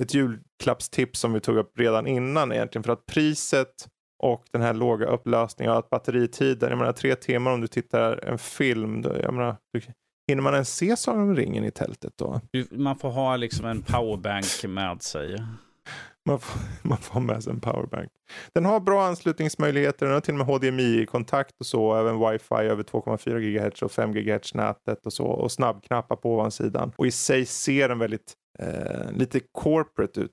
ett 0.00 0.14
julklappstips 0.14 1.20
som 1.20 1.32
vi 1.32 1.40
tog 1.40 1.56
upp 1.56 1.78
redan 1.78 2.06
innan 2.06 2.52
egentligen 2.52 2.82
för 2.82 2.92
att 2.92 3.06
priset 3.06 3.88
och 4.22 4.44
den 4.52 4.62
här 4.62 4.74
låga 4.74 5.06
upplösningen 5.06 5.72
och 5.72 5.78
att 5.78 5.90
batteritiden, 5.90 6.68
jag 6.70 6.78
menar 6.78 6.92
tre 6.92 7.14
timmar 7.14 7.50
om 7.50 7.60
du 7.60 7.66
tittar 7.66 8.24
en 8.24 8.38
film, 8.38 9.02
då, 9.02 9.16
jag 9.22 9.34
menar, 9.34 9.56
Hinner 10.28 10.42
man 10.42 10.54
ens 10.54 10.76
se 10.76 10.96
Sagan 10.96 11.22
om 11.22 11.36
ringen 11.36 11.64
i 11.64 11.70
tältet 11.70 12.12
då? 12.16 12.40
Man 12.70 12.98
får 12.98 13.10
ha 13.10 13.36
liksom 13.36 13.66
en 13.66 13.82
powerbank 13.82 14.64
med 14.64 15.02
sig. 15.02 15.44
Man 16.28 16.38
får, 16.38 16.60
man 16.88 16.98
får 16.98 17.20
med 17.20 17.44
sig 17.44 17.52
en 17.52 17.60
powerbank. 17.60 18.10
Den 18.52 18.64
har 18.64 18.80
bra 18.80 19.04
anslutningsmöjligheter. 19.04 20.06
Den 20.06 20.14
har 20.14 20.20
till 20.20 20.40
och 20.40 20.46
med 20.46 20.46
HDMI-kontakt 20.46 21.60
och 21.60 21.66
så. 21.66 21.94
Även 21.94 22.30
wifi 22.30 22.54
över 22.54 22.82
2,4 22.82 23.70
GHz 23.70 23.82
och 23.82 23.92
5 23.92 24.12
GHz 24.12 24.54
nätet 24.54 25.06
och 25.06 25.12
så. 25.12 25.24
Och 25.24 25.52
snabbknappar 25.52 26.16
på 26.16 26.34
ovansidan. 26.34 26.92
Och 26.96 27.06
i 27.06 27.10
sig 27.10 27.46
ser 27.46 27.88
den 27.88 27.98
väldigt 27.98 28.32
eh, 28.58 29.12
lite 29.12 29.40
corporate 29.52 30.20
ut. 30.20 30.32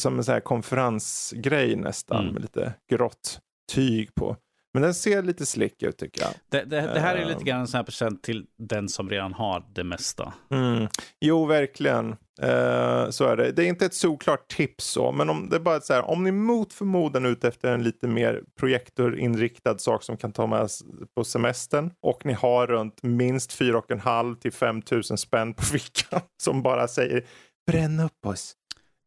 Som 0.00 0.18
en 0.18 0.24
sån 0.24 0.32
här 0.32 0.40
konferensgrej 0.40 1.76
nästan. 1.76 2.20
Mm. 2.20 2.32
Med 2.32 2.42
lite 2.42 2.74
grått 2.90 3.40
tyg 3.72 4.14
på. 4.14 4.36
Men 4.72 4.82
den 4.82 4.94
ser 4.94 5.22
lite 5.22 5.46
slick 5.46 5.82
ut 5.82 5.98
tycker 5.98 6.22
jag. 6.22 6.30
Det, 6.50 6.64
det, 6.64 6.80
det 6.80 7.00
här 7.00 7.16
är 7.16 7.24
lite 7.24 7.38
ehm. 7.38 7.44
grann 7.44 7.60
en 7.60 7.68
sån 7.68 7.78
här 7.78 7.84
present 7.84 8.22
till 8.22 8.46
den 8.58 8.88
som 8.88 9.10
redan 9.10 9.32
har 9.32 9.64
det 9.72 9.84
mesta. 9.84 10.32
Mm. 10.50 10.88
Jo, 11.20 11.46
verkligen. 11.46 12.16
Uh, 12.42 13.10
så 13.10 13.24
är 13.24 13.36
det. 13.36 13.52
Det 13.52 13.64
är 13.64 13.66
inte 13.66 13.86
ett 13.86 13.94
såklart 13.94 14.48
tips 14.48 14.84
så, 14.84 15.12
men 15.12 15.30
om 15.30 15.48
det 15.48 15.56
är 15.56 15.60
bara 15.60 15.80
så 15.80 15.92
här, 15.92 16.10
om 16.10 16.24
ni 16.24 16.32
mot 16.32 16.72
förmodan 16.72 17.24
är 17.24 17.28
ute 17.28 17.48
efter 17.48 17.72
en 17.72 17.82
lite 17.82 18.06
mer 18.06 18.42
projektorinriktad 18.58 19.78
sak 19.78 20.02
som 20.02 20.16
kan 20.16 20.32
ta 20.32 20.46
med 20.46 20.68
på 21.16 21.24
semestern 21.24 21.90
och 22.02 22.26
ni 22.26 22.32
har 22.32 22.66
runt 22.66 23.02
minst 23.02 23.60
4,5 23.60 24.36
till 24.36 24.52
5 24.52 24.82
000 24.90 25.02
spänn 25.02 25.54
på 25.54 25.62
fickan 25.72 26.20
som 26.42 26.62
bara 26.62 26.88
säger 26.88 27.24
bränn 27.70 28.00
upp 28.00 28.26
oss. 28.26 28.56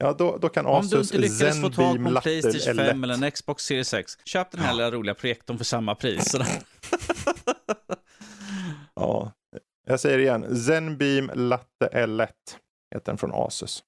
Ja, 0.03 0.13
då, 0.13 0.37
då 0.37 0.49
kan 0.49 0.67
Asus 0.67 0.93
Om 0.93 0.97
du 0.97 1.01
inte 1.01 1.17
lyckades 1.17 1.61
få 1.61 1.69
tag 1.69 2.03
på 2.03 2.09
en 2.09 2.21
Playstation 2.21 2.75
5 2.75 3.03
eller 3.03 3.13
en 3.13 3.31
Xbox 3.31 3.63
Series 3.63 3.87
6, 3.87 4.17
köp 4.25 4.51
den 4.51 4.61
här 4.61 4.73
lilla 4.73 4.91
roliga 4.91 5.15
projektorn 5.15 5.57
för 5.57 5.65
samma 5.65 5.95
pris. 5.95 6.35
ja, 8.95 9.31
jag 9.87 9.99
säger 9.99 10.17
det 10.17 10.23
igen. 10.23 10.55
Zenbeam 10.55 11.31
Latte 11.33 11.89
L1 11.93 12.27
heter 12.93 13.05
den 13.05 13.17
från 13.17 13.31
Asus. 13.33 13.83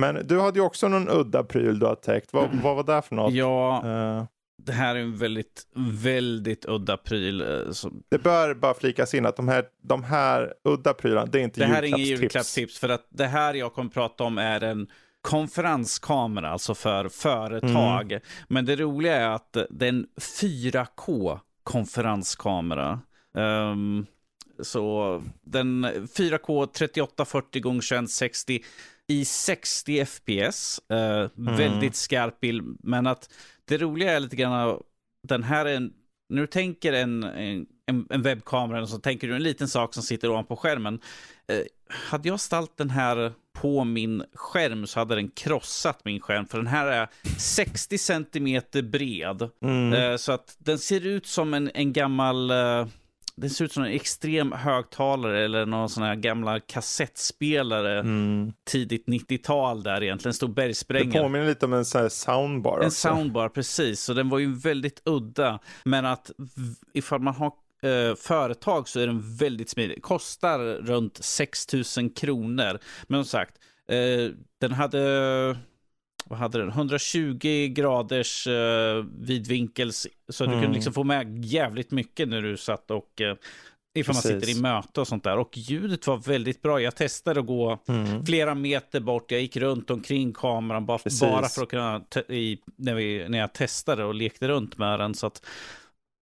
Men 0.00 0.26
du 0.26 0.40
hade 0.40 0.58
ju 0.58 0.64
också 0.64 0.88
någon 0.88 1.08
udda 1.08 1.44
pryl 1.44 1.78
du 1.78 1.86
har 1.86 1.94
täckt. 1.94 2.32
Vad, 2.32 2.48
vad 2.62 2.76
var 2.76 2.96
det 2.96 3.02
för 3.02 3.14
något? 3.14 3.34
Ja, 3.34 3.82
uh, 3.84 4.24
det 4.62 4.72
här 4.72 4.96
är 4.96 5.00
en 5.00 5.16
väldigt, 5.16 5.66
väldigt 6.02 6.64
udda 6.64 6.96
pryl. 6.96 7.42
Uh, 7.42 7.72
som... 7.72 8.02
Det 8.08 8.18
bör 8.18 8.54
bara 8.54 8.74
flikas 8.74 9.14
in 9.14 9.26
att 9.26 9.36
de 9.36 9.48
här, 9.48 9.64
de 9.82 10.04
här 10.04 10.54
udda 10.64 10.94
prylarna, 10.94 11.26
det 11.26 11.40
är 11.40 11.42
inte 11.42 11.60
julklappstips. 11.60 11.80
Det 11.80 11.86
här 11.86 11.98
är 11.98 11.98
inget 11.98 12.20
julklappstips, 12.20 12.78
för 12.78 12.88
att 12.88 13.06
det 13.10 13.26
här 13.26 13.54
jag 13.54 13.72
kommer 13.72 13.90
prata 13.90 14.24
om 14.24 14.38
är 14.38 14.62
en 14.62 14.88
konferenskamera, 15.26 16.50
alltså 16.50 16.74
för 16.74 17.08
företag. 17.08 18.12
Mm. 18.12 18.22
Men 18.48 18.64
det 18.64 18.76
roliga 18.76 19.16
är 19.16 19.28
att 19.28 19.56
det 19.70 19.84
är 19.86 19.88
en 19.88 20.06
4K 20.16 21.40
konferenskamera. 21.62 23.00
Um, 23.32 24.06
så 24.62 25.22
den 25.42 25.86
4K 25.86 26.66
3840 26.66 27.62
gånger 27.62 27.80
2160 27.80 28.64
i 29.06 29.24
60 29.24 30.04
FPS. 30.04 30.80
Uh, 30.92 30.98
mm. 30.98 31.30
Väldigt 31.56 31.96
skarp 31.96 32.40
bild. 32.40 32.78
Men 32.82 33.06
att 33.06 33.30
det 33.64 33.78
roliga 33.78 34.12
är 34.12 34.20
lite 34.20 34.36
grann 34.36 34.82
den 35.28 35.42
här 35.42 35.66
är 35.66 35.76
en, 35.76 35.92
du 36.28 36.46
tänker 36.46 36.92
en, 36.92 37.22
en 37.22 37.66
en, 37.86 38.06
en 38.10 38.22
webbkamera 38.22 38.82
och 38.82 38.88
så 38.88 38.98
tänker 38.98 39.28
du 39.28 39.36
en 39.36 39.42
liten 39.42 39.68
sak 39.68 39.94
som 39.94 40.02
sitter 40.02 40.30
ovanpå 40.30 40.56
skärmen. 40.56 41.00
Eh, 41.48 41.60
hade 41.88 42.28
jag 42.28 42.40
ställt 42.40 42.76
den 42.76 42.90
här 42.90 43.32
på 43.52 43.84
min 43.84 44.24
skärm 44.34 44.86
så 44.86 44.98
hade 44.98 45.14
den 45.14 45.28
krossat 45.28 46.04
min 46.04 46.20
skärm. 46.20 46.46
För 46.46 46.58
den 46.58 46.66
här 46.66 46.86
är 46.86 47.08
60 47.38 47.98
centimeter 47.98 48.82
bred. 48.82 49.48
Mm. 49.62 49.92
Eh, 49.92 50.16
så 50.16 50.32
att 50.32 50.56
den 50.58 50.78
ser 50.78 51.06
ut 51.06 51.26
som 51.26 51.54
en, 51.54 51.70
en 51.74 51.92
gammal... 51.92 52.50
Eh, 52.50 52.86
den 53.38 53.50
ser 53.50 53.64
ut 53.64 53.72
som 53.72 53.82
en 53.82 53.92
extrem 53.92 54.52
högtalare 54.52 55.44
eller 55.44 55.66
någon 55.66 55.88
sån 55.88 56.02
här 56.02 56.14
gamla 56.14 56.60
kassettspelare. 56.60 58.00
Mm. 58.00 58.52
Tidigt 58.64 59.06
90-tal 59.06 59.82
där 59.82 60.02
egentligen, 60.02 60.30
en 60.30 60.34
stor 60.34 60.48
bergsprängare. 60.48 61.12
Det 61.12 61.22
påminner 61.22 61.46
lite 61.46 61.66
om 61.66 61.72
en 61.72 61.84
sån 61.84 62.00
här 62.00 62.08
soundbar. 62.08 62.78
En 62.80 62.86
också. 62.86 63.08
soundbar, 63.08 63.48
precis. 63.48 64.00
Så 64.00 64.14
den 64.14 64.28
var 64.28 64.38
ju 64.38 64.54
väldigt 64.54 65.02
udda. 65.04 65.58
Men 65.84 66.06
att 66.06 66.30
ifall 66.92 67.20
man 67.20 67.34
har 67.34 67.52
eh, 67.86 68.14
företag 68.14 68.88
så 68.88 69.00
är 69.00 69.06
den 69.06 69.36
väldigt 69.36 69.70
smidig. 69.70 70.02
Kostar 70.02 70.58
runt 70.82 71.18
6 71.24 71.66
000 71.98 72.10
kronor. 72.10 72.78
Men 73.06 73.24
som 73.24 73.30
sagt, 73.30 73.54
eh, 73.88 74.30
den 74.60 74.72
hade 74.72 75.56
vad 76.28 76.38
hade 76.38 76.58
den? 76.58 76.68
120 76.68 77.68
graders 77.70 78.46
eh, 78.46 79.04
vidvinkels. 79.20 80.06
Så 80.28 80.44
mm. 80.44 80.56
du 80.56 80.62
kunde 80.62 80.74
liksom 80.74 80.92
få 80.92 81.04
med 81.04 81.44
jävligt 81.44 81.90
mycket 81.90 82.28
när 82.28 82.42
du 82.42 82.56
satt 82.56 82.90
och 82.90 83.20
eh, 83.20 83.36
ifall 83.94 84.14
man 84.14 84.22
sitter 84.22 84.48
i 84.48 84.60
möte 84.60 85.00
och 85.00 85.08
sånt 85.08 85.24
där. 85.24 85.38
Och 85.38 85.58
ljudet 85.58 86.06
var 86.06 86.16
väldigt 86.16 86.62
bra. 86.62 86.80
Jag 86.80 86.96
testade 86.96 87.40
att 87.40 87.46
gå 87.46 87.78
mm. 87.88 88.26
flera 88.26 88.54
meter 88.54 89.00
bort. 89.00 89.30
Jag 89.30 89.40
gick 89.40 89.56
runt 89.56 89.90
omkring 89.90 90.32
kameran 90.32 90.86
bara, 90.86 90.98
bara 91.20 91.48
för 91.48 91.62
att 91.62 91.68
kunna, 91.68 92.02
i, 92.28 92.58
när, 92.76 92.94
vi, 92.94 93.28
när 93.28 93.38
jag 93.38 93.52
testade 93.52 94.04
och 94.04 94.14
lekte 94.14 94.48
runt 94.48 94.78
med 94.78 95.00
den. 95.00 95.14
Så 95.14 95.26
att 95.26 95.46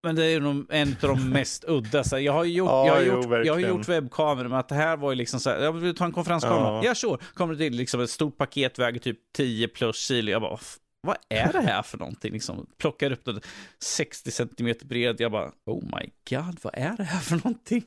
men 0.05 0.15
det 0.15 0.25
är 0.25 0.39
nog 0.39 0.65
en 0.69 0.95
av 1.01 1.09
de 1.09 1.29
mest 1.29 1.65
udda. 1.67 2.03
Så 2.03 2.19
jag 2.19 2.33
har 2.33 2.43
gjort, 2.43 2.69
ja, 2.69 2.87
jag 2.87 2.93
har 2.93 3.01
gjort, 3.01 3.25
jo, 3.29 3.43
jag 3.45 3.53
har 3.53 3.59
gjort 3.59 3.89
webbkameror, 3.89 4.47
men 4.47 4.59
att 4.59 4.69
det 4.69 4.75
här 4.75 4.97
var 4.97 5.11
ju 5.11 5.15
liksom 5.15 5.39
så 5.39 5.49
här, 5.49 5.59
jag 5.59 5.71
vill 5.71 5.95
ta 5.95 6.05
en 6.05 6.11
konferenskamera. 6.11 6.61
Ja, 6.61 6.81
ja 6.83 6.95
sure. 6.95 7.17
Kommer 7.33 7.53
det 7.53 7.59
till 7.59 7.73
liksom 7.73 8.01
ett 8.01 8.09
stort 8.09 8.37
paket, 8.37 8.79
väger 8.79 8.99
typ 8.99 9.19
10 9.35 9.67
plus 9.67 9.97
kilo. 9.97 10.31
Jag 10.31 10.41
bara, 10.41 10.57
vad 11.01 11.17
är 11.29 11.51
det 11.51 11.61
här 11.61 11.81
för 11.81 11.97
någonting? 11.97 12.33
Liksom, 12.33 12.67
plockar 12.77 13.11
upp 13.11 13.25
det 13.25 13.39
60 13.79 14.31
centimeter 14.31 14.85
bred. 14.85 15.21
Jag 15.21 15.31
bara, 15.31 15.51
oh 15.65 15.83
my 15.83 16.09
god, 16.29 16.59
vad 16.61 16.73
är 16.75 16.97
det 16.97 17.03
här 17.03 17.19
för 17.19 17.35
någonting? 17.35 17.85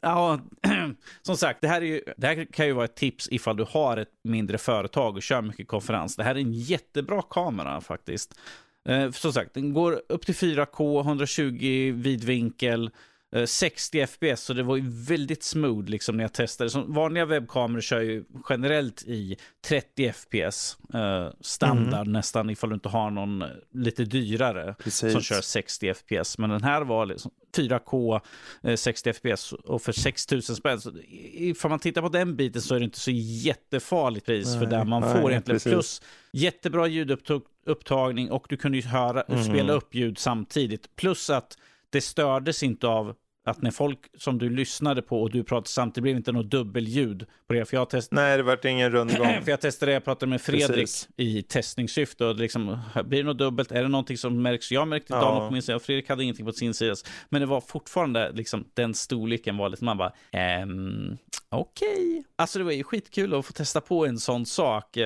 ja, 0.00 0.40
som 1.22 1.36
sagt, 1.36 1.60
det 1.60 1.68
här, 1.68 1.80
är 1.82 1.86
ju, 1.86 2.02
det 2.16 2.26
här 2.26 2.44
kan 2.52 2.66
ju 2.66 2.72
vara 2.72 2.84
ett 2.84 2.96
tips 2.96 3.28
ifall 3.30 3.56
du 3.56 3.66
har 3.70 3.96
ett 3.96 4.12
mindre 4.24 4.58
företag 4.58 5.16
och 5.16 5.22
kör 5.22 5.42
mycket 5.42 5.68
konferens. 5.68 6.16
Det 6.16 6.24
här 6.24 6.34
är 6.34 6.40
en 6.40 6.52
jättebra 6.52 7.22
kamera 7.22 7.80
faktiskt. 7.80 8.34
Eh, 8.88 9.10
som 9.10 9.32
sagt, 9.32 9.54
den 9.54 9.72
går 9.72 10.02
upp 10.08 10.26
till 10.26 10.34
4K, 10.34 11.00
120 11.00 11.92
vidvinkel, 11.96 12.90
60 13.46 14.00
eh, 14.00 14.06
FPS, 14.06 14.40
så 14.40 14.52
det 14.52 14.62
var 14.62 14.76
ju 14.76 14.84
väldigt 14.88 15.42
smooth 15.42 15.88
liksom 15.88 16.16
när 16.16 16.24
jag 16.24 16.32
testade. 16.32 16.70
Som 16.70 16.94
vanliga 16.94 17.24
webbkameror 17.24 17.80
kör 17.80 18.00
ju 18.00 18.24
generellt 18.48 19.02
i 19.02 19.36
30 19.66 20.12
FPS, 20.12 20.76
eh, 20.94 21.28
standard 21.40 22.00
mm. 22.00 22.12
nästan 22.12 22.50
ifall 22.50 22.70
du 22.70 22.74
inte 22.74 22.88
har 22.88 23.10
någon 23.10 23.42
eh, 23.42 23.48
lite 23.74 24.04
dyrare 24.04 24.74
Precis. 24.78 25.12
som 25.12 25.20
kör 25.20 25.40
60 25.40 25.94
FPS. 25.94 26.38
Men 26.38 26.50
den 26.50 26.62
här 26.62 26.82
var 26.82 27.06
liksom 27.06 27.30
4K, 27.56 28.20
eh, 28.62 28.76
60 28.76 29.12
FPS 29.12 29.52
och 29.52 29.82
för 29.82 29.92
6000 29.92 30.56
spänn. 30.56 30.80
Så 30.80 30.92
ifall 31.32 31.70
man 31.70 31.78
tittar 31.78 32.02
på 32.02 32.08
den 32.08 32.36
biten 32.36 32.62
så 32.62 32.74
är 32.74 32.78
det 32.78 32.84
inte 32.84 33.00
så 33.00 33.10
jättefarligt 33.10 34.26
pris 34.26 34.46
nej, 34.46 34.58
för 34.58 34.66
där 34.66 34.84
man 34.84 35.02
nej, 35.02 35.12
får 35.12 35.30
egentligen. 35.30 35.56
Precis. 35.56 35.72
Plus 35.72 36.02
jättebra 36.32 36.86
ljudupptagning 37.68 38.30
och 38.30 38.46
du 38.48 38.56
kunde 38.56 38.78
ju 38.78 38.84
höra, 38.84 39.22
mm. 39.22 39.44
spela 39.44 39.72
upp 39.72 39.94
ljud 39.94 40.18
samtidigt. 40.18 40.96
Plus 40.96 41.30
att 41.30 41.58
det 41.90 42.00
stördes 42.00 42.62
inte 42.62 42.86
av 42.88 43.14
att 43.44 43.62
när 43.62 43.70
folk 43.70 43.98
som 44.18 44.38
du 44.38 44.50
lyssnade 44.50 45.02
på 45.02 45.22
och 45.22 45.30
du 45.30 45.44
pratade 45.44 45.68
samtidigt 45.68 46.02
blev 46.02 46.16
inte 46.16 46.32
något 46.32 46.50
dubbelljud 46.50 47.26
på 47.46 47.54
det. 47.54 47.64
För 47.64 47.76
jag 47.76 47.90
test... 47.90 48.12
Nej, 48.12 48.36
det 48.36 48.42
vart 48.42 48.64
ingen 48.64 48.90
rundgång. 48.90 49.26
för 49.44 49.50
jag 49.50 49.60
testade, 49.60 49.92
jag 49.92 50.04
pratade 50.04 50.30
med 50.30 50.40
Fredrik 50.40 50.76
Precis. 50.76 51.08
i 51.16 51.42
testningssyfte 51.42 52.24
och 52.24 52.36
liksom, 52.36 52.78
blir 53.04 53.18
det 53.18 53.24
något 53.24 53.38
dubbelt? 53.38 53.72
Är 53.72 53.82
det 53.82 53.88
någonting 53.88 54.16
som 54.16 54.42
märks? 54.42 54.72
Jag 54.72 54.88
märkte 54.88 55.14
inte 55.14 55.26
ja. 55.26 55.46
på 55.46 55.52
min 55.52 55.62
sida 55.62 55.78
Fredrik 55.78 56.08
hade 56.08 56.22
ingenting 56.22 56.46
på 56.46 56.52
sin 56.52 56.74
sida. 56.74 56.94
Men 57.28 57.40
det 57.40 57.46
var 57.46 57.60
fortfarande 57.60 58.32
liksom 58.32 58.64
den 58.74 58.94
storleken 58.94 59.56
var 59.56 59.68
lite, 59.68 59.84
man 59.84 59.98
bara, 59.98 60.12
ehm, 60.32 61.16
okej. 61.48 61.88
Okay. 61.88 62.22
Alltså 62.36 62.58
det 62.58 62.64
var 62.64 62.72
ju 62.72 62.84
skitkul 62.84 63.34
att 63.34 63.46
få 63.46 63.52
testa 63.52 63.80
på 63.80 64.06
en 64.06 64.18
sån 64.18 64.46
sak. 64.46 64.96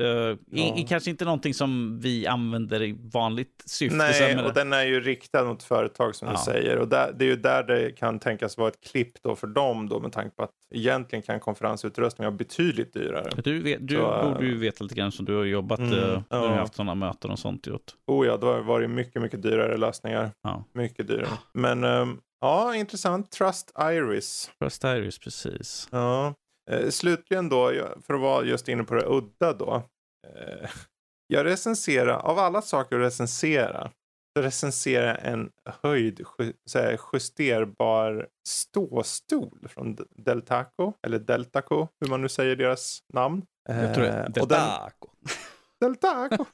Eh, 0.00 0.06
Uh, 0.06 0.36
ja. 0.50 0.76
i, 0.76 0.86
kanske 0.88 1.10
inte 1.10 1.24
någonting 1.24 1.54
som 1.54 2.00
vi 2.00 2.26
använder 2.26 2.82
i 2.82 2.98
vanligt 3.12 3.62
syfte. 3.66 3.96
Nej, 3.96 4.44
och 4.44 4.54
den 4.54 4.72
är 4.72 4.84
ju 4.84 5.00
riktad 5.00 5.44
mot 5.44 5.62
företag 5.62 6.14
som 6.14 6.28
ja. 6.28 6.34
du 6.34 6.38
säger. 6.52 6.78
Och 6.78 6.88
där, 6.88 7.12
det 7.12 7.24
är 7.24 7.28
ju 7.28 7.36
där 7.36 7.62
det 7.62 7.92
kan 7.92 8.18
tänkas 8.18 8.58
vara 8.58 8.68
ett 8.68 8.80
klipp 8.90 9.22
då 9.22 9.36
för 9.36 9.46
dem 9.46 9.88
då 9.88 10.00
med 10.00 10.12
tanke 10.12 10.36
på 10.36 10.42
att 10.42 10.50
egentligen 10.74 11.22
kan 11.22 11.40
konferensutrustning 11.40 12.24
vara 12.24 12.36
betydligt 12.36 12.92
dyrare. 12.92 13.42
Du, 13.44 13.62
vet, 13.62 13.88
du 13.88 13.94
Så, 13.94 14.32
borde 14.32 14.46
ju 14.46 14.58
veta 14.58 14.84
lite 14.84 14.94
grann 14.94 15.12
som 15.12 15.24
du 15.24 15.36
har 15.36 15.44
jobbat 15.44 15.78
mm, 15.78 15.92
uh, 15.92 16.22
ja. 16.30 16.40
du 16.40 16.48
har 16.48 16.48
haft 16.48 16.74
sådana 16.74 16.94
möten 16.94 17.30
och 17.30 17.38
sånt 17.38 17.66
gjort. 17.66 17.94
Oh 18.06 18.26
ja, 18.26 18.36
då 18.36 18.46
har 18.46 18.56
det 18.56 18.62
varit 18.62 18.90
mycket, 18.90 19.22
mycket 19.22 19.42
dyrare 19.42 19.76
lösningar. 19.76 20.30
Ja. 20.42 20.64
Mycket 20.72 21.08
dyrare. 21.08 21.28
Men 21.52 21.84
um, 21.84 22.20
ja, 22.40 22.74
intressant. 22.74 23.30
Trust 23.30 23.72
Iris. 23.80 24.50
Trust 24.58 24.84
Iris, 24.84 25.18
precis. 25.18 25.88
Ja. 25.92 26.34
Eh, 26.70 26.90
slutligen 26.90 27.48
då, 27.48 27.72
för 28.06 28.14
att 28.14 28.20
vara 28.20 28.44
just 28.44 28.68
inne 28.68 28.84
på 28.84 28.94
det 28.94 29.06
udda 29.06 29.52
då. 29.52 29.82
Eh, 30.26 30.70
jag 31.26 31.46
recenserar, 31.46 32.18
av 32.18 32.38
alla 32.38 32.62
saker 32.62 32.96
att 32.96 33.06
recensera, 33.06 33.90
så 34.36 34.42
recenserar 34.42 35.06
jag 35.06 35.32
en 35.32 35.50
höjd 35.64 36.24
justerbar 37.12 38.28
ståstol 38.48 39.68
från 39.68 39.96
Deltaco, 40.10 40.92
eller 41.06 41.18
Deltaco, 41.18 41.88
hur 42.00 42.08
man 42.08 42.22
nu 42.22 42.28
säger 42.28 42.56
deras 42.56 43.00
namn. 43.12 43.42
Jag 43.68 43.94
tror 43.94 44.04
det 44.04 44.10
är 44.10 44.28
Deltaco. 44.28 45.08
Deltaco. 45.80 46.44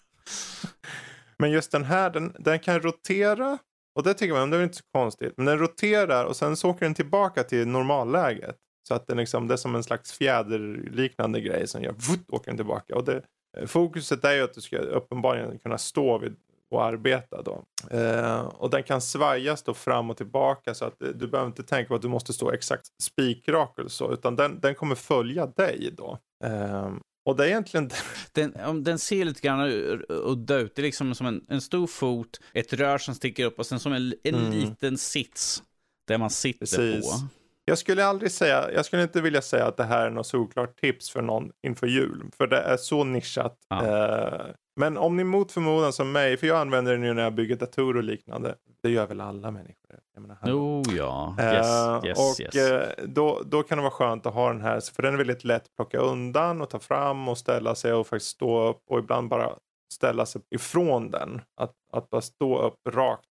Men 1.39 1.51
just 1.51 1.73
den 1.73 1.85
här, 1.85 2.11
den, 2.11 2.37
den 2.39 2.59
kan 2.59 2.81
rotera 2.81 3.59
och 3.95 4.03
det 4.03 4.15
tycker 4.15 4.35
man, 4.35 4.51
det 4.51 4.57
är 4.57 4.63
inte 4.63 4.77
så 4.77 4.85
konstigt. 4.93 5.33
Men 5.37 5.47
den 5.47 5.59
roterar 5.59 6.25
och 6.25 6.37
sen 6.37 6.57
så 6.57 6.71
åker 6.71 6.87
den 6.87 6.95
tillbaka 6.95 7.45
till 7.45 7.69
normalläget. 7.69 8.57
Så 8.89 8.95
att 8.95 9.07
den 9.07 9.17
liksom, 9.17 9.49
det 9.49 9.55
är 9.55 9.57
som 9.57 9.75
en 9.75 9.83
slags 9.83 10.13
fjäderliknande 10.13 11.41
grej 11.41 11.69
som 11.69 11.83
gör 11.83 11.93
vutt, 11.93 12.31
åker 12.31 12.51
den 12.51 12.57
tillbaka. 12.57 12.97
Och 12.97 13.05
det, 13.05 13.23
eh, 13.57 13.67
fokuset 13.67 14.25
är 14.25 14.33
ju 14.33 14.43
att 14.43 14.55
du 14.55 14.61
ska 14.61 14.79
uppenbarligen 14.79 15.59
kunna 15.59 15.79
stå 15.79 16.19
vid 16.19 16.37
och 16.71 16.85
arbeta 16.85 17.43
då. 17.43 17.65
Eh, 17.91 18.41
och 18.41 18.71
den 18.71 18.83
kan 18.83 19.01
svajas 19.01 19.63
då 19.63 19.75
fram 19.75 20.11
och 20.11 20.17
tillbaka 20.17 20.75
så 20.75 20.85
att 20.85 20.97
du 20.99 21.27
behöver 21.27 21.47
inte 21.47 21.63
tänka 21.63 21.89
på 21.89 21.95
att 21.95 22.03
du 22.03 22.09
måste 22.09 22.33
stå 22.33 22.53
exakt 22.53 22.87
spikrak 23.03 23.79
eller 23.79 23.89
så 23.89 24.13
utan 24.13 24.37
den, 24.37 24.61
den 24.61 24.75
kommer 24.75 24.95
följa 24.95 25.47
dig 25.47 25.95
då. 25.97 26.19
Eh, 26.45 26.93
och 27.25 27.37
det 27.37 27.45
är 27.45 27.49
egentligen... 27.49 27.91
Den, 28.33 28.85
den 28.85 28.99
ser 28.99 29.25
lite 29.25 29.41
grann 29.41 29.61
udda 30.09 30.57
ut. 30.57 30.75
Det 30.75 30.83
är 30.83 30.85
liksom 30.85 31.15
som 31.15 31.27
en, 31.27 31.45
en 31.49 31.61
stor 31.61 31.87
fot, 31.87 32.41
ett 32.53 32.73
rör 32.73 32.99
som 32.99 33.15
sticker 33.15 33.45
upp 33.45 33.59
och 33.59 33.67
sen 33.67 33.81
som 33.81 33.93
en, 33.93 34.15
en 34.25 34.35
mm. 34.35 34.51
liten 34.51 34.99
sits 34.99 35.63
där 36.07 36.19
man 36.19 36.31
sitter 36.31 36.59
Precis. 36.59 37.11
på. 37.11 37.42
Jag 37.65 37.79
skulle 37.79 38.05
aldrig 38.05 38.31
säga, 38.31 38.73
jag 38.73 38.85
skulle 38.85 39.03
inte 39.03 39.21
vilja 39.21 39.43
säga 39.43 39.67
att 39.67 39.77
det 39.77 39.85
här 39.85 40.07
är 40.07 40.11
något 40.11 40.27
såklart 40.27 40.81
tips 40.81 41.11
för 41.11 41.23
någon 41.23 41.51
inför 41.67 41.87
jul. 41.87 42.31
För 42.37 42.47
det 42.47 42.59
är 42.59 42.77
så 42.77 43.05
nischat. 43.05 43.59
Ja. 43.69 43.87
Eh, 43.87 44.47
men 44.77 44.97
om 44.97 45.17
ni 45.17 45.25
mot 45.25 45.53
förmodan 45.53 45.93
som 45.93 46.13
mig, 46.13 46.37
för 46.37 46.47
jag 46.47 46.61
använder 46.61 46.93
den 46.93 47.03
ju 47.03 47.15
när 47.15 47.23
jag 47.23 47.35
bygger 47.35 47.57
datorer 47.57 47.97
och 47.97 48.05
liknande. 48.05 48.55
Det 48.83 48.91
gör 48.91 49.07
väl 49.07 49.21
alla 49.21 49.51
människor? 49.51 49.99
Jag 50.15 50.23
menar, 50.23 50.37
oh 50.45 50.83
ja, 50.97 51.37
yes, 51.41 51.67
uh, 51.67 52.09
yes, 52.09 52.19
Och 52.19 52.41
yes. 52.41 52.73
Uh, 52.73 53.07
då, 53.07 53.43
då 53.47 53.63
kan 53.63 53.79
det 53.79 53.83
vara 53.83 53.93
skönt 53.93 54.27
att 54.27 54.35
ha 54.35 54.49
den 54.49 54.61
här, 54.61 54.81
för 54.95 55.03
den 55.03 55.15
är 55.15 55.19
väldigt 55.19 55.45
lätt 55.45 55.63
att 55.63 55.77
plocka 55.77 55.99
undan 55.99 56.61
och 56.61 56.71
ta 56.71 56.79
fram 56.79 57.29
och 57.29 57.39
ställa 57.39 57.75
sig 57.75 57.93
och 57.93 58.07
faktiskt 58.07 58.31
stå 58.31 58.69
upp 58.69 58.83
och 58.91 58.99
ibland 58.99 59.29
bara 59.29 59.53
ställa 59.95 60.27
sig 60.27 60.43
ifrån 60.55 61.11
den. 61.11 61.41
Att, 61.61 61.73
att 61.93 62.11
bara 62.11 62.21
stå 62.21 62.63
upp 62.63 62.75
rakt 62.89 63.27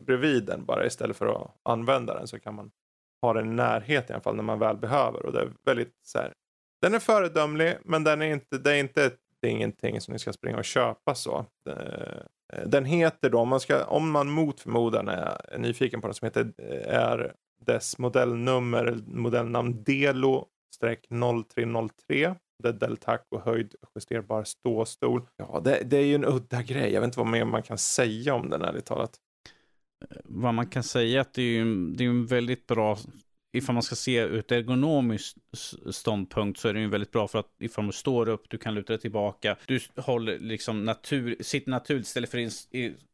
bredvid 0.00 0.44
den 0.44 0.64
bara 0.64 0.86
istället 0.86 1.16
för 1.16 1.26
att 1.26 1.50
använda 1.68 2.14
den 2.14 2.28
så 2.28 2.40
kan 2.40 2.54
man 2.54 2.70
ha 3.22 3.32
den 3.32 3.52
i 3.52 3.54
närhet 3.54 4.10
i 4.10 4.12
alla 4.12 4.22
fall 4.22 4.36
när 4.36 4.42
man 4.42 4.58
väl 4.58 4.76
behöver. 4.76 5.26
Och 5.26 5.32
det 5.32 5.40
är 5.40 5.52
väldigt 5.64 5.94
så 6.02 6.18
här, 6.18 6.32
den 6.82 6.94
är 6.94 6.98
föredömlig 6.98 7.76
men 7.84 8.04
den 8.04 8.22
är 8.22 8.26
inte, 8.26 8.58
det 8.58 8.70
är 8.70 8.80
inte 8.80 9.10
det 9.40 9.48
är 9.48 9.50
ingenting 9.50 10.00
som 10.00 10.12
ni 10.12 10.18
ska 10.18 10.32
springa 10.32 10.58
och 10.58 10.64
köpa 10.64 11.14
så. 11.14 11.46
Eh, 11.68 12.22
den 12.66 12.84
heter 12.84 13.30
då, 13.30 13.38
om 13.38 13.48
man, 13.48 13.60
ska, 13.60 13.84
om 13.84 14.10
man 14.10 14.30
mot 14.30 14.60
förmodan 14.60 15.08
är 15.08 15.58
nyfiken 15.58 16.00
på 16.00 16.06
den, 16.06 16.14
som 16.14 16.26
heter, 16.26 16.52
eh, 16.58 16.94
är 16.94 17.34
dess 17.66 17.98
modellnummer, 17.98 18.98
modellnamn 19.06 19.84
Delo 19.84 20.46
0303. 21.54 22.34
Det 22.62 22.68
är 22.68 22.72
Deltaco 22.72 23.38
höjd 23.44 23.74
justerbar 23.94 24.44
ståstol. 24.44 25.28
Ja, 25.36 25.60
det, 25.64 25.82
det, 25.84 25.96
är 25.96 26.04
ju 26.04 26.14
en 26.14 26.24
udda 26.24 26.62
grej. 26.62 26.92
Jag 26.92 27.00
vet 27.00 27.08
inte 27.08 27.18
vad 27.18 27.28
mer 27.28 27.44
man 27.44 27.62
kan 27.62 27.78
säga 27.78 28.34
om 28.34 28.50
den 28.50 28.62
ärligt 28.62 28.86
talat 28.86 29.16
vad 30.24 30.54
man 30.54 30.66
kan 30.66 30.82
säga 30.82 31.20
att 31.20 31.34
det 31.34 31.42
är, 31.42 31.46
ju, 31.46 31.90
det 31.90 32.04
är 32.04 32.08
en 32.08 32.26
väldigt 32.26 32.66
bra 32.66 32.98
ifall 33.52 33.74
man 33.74 33.82
ska 33.82 33.96
se 33.96 34.18
ett 34.18 34.52
ergonomiskt 34.52 35.36
ståndpunkt 35.90 36.60
så 36.60 36.68
är 36.68 36.72
den 36.72 36.82
ju 36.82 36.88
väldigt 36.88 37.12
bra 37.12 37.28
för 37.28 37.38
att 37.38 37.50
ifall 37.58 37.86
du 37.86 37.92
står 37.92 38.28
upp, 38.28 38.44
du 38.48 38.58
kan 38.58 38.74
luta 38.74 38.92
dig 38.92 39.00
tillbaka, 39.00 39.56
du 39.66 39.80
håller 39.96 40.38
liksom 40.38 40.84
natur, 40.84 41.36
sitter 41.40 41.70
naturligt 41.70 42.06
istället 42.06 42.30
för 42.30 42.38
en, 42.38 42.50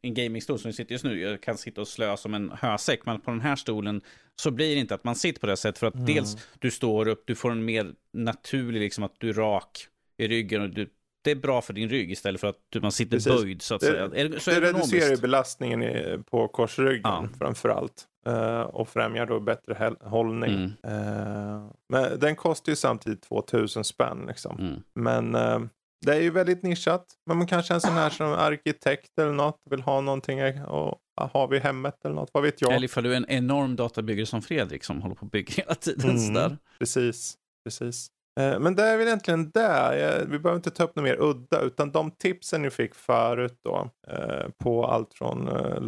en 0.02 0.14
gamingstol 0.14 0.58
som 0.58 0.68
vi 0.68 0.72
sitter 0.72 0.92
just 0.92 1.04
nu. 1.04 1.20
Jag 1.20 1.40
kan 1.40 1.58
sitta 1.58 1.80
och 1.80 1.88
slöa 1.88 2.16
som 2.16 2.34
en 2.34 2.50
hösäck, 2.50 3.06
men 3.06 3.20
på 3.20 3.30
den 3.30 3.40
här 3.40 3.56
stolen 3.56 4.00
så 4.36 4.50
blir 4.50 4.74
det 4.74 4.80
inte 4.80 4.94
att 4.94 5.04
man 5.04 5.16
sitter 5.16 5.40
på 5.40 5.46
det 5.46 5.56
sättet 5.56 5.78
för 5.78 5.86
att 5.86 5.94
mm. 5.94 6.06
dels 6.06 6.36
du 6.58 6.70
står 6.70 7.08
upp, 7.08 7.22
du 7.26 7.34
får 7.34 7.50
en 7.50 7.64
mer 7.64 7.94
naturlig, 8.12 8.80
liksom 8.80 9.04
att 9.04 9.14
du 9.18 9.28
är 9.28 9.34
rak 9.34 9.86
i 10.16 10.28
ryggen 10.28 10.62
och 10.62 10.70
du 10.70 10.88
det 11.24 11.30
är 11.30 11.34
bra 11.34 11.62
för 11.62 11.72
din 11.72 11.88
rygg 11.88 12.10
istället 12.10 12.40
för 12.40 12.48
att 12.48 12.82
man 12.82 12.92
sitter 12.92 13.16
Precis. 13.16 13.42
böjd 13.42 13.62
så 13.62 13.74
att 13.74 13.80
det, 13.80 13.86
säga. 13.86 14.04
Är, 14.04 14.38
så 14.38 14.50
det 14.50 14.60
reducerar 14.60 15.16
belastningen 15.16 15.82
i, 15.82 16.18
på 16.30 16.48
korsryggen 16.48 17.00
ja. 17.04 17.28
framför 17.38 17.68
allt. 17.68 18.04
Uh, 18.28 18.60
och 18.60 18.88
främjar 18.88 19.26
då 19.26 19.40
bättre 19.40 19.94
hållning. 20.00 20.74
Mm. 20.84 20.98
Uh, 20.98 21.70
men 21.88 22.18
den 22.20 22.36
kostar 22.36 22.72
ju 22.72 22.76
samtidigt 22.76 23.22
2000 23.22 23.84
spänn. 23.84 24.24
Liksom. 24.28 24.58
Mm. 24.58 24.82
Men 24.94 25.34
uh, 25.34 25.68
det 26.06 26.14
är 26.14 26.20
ju 26.20 26.30
väldigt 26.30 26.62
nischat. 26.62 27.06
Men 27.26 27.38
man 27.38 27.46
kanske 27.46 27.72
är 27.72 27.74
en 27.74 27.80
sån 27.80 27.92
här 27.92 28.10
som 28.10 28.32
arkitekt 28.32 29.18
eller 29.20 29.32
något 29.32 29.60
vill 29.70 29.80
ha 29.80 30.00
någonting 30.00 30.62
och 30.62 30.98
ha 31.32 31.46
vid 31.46 31.62
hemmet 31.62 32.04
eller 32.04 32.14
något, 32.14 32.30
vad 32.32 32.42
vet 32.42 32.60
jag. 32.60 32.72
Eller 32.72 32.84
ifall 32.84 33.04
du 33.04 33.12
är 33.12 33.16
en 33.16 33.28
enorm 33.28 33.76
databyggare 33.76 34.26
som 34.26 34.42
Fredrik 34.42 34.84
som 34.84 35.02
håller 35.02 35.14
på 35.14 35.26
att 35.26 35.32
bygga 35.32 35.54
hela 35.56 35.74
tiden. 35.74 36.10
Mm. 36.10 36.34
Där. 36.34 36.58
Precis, 36.78 37.34
precis. 37.64 38.08
Eh, 38.40 38.58
men 38.58 38.74
det 38.74 38.82
är 38.82 38.96
väl 38.96 39.06
egentligen 39.06 39.50
där. 39.50 40.26
Vi 40.26 40.38
behöver 40.38 40.56
inte 40.56 40.70
ta 40.70 40.84
upp 40.84 40.96
något 40.96 41.04
mer 41.04 41.16
udda 41.20 41.60
utan 41.60 41.92
de 41.92 42.10
tipsen 42.10 42.62
ni 42.62 42.70
fick 42.70 42.94
förut 42.94 43.58
då 43.64 43.90
eh, 44.08 44.48
på 44.62 44.86
allt 44.86 45.14
från 45.14 45.48
eh, 45.48 45.80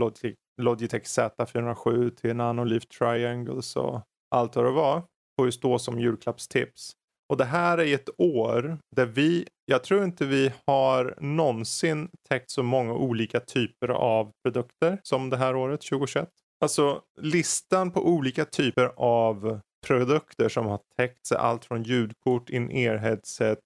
Logitech, 0.63 1.03
Z407 1.03 2.11
till 2.11 2.37
Nanoleaf 2.37 2.87
Triangles 2.87 3.77
och 3.77 4.03
allt 4.31 4.57
vad 4.57 4.65
det 4.65 4.71
var 4.71 5.03
får 5.37 5.47
ju 5.47 5.53
stå 5.53 5.79
som 5.79 6.01
julklappstips. 6.01 6.93
Och 7.29 7.37
det 7.37 7.45
här 7.45 7.79
är 7.79 7.95
ett 7.95 8.09
år 8.19 8.79
där 8.97 9.07
vi, 9.07 9.47
jag 9.65 9.85
tror 9.85 10.05
inte 10.05 10.27
vi 10.27 10.53
har 10.67 11.15
någonsin 11.21 12.09
täckt 12.29 12.51
så 12.51 12.63
många 12.63 12.95
olika 12.95 13.41
typer 13.41 13.89
av 13.89 14.33
produkter 14.45 14.99
som 15.03 15.31
det 15.31 15.37
här 15.37 15.57
året 15.57 15.81
2021. 15.81 16.29
Alltså 16.61 17.03
listan 17.21 17.91
på 17.91 18.09
olika 18.09 18.45
typer 18.45 18.93
av 18.97 19.61
produkter 19.87 20.49
som 20.49 20.67
har 20.67 20.81
täckt 20.97 21.27
sig 21.27 21.39
allt 21.39 21.65
från 21.65 21.83
ljudkort, 21.83 22.51
in-ear 22.51 22.97
headset, 22.97 23.59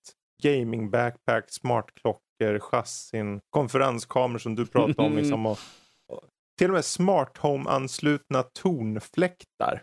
gaming 0.42 0.90
backpack, 0.90 1.44
smartklockor, 1.48 2.58
chassin, 2.58 3.40
konferenskameror 3.50 4.38
som 4.38 4.54
du 4.54 4.66
pratade 4.66 5.08
om. 5.08 5.16
Liksom, 5.16 5.46
och, 5.46 5.58
och, 6.08 6.24
till 6.58 6.70
och 6.70 6.74
med 6.74 6.84
smart 6.84 7.38
home 7.38 7.70
anslutna 7.70 8.42
tonfläktar. 8.42 9.82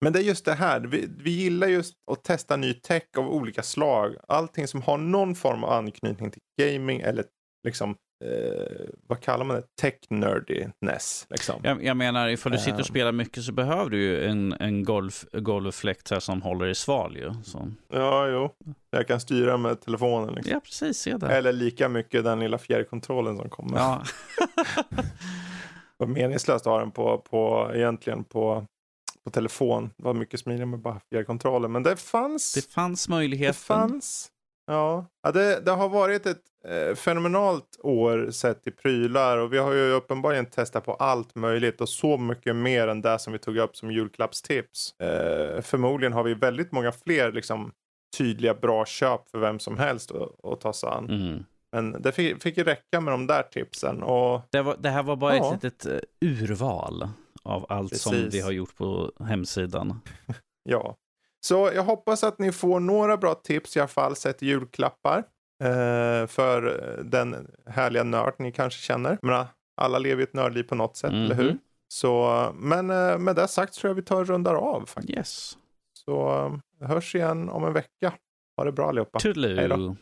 Men 0.00 0.12
det 0.12 0.18
är 0.18 0.22
just 0.22 0.44
det 0.44 0.54
här, 0.54 0.80
vi, 0.80 1.08
vi 1.18 1.30
gillar 1.30 1.66
just 1.66 1.94
att 2.10 2.24
testa 2.24 2.56
ny 2.56 2.74
tech 2.74 3.02
av 3.16 3.28
olika 3.28 3.62
slag. 3.62 4.16
Allting 4.28 4.68
som 4.68 4.82
har 4.82 4.98
någon 4.98 5.34
form 5.34 5.64
av 5.64 5.70
anknytning 5.70 6.30
till 6.30 6.42
gaming 6.60 7.00
eller 7.00 7.24
liksom 7.66 7.96
eh, 8.24 8.88
vad 9.06 9.20
kallar 9.20 9.44
man 9.44 9.56
det, 9.56 9.62
tech-nerdiness. 9.82 11.26
Liksom. 11.30 11.60
Jag, 11.64 11.84
jag, 11.84 11.96
menar, 11.96 12.28
ifall 12.28 12.52
du 12.52 12.58
sitter 12.58 12.72
och 12.72 12.78
ehm. 12.78 12.84
spelar 12.84 13.12
mycket 13.12 13.44
så 13.44 13.52
behöver 13.52 13.90
du 13.90 14.02
ju 14.02 14.24
en, 14.24 14.52
en 14.52 14.84
golf, 14.84 15.24
golffläkt 15.32 16.10
här 16.10 16.20
som 16.20 16.42
håller 16.42 16.66
i 16.66 16.74
sval 16.74 17.16
ju. 17.16 17.34
Så. 17.44 17.72
Ja, 17.92 18.28
jo. 18.28 18.50
Jag 18.90 19.06
kan 19.06 19.20
styra 19.20 19.56
med 19.56 19.80
telefonen. 19.80 20.34
Liksom. 20.34 20.52
Ja, 20.52 20.60
precis. 20.60 20.98
Se 20.98 21.16
det. 21.16 21.26
Eller 21.26 21.52
lika 21.52 21.88
mycket 21.88 22.24
den 22.24 22.40
lilla 22.40 22.58
fjärrkontrollen 22.58 23.36
som 23.36 23.50
kommer. 23.50 23.78
Ja. 23.78 24.04
Vad 25.98 26.08
meningslöst 26.08 26.66
att 26.66 26.72
ha 26.72 26.80
den 26.80 26.90
på, 26.90 27.18
på, 27.18 27.70
egentligen 27.74 28.24
på 28.24 28.66
på 29.26 29.30
telefon. 29.30 29.90
Det 29.96 30.04
var 30.04 30.14
mycket 30.14 30.40
smidigare 30.40 30.66
med 30.66 30.78
bara 30.78 31.00
fjärrkontrollen. 31.10 31.72
Men 31.72 31.82
det 31.82 31.96
fanns. 31.96 32.54
Det 32.54 32.72
fanns 32.72 33.08
möjligheten. 33.08 33.52
Det 33.52 33.58
fanns. 33.58 34.30
Ja, 34.66 35.06
ja 35.22 35.32
det, 35.32 35.60
det 35.60 35.70
har 35.70 35.88
varit 35.88 36.26
ett 36.26 36.42
eh, 36.68 36.94
fenomenalt 36.94 37.80
år 37.82 38.30
sett 38.30 38.62
till 38.62 38.72
prylar 38.72 39.38
och 39.38 39.52
vi 39.52 39.58
har 39.58 39.72
ju 39.72 39.90
uppenbarligen 39.90 40.46
testat 40.46 40.84
på 40.84 40.94
allt 40.94 41.34
möjligt 41.34 41.80
och 41.80 41.88
så 41.88 42.18
mycket 42.18 42.56
mer 42.56 42.88
än 42.88 43.02
det 43.02 43.18
som 43.18 43.32
vi 43.32 43.38
tog 43.38 43.56
upp 43.56 43.76
som 43.76 43.90
julklappstips. 43.90 45.00
Eh, 45.00 45.60
förmodligen 45.60 46.12
har 46.12 46.22
vi 46.22 46.34
väldigt 46.34 46.72
många 46.72 46.92
fler 46.92 47.32
liksom, 47.32 47.72
tydliga 48.18 48.54
bra 48.54 48.86
köp 48.86 49.28
för 49.28 49.38
vem 49.38 49.58
som 49.58 49.78
helst 49.78 50.12
att, 50.42 50.60
ta 50.60 50.72
sig 50.72 50.88
an. 50.88 51.10
Mm. 51.10 51.44
Men 51.72 52.02
det 52.02 52.12
fick, 52.12 52.42
fick 52.42 52.58
ju 52.58 52.64
räcka 52.64 53.00
med 53.00 53.12
de 53.12 53.26
där 53.26 53.42
tipsen. 53.42 54.02
Och, 54.02 54.40
det, 54.50 54.62
var, 54.62 54.76
det 54.78 54.90
här 54.90 55.02
var 55.02 55.16
bara 55.16 55.36
ja. 55.36 55.54
ett 55.54 55.62
litet 55.62 55.86
uh, 55.86 56.00
urval 56.20 57.08
av 57.42 57.66
allt 57.68 57.90
Precis. 57.90 58.02
som 58.02 58.28
vi 58.32 58.40
har 58.40 58.52
gjort 58.52 58.76
på 58.76 59.12
hemsidan. 59.20 60.00
ja, 60.62 60.96
så 61.46 61.70
jag 61.74 61.82
hoppas 61.82 62.24
att 62.24 62.38
ni 62.38 62.52
får 62.52 62.80
några 62.80 63.16
bra 63.16 63.34
tips 63.34 63.76
i 63.76 63.80
alla 63.80 63.88
fall 63.88 64.16
sett 64.16 64.42
julklappar. 64.42 65.18
Eh, 65.62 66.26
för 66.26 66.62
den 67.04 67.50
härliga 67.66 68.04
nörd 68.04 68.34
ni 68.38 68.52
kanske 68.52 68.80
känner. 68.80 69.18
menar, 69.22 69.46
alla 69.76 69.98
lever 69.98 70.16
ju 70.16 70.22
ett 70.22 70.34
nördliv 70.34 70.62
på 70.62 70.74
något 70.74 70.96
sätt, 70.96 71.10
mm 71.10 71.22
-hmm. 71.22 71.24
eller 71.24 71.34
hur? 71.34 71.50
Mhm. 71.50 71.58
Så, 71.88 72.46
men 72.54 72.90
eh, 72.90 73.18
med 73.18 73.36
det 73.36 73.48
sagt 73.48 73.74
tror 73.74 73.90
jag 73.90 73.94
vi 73.94 74.02
tar 74.02 74.20
och 74.20 74.26
rundar 74.26 74.54
av 74.54 74.86
faktiskt. 74.86 75.18
Yes. 75.18 75.56
Så 75.92 76.46
eh, 76.80 76.88
hörs 76.88 77.14
igen 77.14 77.48
om 77.48 77.64
en 77.64 77.72
vecka. 77.72 78.12
Ha 78.56 78.64
det 78.64 78.72
bra 78.72 78.88
allihopa. 78.88 79.18
Toodaloo. 79.18 79.56
Hej 79.56 79.68
då. 79.68 79.96